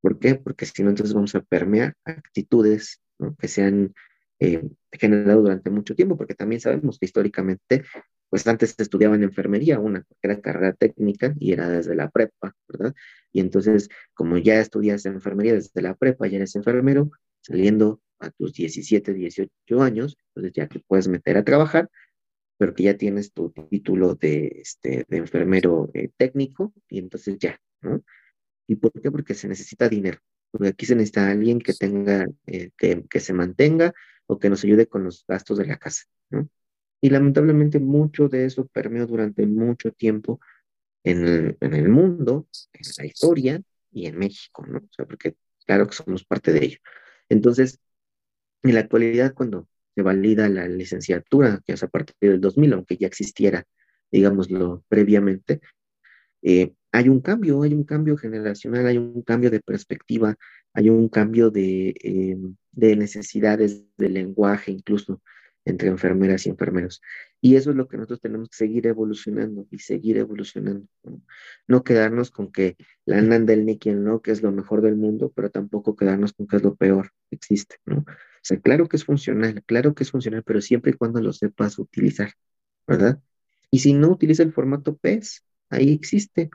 ¿Por 0.01 0.19
qué? 0.19 0.37
Porque 0.37 0.65
si 0.65 0.83
no, 0.83 0.91
entonces 0.91 1.15
vamos 1.15 1.35
a 1.35 1.43
permear 1.43 1.95
actitudes 2.05 3.03
que 3.39 3.49
se 3.49 3.63
han 3.63 3.95
eh, 4.39 4.67
generado 4.93 5.43
durante 5.43 5.69
mucho 5.69 5.95
tiempo, 5.95 6.17
porque 6.17 6.35
también 6.35 6.61
sabemos 6.63 6.99
que 6.99 7.05
históricamente, 7.05 7.85
pues 8.31 8.47
antes 8.47 8.75
se 8.75 8.83
estudiaba 8.83 9.15
en 9.15 9.25
enfermería, 9.25 9.79
una, 9.79 10.03
porque 10.09 10.21
era 10.23 10.41
carrera 10.41 10.73
técnica 10.73 11.35
y 11.39 11.53
era 11.53 11.69
desde 11.69 11.95
la 11.95 12.09
prepa, 12.09 12.55
¿verdad? 12.67 12.95
Y 13.33 13.41
entonces, 13.41 13.91
como 14.15 14.39
ya 14.39 14.59
estudias 14.59 15.05
enfermería 15.05 15.53
desde 15.53 15.83
la 15.83 15.95
prepa, 15.95 16.27
ya 16.27 16.37
eres 16.37 16.57
enfermero, 16.57 17.11
saliendo 17.43 18.01
a 18.21 18.31
tus 18.31 18.53
17, 18.55 19.13
18 19.15 19.83
años, 19.83 20.17
entonces 20.29 20.53
ya 20.55 20.69
te 20.69 20.81
puedes 20.81 21.09
meter 21.09 21.37
a 21.37 21.45
trabajar, 21.45 21.91
pero 22.59 22.75
que 22.75 22.85
ya 22.85 22.97
tienes 22.97 23.33
tu 23.33 23.51
título 23.51 24.15
de, 24.15 24.61
este, 24.63 25.05
de 25.09 25.17
enfermero 25.17 25.91
eh, 25.95 26.11
técnico 26.17 26.73
y 26.89 26.99
entonces 26.99 27.39
ya, 27.39 27.59
¿no? 27.81 28.03
¿Y 28.67 28.77
por 28.77 28.93
qué? 28.93 29.11
Porque 29.11 29.35
se 29.35 29.49
necesita 29.49 29.89
dinero. 29.89 30.19
Porque 30.51 30.69
aquí 30.69 30.87
se 30.87 30.95
necesita 30.95 31.31
alguien 31.31 31.59
que 31.59 31.73
tenga, 31.73 32.27
eh, 32.47 32.71
que, 32.77 33.05
que, 33.09 33.21
se 33.21 33.33
mantenga 33.33 33.95
o 34.27 34.39
que 34.39 34.51
nos 34.51 34.63
ayude 34.65 34.87
con 34.87 35.05
los 35.05 35.25
gastos 35.27 35.59
de 35.59 35.67
la 35.67 35.79
casa, 35.79 36.05
¿no? 36.29 36.49
Y 37.01 37.11
lamentablemente 37.11 37.79
mucho 37.79 38.29
de 38.29 38.45
eso 38.45 38.67
permeó 38.67 39.07
durante 39.07 39.47
mucho 39.47 39.91
tiempo 39.93 40.41
en 41.03 41.27
el, 41.27 41.57
en 41.61 41.75
el 41.75 41.89
mundo, 41.89 42.47
en 42.73 42.83
la 42.99 43.07
historia 43.07 43.63
y 43.91 44.07
en 44.07 44.19
México, 44.19 44.67
¿no? 44.67 44.79
O 44.79 44.93
sea, 44.95 45.07
porque 45.07 45.35
claro 45.67 45.87
que 45.87 45.95
somos 45.95 46.25
parte 46.25 46.53
de 46.53 46.65
ello. 46.65 46.79
Entonces, 47.29 47.81
en 48.63 48.75
la 48.75 48.81
actualidad, 48.81 49.35
cuando 49.35 49.69
se 49.95 50.03
valida 50.03 50.49
la 50.49 50.69
licenciatura, 50.69 51.61
que 51.67 51.75
es 51.75 51.83
a 51.83 51.89
partir 51.89 52.15
del 52.21 52.41
2000, 52.41 52.73
aunque 52.75 52.97
ya 52.97 53.07
existiera, 53.07 53.65
digámoslo, 54.11 54.85
previamente, 54.89 55.61
eh, 56.43 56.75
hay 56.93 57.09
un 57.09 57.21
cambio, 57.21 57.63
hay 57.63 57.75
un 57.75 57.85
cambio 57.85 58.17
generacional, 58.17 58.87
hay 58.87 58.99
un 58.99 59.23
cambio 59.23 59.51
de 59.51 59.61
perspectiva, 59.61 60.37
hay 60.73 60.91
un 60.91 61.09
cambio 61.09 61.51
de, 61.51 61.95
eh, 62.03 62.37
de 62.73 62.97
necesidades 62.97 63.85
de 63.97 64.09
lenguaje 64.09 64.73
incluso 64.73 65.21
entre 65.65 65.89
enfermeras 65.89 66.47
y 66.47 66.51
enfermeros. 66.51 67.03
Y 67.41 67.57
eso 67.57 67.71
es 67.71 67.77
lo 67.77 67.89
que 67.89 67.97
nosotros 67.97 68.21
tenemos 68.21 68.49
que 68.49 68.57
seguir 68.57 68.87
evolucionando 68.87 69.67
y 69.71 69.79
seguir 69.79 70.19
evolucionando. 70.19 70.87
No, 71.67 71.85
quedarnos 71.85 72.31
con 72.31 72.51
que 72.51 72.77
la 73.05 73.21
Nanda, 73.21 73.53
el 73.53 73.67
Nicky, 73.67 73.93
No, 73.93 74.21
que 74.21 74.31
es 74.31 74.43
lo 74.43 74.53
mejor 74.53 74.83
del 74.83 74.97
mundo, 74.97 75.33
pero 75.35 75.51
tampoco 75.51 75.97
quedarnos 75.97 76.33
con 76.33 76.47
que 76.47 76.57
es 76.57 76.63
lo 76.63 76.75
peor 76.77 77.13
que 77.29 77.37
existe, 77.37 77.77
¿no? 77.85 78.05
Sea, 78.43 78.61
claro 78.61 78.89
que 78.89 78.97
es 78.97 79.05
funcional, 79.05 79.63
claro 79.65 79.95
que 79.95 80.05
es 80.05 80.11
funcional, 80.11 80.43
pero 80.45 80.61
siempre 80.61 80.93
y 80.93 80.95
cuando 80.95 81.21
lo 81.21 81.33
sepas 81.33 81.79
utilizar, 81.79 82.33
¿verdad? 82.87 83.21
Y 83.71 83.81
si 83.81 83.93
no 83.93 84.09
utiliza 84.11 84.43
el 84.43 84.53
formato 84.53 84.97
PES, 84.97 85.45
ahí 85.71 85.93
existe, 85.93 86.51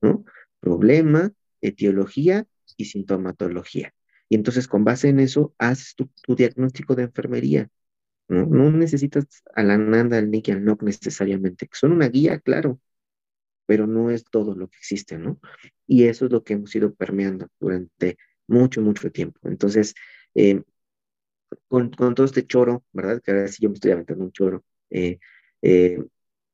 ¿no? 0.00 0.24
Problema, 0.60 1.32
etiología 1.60 2.46
y 2.76 2.86
sintomatología. 2.86 3.94
Y 4.28 4.36
entonces 4.36 4.68
con 4.68 4.84
base 4.84 5.08
en 5.08 5.20
eso, 5.20 5.54
haces 5.58 5.94
tu, 5.94 6.10
tu 6.22 6.34
diagnóstico 6.36 6.94
de 6.94 7.04
enfermería 7.04 7.70
¿no? 8.28 8.70
necesitas 8.70 9.26
a 9.54 9.62
la 9.62 9.78
Nanda, 9.78 10.18
al 10.18 10.30
Nick 10.30 10.48
y 10.48 10.52
al 10.52 10.64
Nock 10.64 10.82
necesariamente, 10.82 11.68
son 11.72 11.92
una 11.92 12.08
guía, 12.08 12.38
claro, 12.40 12.80
pero 13.66 13.86
no 13.86 14.10
es 14.10 14.24
todo 14.24 14.54
lo 14.54 14.68
que 14.68 14.78
existe, 14.78 15.18
¿no? 15.18 15.40
Y 15.86 16.04
eso 16.04 16.26
es 16.26 16.32
lo 16.32 16.44
que 16.44 16.54
hemos 16.54 16.74
ido 16.74 16.94
permeando 16.94 17.48
durante 17.60 18.18
mucho, 18.46 18.82
mucho 18.82 19.10
tiempo. 19.12 19.40
Entonces, 19.44 19.94
eh, 20.34 20.62
con, 21.68 21.90
todo 21.90 22.24
este 22.24 22.46
choro, 22.46 22.84
¿verdad? 22.92 23.22
Que 23.22 23.32
ahora 23.32 23.48
sí 23.48 23.58
yo 23.62 23.68
me 23.70 23.74
estoy 23.74 23.92
aventando 23.92 24.24
un 24.24 24.32
choro, 24.32 24.64
eh, 24.90 25.18
eh, 25.62 26.02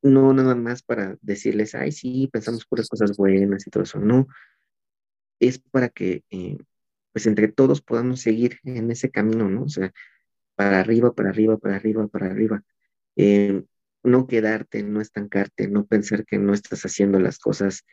no 0.02 0.32
nada 0.34 0.54
más 0.54 0.82
para 0.82 1.16
decirles, 1.22 1.74
ay, 1.74 1.92
sí, 1.92 2.28
pensamos 2.32 2.66
puras 2.66 2.88
cosas 2.88 3.16
buenas 3.16 3.66
y 3.66 3.70
todo 3.70 3.84
eso, 3.84 3.98
no, 4.00 4.26
es 5.40 5.58
para 5.58 5.88
que, 5.88 6.24
pues 7.12 7.26
entre 7.26 7.48
todos 7.48 7.80
podamos 7.82 8.20
seguir 8.20 8.58
en 8.64 8.90
ese 8.90 9.10
camino, 9.10 9.48
¿no? 9.48 9.64
O 9.64 9.68
sea, 9.68 9.92
para 10.56 10.80
arriba, 10.80 11.14
para 11.14 11.30
arriba, 11.30 11.58
para 11.58 11.76
arriba, 11.76 12.06
para 12.08 12.26
arriba. 12.26 12.62
Eh, 13.16 13.64
no 14.02 14.26
quedarte, 14.26 14.82
no 14.82 15.00
estancarte, 15.00 15.68
no 15.68 15.86
pensar 15.86 16.24
que 16.26 16.38
no 16.38 16.52
estás 16.54 16.84
haciendo 16.84 17.18
las 17.20 17.38
cosas 17.38 17.84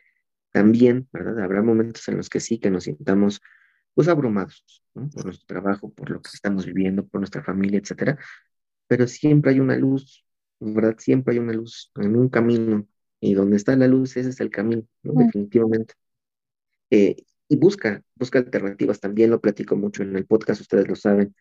tan 0.52 0.72
bien, 0.72 1.08
¿verdad? 1.12 1.40
Habrá 1.40 1.62
momentos 1.62 2.06
en 2.08 2.18
los 2.18 2.28
que 2.28 2.40
sí, 2.40 2.58
que 2.58 2.70
nos 2.70 2.84
sintamos 2.84 3.40
pues 3.94 4.08
abrumados, 4.08 4.82
¿no? 4.94 5.08
Por 5.10 5.26
nuestro 5.26 5.46
trabajo, 5.46 5.92
por 5.92 6.10
lo 6.10 6.20
que 6.22 6.30
estamos 6.32 6.66
viviendo, 6.66 7.06
por 7.06 7.20
nuestra 7.20 7.42
familia, 7.42 7.78
etcétera. 7.78 8.18
Pero 8.86 9.06
siempre 9.06 9.52
hay 9.52 9.60
una 9.60 9.76
luz, 9.76 10.24
¿verdad? 10.60 10.96
Siempre 10.98 11.34
hay 11.34 11.40
una 11.40 11.52
luz 11.52 11.90
en 11.96 12.16
un 12.16 12.28
camino. 12.28 12.86
Y 13.20 13.34
donde 13.34 13.56
está 13.56 13.76
la 13.76 13.86
luz, 13.86 14.16
ese 14.16 14.30
es 14.30 14.40
el 14.40 14.50
camino, 14.50 14.82
¿no? 15.02 15.12
Definitivamente. 15.14 15.94
Eh, 16.90 17.16
y 17.48 17.56
busca, 17.56 18.02
busca 18.16 18.38
alternativas. 18.40 19.00
También 19.00 19.30
lo 19.30 19.40
platico 19.40 19.76
mucho 19.76 20.02
en 20.02 20.16
el 20.16 20.26
podcast, 20.26 20.60
ustedes 20.60 20.88
lo 20.88 20.96
saben. 20.96 21.34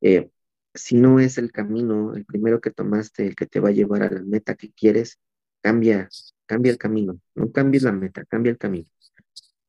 Eh, 0.00 0.30
si 0.74 0.96
no 0.96 1.18
es 1.20 1.38
el 1.38 1.52
camino, 1.52 2.14
el 2.14 2.24
primero 2.24 2.60
que 2.60 2.70
tomaste, 2.70 3.26
el 3.26 3.34
que 3.34 3.46
te 3.46 3.60
va 3.60 3.70
a 3.70 3.72
llevar 3.72 4.02
a 4.02 4.10
la 4.10 4.22
meta 4.22 4.54
que 4.54 4.72
quieres, 4.72 5.18
cambia, 5.60 6.08
cambia 6.46 6.72
el 6.72 6.78
camino, 6.78 7.20
no 7.34 7.50
cambies 7.50 7.82
la 7.82 7.92
meta, 7.92 8.24
cambia 8.26 8.50
el 8.50 8.58
camino. 8.58 8.86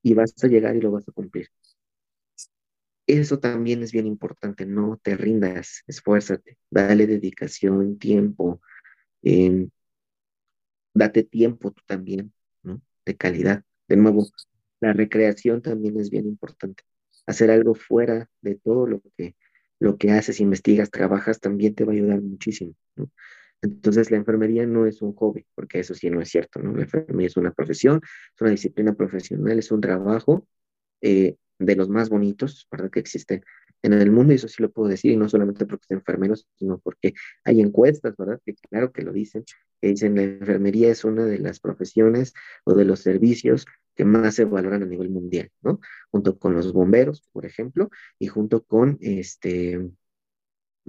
Y 0.04 0.14
vas 0.14 0.34
a 0.44 0.48
llegar 0.48 0.76
y 0.76 0.82
lo 0.82 0.92
vas 0.92 1.08
a 1.08 1.12
cumplir. 1.12 1.50
Eso 3.10 3.40
también 3.40 3.82
es 3.82 3.92
bien 3.92 4.06
importante, 4.06 4.68
no 4.68 5.00
te 5.02 5.18
rindas, 5.18 5.84
esfuérzate, 5.88 6.60
dale 6.70 7.08
dedicación, 7.08 7.98
tiempo, 7.98 8.62
em, 9.24 9.72
date 10.94 11.24
tiempo 11.24 11.72
tú 11.72 11.82
también, 11.88 12.32
¿no? 12.62 12.82
De 13.06 13.18
calidad. 13.18 13.64
De 13.88 13.98
nuevo, 13.98 14.28
la 14.80 14.94
recreación 14.94 15.64
también 15.64 16.00
es 16.00 16.12
bien 16.12 16.28
importante. 16.28 16.84
Hacer 17.26 17.50
algo 17.50 17.74
fuera 17.74 18.30
de 18.42 18.56
todo 18.56 18.86
lo 18.86 19.02
que 19.18 19.36
lo 19.80 19.98
que 19.98 20.12
haces, 20.12 20.40
investigas, 20.40 20.92
trabajas, 20.92 21.40
también 21.40 21.74
te 21.74 21.86
va 21.86 21.94
a 21.94 21.96
ayudar 21.96 22.22
muchísimo. 22.22 22.76
¿no? 22.96 23.10
Entonces, 23.62 24.12
la 24.12 24.18
enfermería 24.18 24.68
no 24.68 24.86
es 24.86 25.02
un 25.02 25.16
hobby, 25.16 25.48
porque 25.56 25.80
eso 25.80 25.96
sí 25.96 26.12
no 26.12 26.22
es 26.22 26.30
cierto, 26.30 26.60
¿no? 26.62 26.74
La 26.74 26.84
enfermería 26.84 27.28
es 27.28 27.38
una 27.38 27.54
profesión, 27.54 28.02
es 28.36 28.42
una 28.42 28.52
disciplina 28.52 28.94
profesional, 28.94 29.58
es 29.58 29.72
un 29.72 29.82
trabajo 29.82 30.46
eh, 31.02 31.38
de 31.60 31.76
los 31.76 31.90
más 31.90 32.10
bonitos, 32.10 32.68
¿verdad? 32.72 32.90
Que 32.90 33.00
existen 33.00 33.44
en 33.82 33.94
el 33.94 34.12
mundo, 34.12 34.34
y 34.34 34.36
eso 34.38 34.48
sí 34.48 34.62
lo 34.62 34.72
puedo 34.72 34.90
decir, 34.90 35.12
y 35.12 35.18
no 35.18 35.30
solamente 35.30 35.66
porque 35.66 35.86
soy 35.88 35.98
enfermeros, 35.98 36.48
sino 36.56 36.80
porque 36.80 37.14
hay 37.46 37.62
encuestas, 37.62 38.16
¿verdad? 38.18 38.42
Que 38.46 38.56
claro 38.56 38.92
que 38.92 39.04
lo 39.04 39.14
dicen, 39.14 39.46
que 39.82 39.88
dicen 39.90 40.16
la 40.16 40.24
enfermería 40.24 40.90
es 40.90 41.06
una 41.06 41.26
de 41.26 41.40
las 41.40 41.60
profesiones 41.60 42.34
o 42.66 42.74
de 42.74 42.86
los 42.86 43.00
servicios 43.02 43.66
que 43.96 44.06
más 44.06 44.36
se 44.36 44.46
valoran 44.46 44.84
a 44.84 44.86
nivel 44.86 45.10
mundial, 45.10 45.52
¿no? 45.62 45.80
Junto 46.12 46.38
con 46.38 46.54
los 46.54 46.74
bomberos, 46.74 47.30
por 47.32 47.46
ejemplo, 47.46 47.90
y 48.18 48.28
junto 48.28 48.64
con 48.64 48.98
este, 49.02 49.76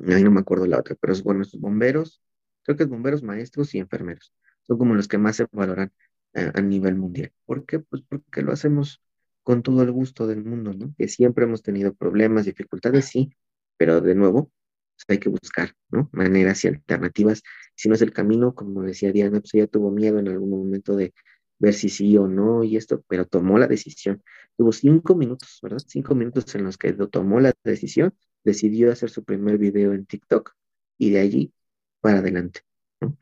ahí 0.08 0.24
no 0.24 0.30
me 0.30 0.40
acuerdo 0.40 0.66
la 0.66 0.78
otra, 0.78 0.96
pero 1.00 1.12
es 1.12 1.22
bueno, 1.22 1.42
estos 1.42 1.60
bomberos, 1.60 2.22
creo 2.62 2.76
que 2.76 2.84
es 2.84 2.88
bomberos, 2.88 3.22
maestros 3.22 3.74
y 3.74 3.78
enfermeros, 3.78 4.32
son 4.62 4.78
como 4.78 4.94
los 4.94 5.08
que 5.08 5.18
más 5.18 5.36
se 5.36 5.46
valoran 5.52 5.92
a, 6.34 6.58
a 6.58 6.60
nivel 6.62 6.96
mundial. 6.96 7.32
¿Por 7.46 7.66
qué? 7.66 7.80
Pues 7.80 8.02
porque 8.02 8.42
lo 8.42 8.52
hacemos 8.52 9.02
con 9.42 9.62
todo 9.62 9.82
el 9.82 9.90
gusto 9.92 10.26
del 10.26 10.44
mundo, 10.44 10.72
¿no? 10.74 10.94
Que 10.98 11.08
siempre 11.08 11.44
hemos 11.44 11.62
tenido 11.62 11.94
problemas, 11.94 12.46
dificultades, 12.46 13.06
sí, 13.06 13.32
pero 13.76 14.00
de 14.00 14.14
nuevo, 14.14 14.50
pues, 14.96 15.04
hay 15.08 15.18
que 15.18 15.28
buscar, 15.30 15.74
¿no? 15.90 16.08
Maneras 16.12 16.64
y 16.64 16.68
alternativas. 16.68 17.42
Si 17.74 17.88
no 17.88 17.94
es 17.94 18.02
el 18.02 18.12
camino, 18.12 18.54
como 18.54 18.82
decía 18.82 19.12
Diana, 19.12 19.40
pues 19.40 19.54
ella 19.54 19.66
tuvo 19.66 19.90
miedo 19.90 20.18
en 20.18 20.28
algún 20.28 20.50
momento 20.50 20.96
de 20.96 21.14
ver 21.58 21.74
si 21.74 21.88
sí 21.88 22.16
o 22.18 22.26
no 22.28 22.64
y 22.64 22.76
esto, 22.76 23.04
pero 23.08 23.26
tomó 23.26 23.58
la 23.58 23.66
decisión. 23.66 24.22
Tuvo 24.56 24.72
cinco 24.72 25.14
minutos, 25.14 25.58
¿verdad? 25.62 25.78
Cinco 25.86 26.14
minutos 26.14 26.54
en 26.54 26.64
los 26.64 26.76
que 26.78 26.92
tomó 26.92 27.40
la 27.40 27.52
decisión, 27.64 28.14
decidió 28.44 28.92
hacer 28.92 29.10
su 29.10 29.24
primer 29.24 29.58
video 29.58 29.92
en 29.92 30.06
TikTok 30.06 30.52
y 30.98 31.10
de 31.10 31.20
allí 31.20 31.52
para 32.00 32.18
adelante. 32.18 32.60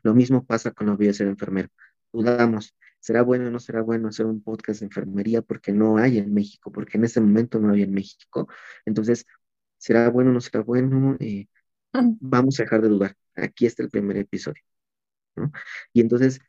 Lo 0.03 0.13
mismo 0.13 0.45
pasa 0.45 0.71
con 0.71 0.87
lo 0.87 0.97
voy 0.97 1.09
a 1.09 1.13
ser 1.13 1.27
enfermero. 1.27 1.69
dudamos, 2.11 2.75
¿será 2.99 3.21
bueno 3.23 3.47
o 3.47 3.51
no 3.51 3.59
será 3.59 3.81
bueno 3.81 4.09
hacer 4.09 4.25
un 4.25 4.41
podcast 4.43 4.81
de 4.81 4.87
enfermería? 4.87 5.41
Porque 5.41 5.71
no 5.71 5.97
hay 5.97 6.17
en 6.17 6.33
México, 6.33 6.71
porque 6.71 6.97
en 6.97 7.05
ese 7.05 7.21
momento 7.21 7.59
no 7.59 7.69
había 7.69 7.85
en 7.85 7.93
México. 7.93 8.47
Entonces, 8.85 9.25
¿será 9.77 10.09
bueno 10.09 10.31
o 10.31 10.33
no 10.33 10.41
será 10.41 10.61
bueno? 10.63 11.17
Eh, 11.19 11.47
vamos 12.21 12.59
a 12.59 12.63
dejar 12.63 12.81
de 12.81 12.89
dudar. 12.89 13.15
Aquí 13.35 13.65
está 13.65 13.83
el 13.83 13.89
primer 13.89 14.17
episodio. 14.17 14.61
Y 15.93 16.01
entonces 16.01 16.39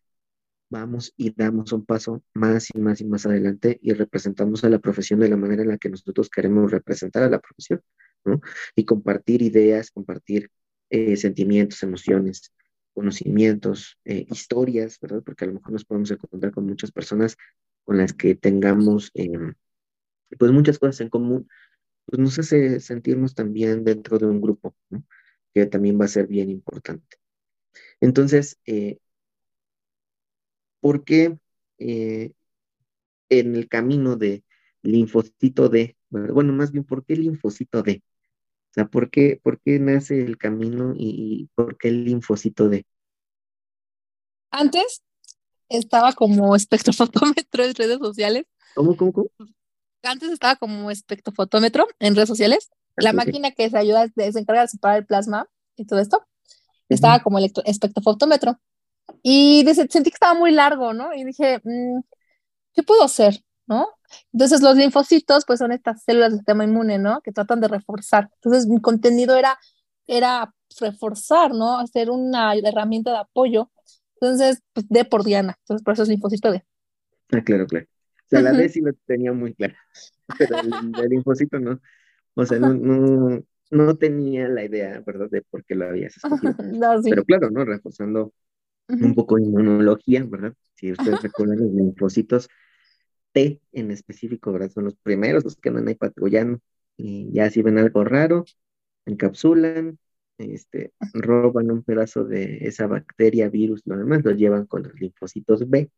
vamos 0.69 1.13
y 1.17 1.35
damos 1.35 1.73
un 1.73 1.85
paso 1.85 2.23
más 2.35 2.69
y 2.75 2.79
más 2.79 3.01
y 3.01 3.05
más 3.05 3.27
adelante 3.27 3.79
y 3.83 3.93
representamos 3.93 4.65
a 4.65 4.71
la 4.71 4.79
profesión 4.79 5.21
de 5.21 5.29
la 5.29 5.37
manera 5.37 5.63
en 5.63 5.69
la 5.69 5.79
que 5.79 5.91
nosotros 5.91 6.31
queremos 6.31 6.71
representar 6.71 7.25
a 7.25 7.31
la 7.31 7.41
profesión, 7.41 7.83
¿no? 8.25 8.41
Y 8.77 8.85
compartir 8.85 9.43
ideas, 9.43 9.91
compartir 9.91 10.51
eh, 10.91 11.17
sentimientos, 11.17 11.83
emociones, 11.83 12.53
conocimientos, 13.01 13.99
eh, 14.05 14.27
historias, 14.31 14.99
¿verdad? 15.01 15.23
Porque 15.25 15.45
a 15.45 15.49
lo 15.49 15.55
mejor 15.55 15.73
nos 15.73 15.87
podemos 15.87 16.11
encontrar 16.11 16.53
con 16.53 16.67
muchas 16.67 16.93
personas 16.93 17.37
con 17.85 17.97
las 17.97 18.13
que 18.13 18.35
tengamos, 18.35 19.11
em, 19.15 19.55
pues, 20.39 20.53
muchas 20.53 20.79
cosas 20.79 21.01
en 21.01 21.09
común, 21.09 21.49
pues 22.07 22.21
nos 22.21 22.39
hace 22.39 22.81
sentirnos 22.81 23.35
también 23.35 23.85
dentro 23.85 24.19
de 24.19 24.27
un 24.27 24.41
grupo, 24.41 24.75
¿no? 24.91 25.05
Que 25.55 25.67
también 25.67 25.99
va 26.01 26.07
a 26.07 26.09
ser 26.09 26.27
bien 26.27 26.51
importante. 26.51 27.17
Entonces, 28.01 28.59
eh, 28.67 28.99
¿por 30.81 31.05
qué 31.05 31.39
eh, 31.79 32.33
en 33.31 33.57
el 33.57 33.69
camino 33.69 34.17
de 34.17 34.45
linfocito 34.83 35.69
D, 35.69 35.97
bueno, 36.11 36.53
más 36.53 36.73
bien, 36.73 36.85
¿por 36.85 37.05
qué 37.05 37.17
linfocito 37.17 37.83
D? 37.83 38.03
O 38.71 38.75
sea, 38.75 38.87
¿por 38.87 39.11
qué, 39.11 39.41
por 39.43 39.61
qué 39.61 39.81
nace 39.81 40.23
el 40.23 40.39
camino 40.39 40.95
y, 40.97 41.51
por 41.57 41.77
qué 41.77 41.89
el 41.89 42.05
linfocito 42.05 42.69
D? 42.69 42.87
Antes 44.51 45.03
estaba 45.69 46.13
como 46.13 46.57
espectrofotómetro 46.57 47.65
en 47.65 47.75
redes 47.75 47.99
sociales. 47.99 48.45
¿Cómo, 48.75 48.97
cómo, 48.97 49.13
cómo? 49.13 49.29
Antes 50.03 50.31
estaba 50.31 50.57
como 50.57 50.91
espectrofotómetro 50.91 51.87
en 51.99 52.15
redes 52.15 52.29
sociales. 52.29 52.71
La 52.97 53.13
máquina 53.13 53.51
que 53.53 53.71
se 53.71 53.79
ayuda, 53.79 54.07
se 54.15 54.39
encarga 54.39 54.63
de 54.63 54.69
separar 54.69 54.99
el 54.99 55.07
plasma 55.07 55.49
y 55.77 55.87
todo 55.87 56.01
esto, 56.01 56.27
estaba 56.89 57.21
como 57.21 57.39
el 57.39 57.51
espectrofotómetro. 57.65 58.61
Y 59.23 59.65
sentí 59.75 60.11
que 60.11 60.15
estaba 60.15 60.35
muy 60.35 60.53
largo, 60.53 60.93
¿no? 60.93 61.15
Y 61.15 61.25
dije, 61.25 61.61
mm, 61.65 62.01
¿qué 62.75 62.83
puedo 62.83 63.03
hacer? 63.03 63.43
¿No? 63.67 63.89
Entonces 64.33 64.63
los 64.63 64.77
linfocitos, 64.77 65.45
pues 65.47 65.61
son 65.61 65.73
estas 65.73 66.03
células 66.03 66.31
del 66.31 66.41
sistema 66.41 66.65
inmune, 66.65 66.99
¿no? 66.99 67.21
Que 67.21 67.33
tratan 67.33 67.61
de 67.61 67.69
reforzar. 67.69 68.29
Entonces 68.37 68.67
mi 68.67 68.81
contenido 68.81 69.37
era, 69.37 69.59
era 70.07 70.53
reforzar, 70.81 71.55
¿no? 71.55 71.79
Hacer 71.79 72.11
una 72.11 72.55
herramienta 72.55 73.13
de 73.13 73.19
apoyo. 73.19 73.71
Entonces, 74.21 74.63
pues 74.73 74.87
D 74.89 75.05
por 75.05 75.25
Diana. 75.25 75.57
Entonces 75.61 75.85
por 75.85 75.95
eso 75.95 76.03
es 76.03 76.09
linfocito 76.09 76.53
D. 76.53 76.65
Ah, 77.33 77.43
claro, 77.43 77.67
claro. 77.67 77.87
O 77.87 78.29
sea, 78.29 78.43
la 78.43 78.53
D 78.53 78.69
sí 78.69 78.81
lo 78.81 78.93
tenía 79.07 79.33
muy 79.33 79.55
claro, 79.55 79.75
pero 80.39 80.57
el, 80.61 81.09
linfocito 81.09 81.59
no. 81.59 81.81
O 82.35 82.47
sea, 82.47 82.59
no, 82.59 82.75
no, 82.75 83.43
no 83.71 83.97
tenía 83.97 84.49
la 84.49 84.65
idea, 84.65 85.03
¿verdad? 85.05 85.29
De 85.31 85.43
por 85.43 85.65
qué 85.65 85.75
lo 85.75 85.87
habías 85.87 86.17
escogido. 86.17 86.55
Pero 87.03 87.25
claro, 87.25 87.51
¿no? 87.51 87.65
Reforzando 87.65 88.33
un 88.89 89.15
poco 89.15 89.37
de 89.37 89.45
inmunología, 89.45 90.25
¿verdad? 90.25 90.55
Si 90.75 90.93
ustedes 90.93 91.23
recuerdan 91.23 91.59
los 91.61 91.71
linfocitos 91.73 92.49
T 93.33 93.61
en 93.73 93.91
específico, 93.91 94.53
¿verdad? 94.53 94.71
Son 94.71 94.85
los 94.85 94.97
primeros 94.97 95.45
los 95.45 95.57
que 95.57 95.69
andan 95.69 95.89
ahí 95.89 95.95
patrullando. 95.95 96.61
Y 96.97 97.33
ya 97.33 97.51
si 97.51 97.63
ven 97.63 97.79
algo 97.79 98.05
raro, 98.05 98.45
encapsulan, 99.07 99.99
este, 100.41 100.93
roban 101.13 101.71
un 101.71 101.83
pedazo 101.83 102.25
de 102.25 102.59
esa 102.63 102.87
bacteria, 102.87 103.49
virus, 103.49 103.83
lo 103.85 103.97
demás, 103.97 104.25
lo 104.25 104.33
llevan 104.33 104.67
con 104.67 104.83
los 104.83 104.95
linfocitos 105.01 105.69
B, 105.69 105.91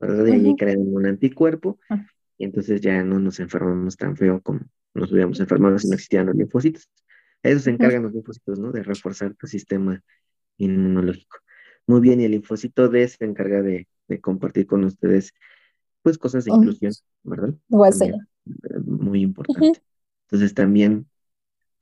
¿verdad? 0.00 0.26
Y 0.26 0.32
ahí 0.32 0.56
crean 0.56 0.80
un 0.80 1.06
anticuerpo, 1.06 1.78
ah. 1.90 2.06
y 2.38 2.44
entonces 2.44 2.80
ya 2.80 3.02
no 3.02 3.18
nos 3.18 3.40
enfermamos 3.40 3.96
tan 3.96 4.16
feo 4.16 4.40
como 4.40 4.60
nos 4.94 5.10
hubiéramos 5.10 5.40
enfermado 5.40 5.78
si 5.78 5.88
no 5.88 5.94
existían 5.94 6.26
los 6.26 6.36
linfocitos. 6.36 6.88
eso 7.42 7.60
se 7.60 7.70
encargan 7.70 8.04
los 8.04 8.12
linfocitos, 8.12 8.58
¿no? 8.58 8.70
De 8.70 8.82
reforzar 8.82 9.34
tu 9.34 9.46
sistema 9.46 10.00
inmunológico. 10.56 11.38
Muy 11.86 12.00
bien, 12.00 12.20
y 12.20 12.24
el 12.24 12.30
linfocito 12.30 12.88
D 12.88 13.06
se 13.08 13.24
encarga 13.24 13.62
de, 13.62 13.88
compartir 14.20 14.66
con 14.66 14.84
ustedes, 14.84 15.32
pues, 16.02 16.16
cosas 16.18 16.44
de 16.44 16.52
inclusión, 16.52 16.92
¿verdad? 17.24 17.54
muy 18.84 19.22
importante. 19.22 19.82
Entonces, 20.26 20.54
también, 20.54 21.06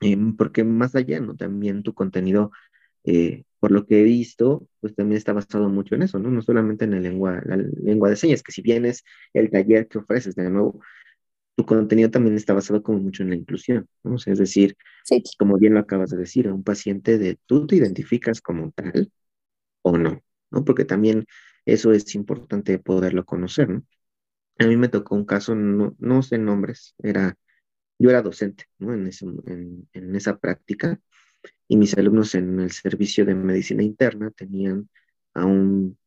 em, 0.03 0.35
porque 0.35 0.63
más 0.63 0.95
allá, 0.95 1.19
¿no? 1.19 1.35
También 1.35 1.83
tu 1.83 1.93
contenido, 1.93 2.51
eh, 3.05 3.43
por 3.59 3.71
lo 3.71 3.85
que 3.85 4.01
he 4.01 4.03
visto, 4.03 4.67
pues 4.81 4.95
también 4.95 5.17
está 5.17 5.33
basado 5.33 5.69
mucho 5.69 5.95
en 5.95 6.03
eso, 6.03 6.19
¿no? 6.19 6.29
No 6.29 6.41
solamente 6.41 6.85
en 6.85 6.91
la 6.91 6.99
lengua, 6.99 7.41
la 7.45 7.57
lengua 7.57 8.09
de 8.09 8.15
señas, 8.15 8.43
que 8.43 8.51
si 8.51 8.61
bien 8.61 8.85
es 8.85 9.03
el 9.33 9.49
taller 9.49 9.87
que 9.87 9.99
ofreces, 9.99 10.35
de 10.35 10.49
nuevo, 10.49 10.79
tu 11.55 11.65
contenido 11.65 12.09
también 12.09 12.35
está 12.35 12.53
basado 12.53 12.81
como 12.83 12.99
mucho 12.99 13.23
en 13.23 13.29
la 13.29 13.35
inclusión, 13.35 13.87
¿no? 14.03 14.15
es 14.15 14.39
decir, 14.39 14.75
como 15.37 15.57
bien 15.57 15.75
lo 15.75 15.79
acabas 15.81 16.09
de 16.09 16.17
decir, 16.17 16.47
a 16.47 16.53
un 16.53 16.63
paciente 16.63 17.17
de 17.17 17.37
tú 17.45 17.67
te 17.67 17.75
identificas 17.75 18.41
como 18.41 18.71
tal, 18.71 19.11
o 19.83 19.97
no, 19.97 20.21
¿no? 20.51 20.65
Porque 20.65 20.85
también 20.85 21.25
eso 21.65 21.91
es 21.93 22.15
importante 22.15 22.79
poderlo 22.79 23.25
conocer, 23.25 23.69
¿no? 23.69 23.83
A 24.59 24.67
mí 24.67 24.77
me 24.77 24.89
tocó 24.89 25.15
un 25.15 25.25
caso, 25.25 25.55
no, 25.55 25.95
no 25.99 26.21
sé 26.23 26.37
nombres, 26.37 26.95
era, 26.99 27.37
yo 27.99 28.09
era 28.09 28.21
docente, 28.21 28.65
¿no? 28.79 28.93
En, 28.93 29.09
en, 29.93 30.15
esa 30.15 30.37
práctica 30.37 30.99
y 31.67 31.77
mis 31.77 31.97
alumnos 31.97 32.35
en 32.35 32.59
el 32.59 32.71
servicio 32.71 33.25
de 33.25 33.35
medicina 33.35 33.83
interna 33.83 34.31
tenían 34.31 34.89
a, 35.33 35.45
un, 35.45 35.97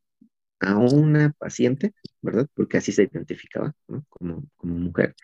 a 0.60 0.76
una 0.78 1.32
paciente, 1.38 1.94
¿verdad? 2.20 2.48
Porque 2.54 2.78
así 2.78 2.92
se 2.92 3.04
identificaba, 3.04 3.74
¿no? 3.88 4.04
Como, 4.08 4.44
como 4.56 4.74
mujer, 4.76 5.14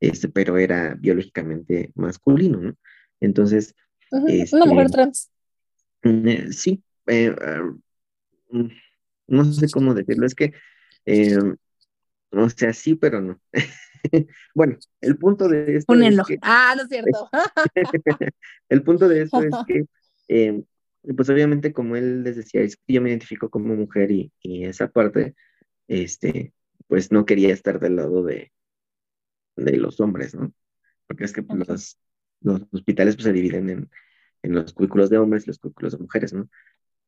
este, 0.00 0.28
pero 0.28 0.58
era 0.58 0.94
biológicamente 0.94 1.92
masculino, 1.94 2.60
¿no? 2.60 2.76
Entonces... 3.20 3.74
una 4.10 4.66
mujer 4.66 4.86
este, 4.86 4.96
trans. 4.96 5.30
Eh, 6.02 6.52
sí, 6.52 6.82
eh, 7.06 7.34
Mm, 8.50 8.68
no 9.28 9.44
sé 9.44 9.68
cómo 9.70 9.94
decirlo, 9.94 10.26
es 10.26 10.34
que, 10.34 10.52
eh, 11.06 11.38
o 12.30 12.50
sea, 12.50 12.72
sí, 12.72 12.94
pero 12.94 13.20
no. 13.20 13.40
bueno, 14.54 14.76
el 15.00 15.16
punto 15.18 15.48
de 15.48 15.76
esto 15.76 15.94
es 15.94 16.26
que, 16.26 16.38
ah, 16.42 16.74
no 16.76 16.82
es 16.82 16.88
cierto. 16.88 17.28
el 18.68 18.82
punto 18.82 19.08
de 19.08 19.22
esto 19.22 19.42
es 19.42 19.54
que, 19.66 19.84
eh, 20.28 20.62
pues 21.16 21.30
obviamente 21.30 21.72
como 21.72 21.96
él 21.96 22.22
les 22.22 22.36
decía, 22.36 22.60
es 22.62 22.76
que 22.76 22.94
yo 22.94 23.02
me 23.02 23.10
identifico 23.10 23.50
como 23.50 23.74
mujer 23.74 24.10
y, 24.10 24.32
esa 24.42 24.88
parte, 24.88 25.34
este, 25.88 26.52
pues 26.86 27.10
no 27.10 27.24
quería 27.24 27.52
estar 27.52 27.80
del 27.80 27.96
lado 27.96 28.22
de, 28.22 28.52
de 29.56 29.76
los 29.76 30.00
hombres, 30.00 30.34
¿no? 30.34 30.52
Porque 31.06 31.24
es 31.24 31.32
que 31.32 31.42
pues, 31.42 31.68
los, 31.68 31.98
los 32.40 32.62
hospitales 32.72 33.16
pues, 33.16 33.24
se 33.24 33.32
dividen 33.32 33.70
en, 33.70 33.90
en 34.42 34.54
los 34.54 34.72
cubículos 34.72 35.10
de 35.10 35.18
hombres 35.18 35.44
y 35.44 35.48
los 35.48 35.58
cubículos 35.58 35.92
de 35.92 35.98
mujeres, 35.98 36.32
¿no? 36.32 36.48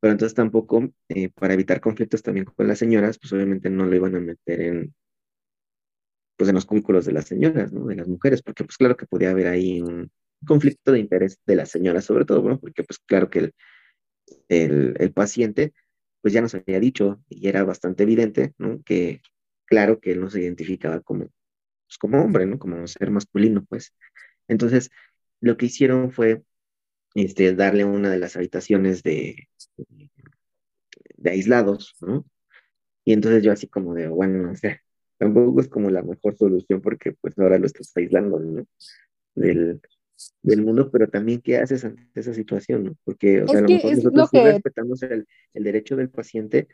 pero 0.02 0.12
entonces 0.12 0.34
tampoco, 0.34 0.92
eh, 1.10 1.28
para 1.28 1.54
evitar 1.54 1.80
conflictos 1.80 2.24
también 2.24 2.44
con 2.44 2.66
las 2.66 2.80
señoras, 2.80 3.20
pues 3.20 3.32
obviamente 3.34 3.70
no 3.70 3.86
lo 3.86 3.94
iban 3.94 4.16
a 4.16 4.18
meter 4.18 4.60
en, 4.60 4.94
pues 6.42 6.48
en 6.48 6.56
los 6.56 6.66
cubículos 6.66 7.06
de 7.06 7.12
las 7.12 7.26
señoras, 7.26 7.72
¿no? 7.72 7.86
De 7.86 7.94
las 7.94 8.08
mujeres, 8.08 8.42
porque 8.42 8.64
pues 8.64 8.76
claro 8.76 8.96
que 8.96 9.06
podía 9.06 9.30
haber 9.30 9.46
ahí 9.46 9.80
un 9.80 10.10
conflicto 10.44 10.90
de 10.90 10.98
interés 10.98 11.38
de 11.46 11.54
las 11.54 11.70
señoras 11.70 12.04
sobre 12.04 12.24
todo, 12.24 12.42
¿no? 12.42 12.58
Porque 12.58 12.82
pues 12.82 12.98
claro 12.98 13.30
que 13.30 13.52
el, 14.48 14.96
el, 14.98 15.12
paciente 15.12 15.72
pues 16.20 16.34
ya 16.34 16.40
nos 16.40 16.56
había 16.56 16.80
dicho 16.80 17.22
y 17.28 17.46
era 17.46 17.62
bastante 17.62 18.02
evidente, 18.02 18.54
¿no? 18.58 18.82
Que 18.82 19.22
claro 19.66 20.00
que 20.00 20.10
él 20.10 20.20
no 20.20 20.30
se 20.30 20.40
identificaba 20.40 20.98
como, 21.00 21.26
pues, 21.86 21.96
como 22.00 22.20
hombre, 22.20 22.44
¿no? 22.44 22.58
Como 22.58 22.88
ser 22.88 23.12
masculino, 23.12 23.64
pues. 23.64 23.94
Entonces, 24.48 24.90
lo 25.40 25.56
que 25.56 25.66
hicieron 25.66 26.10
fue 26.10 26.42
este, 27.14 27.54
darle 27.54 27.84
una 27.84 28.10
de 28.10 28.18
las 28.18 28.34
habitaciones 28.34 29.04
de, 29.04 29.48
de 31.18 31.30
aislados, 31.30 31.94
¿no? 32.00 32.26
Y 33.04 33.12
entonces 33.12 33.44
yo 33.44 33.52
así 33.52 33.68
como 33.68 33.94
de, 33.94 34.08
bueno, 34.08 34.50
o 34.50 34.56
sea, 34.56 34.80
tampoco 35.22 35.60
es 35.60 35.68
como 35.68 35.88
la 35.88 36.02
mejor 36.02 36.36
solución 36.36 36.80
porque 36.80 37.12
pues 37.12 37.38
ahora 37.38 37.56
lo 37.56 37.66
estás 37.66 37.92
aislando, 37.96 38.40
¿no? 38.40 38.66
Del, 39.36 39.80
del 40.42 40.62
mundo, 40.62 40.90
pero 40.90 41.08
también 41.08 41.40
qué 41.40 41.58
haces 41.58 41.84
ante 41.84 42.08
esa 42.18 42.34
situación, 42.34 42.84
¿no? 42.84 42.96
Porque, 43.04 43.44
o 43.44 43.46
sea, 43.46 43.60
a 43.60 43.62
lo 43.62 43.68
mejor 43.68 43.94
nosotros 43.94 44.30
respetamos 44.32 45.02
el, 45.04 45.28
el, 45.54 45.62
derecho 45.62 45.94
del 45.94 46.10
paciente, 46.10 46.66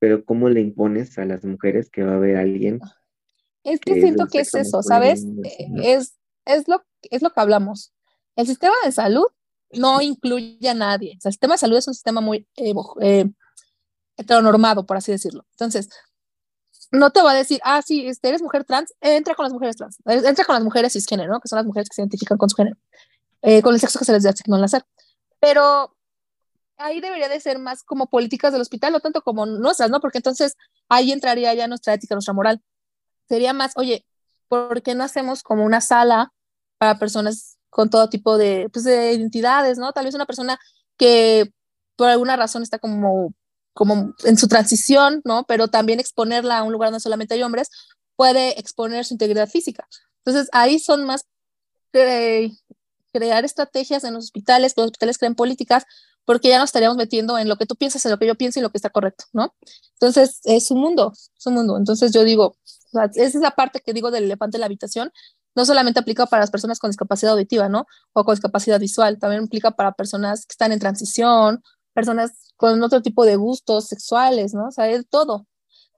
pero 0.00 0.24
¿cómo 0.24 0.48
le 0.48 0.60
impones 0.60 1.16
a 1.18 1.24
las 1.24 1.44
mujeres 1.44 1.90
que 1.90 2.02
va 2.02 2.14
a 2.14 2.16
haber 2.16 2.36
alguien? 2.38 2.80
Es 3.62 3.78
que, 3.78 3.94
siento 3.94 4.26
que 4.26 4.40
es 4.40 4.52
eso, 4.52 4.82
¿sabes? 4.82 5.24
Es, 5.80 6.18
es, 6.46 6.66
lo, 6.66 6.82
es 7.02 7.22
lo 7.22 7.30
que 7.30 7.40
hablamos. 7.40 7.94
El 8.34 8.48
sistema 8.48 8.74
de 8.84 8.90
salud 8.90 9.26
no 9.72 10.00
incluye 10.00 10.68
a 10.68 10.74
nadie. 10.74 11.12
el 11.12 11.32
sistema 11.32 11.54
de 11.54 11.58
salud 11.58 11.76
es 11.76 11.86
un 11.86 11.94
sistema 11.94 12.20
muy 12.20 12.48
eh, 12.56 12.74
eh, 13.00 13.30
heteronormado, 14.16 14.86
por 14.86 14.96
así 14.96 15.12
decirlo. 15.12 15.46
Entonces, 15.52 15.88
no 16.90 17.10
te 17.10 17.22
va 17.22 17.32
a 17.32 17.34
decir, 17.34 17.60
ah, 17.64 17.82
sí, 17.82 18.06
este, 18.06 18.28
eres 18.28 18.42
mujer 18.42 18.64
trans, 18.64 18.92
entra 19.00 19.34
con 19.34 19.44
las 19.44 19.52
mujeres 19.52 19.76
trans, 19.76 19.98
entra 20.06 20.44
con 20.44 20.54
las 20.54 20.64
mujeres 20.64 20.92
cisgénero, 20.92 21.32
¿no? 21.32 21.40
que 21.40 21.48
son 21.48 21.58
las 21.58 21.66
mujeres 21.66 21.88
que 21.88 21.94
se 21.94 22.02
identifican 22.02 22.38
con 22.38 22.50
su 22.50 22.56
género, 22.56 22.76
eh, 23.42 23.62
con 23.62 23.74
el 23.74 23.80
sexo 23.80 23.98
que 23.98 24.04
se 24.04 24.12
les 24.12 24.26
asignó 24.26 24.56
al 24.56 24.62
nacer. 24.62 24.84
Pero 25.38 25.96
ahí 26.76 27.00
debería 27.00 27.28
de 27.28 27.40
ser 27.40 27.58
más 27.58 27.82
como 27.82 28.08
políticas 28.08 28.52
del 28.52 28.62
hospital, 28.62 28.92
no 28.92 29.00
tanto 29.00 29.22
como 29.22 29.46
nuestras, 29.46 29.90
¿no? 29.90 30.00
Porque 30.00 30.18
entonces 30.18 30.56
ahí 30.88 31.12
entraría 31.12 31.54
ya 31.54 31.68
nuestra 31.68 31.94
ética, 31.94 32.14
nuestra 32.14 32.34
moral. 32.34 32.62
Sería 33.28 33.52
más, 33.52 33.72
oye, 33.76 34.06
¿por 34.48 34.82
qué 34.82 34.94
no 34.94 35.04
hacemos 35.04 35.42
como 35.42 35.64
una 35.64 35.80
sala 35.80 36.32
para 36.78 36.98
personas 36.98 37.58
con 37.68 37.90
todo 37.90 38.08
tipo 38.08 38.36
de, 38.38 38.68
pues, 38.72 38.84
de 38.84 39.12
identidades, 39.12 39.78
¿no? 39.78 39.92
Tal 39.92 40.06
vez 40.06 40.14
una 40.14 40.26
persona 40.26 40.58
que 40.96 41.52
por 41.96 42.08
alguna 42.08 42.36
razón 42.36 42.62
está 42.62 42.78
como, 42.78 43.32
como 43.80 44.12
en 44.24 44.36
su 44.36 44.46
transición, 44.46 45.22
¿no? 45.24 45.44
Pero 45.44 45.68
también 45.68 46.00
exponerla 46.00 46.58
a 46.58 46.62
un 46.64 46.70
lugar 46.70 46.90
donde 46.90 47.00
solamente 47.00 47.32
hay 47.32 47.42
hombres 47.42 47.70
puede 48.14 48.60
exponer 48.60 49.06
su 49.06 49.14
integridad 49.14 49.48
física. 49.48 49.88
Entonces 50.18 50.50
ahí 50.52 50.78
son 50.78 51.06
más 51.06 51.24
crear 51.90 53.42
estrategias 53.46 54.04
en 54.04 54.12
los 54.12 54.24
hospitales, 54.24 54.74
que 54.74 54.82
los 54.82 54.88
hospitales 54.88 55.16
creen 55.16 55.34
políticas, 55.34 55.84
porque 56.26 56.50
ya 56.50 56.58
nos 56.58 56.68
estaríamos 56.68 56.98
metiendo 56.98 57.38
en 57.38 57.48
lo 57.48 57.56
que 57.56 57.64
tú 57.64 57.74
piensas, 57.74 58.04
en 58.04 58.10
lo 58.10 58.18
que 58.18 58.26
yo 58.26 58.34
pienso 58.34 58.58
y 58.58 58.62
lo 58.62 58.68
que 58.68 58.76
está 58.76 58.90
correcto, 58.90 59.24
¿no? 59.32 59.54
Entonces, 59.94 60.40
es 60.44 60.70
un 60.70 60.78
mundo, 60.78 61.14
es 61.14 61.46
un 61.46 61.54
mundo. 61.54 61.78
Entonces, 61.78 62.12
yo 62.12 62.22
digo, 62.22 62.58
esa 63.14 63.22
es 63.22 63.34
la 63.36 63.52
parte 63.52 63.80
que 63.80 63.94
digo 63.94 64.10
del 64.10 64.24
elefante 64.24 64.58
en 64.58 64.60
la 64.60 64.66
habitación, 64.66 65.10
no 65.54 65.64
solamente 65.64 66.00
aplica 66.00 66.26
para 66.26 66.42
las 66.42 66.50
personas 66.50 66.78
con 66.78 66.90
discapacidad 66.90 67.32
auditiva, 67.32 67.70
¿no? 67.70 67.86
O 68.12 68.24
con 68.26 68.34
discapacidad 68.34 68.78
visual, 68.78 69.18
también 69.18 69.44
aplica 69.44 69.70
para 69.70 69.92
personas 69.92 70.44
que 70.44 70.52
están 70.52 70.70
en 70.70 70.80
transición, 70.80 71.62
personas 71.94 72.32
con 72.56 72.82
otro 72.82 73.02
tipo 73.02 73.24
de 73.24 73.36
gustos 73.36 73.86
sexuales, 73.86 74.54
¿no? 74.54 74.68
O 74.68 74.70
sea, 74.70 74.88
es 74.88 75.08
todo, 75.08 75.46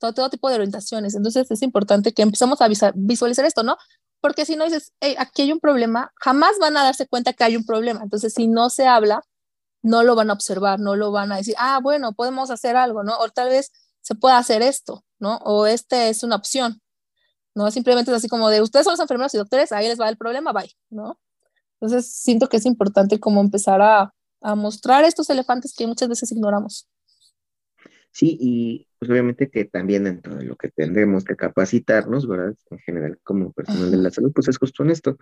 todo, 0.00 0.14
todo 0.14 0.30
tipo 0.30 0.48
de 0.48 0.56
orientaciones. 0.56 1.14
Entonces, 1.14 1.50
es 1.50 1.62
importante 1.62 2.12
que 2.12 2.22
empezamos 2.22 2.60
a 2.60 2.68
visualizar 2.94 3.44
esto, 3.44 3.62
¿no? 3.62 3.76
porque 4.22 4.46
si 4.46 4.54
no 4.54 4.64
dices, 4.64 4.92
aquí 5.18 5.42
hay 5.42 5.52
un 5.52 5.58
problema, 5.58 6.12
jamás 6.14 6.52
van 6.60 6.76
a 6.76 6.84
darse 6.84 7.08
cuenta 7.08 7.32
que 7.32 7.42
hay 7.42 7.56
un 7.56 7.66
problema. 7.66 8.00
Entonces, 8.04 8.32
si 8.32 8.46
no 8.46 8.70
se 8.70 8.86
habla, 8.86 9.20
no 9.82 10.04
lo 10.04 10.14
van 10.14 10.30
a 10.30 10.32
observar, 10.32 10.78
no 10.78 10.94
lo 10.94 11.10
van 11.10 11.32
a 11.32 11.36
decir, 11.38 11.56
ah, 11.58 11.80
bueno, 11.82 12.12
podemos 12.12 12.50
hacer 12.52 12.76
algo, 12.76 13.02
¿no? 13.02 13.18
O 13.18 13.28
tal 13.30 13.48
vez 13.48 13.72
se 14.00 14.14
pueda 14.14 14.38
hacer 14.38 14.62
esto, 14.62 15.04
¿no? 15.18 15.38
O 15.38 15.66
este 15.66 16.08
es 16.08 16.22
una 16.22 16.36
opción, 16.36 16.80
¿no? 17.56 17.68
Simplemente 17.72 18.12
es 18.12 18.16
así 18.16 18.28
como 18.28 18.48
de, 18.48 18.62
ustedes 18.62 18.84
son 18.84 18.92
los 18.92 19.00
enfermeros 19.00 19.34
y 19.34 19.38
doctores, 19.38 19.72
ahí 19.72 19.88
les 19.88 20.00
va 20.00 20.08
el 20.08 20.16
problema, 20.16 20.52
bye, 20.52 20.72
¿no? 20.88 21.18
Entonces, 21.80 22.14
siento 22.14 22.48
que 22.48 22.58
es 22.58 22.64
importante 22.64 23.18
como 23.18 23.40
empezar 23.40 23.82
a, 23.82 24.14
a 24.42 24.54
mostrar 24.54 25.04
estos 25.04 25.30
elefantes 25.30 25.74
que 25.76 25.86
muchas 25.86 26.08
veces 26.08 26.32
ignoramos. 26.32 26.88
Sí, 28.12 28.36
y 28.38 28.88
pues 28.98 29.10
obviamente 29.10 29.50
que 29.50 29.64
también 29.64 30.04
dentro 30.04 30.36
de 30.36 30.44
lo 30.44 30.56
que 30.56 30.68
tendremos 30.68 31.24
que 31.24 31.34
capacitarnos, 31.34 32.28
¿verdad? 32.28 32.54
En 32.70 32.78
general 32.80 33.18
como 33.22 33.52
personal 33.52 33.90
de 33.90 33.96
la 33.96 34.10
salud, 34.10 34.32
pues 34.34 34.48
es 34.48 34.58
justo 34.58 34.82
en 34.82 34.90
esto. 34.90 35.16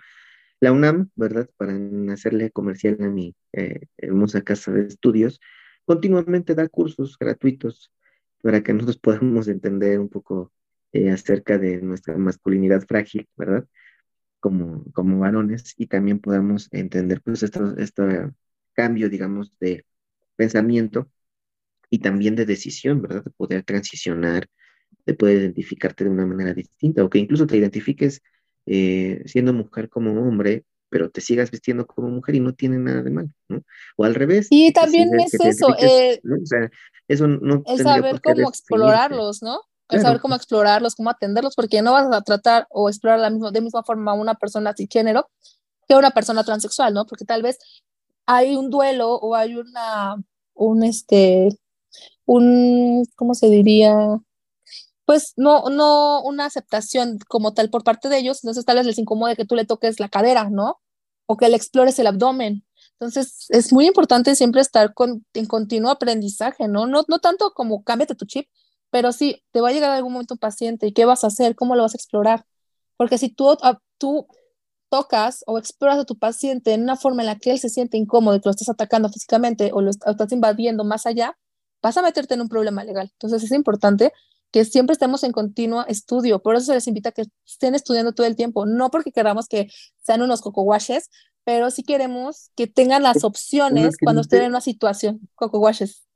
La 0.59 0.73
UNAM, 0.73 1.11
¿verdad? 1.15 1.49
Para 1.57 1.79
hacerle 2.13 2.51
comercial 2.51 2.99
a 3.01 3.09
mi 3.09 3.35
eh, 3.53 3.87
hermosa 3.97 4.43
casa 4.43 4.73
de 4.73 4.87
estudios, 4.87 5.41
continuamente 5.85 6.55
da 6.55 6.69
cursos 6.69 7.17
gratuitos 7.19 7.93
para 8.43 8.63
que 8.63 8.73
nosotros 8.73 8.99
podamos 9.03 9.49
entender 9.49 10.01
un 10.01 10.09
poco 10.09 10.53
eh, 10.93 11.11
acerca 11.11 11.59
de 11.59 11.81
nuestra 11.81 12.17
masculinidad 12.19 12.83
frágil, 12.87 13.29
¿verdad? 13.37 13.67
Como, 14.41 14.85
como 14.93 15.21
varones 15.21 15.75
y 15.77 15.87
también 15.87 16.19
podamos 16.19 16.69
entender 16.73 17.23
pues 17.23 17.43
este 17.43 18.31
cambio, 18.81 19.11
digamos, 19.11 19.59
de 19.59 19.85
pensamiento 20.37 21.11
y 21.91 21.99
también 21.99 22.35
de 22.35 22.47
decisión, 22.47 23.03
¿verdad? 23.03 23.25
De 23.25 23.31
poder 23.31 23.63
transicionar, 23.63 24.47
de 25.05 25.15
poder 25.15 25.39
identificarte 25.39 26.05
de 26.05 26.11
una 26.11 26.25
manera 26.25 26.55
distinta, 26.55 27.05
o 27.05 27.11
que 27.11 27.19
incluso 27.19 27.47
te 27.47 27.59
identifiques 27.59 28.23
eh, 28.65 29.23
siendo 29.27 29.53
mujer 29.53 29.91
como 29.91 30.13
hombre, 30.27 30.65
pero 30.89 31.11
te 31.11 31.21
sigas 31.21 31.51
vistiendo 31.51 31.87
como 31.87 32.09
mujer 32.09 32.37
y 32.37 32.41
no 32.41 32.55
tiene 32.55 32.79
nada 32.79 33.03
de 33.03 33.11
malo, 33.11 33.29
¿no? 33.49 33.63
O 33.97 34.05
al 34.05 34.15
revés. 34.15 34.49
Y 34.51 34.73
también 34.73 35.11
es 35.21 35.35
eso, 35.35 35.77
eh, 35.79 36.21
¿no? 36.23 36.37
o 36.43 36.47
sea, 36.47 36.71
eso 37.07 37.29
no 37.29 37.63
el 37.67 37.79
saber 37.79 38.21
cómo 38.23 38.49
explorarlos, 38.49 39.43
¿no? 39.43 39.61
El 39.91 40.01
saber 40.01 40.21
cómo 40.21 40.37
explorarlos, 40.37 40.95
cómo 40.95 41.11
atenderlos, 41.11 41.55
porque 41.55 41.83
no 41.83 41.93
vas 41.93 42.07
a 42.13 42.23
tratar 42.23 42.67
o 42.71 42.89
explorar 42.89 43.19
la 43.19 43.31
misma, 43.31 43.51
de 43.51 43.61
misma 43.61 43.83
forma 43.83 44.13
a 44.13 44.15
una 44.15 44.35
persona 44.37 44.73
género 44.89 45.29
que 45.87 45.95
a 45.95 45.99
una 45.99 46.13
persona 46.13 46.45
transexual, 46.45 46.95
¿no? 46.95 47.05
Porque 47.05 47.25
tal 47.25 47.43
vez 47.43 47.59
hay 48.33 48.55
un 48.55 48.71
duelo 48.71 49.15
o 49.17 49.35
hay 49.35 49.57
una, 49.57 50.15
un, 50.55 50.85
este, 50.85 51.49
un, 52.27 53.05
¿cómo 53.17 53.35
se 53.35 53.51
diría? 53.51 54.21
Pues 55.05 55.33
no, 55.37 55.65
no 55.69 56.23
una 56.23 56.45
aceptación 56.45 57.19
como 57.29 57.55
tal 57.55 57.71
por 57.71 57.83
parte 57.83 58.09
de 58.09 58.19
ellos, 58.19 58.45
entonces 58.45 58.65
tal 58.65 58.77
vez 58.77 58.87
les 58.87 58.99
incomode 58.99 59.35
que 59.35 59.45
tú 59.45 59.57
le 59.57 59.65
toques 59.65 59.99
la 59.99 60.09
cadera, 60.09 60.49
¿no? 60.49 60.81
O 61.27 61.37
que 61.37 61.49
le 61.49 61.57
explores 61.57 61.99
el 61.99 62.07
abdomen. 62.07 62.65
Entonces 62.93 63.47
es 63.49 63.73
muy 63.73 63.87
importante 63.87 64.37
siempre 64.37 64.61
estar 64.61 64.95
con, 64.95 65.27
en 65.35 65.47
continuo 65.47 65.91
aprendizaje, 65.91 66.69
¿no? 66.69 66.87
¿no? 66.87 67.03
No 67.09 67.19
tanto 67.19 67.53
como 67.53 67.83
cámbiate 67.83 68.15
tu 68.15 68.27
chip, 68.27 68.49
pero 68.91 69.11
sí, 69.13 69.43
te 69.51 69.61
va 69.61 69.71
a 69.71 69.73
llegar 69.73 69.91
algún 69.91 70.13
momento 70.13 70.35
un 70.35 70.39
paciente 70.39 70.87
y 70.87 70.93
qué 70.93 71.05
vas 71.05 71.25
a 71.25 71.29
hacer, 71.29 71.57
cómo 71.57 71.75
lo 71.75 71.83
vas 71.83 71.95
a 71.95 71.99
explorar. 71.99 72.45
Porque 72.97 73.19
si 73.19 73.31
tú, 73.31 73.51
ah, 73.63 73.79
tú 73.99 74.29
tocas 74.91 75.43
o 75.47 75.57
exploras 75.59 75.99
a 75.99 76.05
tu 76.05 76.19
paciente 76.19 76.75
en 76.75 76.83
una 76.83 76.97
forma 76.97 77.23
en 77.23 77.27
la 77.27 77.39
que 77.39 77.53
él 77.53 77.59
se 77.59 77.71
siente 77.71 77.97
incómodo 77.97 78.37
y 78.37 78.41
que 78.41 78.49
lo 78.49 78.51
estás 78.51 78.69
atacando 78.69 79.09
físicamente 79.09 79.71
o 79.73 79.81
lo 79.81 79.91
estás 79.91 80.33
invadiendo 80.33 80.85
más 80.85 81.07
allá, 81.07 81.39
vas 81.81 81.97
a 81.97 82.03
meterte 82.03 82.35
en 82.35 82.43
un 82.43 82.49
problema 82.49 82.85
legal. 82.85 83.09
Entonces 83.13 83.43
es 83.45 83.53
importante 83.53 84.13
que 84.51 84.65
siempre 84.65 84.93
estemos 84.93 85.23
en 85.23 85.33
continuo 85.33 85.87
estudio. 85.87 86.43
Por 86.43 86.57
eso 86.57 86.67
se 86.67 86.75
les 86.75 86.87
invita 86.89 87.11
a 87.11 87.13
que 87.13 87.25
estén 87.47 87.75
estudiando 87.75 88.13
todo 88.13 88.27
el 88.27 88.37
tiempo, 88.37 88.67
no 88.67 88.91
porque 88.91 89.13
queramos 89.13 89.47
que 89.47 89.69
sean 90.03 90.23
unos 90.23 90.41
cocoguaches, 90.41 91.09
pero 91.45 91.71
sí 91.71 91.83
queremos 91.85 92.51
que 92.57 92.67
tengan 92.67 93.03
las 93.03 93.25
opciones 93.25 93.97
cuando 94.03 94.23
estén 94.23 94.43
en 94.43 94.51
una 94.51 94.61
situación, 94.61 95.21
cocoguaches, 95.37 96.07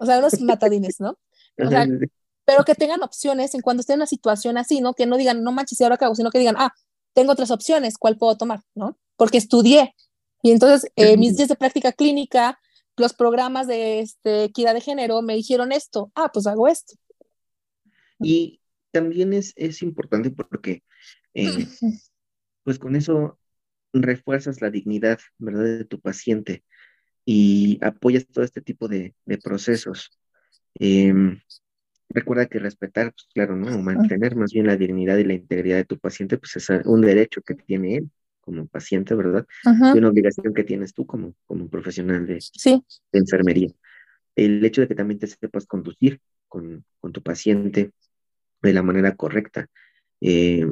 o 0.00 0.06
sea, 0.06 0.18
unos 0.18 0.40
matadines, 0.40 1.00
¿no? 1.00 1.18
O 1.58 1.68
sea, 1.68 1.86
pero 2.44 2.64
que 2.64 2.74
tengan 2.74 3.02
opciones 3.02 3.54
en 3.54 3.60
cuando 3.60 3.82
estén 3.82 3.94
en 3.94 4.00
una 4.00 4.06
situación 4.06 4.58
así, 4.58 4.80
¿no? 4.80 4.94
Que 4.94 5.06
no 5.06 5.16
digan, 5.16 5.42
no 5.44 5.52
manches, 5.52 5.80
¿y 5.80 5.84
ahora 5.84 5.96
qué 5.96 6.04
hago? 6.04 6.16
Sino 6.16 6.30
que 6.30 6.38
digan, 6.38 6.56
ah, 6.58 6.74
tengo 7.12 7.32
otras 7.32 7.50
opciones, 7.50 7.98
¿cuál 7.98 8.16
puedo 8.16 8.36
tomar? 8.36 8.60
¿No? 8.74 8.98
Porque 9.16 9.38
estudié. 9.38 9.94
Y 10.42 10.50
entonces, 10.52 10.90
eh, 10.96 11.16
mis 11.16 11.36
días 11.36 11.48
de 11.48 11.56
práctica 11.56 11.92
clínica, 11.92 12.58
los 12.96 13.12
programas 13.12 13.66
de 13.66 14.00
este, 14.00 14.44
equidad 14.44 14.74
de 14.74 14.80
género 14.80 15.22
me 15.22 15.34
dijeron 15.34 15.72
esto, 15.72 16.10
ah, 16.14 16.30
pues 16.32 16.46
hago 16.46 16.68
esto. 16.68 16.94
Y 18.20 18.60
también 18.90 19.32
es, 19.32 19.52
es 19.56 19.82
importante 19.82 20.30
porque, 20.30 20.82
eh, 21.34 21.44
pues 22.64 22.78
con 22.78 22.96
eso 22.96 23.38
refuerzas 23.92 24.60
la 24.60 24.70
dignidad, 24.70 25.18
¿verdad?, 25.38 25.64
de 25.64 25.84
tu 25.84 26.00
paciente 26.00 26.64
y 27.24 27.78
apoyas 27.82 28.26
todo 28.26 28.44
este 28.44 28.60
tipo 28.60 28.88
de, 28.88 29.14
procesos. 29.42 30.10
Em, 30.74 31.40
recuerda 32.10 32.46
que 32.46 32.58
respetar, 32.58 33.12
pues 33.12 33.26
claro, 33.32 33.56
¿no? 33.56 33.76
mantener 33.82 34.36
más 34.36 34.52
bien 34.52 34.66
la 34.66 34.76
dignidad 34.76 35.16
y 35.18 35.24
la 35.24 35.34
integridad 35.34 35.76
de 35.76 35.84
tu 35.84 35.98
paciente, 35.98 36.38
pues 36.38 36.56
es 36.56 36.68
un 36.84 37.00
derecho 37.00 37.40
que 37.42 37.54
tiene 37.54 37.96
él 37.96 38.10
como 38.40 38.66
paciente, 38.66 39.14
¿verdad? 39.14 39.46
Y 39.64 39.98
una 39.98 40.08
obligación 40.08 40.52
que 40.52 40.64
tienes 40.64 40.92
tú 40.92 41.06
como, 41.06 41.34
como 41.46 41.68
profesional 41.68 42.26
de, 42.26 42.40
enfermería. 43.12 43.70
El 44.34 44.64
hecho 44.64 44.80
de 44.80 44.88
que 44.88 44.94
también 44.94 45.18
te 45.20 45.26
sepas 45.26 45.66
conducir 45.66 46.20
con, 46.48 46.84
tu 47.12 47.22
paciente 47.22 47.92
de 48.62 48.72
la 48.72 48.82
manera 48.82 49.14
correcta 49.14 49.68
eh, 50.20 50.70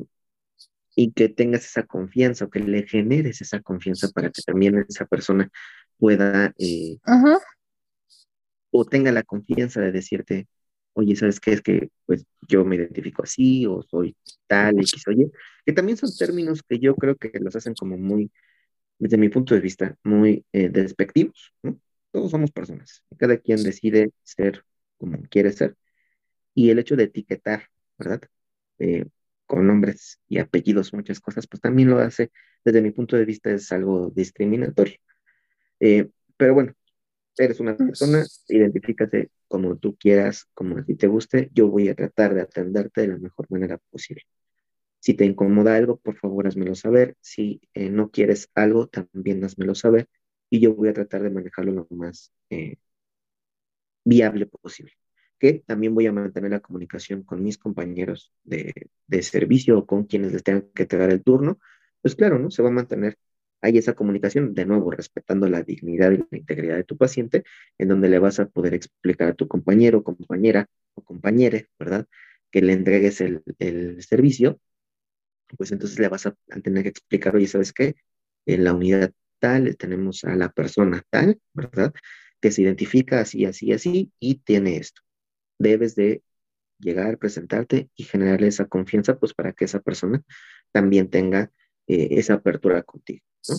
y 0.94 1.12
que 1.12 1.28
tengas 1.28 1.64
esa 1.64 1.84
confianza 1.84 2.46
o 2.46 2.50
que 2.50 2.60
le 2.60 2.86
generes 2.86 3.40
esa 3.40 3.60
confianza 3.60 4.08
para 4.08 4.30
que 4.30 4.42
también 4.42 4.84
esa 4.88 5.06
persona 5.06 5.50
pueda 5.98 6.52
eh, 6.58 6.98
o 8.70 8.84
tenga 8.84 9.12
la 9.12 9.22
confianza 9.22 9.80
de 9.80 9.92
decirte, 9.92 10.48
oye, 10.98 11.14
¿sabes 11.16 11.38
qué? 11.40 11.52
Es 11.52 11.62
que 11.62 11.90
pues 12.06 12.24
yo 12.48 12.64
me 12.64 12.76
identifico 12.76 13.22
así 13.22 13.66
o 13.66 13.82
soy 13.82 14.16
tal, 14.48 14.78
X, 14.80 15.06
oye, 15.06 15.30
que 15.64 15.72
también 15.72 15.96
son 15.96 16.10
términos 16.16 16.62
que 16.68 16.78
yo 16.80 16.96
creo 16.96 17.16
que 17.16 17.30
los 17.40 17.54
hacen 17.54 17.74
como 17.74 17.96
muy, 17.96 18.32
desde 18.98 19.16
mi 19.16 19.28
punto 19.28 19.54
de 19.54 19.60
vista, 19.60 19.96
muy 20.02 20.44
eh, 20.52 20.68
despectivos, 20.70 21.54
¿no? 21.62 21.80
Todos 22.10 22.30
somos 22.32 22.50
personas, 22.50 23.04
cada 23.16 23.36
quien 23.38 23.62
decide 23.62 24.10
ser 24.24 24.64
como 24.96 25.22
quiere 25.30 25.52
ser. 25.52 25.76
Y 26.54 26.70
el 26.70 26.80
hecho 26.80 26.96
de 26.96 27.04
etiquetar, 27.04 27.68
¿verdad? 27.98 28.22
Eh, 28.80 29.06
con 29.46 29.66
nombres 29.66 30.20
y 30.28 30.38
apellidos, 30.38 30.92
muchas 30.92 31.20
cosas, 31.20 31.46
pues 31.46 31.60
también 31.60 31.90
lo 31.90 31.98
hace, 31.98 32.32
desde 32.64 32.82
mi 32.82 32.90
punto 32.90 33.16
de 33.16 33.24
vista, 33.24 33.50
es 33.50 33.70
algo 33.72 34.10
discriminatorio. 34.10 34.96
Eh, 35.80 36.08
pero 36.36 36.54
bueno, 36.54 36.74
eres 37.38 37.60
una 37.60 37.76
persona, 37.76 38.24
identifícate 38.48 39.30
como 39.48 39.76
tú 39.76 39.96
quieras, 39.96 40.46
como 40.54 40.78
a 40.78 40.84
ti 40.84 40.94
te 40.94 41.06
guste, 41.06 41.50
yo 41.54 41.68
voy 41.68 41.88
a 41.88 41.94
tratar 41.94 42.34
de 42.34 42.42
atenderte 42.42 43.02
de 43.02 43.08
la 43.08 43.18
mejor 43.18 43.46
manera 43.50 43.78
posible. 43.90 44.24
Si 45.00 45.14
te 45.14 45.24
incomoda 45.24 45.76
algo, 45.76 45.96
por 45.98 46.16
favor, 46.16 46.46
házmelo 46.46 46.74
saber. 46.74 47.16
Si 47.20 47.60
eh, 47.74 47.90
no 47.90 48.10
quieres 48.10 48.50
algo, 48.54 48.88
también 48.88 49.44
házmelo 49.44 49.74
saber. 49.74 50.08
Y 50.50 50.60
yo 50.60 50.74
voy 50.74 50.88
a 50.88 50.92
tratar 50.92 51.22
de 51.22 51.30
manejarlo 51.30 51.72
lo 51.72 51.86
más 51.90 52.32
eh, 52.50 52.76
viable 54.04 54.46
posible. 54.46 54.92
Que 55.38 55.62
también 55.66 55.94
voy 55.94 56.06
a 56.06 56.12
mantener 56.12 56.50
la 56.50 56.60
comunicación 56.60 57.22
con 57.22 57.42
mis 57.42 57.58
compañeros 57.58 58.32
de, 58.44 58.90
de 59.06 59.22
servicio 59.22 59.78
o 59.78 59.86
con 59.86 60.04
quienes 60.04 60.32
les 60.32 60.42
tengan 60.42 60.68
que 60.74 60.82
entregar 60.82 61.10
el 61.10 61.22
turno. 61.22 61.60
Pues 62.02 62.16
claro, 62.16 62.38
¿no? 62.38 62.50
Se 62.50 62.62
va 62.62 62.68
a 62.70 62.72
mantener 62.72 63.18
hay 63.60 63.78
esa 63.78 63.94
comunicación, 63.94 64.54
de 64.54 64.66
nuevo, 64.66 64.90
respetando 64.90 65.48
la 65.48 65.62
dignidad 65.62 66.12
y 66.12 66.18
la 66.18 66.38
integridad 66.38 66.76
de 66.76 66.84
tu 66.84 66.96
paciente, 66.96 67.44
en 67.78 67.88
donde 67.88 68.08
le 68.08 68.18
vas 68.18 68.40
a 68.40 68.46
poder 68.46 68.74
explicar 68.74 69.28
a 69.28 69.34
tu 69.34 69.48
compañero, 69.48 70.04
compañera 70.04 70.68
o 70.94 71.02
compañere, 71.02 71.68
¿verdad? 71.78 72.06
Que 72.50 72.62
le 72.62 72.72
entregues 72.72 73.20
el, 73.20 73.42
el 73.58 74.02
servicio, 74.02 74.60
pues 75.56 75.72
entonces 75.72 75.98
le 75.98 76.08
vas 76.08 76.26
a, 76.26 76.36
tener 76.62 76.82
que 76.82 76.90
explicar, 76.90 77.34
oye, 77.36 77.46
¿sabes 77.46 77.72
qué? 77.72 77.96
En 78.46 78.64
la 78.64 78.74
unidad 78.74 79.12
tal 79.38 79.76
tenemos 79.76 80.24
a 80.24 80.34
la 80.34 80.50
persona 80.50 81.02
tal, 81.10 81.40
¿verdad? 81.54 81.92
Que 82.40 82.50
se 82.50 82.62
identifica 82.62 83.20
así, 83.20 83.44
así, 83.44 83.72
así 83.72 84.12
y 84.18 84.36
tiene 84.36 84.76
esto. 84.76 85.02
Debes 85.58 85.94
de 85.94 86.22
llegar, 86.78 87.18
presentarte 87.18 87.90
y 87.96 88.04
generarle 88.04 88.48
esa 88.48 88.66
confianza, 88.66 89.18
pues 89.18 89.34
para 89.34 89.52
que 89.52 89.64
esa 89.64 89.80
persona 89.80 90.22
también 90.72 91.10
tenga 91.10 91.50
eh, 91.88 92.08
esa 92.12 92.34
apertura 92.34 92.82
contigo, 92.82 93.24
¿no? 93.48 93.56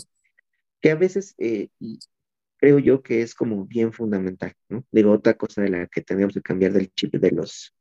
Que 0.80 0.92
a 0.92 0.96
veces, 0.96 1.34
eh, 1.40 1.70
creo 2.58 2.78
yo 2.78 3.02
que 3.02 3.22
es 3.24 3.34
como 3.34 3.66
bien 3.66 3.92
fundamental, 3.92 4.54
¿no? 4.70 4.86
Digo, 4.92 5.12
otra 5.12 5.34
cosa 5.34 5.64
de 5.64 5.70
la 5.70 5.88
que 5.88 6.02
tenemos 6.02 6.36
que 6.36 6.42
cambiar 6.42 6.74
del 6.74 6.94
chip 6.94 7.16
de 7.16 7.32
los, 7.32 7.76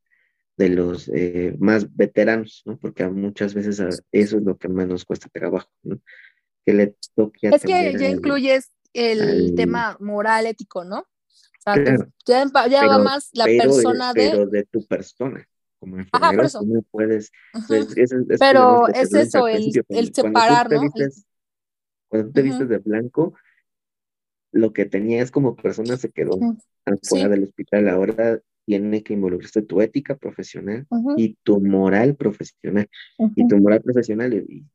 de 0.56 0.70
los 0.70 1.08
eh, 1.14 1.54
más 1.58 1.94
veteranos, 1.94 2.62
¿no? 2.64 2.78
Porque 2.78 3.06
muchas 3.08 3.52
veces 3.52 3.78
eso 3.78 4.02
es 4.10 4.42
lo 4.42 4.56
que 4.56 4.68
más 4.68 4.88
nos 4.88 5.04
cuesta 5.04 5.28
trabajo, 5.28 5.70
¿no? 5.82 6.00
Que 6.64 6.72
le 6.72 6.96
toque 7.14 7.48
Es 7.48 7.62
que 7.62 7.94
ya 7.98 8.08
incluyes 8.08 8.72
el 8.94 9.54
tema 9.54 9.98
moral, 10.00 10.46
ético, 10.46 10.84
¿no? 10.84 11.06
ya, 12.26 12.86
va 12.86 12.98
más 12.98 13.28
la 13.34 13.44
persona 13.44 14.14
de... 14.14 14.30
Pero 14.30 14.46
de 14.46 14.64
tu 14.64 14.86
persona. 14.86 15.46
Como 15.78 15.98
Ajá, 16.12 16.32
por 16.32 16.44
eso. 16.44 16.62
No 16.64 16.82
puedes... 16.90 17.30
Pues, 17.66 17.94
pero 18.38 18.88
es 18.88 19.14
eso, 19.14 19.46
el, 19.48 19.70
el 19.88 20.14
separar, 20.14 20.70
¿no? 20.70 20.82
cuando 22.08 22.32
te 22.32 22.42
vistes 22.42 22.68
de 22.68 22.78
blanco, 22.78 23.34
lo 24.50 24.72
que 24.72 24.86
tenías 24.86 25.30
como 25.30 25.56
persona 25.56 25.96
se 25.96 26.10
quedó 26.10 26.38
fuera 27.02 27.28
del 27.28 27.44
hospital. 27.44 27.88
Ahora 27.88 28.40
tiene 28.64 29.02
que 29.02 29.14
involucrarse 29.14 29.62
tu 29.62 29.80
ética 29.80 30.16
profesional 30.16 30.86
y 31.16 31.36
tu 31.42 31.60
moral 31.60 32.16
profesional. 32.16 32.88
Y 33.34 33.46
tu 33.46 33.56
moral 33.58 33.82
profesional, 33.82 34.34
y, 34.34 34.66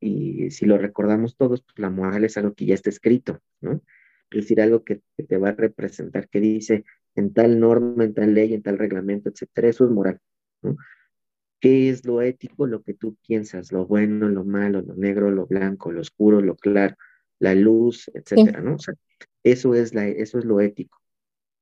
y, 0.00 0.50
si 0.50 0.66
lo 0.66 0.78
recordamos 0.78 1.36
todos, 1.36 1.62
pues 1.62 1.78
la 1.78 1.90
moral 1.90 2.24
es 2.24 2.36
algo 2.36 2.54
que 2.54 2.66
ya 2.66 2.74
está 2.74 2.90
escrito, 2.90 3.40
¿no? 3.60 3.82
Es 4.30 4.42
decir, 4.42 4.60
algo 4.60 4.82
que, 4.82 5.02
te 5.28 5.36
va 5.36 5.50
a 5.50 5.52
representar, 5.52 6.28
que 6.28 6.40
dice 6.40 6.84
en 7.16 7.32
tal 7.32 7.58
norma, 7.58 8.04
en 8.04 8.14
tal 8.14 8.34
ley, 8.34 8.54
en 8.54 8.62
tal 8.62 8.78
reglamento, 8.78 9.30
etcétera, 9.30 9.68
eso 9.68 9.84
es 9.84 9.90
moral, 9.90 10.20
¿no? 10.62 10.76
¿Qué 11.58 11.88
es 11.88 12.04
lo 12.04 12.20
ético? 12.20 12.66
Lo 12.66 12.82
que 12.82 12.94
tú 12.94 13.16
piensas, 13.26 13.72
lo 13.72 13.86
bueno, 13.86 14.28
lo 14.28 14.44
malo, 14.44 14.82
lo 14.82 14.94
negro, 14.94 15.30
lo 15.30 15.46
blanco, 15.46 15.90
lo 15.90 16.02
oscuro, 16.02 16.40
lo 16.42 16.54
claro, 16.54 16.94
la 17.38 17.54
luz, 17.54 18.10
etcétera, 18.14 18.60
¿no? 18.60 18.74
O 18.74 18.78
sea, 18.78 18.94
eso 19.42 19.74
es, 19.74 19.94
la, 19.94 20.06
eso 20.06 20.38
es 20.38 20.44
lo 20.44 20.60
ético. 20.60 21.00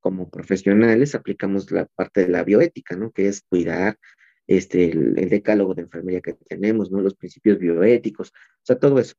Como 0.00 0.28
profesionales 0.28 1.14
aplicamos 1.14 1.70
la 1.70 1.86
parte 1.86 2.22
de 2.22 2.28
la 2.28 2.44
bioética, 2.44 2.96
¿no? 2.96 3.12
Que 3.12 3.28
es 3.28 3.42
cuidar 3.42 3.98
este, 4.46 4.90
el, 4.90 5.18
el 5.18 5.28
decálogo 5.28 5.74
de 5.74 5.82
enfermería 5.82 6.20
que 6.20 6.34
tenemos, 6.34 6.90
¿no? 6.90 7.00
Los 7.00 7.14
principios 7.14 7.58
bioéticos, 7.58 8.30
o 8.30 8.64
sea, 8.64 8.78
todo 8.78 8.98
eso. 8.98 9.14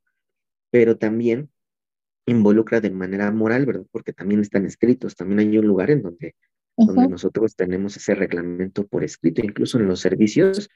Pero 0.71 0.97
también 0.97 1.49
involucra 2.25 2.81
de 2.81 2.89
manera 2.89 3.31
moral, 3.31 3.65
¿verdad? 3.65 3.85
Porque 3.91 4.13
también 4.13 4.41
están 4.41 4.65
escritos, 4.65 5.15
también 5.15 5.39
hay 5.39 5.57
un 5.57 5.67
lugar 5.67 5.91
en 5.91 6.01
donde, 6.01 6.35
donde 6.75 7.07
nosotros 7.07 7.55
tenemos 7.55 7.95
ese 7.97 8.15
reglamento 8.15 8.87
por 8.87 9.03
escrito, 9.03 9.41
incluso 9.43 9.79
en 9.79 9.87
los 9.87 9.99
servicios, 9.99 10.69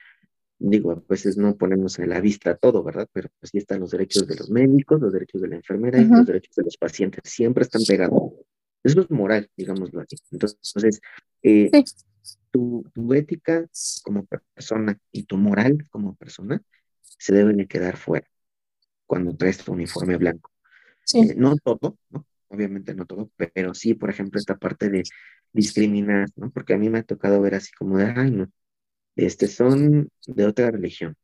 digo, 0.59 0.91
a 0.91 1.03
veces 1.07 1.37
no 1.37 1.55
ponemos 1.55 1.97
a 1.99 2.05
la 2.05 2.19
vista 2.19 2.55
todo, 2.55 2.83
¿verdad? 2.83 3.07
Pero 3.13 3.29
pues 3.39 3.51
sí 3.51 3.57
están 3.57 3.79
los 3.79 3.91
derechos 3.91 4.27
de 4.27 4.35
los 4.35 4.49
médicos, 4.49 5.01
los 5.01 5.13
derechos 5.13 5.41
de 5.41 5.47
la 5.47 5.55
enfermera 5.55 5.99
y 5.99 6.05
los 6.05 6.25
derechos 6.25 6.55
de 6.55 6.63
los 6.63 6.77
pacientes, 6.77 7.21
siempre 7.25 7.63
están 7.63 7.81
pegados. 7.87 8.33
Eso 8.83 9.01
es 9.01 9.09
moral, 9.09 9.49
digámoslo 9.57 10.01
así. 10.01 10.17
Entonces, 10.31 11.01
eh, 11.41 11.69
tu, 12.51 12.85
tu 12.93 13.13
ética 13.13 13.65
como 14.03 14.25
persona 14.25 14.97
y 15.11 15.23
tu 15.23 15.37
moral 15.37 15.85
como 15.89 16.15
persona 16.15 16.61
se 17.01 17.33
deben 17.33 17.57
de 17.57 17.67
quedar 17.67 17.97
fuera 17.97 18.27
cuando 19.05 19.35
traes 19.35 19.57
tu 19.57 19.73
uniforme 19.73 20.17
blanco. 20.17 20.51
Eh, 21.13 21.35
no 21.35 21.55
todo, 21.57 21.97
¿no? 22.09 22.25
Obviamente 22.49 22.93
no 22.93 23.05
todo, 23.05 23.31
pero 23.53 23.73
sí, 23.73 23.93
por 23.93 24.09
ejemplo, 24.09 24.39
esta 24.39 24.57
parte 24.57 24.89
de 24.89 25.03
discriminar, 25.53 26.27
¿no? 26.35 26.51
Porque 26.51 26.73
a 26.73 26.77
mí 26.77 26.89
me 26.89 26.99
ha 26.99 27.03
tocado 27.03 27.41
ver 27.41 27.55
así 27.55 27.71
como 27.73 27.97
de, 27.97 28.05
ay, 28.05 28.31
no, 28.31 28.47
este, 29.15 29.47
son 29.47 30.09
de 30.27 30.45
otra 30.45 30.71
religión, 30.71 31.15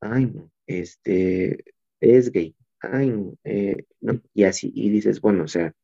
ay, 0.00 0.26
no, 0.26 0.50
este, 0.66 1.64
es 2.00 2.30
gay, 2.32 2.56
ay, 2.80 3.10
no, 3.10 3.34
eh, 3.44 3.84
no, 4.00 4.20
y 4.34 4.44
así, 4.44 4.72
y 4.74 4.90
dices, 4.90 5.20
bueno, 5.20 5.44
o 5.44 5.48
sea, 5.48 5.74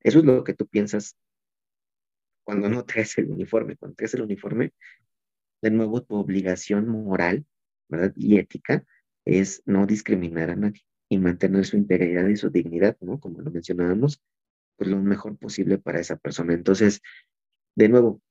eso 0.00 0.20
es 0.20 0.24
lo 0.24 0.44
que 0.44 0.54
tú 0.54 0.66
piensas 0.66 1.16
cuando 2.44 2.68
no 2.68 2.84
traes 2.84 3.16
el 3.18 3.30
uniforme, 3.30 3.76
cuando 3.76 3.96
traes 3.96 4.14
el 4.14 4.22
uniforme, 4.22 4.72
de 5.62 5.70
nuevo 5.70 6.02
tu 6.02 6.16
obligación 6.16 6.88
moral, 6.88 7.46
¿verdad? 7.88 8.12
Y 8.16 8.38
ética 8.38 8.84
es 9.24 9.62
no 9.66 9.86
discriminar 9.86 10.50
a 10.50 10.56
nadie 10.56 10.82
y 11.12 11.18
mantener 11.18 11.66
su 11.66 11.76
integridad 11.76 12.26
y 12.26 12.36
su 12.36 12.48
dignidad, 12.48 12.96
¿no? 13.02 13.20
Como 13.20 13.42
lo 13.42 13.50
mencionábamos, 13.50 14.22
pues 14.76 14.88
lo 14.88 14.98
mejor 14.98 15.36
posible 15.36 15.76
para 15.76 16.00
esa 16.00 16.16
persona. 16.16 16.54
Entonces, 16.54 17.02
de 17.74 17.90
nuevo, 17.90 18.22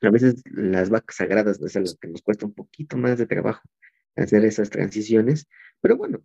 a 0.00 0.08
veces 0.08 0.42
las 0.46 0.88
vacas 0.88 1.16
sagradas 1.16 1.60
es 1.60 1.76
algo 1.76 1.90
que 2.00 2.08
nos 2.08 2.22
cuesta 2.22 2.46
un 2.46 2.54
poquito 2.54 2.96
más 2.96 3.18
de 3.18 3.26
trabajo 3.26 3.60
hacer 4.16 4.42
esas 4.46 4.70
transiciones, 4.70 5.48
pero 5.82 5.98
bueno, 5.98 6.24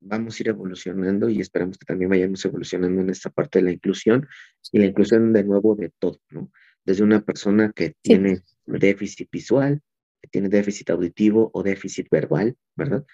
vamos 0.00 0.38
a 0.38 0.42
ir 0.42 0.48
evolucionando 0.50 1.30
y 1.30 1.40
esperamos 1.40 1.78
que 1.78 1.86
también 1.86 2.10
vayamos 2.10 2.44
evolucionando 2.44 3.00
en 3.00 3.08
esta 3.08 3.30
parte 3.30 3.60
de 3.60 3.64
la 3.64 3.72
inclusión 3.72 4.28
y 4.72 4.78
la 4.78 4.86
inclusión 4.86 5.32
de 5.32 5.44
nuevo 5.44 5.74
de 5.74 5.90
todo, 5.98 6.20
¿no? 6.28 6.52
Desde 6.84 7.02
una 7.02 7.22
persona 7.22 7.72
que 7.74 7.94
tiene 8.02 8.42
déficit 8.66 9.30
visual, 9.30 9.80
que 10.20 10.28
tiene 10.28 10.50
déficit 10.50 10.90
auditivo 10.90 11.50
o 11.54 11.62
déficit 11.62 12.08
verbal, 12.10 12.58
¿verdad? 12.76 13.06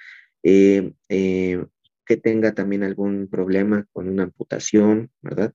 Eh, 0.42 0.92
eh, 1.08 1.64
que 2.06 2.16
tenga 2.16 2.52
también 2.52 2.84
algún 2.84 3.28
problema 3.28 3.86
con 3.92 4.08
una 4.08 4.24
amputación, 4.24 5.10
¿verdad? 5.20 5.52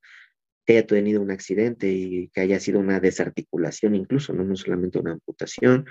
Que 0.65 0.73
haya 0.73 0.87
tenido 0.87 1.21
un 1.21 1.31
accidente 1.31 1.91
y 1.91 2.29
que 2.29 2.41
haya 2.41 2.59
sido 2.59 2.79
una 2.79 2.99
desarticulación 2.99 3.95
incluso, 3.95 4.33
no, 4.33 4.43
no 4.43 4.55
solamente 4.55 4.99
una 4.99 5.13
amputación. 5.13 5.85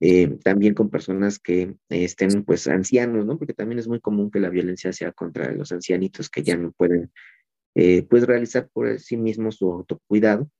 Eh, 0.00 0.38
también 0.42 0.74
con 0.74 0.90
personas 0.90 1.38
que 1.38 1.76
estén 1.88 2.44
pues 2.44 2.66
ancianos, 2.66 3.26
¿no? 3.26 3.38
Porque 3.38 3.54
también 3.54 3.78
es 3.78 3.88
muy 3.88 4.00
común 4.00 4.30
que 4.30 4.40
la 4.40 4.50
violencia 4.50 4.92
sea 4.92 5.12
contra 5.12 5.52
los 5.52 5.72
ancianitos 5.72 6.28
que 6.30 6.42
ya 6.42 6.56
no 6.56 6.72
pueden 6.72 7.10
eh, 7.74 8.02
pues 8.02 8.26
realizar 8.26 8.68
por 8.72 8.98
sí 9.00 9.16
mismos 9.16 9.56
su 9.56 9.72
autocuidado. 9.72 10.50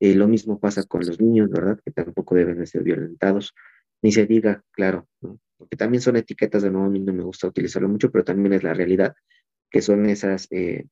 Eh, 0.00 0.14
lo 0.14 0.28
mismo 0.28 0.60
pasa 0.60 0.84
con 0.84 1.06
los 1.06 1.20
niños, 1.20 1.50
¿verdad? 1.50 1.80
Que 1.84 1.90
tampoco 1.90 2.34
deben 2.34 2.58
de 2.58 2.66
ser 2.66 2.82
violentados. 2.82 3.54
Ni 4.02 4.12
se 4.12 4.26
diga, 4.26 4.62
claro, 4.72 5.08
¿no? 5.20 5.38
Porque 5.56 5.76
también 5.76 6.00
son 6.00 6.16
etiquetas, 6.16 6.62
de 6.62 6.70
nuevo 6.70 6.86
a 6.86 6.90
mí 6.90 7.00
no 7.00 7.12
me 7.12 7.22
gusta 7.22 7.46
utilizarlo 7.46 7.88
mucho, 7.88 8.10
pero 8.10 8.24
también 8.24 8.52
es 8.52 8.62
la 8.62 8.74
realidad, 8.74 9.14
que 9.70 9.82
son 9.82 10.06
esas 10.06 10.48
eh, 10.50 10.86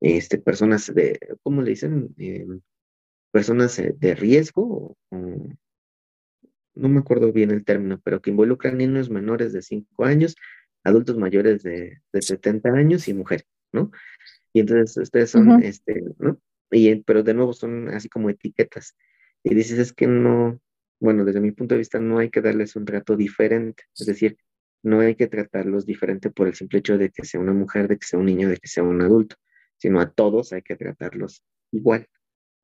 este, 0.00 0.38
personas 0.38 0.92
de, 0.94 1.18
¿cómo 1.42 1.62
le 1.62 1.70
dicen? 1.70 2.14
Eh, 2.18 2.46
personas 3.30 3.78
eh, 3.78 3.94
de 3.98 4.14
riesgo, 4.14 4.96
no 6.74 6.88
me 6.88 7.00
acuerdo 7.00 7.32
bien 7.32 7.50
el 7.50 7.64
término, 7.64 8.00
pero 8.02 8.20
que 8.20 8.30
involucran 8.30 8.78
niños 8.78 9.10
menores 9.10 9.52
de 9.52 9.62
5 9.62 10.04
años, 10.04 10.36
adultos 10.84 11.16
mayores 11.16 11.62
de, 11.62 12.00
de 12.12 12.22
70 12.22 12.70
años 12.70 13.08
y 13.08 13.14
mujeres, 13.14 13.46
¿no? 13.72 13.90
Y 14.52 14.60
entonces 14.60 14.96
ustedes 14.96 15.30
son, 15.30 15.62
este, 15.62 16.02
¿no? 16.18 16.38
Y, 16.70 16.94
pero 17.02 17.22
de 17.22 17.34
nuevo 17.34 17.52
son 17.52 17.88
así 17.88 18.08
como 18.08 18.30
etiquetas. 18.30 18.96
Y 19.42 19.54
dices, 19.54 19.78
es 19.78 19.92
que 19.92 20.06
no, 20.06 20.58
bueno, 21.02 21.24
desde 21.24 21.40
mi 21.40 21.50
punto 21.50 21.74
de 21.74 21.80
vista 21.80 21.98
no 21.98 22.18
hay 22.18 22.30
que 22.30 22.40
darles 22.40 22.76
un 22.76 22.84
trato 22.84 23.16
diferente, 23.16 23.82
es 23.98 24.06
decir, 24.06 24.36
no 24.84 25.00
hay 25.00 25.16
que 25.16 25.26
tratarlos 25.26 25.84
diferente 25.84 26.30
por 26.30 26.46
el 26.46 26.54
simple 26.54 26.78
hecho 26.78 26.96
de 26.96 27.10
que 27.10 27.24
sea 27.24 27.40
una 27.40 27.52
mujer, 27.52 27.88
de 27.88 27.98
que 27.98 28.06
sea 28.06 28.20
un 28.20 28.26
niño, 28.26 28.48
de 28.48 28.56
que 28.56 28.68
sea 28.68 28.84
un 28.84 29.02
adulto, 29.02 29.34
sino 29.78 30.00
a 30.00 30.12
todos 30.12 30.52
hay 30.52 30.62
que 30.62 30.76
tratarlos 30.76 31.42
igual, 31.72 32.06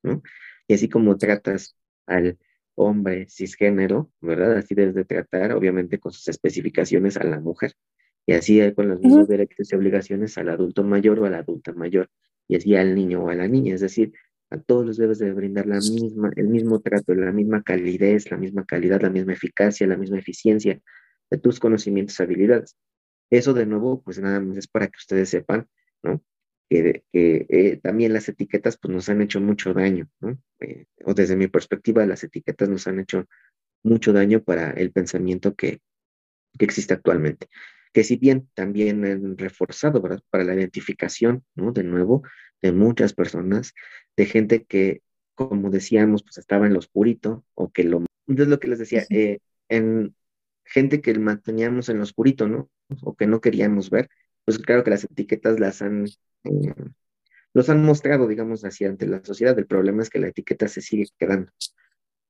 ¿no? 0.05 0.23
Y 0.69 0.75
así 0.75 0.89
como 0.89 1.19
tratas 1.19 1.77
al 2.07 2.39
hombre 2.77 3.27
cisgénero, 3.29 4.13
¿verdad? 4.21 4.59
Así 4.59 4.77
debes 4.77 4.95
de 4.95 5.05
tratar, 5.05 5.53
obviamente, 5.53 5.99
con 5.99 6.13
sus 6.13 6.29
especificaciones 6.29 7.17
a 7.17 7.25
la 7.25 7.41
mujer. 7.41 7.73
Y 8.25 8.35
así 8.35 8.61
hay 8.61 8.73
con 8.73 8.89
los 8.89 9.01
mismos 9.01 9.27
derechos 9.27 9.73
y 9.73 9.75
obligaciones 9.75 10.39
al 10.39 10.51
adulto 10.51 10.85
mayor 10.85 11.19
o 11.19 11.25
a 11.25 11.31
la 11.31 11.39
adulta 11.39 11.73
mayor, 11.73 12.09
y 12.47 12.55
así 12.55 12.77
al 12.77 12.95
niño 12.95 13.25
o 13.25 13.31
a 13.31 13.35
la 13.35 13.49
niña. 13.49 13.75
Es 13.75 13.81
decir, 13.81 14.13
a 14.51 14.59
todos 14.59 14.87
les 14.87 14.97
debes 14.97 15.19
de 15.19 15.33
brindar 15.33 15.67
la 15.67 15.77
misma, 15.77 16.31
el 16.37 16.49
mismo 16.49 16.81
trato, 16.81 17.15
la 17.15 17.33
misma 17.33 17.63
calidez, 17.63 18.31
la 18.31 18.37
misma 18.37 18.65
calidad, 18.65 19.03
la 19.03 19.11
misma 19.11 19.35
eficacia, 19.35 19.87
la 19.87 19.97
misma 19.97 20.19
eficiencia 20.19 20.81
de 21.31 21.39
tus 21.39 21.61
conocimientos 21.61 22.19
habilidades. 22.21 22.77
Eso 23.31 23.53
de 23.53 23.67
nuevo, 23.67 24.03
pues 24.03 24.19
nada 24.19 24.41
más 24.41 24.57
es 24.57 24.69
para 24.69 24.87
que 24.87 24.97
ustedes 24.97 25.29
sepan, 25.29 25.67
¿no? 26.03 26.23
Que, 26.71 27.03
que 27.13 27.47
eh, 27.49 27.81
también 27.83 28.13
las 28.13 28.29
etiquetas 28.29 28.79
pues 28.79 28.93
nos 28.93 29.09
han 29.09 29.21
hecho 29.23 29.41
mucho 29.41 29.75
daño, 29.75 30.09
¿no? 30.21 30.39
Eh, 30.61 30.87
o 31.05 31.15
desde 31.15 31.37
mi 31.37 31.49
perspectiva, 31.49 32.07
las 32.07 32.25
etiquetas 32.25 32.69
nos 32.69 32.87
han 32.87 33.01
hecho 33.01 33.27
mucho 33.83 34.13
daño 34.13 34.43
para 34.43 34.71
el 34.71 34.93
pensamiento 34.93 35.55
que, 35.55 35.81
que 36.59 36.65
existe 36.65 36.95
actualmente. 36.95 37.49
que 37.93 38.05
si 38.05 38.17
bien 38.17 38.49
también 38.55 39.05
han 39.05 39.39
reforzado 39.39 40.01
¿verdad? 40.01 40.21
para 40.31 40.45
la 40.45 40.55
identificación, 40.55 41.45
¿no? 41.55 41.73
De 41.73 41.85
nuevo, 41.85 42.23
de 42.63 42.73
muchas 42.73 43.13
personas, 43.13 43.75
de 44.17 44.27
gente 44.27 44.65
que, 44.65 45.03
como 45.35 45.71
decíamos, 45.71 46.23
pues 46.23 46.39
estaba 46.39 46.67
en 46.67 46.73
lo 46.73 46.79
oscurito 46.81 47.45
o 47.55 47.71
que 47.71 47.85
lo... 47.85 48.05
Entonces 48.27 48.49
lo 48.49 48.61
que 48.61 48.69
les 48.69 48.79
decía, 48.79 49.05
eh, 49.11 49.39
en 49.69 50.15
gente 50.65 51.01
que 51.01 51.19
manteníamos 51.19 51.89
en 51.89 51.99
lo 51.99 52.03
oscurito, 52.03 52.49
¿no? 52.49 52.71
O 53.03 53.17
que 53.17 53.27
no 53.27 53.41
queríamos 53.41 53.91
ver, 53.91 54.09
pues 54.45 54.59
claro 54.59 54.85
que 54.85 54.91
las 54.91 55.05
etiquetas 55.05 55.61
las 55.61 55.83
han... 55.83 56.07
Eh, 56.45 56.75
los 57.55 57.71
han 57.71 57.83
mostrado, 57.83 58.29
digamos 58.29 58.65
así, 58.65 58.85
ante 58.85 59.07
la 59.07 59.25
sociedad. 59.25 59.59
El 59.59 59.67
problema 59.67 60.03
es 60.03 60.11
que 60.11 60.19
la 60.19 60.29
etiqueta 60.29 60.69
se 60.69 60.81
sigue 60.81 61.07
quedando. 61.19 61.51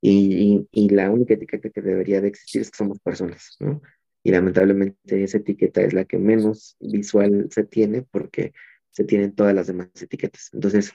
Y, 0.01 0.69
y, 0.71 0.89
la 0.91 1.11
única 1.11 1.35
etiqueta 1.35 1.71
que 1.71 1.83
debería 1.83 2.21
de 2.21 2.29
existir 2.29 2.63
es 2.63 2.71
que 2.71 2.77
somos 2.77 3.01
personas, 3.01 3.57
¿no? 3.59 3.83
Y 4.23 4.31
lamentablemente 4.31 5.25
esa 5.25 5.39
etiqueta 5.39 5.83
es 5.83 5.93
la 5.93 6.05
que 6.05 6.19
menos 6.19 6.77
visual 6.81 7.49
se 7.51 7.65
tiene 7.65 8.03
porque 8.03 8.53
se 8.91 9.05
tienen 9.05 9.35
todas 9.35 9.55
las 9.55 9.67
demás 9.67 9.89
etiquetas. 10.01 10.51
Entonces, 10.53 10.93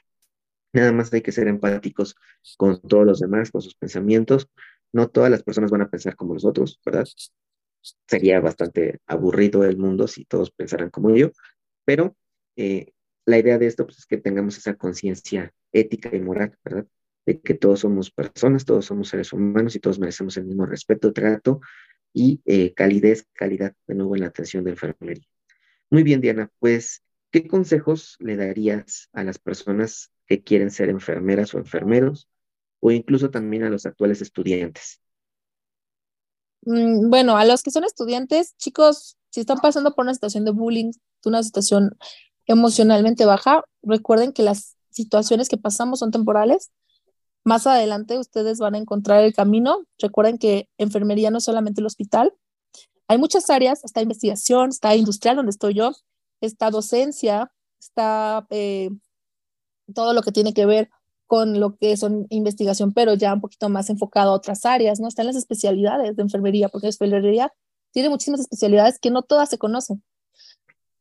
nada 0.74 0.92
más 0.92 1.14
hay 1.14 1.22
que 1.22 1.32
ser 1.32 1.48
empáticos 1.48 2.16
con 2.58 2.82
todos 2.82 3.06
los 3.06 3.20
demás, 3.20 3.52
con 3.52 3.62
sus 3.62 3.76
pensamientos. 3.76 4.50
No 4.92 5.08
todas 5.10 5.32
las 5.32 5.44
personas 5.44 5.72
van 5.72 5.82
a 5.82 5.90
pensar 5.90 6.16
como 6.16 6.34
nosotros, 6.34 6.80
¿verdad? 6.86 7.08
Sería 8.08 8.40
bastante 8.40 9.00
aburrido 9.08 9.64
el 9.64 9.78
mundo 9.78 10.08
si 10.08 10.26
todos 10.26 10.52
pensaran 10.52 10.90
como 10.90 11.16
yo, 11.16 11.32
pero 11.86 12.16
eh, 12.56 12.94
la 13.26 13.38
idea 13.38 13.58
de 13.58 13.68
esto 13.68 13.86
pues, 13.86 14.00
es 14.00 14.06
que 14.06 14.18
tengamos 14.18 14.58
esa 14.58 14.76
conciencia 14.76 15.54
ética 15.72 16.10
y 16.14 16.20
moral, 16.20 16.58
¿verdad? 16.64 16.88
De 17.26 17.40
que 17.40 17.54
todos 17.54 17.82
somos 17.82 18.12
personas, 18.12 18.66
todos 18.66 18.86
somos 18.86 19.10
seres 19.10 19.34
humanos 19.34 19.76
y 19.76 19.80
todos 19.80 20.00
merecemos 20.00 20.38
el 20.38 20.46
mismo 20.46 20.66
respeto, 20.66 21.14
trato 21.14 21.62
y 22.14 22.42
eh, 22.46 22.74
calidez, 22.74 23.26
calidad 23.34 23.74
de 23.88 23.96
nuevo 23.96 24.16
en 24.16 24.22
la 24.22 24.28
atención 24.28 24.64
de 24.64 24.72
enfermería. 24.72 25.26
Muy 25.90 26.04
bien, 26.04 26.22
Diana, 26.22 26.50
pues, 26.60 27.04
¿qué 27.34 27.48
consejos 27.48 28.16
le 28.20 28.38
darías 28.38 29.10
a 29.12 29.24
las 29.24 29.40
personas 29.40 30.12
que 30.28 30.44
quieren 30.44 30.70
ser 30.70 30.90
enfermeras 30.90 31.56
o 31.56 31.58
enfermeros 31.58 32.30
o 32.80 32.92
incluso 32.92 33.32
también 33.32 33.64
a 33.64 33.70
los 33.70 33.88
actuales 33.88 34.22
estudiantes? 34.22 35.02
Mm, 36.62 37.10
bueno, 37.10 37.36
a 37.36 37.44
los 37.44 37.64
que 37.64 37.72
son 37.72 37.86
estudiantes, 37.86 38.56
chicos, 38.58 39.18
si 39.32 39.40
están 39.40 39.58
pasando 39.58 39.96
por 39.96 40.06
una 40.06 40.14
situación 40.14 40.46
de 40.46 40.52
bullying, 40.52 40.92
una 41.26 41.42
situación 41.42 41.98
emocionalmente 42.46 43.26
baja, 43.26 43.64
recuerden 43.82 44.32
que 44.32 44.44
las 44.44 44.78
situaciones 44.92 45.50
que 45.50 45.58
pasamos 45.58 46.00
son 46.00 46.12
temporales. 46.12 46.72
Más 47.44 47.66
adelante 47.66 48.20
ustedes 48.20 48.60
van 48.60 48.76
a 48.76 48.78
encontrar 48.78 49.24
el 49.24 49.34
camino. 49.34 49.88
Recuerden 49.98 50.38
que 50.38 50.70
enfermería 50.78 51.32
no 51.32 51.40
es 51.40 51.46
solamente 51.46 51.82
el 51.82 51.88
hospital. 51.88 52.32
Hay 53.08 53.18
muchas 53.18 53.50
áreas, 53.50 53.84
está 53.84 54.02
investigación, 54.02 54.70
está 54.70 54.96
industrial 54.96 55.38
donde 55.38 55.50
estoy 55.50 55.74
yo, 55.74 55.94
está 56.46 56.70
docencia, 56.70 57.52
está 57.80 58.46
eh, 58.50 58.90
todo 59.94 60.14
lo 60.14 60.22
que 60.22 60.32
tiene 60.32 60.54
que 60.54 60.66
ver 60.66 60.90
con 61.28 61.60
lo 61.60 61.78
que 61.78 61.98
son 61.98 62.28
investigación, 62.30 62.94
pero 62.94 63.14
ya 63.16 63.34
un 63.34 63.42
poquito 63.42 63.70
más 63.70 63.90
enfocado 63.90 64.32
a 64.32 64.36
otras 64.36 64.66
áreas, 64.66 65.00
¿no? 65.00 65.08
Están 65.08 65.26
las 65.26 65.36
especialidades 65.36 66.16
de 66.16 66.22
enfermería, 66.22 66.70
porque 66.70 66.88
la 66.88 66.92
enfermería 66.92 67.54
tiene 67.92 68.10
muchísimas 68.10 68.42
especialidades 68.42 69.00
que 69.00 69.10
no 69.10 69.24
todas 69.24 69.50
se 69.50 69.58
conocen 69.58 70.04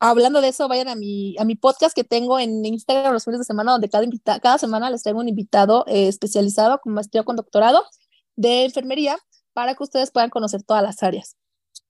hablando 0.03 0.41
de 0.41 0.49
eso, 0.49 0.67
vayan 0.67 0.89
a 0.89 0.97
mi, 0.97 1.37
a 1.39 1.45
mi 1.45 1.55
podcast 1.55 1.95
que 1.95 2.03
tengo 2.03 2.39
en 2.41 2.65
Instagram 2.65 3.13
los 3.13 3.25
fines 3.25 3.39
de 3.39 3.45
semana, 3.45 3.73
donde 3.73 3.89
cada, 3.89 4.03
invita 4.03 4.41
cada 4.41 4.59
semana 4.59 4.91
les 4.91 5.05
traigo 5.05 5.21
un 5.21 5.29
invitado 5.29 5.85
eh, 5.87 6.09
especializado 6.09 6.81
con 6.81 6.93
maestría 6.93 7.23
con 7.23 7.37
doctorado 7.37 7.85
de 8.35 8.65
enfermería 8.65 9.17
para 9.53 9.75
que 9.75 9.83
ustedes 9.85 10.11
puedan 10.11 10.29
conocer 10.29 10.65
todas 10.65 10.83
las 10.83 11.03
áreas. 11.05 11.37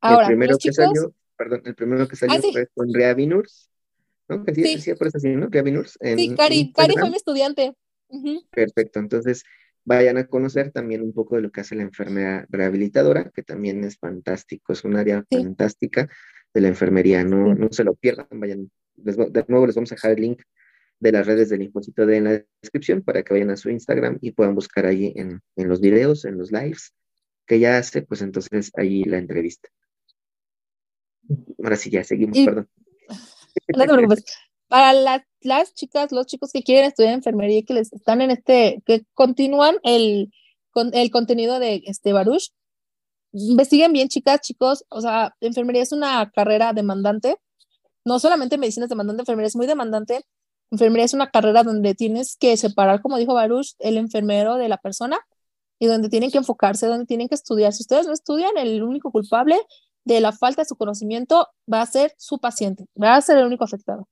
Ahora, 0.01 0.27
el 0.27 0.33
primero 0.33 0.59
que 0.59 0.73
salió, 0.73 1.15
perdón, 1.43 1.63
el 1.65 1.75
primero 1.75 2.07
que 2.07 2.17
salió 2.17 2.39
ah, 2.39 2.53
fue 2.53 2.69
con 2.75 2.93
Reavinurs, 2.93 3.69
¿no? 4.29 4.45
sí, 4.55 4.65
sí. 4.65 4.79
sí, 4.79 4.95
por 4.95 5.09
eso 5.09 5.19
¿no? 5.25 5.49
Reavinurs. 5.51 5.99
sí, 6.01 6.35
Cari, 6.37 6.73
Cari 6.73 6.95
fue 6.95 7.11
mi 7.11 7.17
estudiante. 7.17 7.75
Perfecto, 8.51 9.01
entonces 9.01 9.43
vayan 9.85 10.19
a 10.19 10.27
conocer 10.27 10.71
también 10.71 11.03
un 11.03 11.13
poco 11.13 11.37
de 11.37 11.43
lo 11.43 11.51
que 11.51 11.63
hace 11.63 11.75
la 11.75 11.83
enfermera 11.83 12.47
rehabilitadora, 12.49 13.31
que 13.35 13.43
también 13.43 13.83
es 13.85 13.99
fantástico, 13.99 14.73
es 14.73 14.85
un 14.85 14.97
área 14.97 15.25
fantástica 15.29 16.09
de 16.55 16.61
la 16.61 16.69
enfermería. 16.69 17.25
No, 17.25 17.55
no 17.55 17.69
se 17.73 17.83
lo 17.83 17.95
pierdan, 17.95 18.29
vayan. 18.33 18.71
de 18.95 19.45
nuevo 19.49 19.67
les 19.67 19.75
vamos 19.75 19.91
a 19.91 19.97
dejar 19.97 20.13
el 20.13 20.21
link 20.21 20.43
de 21.01 21.11
las 21.11 21.27
redes 21.27 21.49
del 21.49 21.63
Imposito 21.63 22.07
de 22.07 22.19
en 22.19 22.25
la 22.25 22.45
descripción 22.63 23.03
para 23.03 23.25
que 23.25 23.35
vayan 23.35 23.51
a 23.51 23.57
su 23.57 23.71
Instagram 23.71 24.19
y 24.21 24.31
puedan 24.31 24.55
buscar 24.55 24.87
ahí 24.87 25.13
en, 25.17 25.41
en 25.57 25.69
los 25.69 25.81
videos, 25.81 26.25
en 26.25 26.39
los 26.39 26.53
lives 26.53 26.95
que 27.47 27.59
ya 27.59 27.79
hace, 27.79 28.03
pues 28.03 28.23
entonces 28.23 28.71
ahí 28.77 29.03
la 29.03 29.19
entrevista. 29.19 29.69
Ahora 31.63 31.77
sí, 31.77 31.91
ya 31.91 32.05
seguimos, 32.05 32.39
perdón. 32.39 32.69
No 33.77 33.85
te 33.85 33.93
preocupes. 33.93 34.25
Para 34.69 34.95
las, 34.95 35.23
las, 35.43 35.75
chicas, 35.75 36.11
los 36.11 36.27
chicos 36.27 36.51
que 36.53 36.63
quieren 36.63 36.87
estudiar 36.87 37.13
enfermería 37.13 37.59
y 37.59 37.65
que 37.65 37.75
les 37.75 37.93
están 37.93 38.23
en 38.23 38.31
este, 38.31 38.83
que 38.87 39.05
continúan 39.13 39.77
el, 39.83 40.33
con, 40.71 40.95
el 40.95 41.11
contenido 41.11 41.59
de 41.59 41.83
este 41.85 42.15
Baruch, 42.15 42.51
investiguen 43.33 43.93
bien, 43.93 44.09
chicas, 44.09 44.41
chicos, 44.41 44.85
o 44.89 45.03
sea, 45.03 45.35
enfermería 45.41 45.83
es 45.83 45.93
una 45.93 46.31
carrera 46.31 46.73
demandante, 46.73 47.37
no 48.05 48.19
solamente 48.19 48.59
medicina 48.59 48.87
es 48.87 48.91
demandante, 48.91 49.23
enfermería 49.23 49.49
es 49.49 49.57
muy 49.57 49.67
demandante, 49.67 50.25
enfermería 50.71 51.05
es 51.05 51.15
una 51.15 51.31
carrera 51.31 51.63
donde 51.63 51.95
tienes 51.95 52.37
que 52.37 52.57
separar, 52.57 53.03
como 53.03 53.19
dijo 53.19 53.35
Baruch, 53.35 53.75
el 53.79 53.97
enfermero 53.99 54.57
de 54.57 54.69
la 54.69 54.79
persona 54.79 55.21
y 55.79 55.87
donde 55.87 56.09
tienen 56.09 56.31
que 56.31 56.39
enfocarse, 56.39 56.87
donde 56.87 57.07
tienen 57.07 57.29
que 57.29 57.35
estudiar. 57.35 57.73
Si 57.73 57.83
ustedes 57.83 58.07
no 58.07 58.13
estudian, 58.13 58.57
el 58.57 58.83
único 58.83 59.11
culpable 59.11 59.61
de 60.05 60.21
la 60.21 60.33
falta 60.33 60.63
de 60.63 60.69
su 60.69 60.77
conocimiento 60.77 61.49
va 61.73 61.83
a 61.83 61.87
ser 61.87 62.13
su 62.19 62.39
paciente, 62.39 62.87
va 63.01 63.17
a 63.17 63.21
ser 63.21 63.39
el 63.39 63.47
único 63.47 63.65
afectado. 63.65 64.09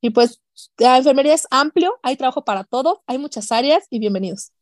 Y 0.00 0.10
pues 0.10 0.40
la 0.78 0.98
enfermería 0.98 1.34
es 1.34 1.46
amplio, 1.50 1.98
hay 2.02 2.16
trabajo 2.16 2.44
para 2.44 2.64
todo, 2.64 3.02
hay 3.06 3.18
muchas 3.18 3.50
áreas 3.52 3.86
y 3.90 3.98
bienvenidos. 3.98 4.52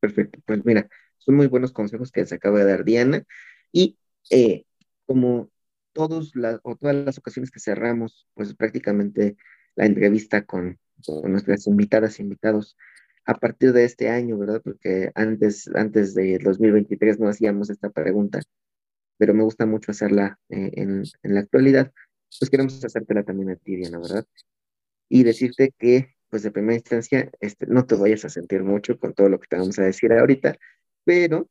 Perfecto, 0.00 0.40
pues 0.44 0.64
mira, 0.64 0.88
son 1.18 1.36
muy 1.36 1.46
buenos 1.46 1.72
consejos 1.72 2.10
que 2.12 2.26
se 2.26 2.36
acaba 2.36 2.58
de 2.58 2.64
dar 2.64 2.84
Diana. 2.84 3.24
Y 3.72 3.98
eh, 4.30 4.64
como 5.06 5.50
todos 5.92 6.32
o 6.62 6.76
todas 6.76 6.94
las 6.94 7.18
ocasiones 7.18 7.50
que 7.50 7.60
cerramos, 7.60 8.28
pues 8.34 8.54
prácticamente 8.54 9.36
la 9.74 9.86
entrevista 9.86 10.44
con, 10.44 10.78
nuestras 11.24 11.66
invitadas 11.66 12.18
e 12.18 12.22
invitados 12.22 12.76
a 13.26 13.34
partir 13.34 13.72
de 13.72 13.84
este 13.84 14.08
año, 14.08 14.38
¿verdad? 14.38 14.62
Porque 14.62 15.10
antes, 15.14 15.68
antes 15.74 16.14
de 16.14 16.38
2023 16.38 17.18
no 17.18 17.28
hacíamos 17.28 17.70
esta 17.70 17.90
pregunta, 17.90 18.40
pero 19.18 19.34
me 19.34 19.42
gusta 19.42 19.66
mucho 19.66 19.90
hacerla 19.90 20.38
eh, 20.48 20.70
en, 20.74 21.04
en, 21.22 21.34
la 21.34 21.40
actualidad. 21.40 21.92
Pues 22.38 22.50
queremos 22.50 22.84
hacértela 22.84 23.22
también 23.22 23.50
a 23.50 23.56
ti, 23.56 23.76
Diana, 23.76 23.98
¿verdad? 23.98 24.24
Y 25.08 25.22
decirte 25.22 25.72
que, 25.78 26.14
pues 26.28 26.42
de 26.42 26.50
primera 26.50 26.74
instancia, 26.74 27.30
este, 27.40 27.66
no 27.66 27.86
te 27.86 27.94
vayas 27.94 28.24
a 28.24 28.28
sentir 28.28 28.62
mucho 28.62 28.98
con 28.98 29.14
todo 29.14 29.28
lo 29.28 29.38
que 29.38 29.48
te 29.48 29.56
vamos 29.56 29.78
a 29.78 29.84
decir 29.84 30.12
ahorita, 30.12 30.58
pero 31.04 31.48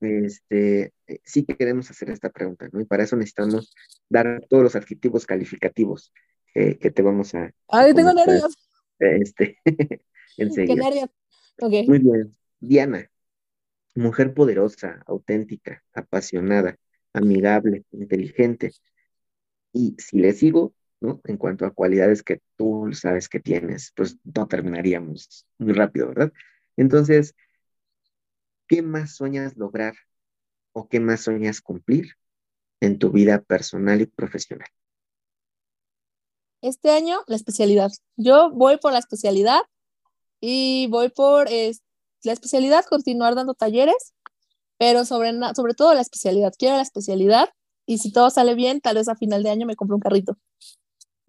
este, 0.00 0.92
eh, 1.06 1.20
sí 1.24 1.44
que 1.44 1.56
queremos 1.56 1.90
hacer 1.90 2.10
esta 2.10 2.30
pregunta, 2.30 2.68
¿no? 2.72 2.80
Y 2.80 2.84
para 2.84 3.04
eso 3.04 3.16
necesitamos 3.16 3.74
dar 4.08 4.44
todos 4.48 4.62
los 4.62 4.76
adjetivos 4.76 5.26
calificativos 5.26 6.12
que 6.54 6.90
te 6.90 7.02
vamos 7.02 7.36
a... 7.36 7.52
Ay, 7.68 7.94
tengo 7.94 8.12
nervios. 8.12 8.56
Este, 8.98 9.58
enseguida. 10.36 11.08
Qué 11.56 11.84
Muy 11.86 12.00
bien. 12.00 12.36
Diana, 12.60 13.08
mujer 13.94 14.34
poderosa, 14.34 15.02
auténtica, 15.06 15.84
apasionada, 15.92 16.76
amigable, 17.12 17.84
inteligente. 17.92 18.72
Y 19.72 19.94
si 19.98 20.18
le 20.18 20.32
sigo, 20.32 20.74
¿no? 21.00 21.20
En 21.24 21.36
cuanto 21.36 21.66
a 21.66 21.70
cualidades 21.70 22.22
que 22.22 22.40
tú 22.56 22.90
sabes 22.92 23.28
que 23.28 23.40
tienes, 23.40 23.92
pues 23.94 24.16
no 24.24 24.46
terminaríamos 24.48 25.46
muy 25.58 25.72
rápido, 25.72 26.08
¿verdad? 26.08 26.32
Entonces, 26.76 27.34
¿qué 28.66 28.82
más 28.82 29.14
sueñas 29.14 29.56
lograr 29.56 29.94
o 30.72 30.88
qué 30.88 31.00
más 31.00 31.22
sueñas 31.22 31.60
cumplir 31.60 32.14
en 32.80 32.98
tu 32.98 33.10
vida 33.10 33.40
personal 33.40 34.00
y 34.00 34.06
profesional? 34.06 34.68
Este 36.60 36.90
año, 36.90 37.20
la 37.26 37.36
especialidad. 37.36 37.90
Yo 38.16 38.50
voy 38.50 38.78
por 38.78 38.92
la 38.92 38.98
especialidad 38.98 39.60
y 40.40 40.88
voy 40.88 41.08
por 41.08 41.48
la 41.48 42.32
especialidad, 42.32 42.84
continuar 42.84 43.34
dando 43.34 43.54
talleres, 43.54 44.12
pero 44.78 45.04
sobre, 45.04 45.32
sobre 45.54 45.74
todo 45.74 45.94
la 45.94 46.00
especialidad. 46.00 46.52
Quiero 46.58 46.76
la 46.76 46.82
especialidad 46.82 47.50
y 47.86 47.98
si 47.98 48.12
todo 48.12 48.30
sale 48.30 48.54
bien, 48.54 48.80
tal 48.80 48.96
vez 48.96 49.08
a 49.08 49.16
final 49.16 49.42
de 49.42 49.50
año 49.50 49.66
me 49.66 49.76
compro 49.76 49.96
un 49.96 50.02
carrito. 50.02 50.38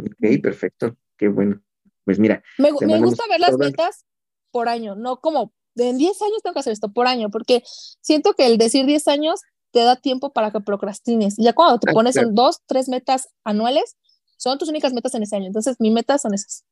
Ok, 0.01 0.41
perfecto. 0.41 0.95
Qué 1.17 1.27
bueno. 1.27 1.61
Pues 2.05 2.19
mira. 2.19 2.41
Me, 2.57 2.71
me 2.71 2.99
gusta 2.99 3.23
ver 3.29 3.39
las 3.39 3.57
metas 3.57 4.05
por 4.51 4.69
año, 4.69 4.95
no 4.95 5.19
como 5.19 5.53
en 5.75 5.97
10 5.97 6.21
años 6.21 6.41
tengo 6.43 6.53
que 6.53 6.59
hacer 6.59 6.73
esto 6.73 6.91
por 6.91 7.07
año, 7.07 7.29
porque 7.29 7.63
siento 8.01 8.33
que 8.33 8.45
el 8.45 8.57
decir 8.57 8.85
10 8.85 9.07
años 9.07 9.41
te 9.71 9.81
da 9.81 9.95
tiempo 9.95 10.33
para 10.33 10.51
que 10.51 10.61
procrastines. 10.61 11.37
Y 11.37 11.43
ya 11.43 11.53
cuando 11.53 11.79
te 11.79 11.91
ah, 11.91 11.93
pones 11.93 12.15
en 12.15 12.33
dos, 12.33 12.61
tres 12.65 12.89
metas 12.89 13.29
anuales, 13.43 13.95
son 14.37 14.57
tus 14.57 14.69
únicas 14.69 14.93
metas 14.93 15.13
en 15.15 15.23
ese 15.23 15.35
año. 15.35 15.47
Entonces, 15.47 15.75
mis 15.79 15.91
metas 15.91 16.21
son 16.21 16.33
esas. 16.33 16.65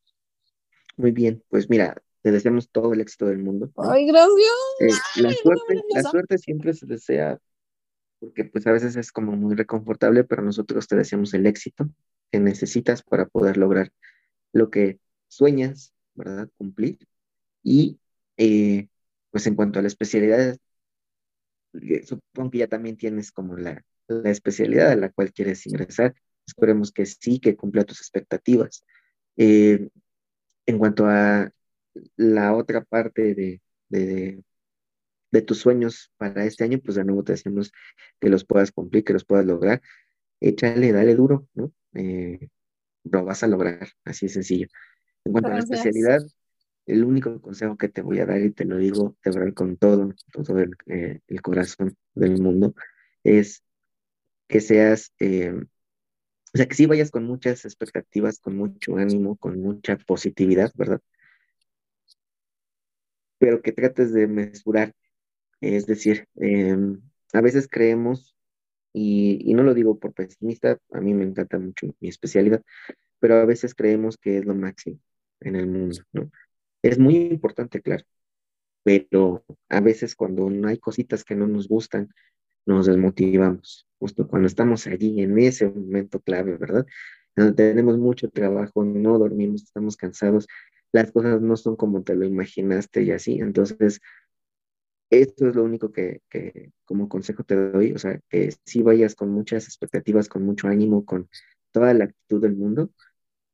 Muy 0.96 1.12
bien, 1.12 1.44
pues 1.50 1.70
mira, 1.70 2.02
te 2.28 2.32
deseamos 2.34 2.70
todo 2.70 2.92
el 2.92 3.00
éxito 3.00 3.28
del 3.28 3.38
mundo. 3.38 3.72
Ay, 3.78 4.06
gracias. 4.06 4.36
Eh, 4.82 5.22
la, 5.22 5.32
suerte, 5.32 5.82
la 5.96 6.04
suerte 6.04 6.38
siempre 6.38 6.74
se 6.74 6.86
desea 6.86 7.40
porque 8.20 8.44
pues 8.44 8.68
a 8.68 8.74
veces 8.74 8.98
es 8.98 9.14
como 9.14 9.32
muy 9.38 9.56
reconfortable, 9.56 10.26
pero 10.26 10.42
nosotros 10.42 10.90
te 10.90 10.98
deseamos 10.98 11.34
el 11.34 11.46
éxito 11.46 11.90
que 12.30 12.42
necesitas 12.42 13.02
para 13.02 13.28
poder 13.28 13.56
lograr 13.56 13.94
lo 14.52 14.70
que 14.70 15.00
sueñas, 15.30 15.94
¿verdad? 16.16 16.50
Cumplir. 16.58 16.98
Y 17.64 17.98
eh, 18.36 18.90
pues 19.32 19.48
en 19.48 19.56
cuanto 19.56 19.80
a 19.80 19.84
la 19.84 19.88
especialidad, 19.88 20.58
eh, 21.82 22.04
supongo 22.04 22.52
que 22.52 22.58
ya 22.58 22.68
también 22.68 22.98
tienes 22.98 23.32
como 23.32 23.56
la, 23.56 23.86
la 24.10 24.32
especialidad 24.32 24.92
a 24.92 24.98
la 24.98 25.12
cual 25.12 25.32
quieres 25.32 25.66
ingresar. 25.66 26.14
Esperemos 26.46 26.92
que 26.92 27.06
sí, 27.06 27.40
que 27.40 27.56
cumpla 27.56 27.86
tus 27.86 28.02
expectativas. 28.02 28.84
Eh, 29.38 29.88
en 30.66 30.78
cuanto 30.78 31.06
a 31.08 31.50
la 32.16 32.54
otra 32.54 32.84
parte 32.84 33.34
de, 33.36 33.62
de, 33.90 34.44
de, 35.32 35.42
tus 35.42 35.60
sueños 35.60 36.12
para 36.18 36.46
este 36.46 36.64
año, 36.64 36.80
pues 36.84 36.96
de 36.96 37.04
nuevo 37.06 37.24
te 37.24 37.34
decimos 37.34 37.72
que 38.20 38.30
los 38.30 38.46
puedas 38.46 38.72
cumplir, 38.72 39.04
que 39.04 39.14
los 39.14 39.26
puedas 39.26 39.46
lograr. 39.46 39.82
Échale, 40.40 40.92
dale 40.92 41.16
duro, 41.16 41.48
¿no? 41.54 41.72
Eh, 41.94 42.50
lo 43.04 43.26
vas 43.26 43.44
a 43.44 43.48
lograr, 43.48 43.88
así 44.04 44.28
de 44.28 44.34
sencillo. 44.34 44.68
En 45.26 45.32
cuanto 45.32 45.52
a 45.52 45.54
la 45.54 45.60
especialidad, 45.60 46.22
el 46.86 47.04
único 47.04 47.42
consejo 47.42 47.78
que 47.78 47.90
te 47.90 48.02
voy 48.02 48.20
a 48.20 48.26
dar, 48.26 48.42
y 48.42 48.52
te 48.52 48.66
lo 48.66 48.78
digo 48.78 49.16
de 49.24 49.32
verdad 49.32 49.54
con 49.54 49.78
todo, 49.78 50.14
todo 50.32 50.60
el, 50.60 50.76
eh, 50.88 51.20
el 51.28 51.42
corazón 51.42 51.96
del 52.14 52.42
mundo, 52.42 52.76
es 53.24 53.64
que 54.48 54.62
seas 54.62 55.14
eh, 55.20 55.54
o 56.54 56.58
sea, 56.58 56.68
que 56.68 56.76
sí 56.76 56.86
vayas 56.86 57.12
con 57.12 57.26
muchas 57.26 57.66
expectativas, 57.66 58.40
con 58.40 58.58
mucho 58.58 58.98
ánimo, 58.98 59.36
con 59.38 59.60
mucha 59.62 59.98
positividad, 59.98 60.72
¿verdad? 60.76 61.02
Pero 63.40 63.62
que 63.62 63.72
trates 63.72 64.14
de 64.14 64.28
mesurar, 64.28 64.94
es 65.62 65.86
decir, 65.86 66.28
em, 66.36 67.02
a 67.34 67.42
veces 67.42 67.68
creemos, 67.70 68.36
y, 68.94 69.40
y 69.44 69.54
no 69.54 69.64
lo 69.64 69.74
digo 69.74 70.00
por 70.00 70.14
pesimista, 70.14 70.80
a 70.92 71.02
mí 71.02 71.14
me 71.14 71.26
encanta 71.26 71.60
mucho 71.60 71.88
mi 72.00 72.10
especialidad, 72.10 72.64
pero 73.20 73.36
a 73.38 73.46
veces 73.46 73.76
creemos 73.76 74.18
que 74.18 74.38
es 74.40 74.46
lo 74.46 74.56
máximo 74.56 75.00
en 75.42 75.56
el 75.56 75.68
mundo, 75.68 75.98
¿no? 76.14 76.32
Es 76.84 77.00
muy 77.00 77.18
importante, 77.18 77.82
claro, 77.82 78.06
pero 78.84 79.46
a 79.70 79.82
veces 79.82 80.16
cuando 80.16 80.50
no 80.50 80.68
hay 80.70 80.78
cositas 80.80 81.24
que 81.24 81.36
no 81.36 81.48
nos 81.48 81.68
gustan, 81.68 82.10
nos 82.66 82.86
desmotivamos, 82.86 83.88
justo 84.00 84.28
cuando 84.28 84.48
estamos 84.48 84.88
allí 84.88 85.22
en 85.22 85.38
ese 85.40 85.68
momento 85.70 86.20
clave, 86.22 86.58
¿verdad? 86.58 86.86
Donde 87.36 87.54
tenemos 87.54 87.98
mucho 87.98 88.30
trabajo, 88.30 88.84
no 88.84 89.20
dormimos, 89.20 89.64
estamos 89.64 89.98
cansados, 89.98 90.48
las 90.92 91.12
cosas 91.12 91.42
no 91.42 91.58
son 91.58 91.76
como 91.76 92.04
te 92.04 92.16
lo 92.16 92.26
imaginaste 92.26 93.04
y 93.04 93.12
así, 93.12 93.40
entonces 93.40 94.02
esto 95.10 95.48
es 95.48 95.56
lo 95.56 95.64
único 95.64 95.92
que, 95.92 96.22
que 96.30 96.72
como 96.86 97.08
consejo 97.08 97.44
te 97.44 97.56
doy, 97.56 97.94
o 97.94 97.98
sea, 97.98 98.20
que 98.30 98.54
sí 98.66 98.82
vayas 98.82 99.16
con 99.16 99.30
muchas 99.30 99.66
expectativas, 99.66 100.28
con 100.28 100.44
mucho 100.44 100.68
ánimo, 100.68 101.06
con 101.06 101.30
toda 101.72 101.94
la 101.94 102.06
actitud 102.06 102.42
del 102.42 102.56
mundo, 102.56 102.92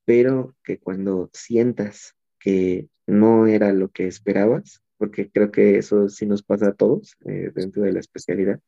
pero 0.05 0.55
que 0.63 0.79
cuando 0.79 1.29
sientas 1.33 2.15
que 2.39 2.87
no 3.05 3.47
era 3.47 3.71
lo 3.71 3.89
que 3.89 4.07
esperabas, 4.07 4.81
porque 4.97 5.29
creo 5.29 5.51
que 5.51 5.77
eso 5.77 6.09
sí 6.09 6.25
nos 6.25 6.43
pasa 6.43 6.69
a 6.69 6.73
todos 6.73 7.15
eh, 7.25 7.51
dentro 7.53 7.83
de 7.83 7.93
la 7.93 7.99
especialidad, 7.99 8.59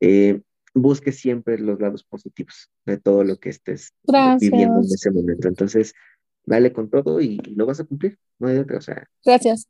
eh, 0.00 0.42
busque 0.74 1.12
siempre 1.12 1.58
los 1.58 1.80
lados 1.80 2.04
positivos 2.04 2.70
de 2.84 2.98
todo 2.98 3.24
lo 3.24 3.38
que 3.38 3.50
estés 3.50 3.94
viviendo 4.40 4.78
en 4.78 4.84
ese 4.84 5.10
momento. 5.10 5.48
Entonces, 5.48 5.94
dale 6.48 6.72
con 6.72 6.90
todo 6.90 7.20
y, 7.20 7.36
lo 7.54 7.66
vas 7.66 7.80
a 7.80 7.84
cumplir, 7.84 8.18
no 8.38 8.48
hay 8.48 8.58
otra, 8.58 8.78
o 8.78 8.80
sea. 8.80 9.08
Gracias. 9.24 9.68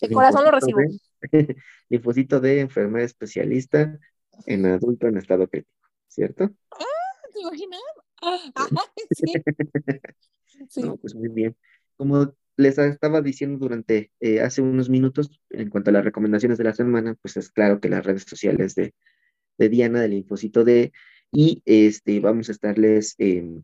El 0.00 0.12
corazón 0.12 0.44
lo 0.44 0.50
recibo. 0.50 0.78
Linfocito 1.88 2.40
de 2.40 2.60
enfermera 2.60 3.04
especialista 3.04 3.98
en 4.46 4.66
adulto 4.66 5.06
en 5.06 5.16
estado 5.16 5.48
crítico, 5.48 5.88
¿cierto? 6.08 6.50
Ah, 6.72 6.84
¿te 7.32 7.40
imaginas? 7.40 7.80
sí. 10.68 10.82
No, 10.82 10.96
pues 10.96 11.14
muy 11.14 11.28
bien. 11.28 11.56
Como 11.96 12.34
les 12.56 12.78
estaba 12.78 13.20
diciendo 13.20 13.58
durante 13.58 14.12
eh, 14.20 14.40
hace 14.40 14.62
unos 14.62 14.88
minutos, 14.88 15.40
en 15.50 15.70
cuanto 15.70 15.90
a 15.90 15.92
las 15.92 16.04
recomendaciones 16.04 16.58
de 16.58 16.64
la 16.64 16.74
semana, 16.74 17.16
pues 17.20 17.36
es 17.36 17.50
claro 17.50 17.80
que 17.80 17.88
las 17.88 18.04
redes 18.04 18.24
sociales 18.24 18.74
de 18.74 18.94
de 19.58 19.68
Diana 19.68 20.00
del 20.00 20.14
Infocito 20.14 20.64
D 20.64 20.92
y 21.32 21.62
este, 21.64 22.20
vamos 22.20 22.48
a 22.48 22.52
estarles 22.52 23.14
em, 23.18 23.62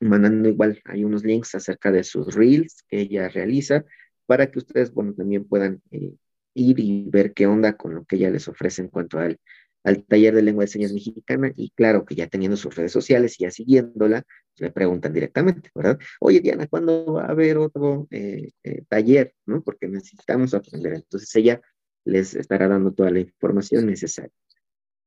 mandando 0.00 0.48
igual, 0.48 0.80
hay 0.84 1.04
unos 1.04 1.24
links 1.24 1.54
acerca 1.54 1.90
de 1.90 2.04
sus 2.04 2.34
reels 2.34 2.84
que 2.88 3.00
ella 3.00 3.28
realiza 3.28 3.84
para 4.26 4.50
que 4.50 4.58
ustedes, 4.58 4.92
bueno, 4.92 5.14
también 5.14 5.44
puedan 5.44 5.80
eh, 5.90 6.12
ir 6.54 6.80
y 6.80 7.08
ver 7.08 7.32
qué 7.32 7.46
onda 7.46 7.76
con 7.76 7.94
lo 7.94 8.04
que 8.04 8.16
ella 8.16 8.30
les 8.30 8.48
ofrece 8.48 8.82
en 8.82 8.88
cuanto 8.88 9.18
al, 9.18 9.38
al 9.84 10.04
taller 10.04 10.34
de 10.34 10.42
lengua 10.42 10.64
de 10.64 10.68
señas 10.68 10.92
mexicana 10.92 11.52
y 11.56 11.70
claro 11.70 12.04
que 12.04 12.14
ya 12.14 12.26
teniendo 12.26 12.56
sus 12.56 12.74
redes 12.74 12.92
sociales 12.92 13.36
y 13.38 13.44
ya 13.44 13.50
siguiéndola, 13.50 14.24
le 14.58 14.70
preguntan 14.70 15.12
directamente, 15.12 15.70
¿verdad? 15.74 15.98
Oye, 16.20 16.40
Diana, 16.40 16.66
¿cuándo 16.66 17.12
va 17.12 17.26
a 17.26 17.30
haber 17.30 17.58
otro 17.58 18.08
eh, 18.10 18.50
eh, 18.64 18.84
taller? 18.88 19.34
¿No? 19.46 19.62
Porque 19.62 19.86
necesitamos 19.86 20.54
aprender. 20.54 20.94
Entonces 20.94 21.34
ella 21.36 21.60
les 22.04 22.34
estará 22.34 22.68
dando 22.68 22.92
toda 22.92 23.10
la 23.10 23.20
información 23.20 23.86
necesaria. 23.86 24.32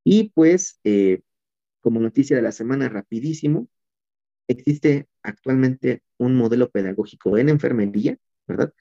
Y 0.03 0.32
pues, 0.34 0.80
como 1.82 1.99
noticia 1.99 2.36
de 2.36 2.41
la 2.41 2.52
semana, 2.52 2.90
rapidísimo, 2.90 3.68
existe 4.49 5.07
actualmente 5.23 6.01
un 6.17 6.35
modelo 6.35 6.69
pedagógico 6.69 7.38
en 7.38 7.49
enfermería, 7.49 8.17
¿verdad? 8.47 8.73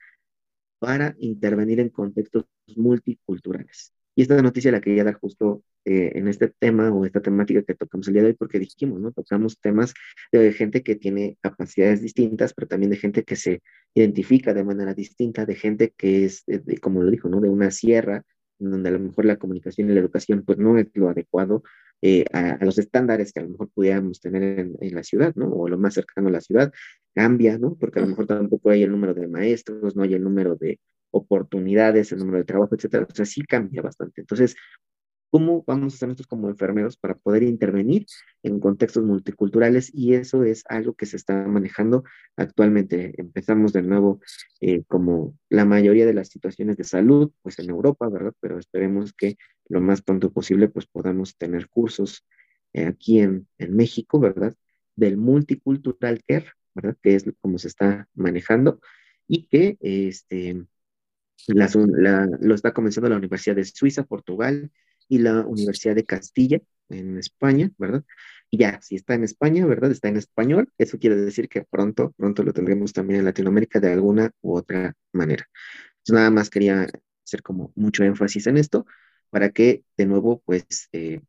Para 0.79 1.15
intervenir 1.19 1.81
en 1.81 1.91
contextos 1.91 2.47
multiculturales. 2.77 3.93
Y 4.17 4.23
esta 4.23 4.41
noticia 4.43 4.73
la 4.73 4.81
quería 4.81 5.05
dar 5.05 5.15
justo 5.15 5.63
eh, 5.85 6.13
en 6.17 6.27
este 6.27 6.49
tema 6.49 6.91
o 6.91 7.05
esta 7.05 7.21
temática 7.23 7.63
que 7.63 7.75
tocamos 7.75 8.09
el 8.09 8.15
día 8.15 8.23
de 8.23 8.29
hoy, 8.31 8.35
porque 8.35 8.59
dijimos, 8.59 9.01
¿no? 9.01 9.13
Tocamos 9.13 9.61
temas 9.61 9.95
de 10.33 10.53
gente 10.53 10.83
que 10.83 10.97
tiene 10.97 11.39
capacidades 11.41 12.03
distintas, 12.03 12.53
pero 12.53 12.67
también 12.67 12.91
de 12.91 12.97
gente 12.97 13.23
que 13.23 13.37
se 13.37 13.63
identifica 13.95 14.55
de 14.55 14.65
manera 14.65 14.95
distinta, 14.95 15.47
de 15.47 15.55
gente 15.55 15.95
que 15.97 16.25
es, 16.25 16.45
como 16.81 17.03
lo 17.03 17.11
dijo, 17.11 17.29
¿no? 17.29 17.41
De 17.41 17.49
una 17.49 17.71
sierra, 17.71 18.25
donde 18.59 18.89
a 18.89 18.93
lo 18.93 18.99
mejor 18.99 19.25
la 19.25 19.37
comunicación 19.37 19.89
y 19.89 19.95
la 19.95 20.01
educación 20.01 20.43
pues 20.45 20.59
no 20.59 20.79
es 20.79 20.89
lo 20.95 21.09
adecuado 21.09 21.63
eh, 22.03 22.25
a, 22.33 22.65
los 22.65 22.79
estándares 22.79 23.33
que 23.33 23.41
a 23.41 23.43
lo 23.43 23.51
mejor 23.51 23.71
pudiéramos 23.71 24.21
tener 24.21 24.43
en, 24.81 24.95
la 24.95 25.03
ciudad, 25.03 25.35
¿no? 25.35 25.51
O 25.51 25.69
lo 25.69 25.79
más 25.79 25.95
cercano 25.95 26.29
a 26.29 26.33
la 26.33 26.41
ciudad, 26.41 26.73
cambia, 27.15 27.59
¿no? 27.59 27.77
Porque 27.79 27.99
a 27.99 28.03
lo 28.03 28.09
mejor 28.09 28.27
tampoco 28.27 28.71
hay 28.71 28.83
el 28.83 28.91
número 28.91 29.15
de 29.15 29.27
maestros, 29.29 29.97
no 29.97 30.03
hay 30.03 30.15
el 30.15 30.23
número 30.23 30.55
de 30.57 30.79
oportunidades, 31.11 32.13
el 32.13 32.19
número 32.19 32.39
de 32.39 32.45
trabajo, 32.45 32.75
etcétera. 32.75 33.07
O 33.11 33.15
sea, 33.15 33.25
sí 33.25 33.43
cambia 33.43 33.83
bastante. 33.83 34.21
Entonces, 34.21 34.57
cómo 35.31 35.65
vamos 35.67 35.93
a 35.93 35.97
hacer 35.97 36.09
nosotros 36.09 36.27
como 36.27 36.49
enfermeros 36.49 36.97
para 36.97 37.15
poder 37.15 37.43
intervenir 37.43 38.07
en 38.43 38.61
contextos 38.61 39.05
multiculturales 39.05 39.91
y 39.95 40.15
eso 40.15 40.45
es 40.45 40.65
algo 40.69 40.95
que 40.95 41.07
se 41.07 41.17
está 41.17 41.47
manejando 41.47 42.05
actualmente. 42.37 43.15
Empezamos 43.19 43.73
de 43.73 43.83
nuevo 43.83 44.21
eh, 44.61 44.85
como 44.87 45.37
la 45.49 45.65
mayoría 45.65 46.07
de 46.07 46.15
las 46.15 46.29
situaciones 46.29 46.77
de 46.77 46.85
salud, 46.85 47.31
pues 47.43 47.59
en 47.59 47.71
Europa, 47.71 48.09
¿verdad? 48.09 48.33
Pero 48.41 48.59
esperemos 48.59 49.13
que 49.13 49.37
lo 49.69 49.81
más 49.81 50.03
pronto 50.03 50.33
posible 50.33 50.69
pues 50.69 50.87
podamos 50.87 51.37
tener 51.37 51.69
cursos 51.69 52.27
eh, 52.73 52.87
aquí 52.87 53.21
en, 53.21 53.49
en 53.59 53.77
México, 53.77 54.21
¿verdad? 54.21 54.55
Del 54.97 55.17
multicultural 55.17 56.23
care, 56.27 56.47
¿verdad? 56.75 56.97
Que 57.03 57.15
es 57.15 57.25
como 57.41 57.59
se 57.59 57.69
está 57.69 58.09
manejando 58.15 58.81
y 59.27 59.47
que 59.47 59.77
este, 59.81 60.67
la, 61.47 62.29
lo 62.41 62.55
está 62.55 62.73
comenzando 62.73 63.11
la 63.11 63.17
Universidad 63.19 63.57
de 63.57 63.65
Suiza, 63.65 64.05
Portugal, 64.05 64.71
y 65.09 65.19
la 65.19 65.43
Universidad 65.47 65.95
de 65.95 66.05
Castilla 66.05 66.61
en 66.89 67.19
España, 67.19 67.71
¿verdad? 67.79 68.05
Y 68.51 68.59
ya, 68.59 68.81
si 68.81 68.97
está 68.97 69.15
en 69.15 69.25
España, 69.25 69.67
¿verdad? 69.67 69.91
Está 69.91 70.09
en 70.09 70.17
español, 70.17 70.71
eso 70.79 70.99
quiere 70.99 71.17
decir 71.17 71.49
que 71.49 71.65
pronto, 71.65 72.15
pronto 72.17 72.43
lo 72.43 72.53
tendremos 72.53 72.93
también 72.93 73.21
en 73.21 73.27
Latinoamérica 73.27 73.81
de 73.81 73.93
alguna 73.93 74.31
u 74.41 74.57
otra 74.57 74.95
manera. 75.13 75.47
Entonces, 75.99 76.15
nada 76.15 76.31
más 76.31 76.51
quería 76.51 76.87
hacer 77.25 77.43
como 77.43 77.73
mucho 77.75 78.05
énfasis 78.05 78.47
en 78.47 78.57
esto 78.57 78.87
para 79.31 79.51
que, 79.51 79.85
de 79.97 80.07
nuevo, 80.07 80.43
pues, 80.47 80.89
eh, 80.93 81.21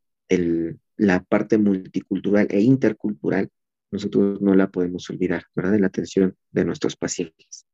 la 0.97 1.23
parte 1.23 1.57
multicultural 1.57 2.47
e 2.49 2.61
intercultural, 2.61 3.49
nosotros 3.91 4.41
no 4.41 4.53
la 4.55 4.69
podemos 4.69 5.09
olvidar, 5.09 5.45
¿verdad? 5.55 5.75
En 5.75 5.81
la 5.81 5.87
atención 5.87 6.35
de 6.51 6.65
nuestros 6.65 6.95
pacientes. 6.95 7.65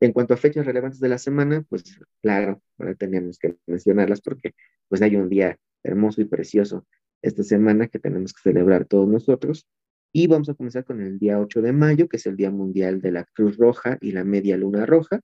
En 0.00 0.12
cuanto 0.12 0.34
a 0.34 0.36
fechas 0.36 0.66
relevantes 0.66 1.00
de 1.00 1.08
la 1.08 1.18
semana, 1.18 1.64
pues 1.68 1.84
claro, 2.22 2.62
ahora 2.78 2.94
tenemos 2.94 3.38
que 3.38 3.56
mencionarlas 3.66 4.20
porque 4.20 4.54
pues 4.88 5.02
hay 5.02 5.16
un 5.16 5.28
día 5.28 5.58
hermoso 5.82 6.20
y 6.20 6.26
precioso 6.26 6.86
esta 7.22 7.42
semana 7.42 7.88
que 7.88 7.98
tenemos 7.98 8.32
que 8.32 8.42
celebrar 8.42 8.86
todos 8.86 9.08
nosotros. 9.08 9.66
Y 10.12 10.26
vamos 10.26 10.48
a 10.48 10.54
comenzar 10.54 10.84
con 10.84 11.00
el 11.00 11.18
día 11.18 11.38
8 11.38 11.62
de 11.62 11.72
mayo, 11.72 12.08
que 12.08 12.16
es 12.16 12.26
el 12.26 12.36
Día 12.36 12.50
Mundial 12.50 13.00
de 13.00 13.12
la 13.12 13.24
Cruz 13.24 13.56
Roja 13.56 13.96
y 14.00 14.12
la 14.12 14.24
Media 14.24 14.56
Luna 14.56 14.84
Roja, 14.84 15.20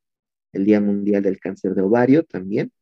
el 0.53 0.65
Día 0.65 0.81
Mundial 0.81 1.23
del 1.23 1.41
Cáncer 1.41 1.74
de 1.74 1.83
Ovario 1.83 2.24
también. 2.24 2.73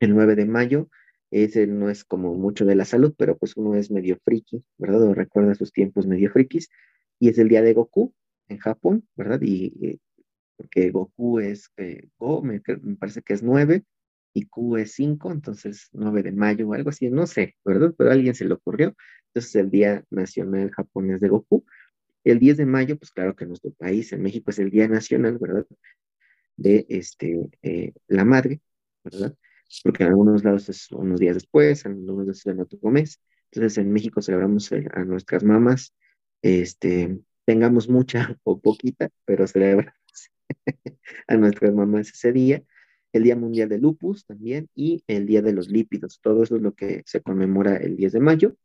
El 0.00 0.14
9 0.14 0.34
de 0.34 0.46
mayo, 0.46 0.88
ese 1.30 1.66
no 1.66 1.90
es 1.90 2.04
como 2.04 2.34
mucho 2.34 2.64
de 2.64 2.74
la 2.74 2.84
salud, 2.84 3.14
pero 3.16 3.38
pues 3.38 3.56
uno 3.56 3.74
es 3.76 3.90
medio 3.90 4.18
friki, 4.24 4.64
¿verdad? 4.78 5.02
O 5.02 5.14
recuerda 5.14 5.54
sus 5.54 5.72
tiempos 5.72 6.06
medio 6.06 6.30
frikis. 6.30 6.68
Y 7.20 7.28
es 7.28 7.38
el 7.38 7.48
Día 7.48 7.62
de 7.62 7.74
Goku 7.74 8.12
en 8.48 8.58
Japón, 8.58 9.06
¿verdad? 9.14 9.40
Y, 9.42 10.00
porque 10.60 10.90
Goku 10.90 11.40
es, 11.40 11.70
eh, 11.78 12.08
Go, 12.18 12.42
me, 12.42 12.60
parece 12.98 13.22
que 13.22 13.32
es 13.32 13.42
9, 13.42 13.82
y 14.34 14.44
Q 14.46 14.76
es 14.76 14.92
5, 14.92 15.32
entonces 15.32 15.88
9 15.92 16.22
de 16.22 16.32
mayo 16.32 16.68
o 16.68 16.74
algo 16.74 16.90
así, 16.90 17.08
no 17.08 17.26
sé, 17.26 17.56
¿verdad? 17.64 17.94
Pero 17.96 18.10
a 18.10 18.12
alguien 18.12 18.34
se 18.34 18.44
le 18.44 18.54
ocurrió. 18.54 18.94
Entonces 19.28 19.56
el 19.56 19.70
Día 19.70 20.04
Nacional 20.10 20.70
Japonés 20.70 21.20
de 21.20 21.28
Goku. 21.28 21.64
El 22.24 22.38
10 22.38 22.58
de 22.58 22.66
mayo, 22.66 22.98
pues 22.98 23.10
claro 23.10 23.34
que 23.34 23.44
en 23.44 23.50
nuestro 23.50 23.72
país, 23.72 24.12
en 24.12 24.22
México, 24.22 24.50
es 24.50 24.58
el 24.58 24.70
Día 24.70 24.86
Nacional, 24.86 25.38
¿verdad? 25.38 25.66
De 26.56 26.86
este, 26.90 27.40
eh, 27.62 27.92
la 28.08 28.24
madre, 28.26 28.60
¿verdad? 29.02 29.34
Porque 29.82 30.02
en 30.04 30.10
algunos 30.10 30.44
lados 30.44 30.68
es 30.68 30.92
unos 30.92 31.18
días 31.20 31.34
después, 31.36 31.86
en 31.86 31.92
algunos 31.92 32.26
lados 32.26 32.38
es 32.40 32.46
en 32.46 32.60
otro 32.60 32.90
mes. 32.90 33.20
Entonces 33.50 33.78
en 33.78 33.92
México 33.92 34.20
celebramos 34.20 34.70
a 34.72 35.04
nuestras 35.04 35.42
mamás, 35.42 35.94
este, 36.42 37.18
tengamos 37.46 37.88
mucha 37.88 38.36
o 38.44 38.60
poquita, 38.60 39.08
pero 39.24 39.46
celebramos 39.46 39.99
a 41.28 41.36
nuestras 41.36 41.74
mamás 41.74 42.10
ese 42.10 42.32
día 42.32 42.62
el 43.12 43.24
Día 43.24 43.36
Mundial 43.36 43.68
de 43.68 43.78
Lupus 43.78 44.26
también 44.26 44.68
y 44.74 45.02
el 45.06 45.26
Día 45.26 45.42
de 45.42 45.52
los 45.52 45.68
Lípidos. 45.68 46.20
Todo 46.22 46.42
eso 46.42 46.56
es 46.56 46.62
lo 46.62 46.74
que 46.74 47.02
se 47.06 47.20
conmemora 47.20 47.76
el 47.76 47.96
10 47.96 48.12
de 48.12 48.20
mayo. 48.20 48.56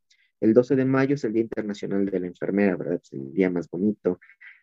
El 0.42 0.54
12 0.54 0.76
de 0.76 0.86
mayo 0.86 1.16
es 1.16 1.24
el 1.24 1.34
Día 1.34 1.42
Internacional 1.44 2.06
de 2.06 2.20
la 2.20 2.28
Enfermera, 2.28 2.76
¿verdad? 2.76 3.00
Es 3.02 3.14
el 3.14 3.34
día 3.34 3.50
más 3.50 3.70
bonito 3.70 4.20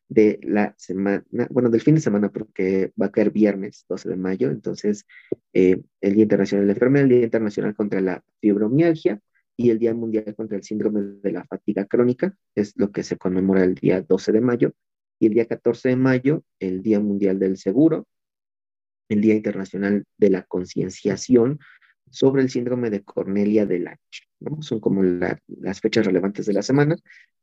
de 0.08 0.38
la 0.42 0.74
semana, 0.76 1.24
bueno, 1.50 1.70
del 1.70 1.80
fin 1.80 1.94
de 1.94 2.00
semana, 2.00 2.30
porque 2.30 2.92
va 3.00 3.06
a 3.06 3.12
caer 3.12 3.30
viernes 3.30 3.86
12 3.88 4.10
de 4.10 4.16
mayo, 4.16 4.50
entonces 4.50 5.06
eh, 5.54 5.80
el 6.00 6.14
Día 6.14 6.24
Internacional 6.24 6.64
de 6.64 6.66
la 6.66 6.72
Enfermera, 6.74 7.02
el 7.04 7.08
Día 7.08 7.22
Internacional 7.22 7.74
contra 7.74 8.00
la 8.00 8.22
Fibromialgia 8.40 9.20
y 9.56 9.70
el 9.70 9.78
Día 9.78 9.94
Mundial 9.94 10.34
contra 10.36 10.58
el 10.58 10.64
Síndrome 10.64 11.00
de 11.22 11.32
la 11.32 11.44
Fatiga 11.44 11.86
Crónica, 11.86 12.36
es 12.54 12.74
lo 12.76 12.92
que 12.92 13.02
se 13.02 13.16
conmemora 13.16 13.64
el 13.64 13.74
día 13.74 14.02
12 14.02 14.32
de 14.32 14.40
mayo, 14.42 14.74
y 15.22 15.26
el 15.26 15.34
día 15.34 15.46
14 15.46 15.90
de 15.90 15.96
mayo, 15.96 16.42
el 16.58 16.82
Día 16.82 16.98
Mundial 16.98 17.38
del 17.38 17.56
Seguro, 17.56 18.08
el 19.08 19.20
Día 19.20 19.36
Internacional 19.36 20.04
de 20.18 20.30
la 20.30 20.42
Concienciación 20.42 21.60
sobre 22.10 22.42
el 22.42 22.50
síndrome 22.50 22.90
de 22.90 23.04
Cornelia 23.04 23.64
de 23.64 23.78
Lange. 23.78 24.00
Son 24.62 24.80
como 24.80 25.04
las 25.04 25.80
fechas 25.80 26.06
relevantes 26.06 26.46
de 26.46 26.54
la 26.54 26.62
semana, 26.62 26.96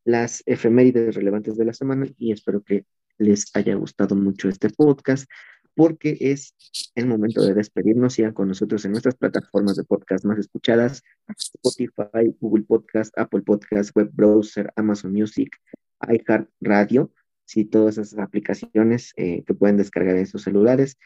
las 0.03 0.43
efemérides 0.45 1.15
relevantes 1.15 1.55
de 1.55 1.63
la 1.63 1.71
semana 1.71 2.05
y 2.17 2.33
espero 2.33 2.61
que 2.61 2.83
les 3.17 3.49
haya 3.55 3.75
gustado 3.75 4.13
mucho 4.13 4.49
este 4.49 4.69
podcast 4.69 5.29
porque 5.73 6.17
es 6.19 6.55
el 6.95 7.07
momento 7.07 7.41
de 7.41 7.53
despedirnos. 7.53 8.15
Sigan 8.15 8.33
con 8.33 8.49
nosotros 8.49 8.83
en 8.83 8.91
nuestras 8.91 9.15
plataformas 9.15 9.77
de 9.77 9.85
podcast 9.85 10.25
más 10.25 10.37
escuchadas, 10.37 11.01
Spotify, 11.29 12.35
Google 12.41 12.65
Podcast, 12.65 13.17
Apple 13.17 13.43
Podcast, 13.43 13.95
Web 13.95 14.09
Browser, 14.11 14.69
Amazon 14.75 15.13
Music, 15.13 15.55
iHeart 16.01 16.49
Radio, 16.59 17.13
sí, 17.49 17.65
todas 17.65 17.97
esas 17.97 18.19
aplicaciones 18.19 19.13
eh, 19.17 19.43
que 19.45 19.53
pueden 19.55 19.77
descargar 19.77 20.17
en 20.17 20.27
sus 20.27 20.43
celulares. 20.43 20.97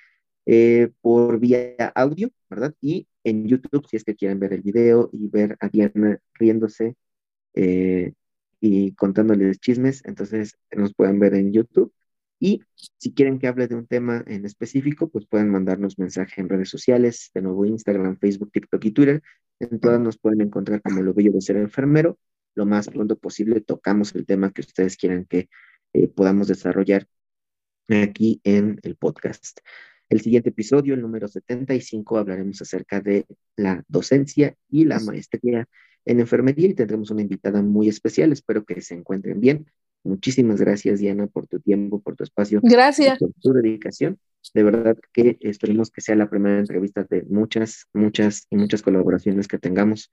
Eh, 0.45 0.91
por 1.01 1.39
vía 1.39 1.75
audio, 1.95 2.29
¿verdad? 2.49 2.75
Y 2.81 3.07
en 3.23 3.47
YouTube, 3.47 3.87
si 3.89 3.95
es 3.95 4.03
que 4.03 4.15
quieren 4.15 4.39
ver 4.39 4.51
el 4.53 4.61
video 4.61 5.09
y 5.13 5.29
ver 5.29 5.55
a 5.61 5.69
Diana 5.69 6.19
riéndose 6.33 6.95
eh, 7.53 8.11
y 8.59 8.93
contándoles 8.95 9.59
chismes, 9.59 10.03
entonces 10.05 10.57
nos 10.75 10.93
pueden 10.93 11.19
ver 11.19 11.33
en 11.35 11.53
YouTube. 11.53 11.93
Y 12.39 12.61
si 12.99 13.13
quieren 13.13 13.39
que 13.39 13.47
hable 13.47 13.67
de 13.69 13.75
un 13.75 13.87
tema 13.87 14.21
en 14.27 14.45
específico, 14.45 15.07
pues 15.09 15.25
pueden 15.25 15.49
mandarnos 15.49 15.97
mensaje 15.97 16.41
en 16.41 16.49
redes 16.49 16.69
sociales, 16.69 17.31
de 17.33 17.41
nuevo 17.41 17.65
Instagram, 17.65 18.17
Facebook, 18.17 18.51
TikTok 18.51 18.83
y 18.83 18.91
Twitter. 18.91 19.21
En 19.59 19.79
todas 19.79 20.01
nos 20.01 20.17
pueden 20.17 20.41
encontrar 20.41 20.81
como 20.81 21.01
lo 21.01 21.13
bello 21.13 21.31
de 21.31 21.39
ser 21.39 21.55
enfermero. 21.55 22.17
Lo 22.55 22.65
más 22.65 22.89
pronto 22.89 23.17
posible 23.17 23.61
tocamos 23.61 24.13
el 24.15 24.25
tema 24.25 24.51
que 24.51 24.61
ustedes 24.61 24.97
quieran 24.97 25.25
que 25.25 25.47
eh, 25.93 26.07
podamos 26.07 26.47
desarrollar 26.47 27.07
aquí 27.89 28.41
en 28.43 28.79
el 28.83 28.95
podcast. 28.95 29.59
El 30.09 30.21
siguiente 30.21 30.49
episodio, 30.49 30.93
el 30.93 31.01
número 31.01 31.27
75, 31.27 32.17
hablaremos 32.17 32.61
acerca 32.61 33.01
de 33.01 33.25
la 33.55 33.83
docencia 33.87 34.55
y 34.69 34.85
la 34.85 34.99
maestría 34.99 35.67
en 36.05 36.19
enfermería 36.19 36.67
y 36.67 36.73
tendremos 36.73 37.09
una 37.11 37.21
invitada 37.21 37.61
muy 37.61 37.87
especial. 37.87 38.31
Espero 38.31 38.65
que 38.65 38.81
se 38.81 38.93
encuentren 38.93 39.39
bien. 39.39 39.65
Muchísimas 40.03 40.59
gracias, 40.59 40.99
Diana, 40.99 41.27
por 41.27 41.47
tu 41.47 41.59
tiempo, 41.59 42.01
por 42.01 42.15
tu 42.15 42.23
espacio. 42.23 42.59
Gracias. 42.61 43.19
Por 43.19 43.31
tu 43.41 43.53
dedicación. 43.53 44.19
De 44.53 44.63
verdad 44.63 44.97
que 45.13 45.37
esperemos 45.39 45.89
que 45.89 46.01
sea 46.01 46.15
la 46.15 46.29
primera 46.29 46.59
entrevista 46.59 47.05
de 47.09 47.23
muchas, 47.23 47.87
muchas 47.93 48.45
y 48.49 48.57
muchas 48.57 48.81
colaboraciones 48.81 49.47
que 49.47 49.57
tengamos 49.57 50.11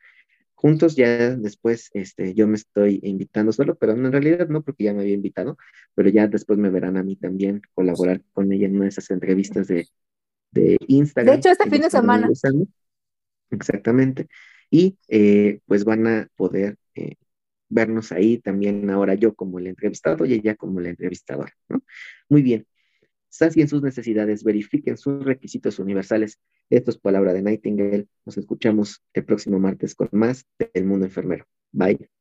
juntos. 0.61 0.95
Ya 0.95 1.37
después 1.37 1.91
este, 1.95 2.35
yo 2.35 2.47
me 2.47 2.57
estoy 2.57 3.01
invitando 3.03 3.51
solo, 3.53 3.77
pero 3.77 3.93
en 3.93 4.12
realidad 4.12 4.49
no, 4.49 4.62
porque 4.62 4.85
ya 4.85 4.93
me 4.93 5.01
había 5.01 5.15
invitado, 5.15 5.57
pero 5.95 6.11
ya 6.11 6.28
después 6.28 6.59
me 6.59 6.69
verán 6.70 6.97
a 6.99 7.03
mí 7.03 7.16
también 7.16 7.62
colaborar 7.73 8.23
con 8.32 8.53
ella 8.53 8.66
en 8.66 8.77
una 8.77 8.85
de 8.85 8.91
esas 8.91 9.11
entrevistas 9.11 9.69
de, 9.69 9.89
de 10.51 10.77
Instagram. 10.87 11.35
De 11.35 11.39
hecho, 11.39 11.49
este 11.51 11.70
fin 11.70 11.82
de 11.82 11.91
semana. 11.91 12.28
Exactamente. 13.51 14.28
Y 14.70 14.99
eh, 15.09 15.61
pues 15.66 15.85
van 15.85 16.07
a 16.07 16.28
poder 16.37 16.77
eh, 16.95 17.16
vernos 17.69 18.12
ahí 18.12 18.39
también 18.39 18.91
ahora 18.91 19.15
yo 19.15 19.35
como 19.35 19.59
el 19.59 19.66
entrevistado 19.66 20.27
y 20.27 20.35
ella 20.35 20.55
como 20.57 20.81
la 20.81 20.91
entrevistadora, 20.91 21.53
¿no? 21.69 21.82
Muy 22.28 22.43
bien. 22.43 22.66
Sacien 23.31 23.69
sus 23.69 23.82
necesidades, 23.82 24.44
verifiquen 24.44 24.98
sus 24.98 25.24
requisitos 25.24 25.78
universales. 25.78 26.39
Esto 26.69 26.90
es 26.90 26.98
Palabra 26.98 27.32
de 27.32 27.43
Nightingale. 27.43 28.09
Nos 28.27 28.36
escuchamos 28.36 29.02
el 29.15 29.24
próximo 29.24 29.59
martes 29.59 29.94
con 29.94 30.09
más 30.12 30.47
del 30.59 30.85
mundo 30.85 31.07
enfermero. 31.07 31.47
Bye. 31.73 32.20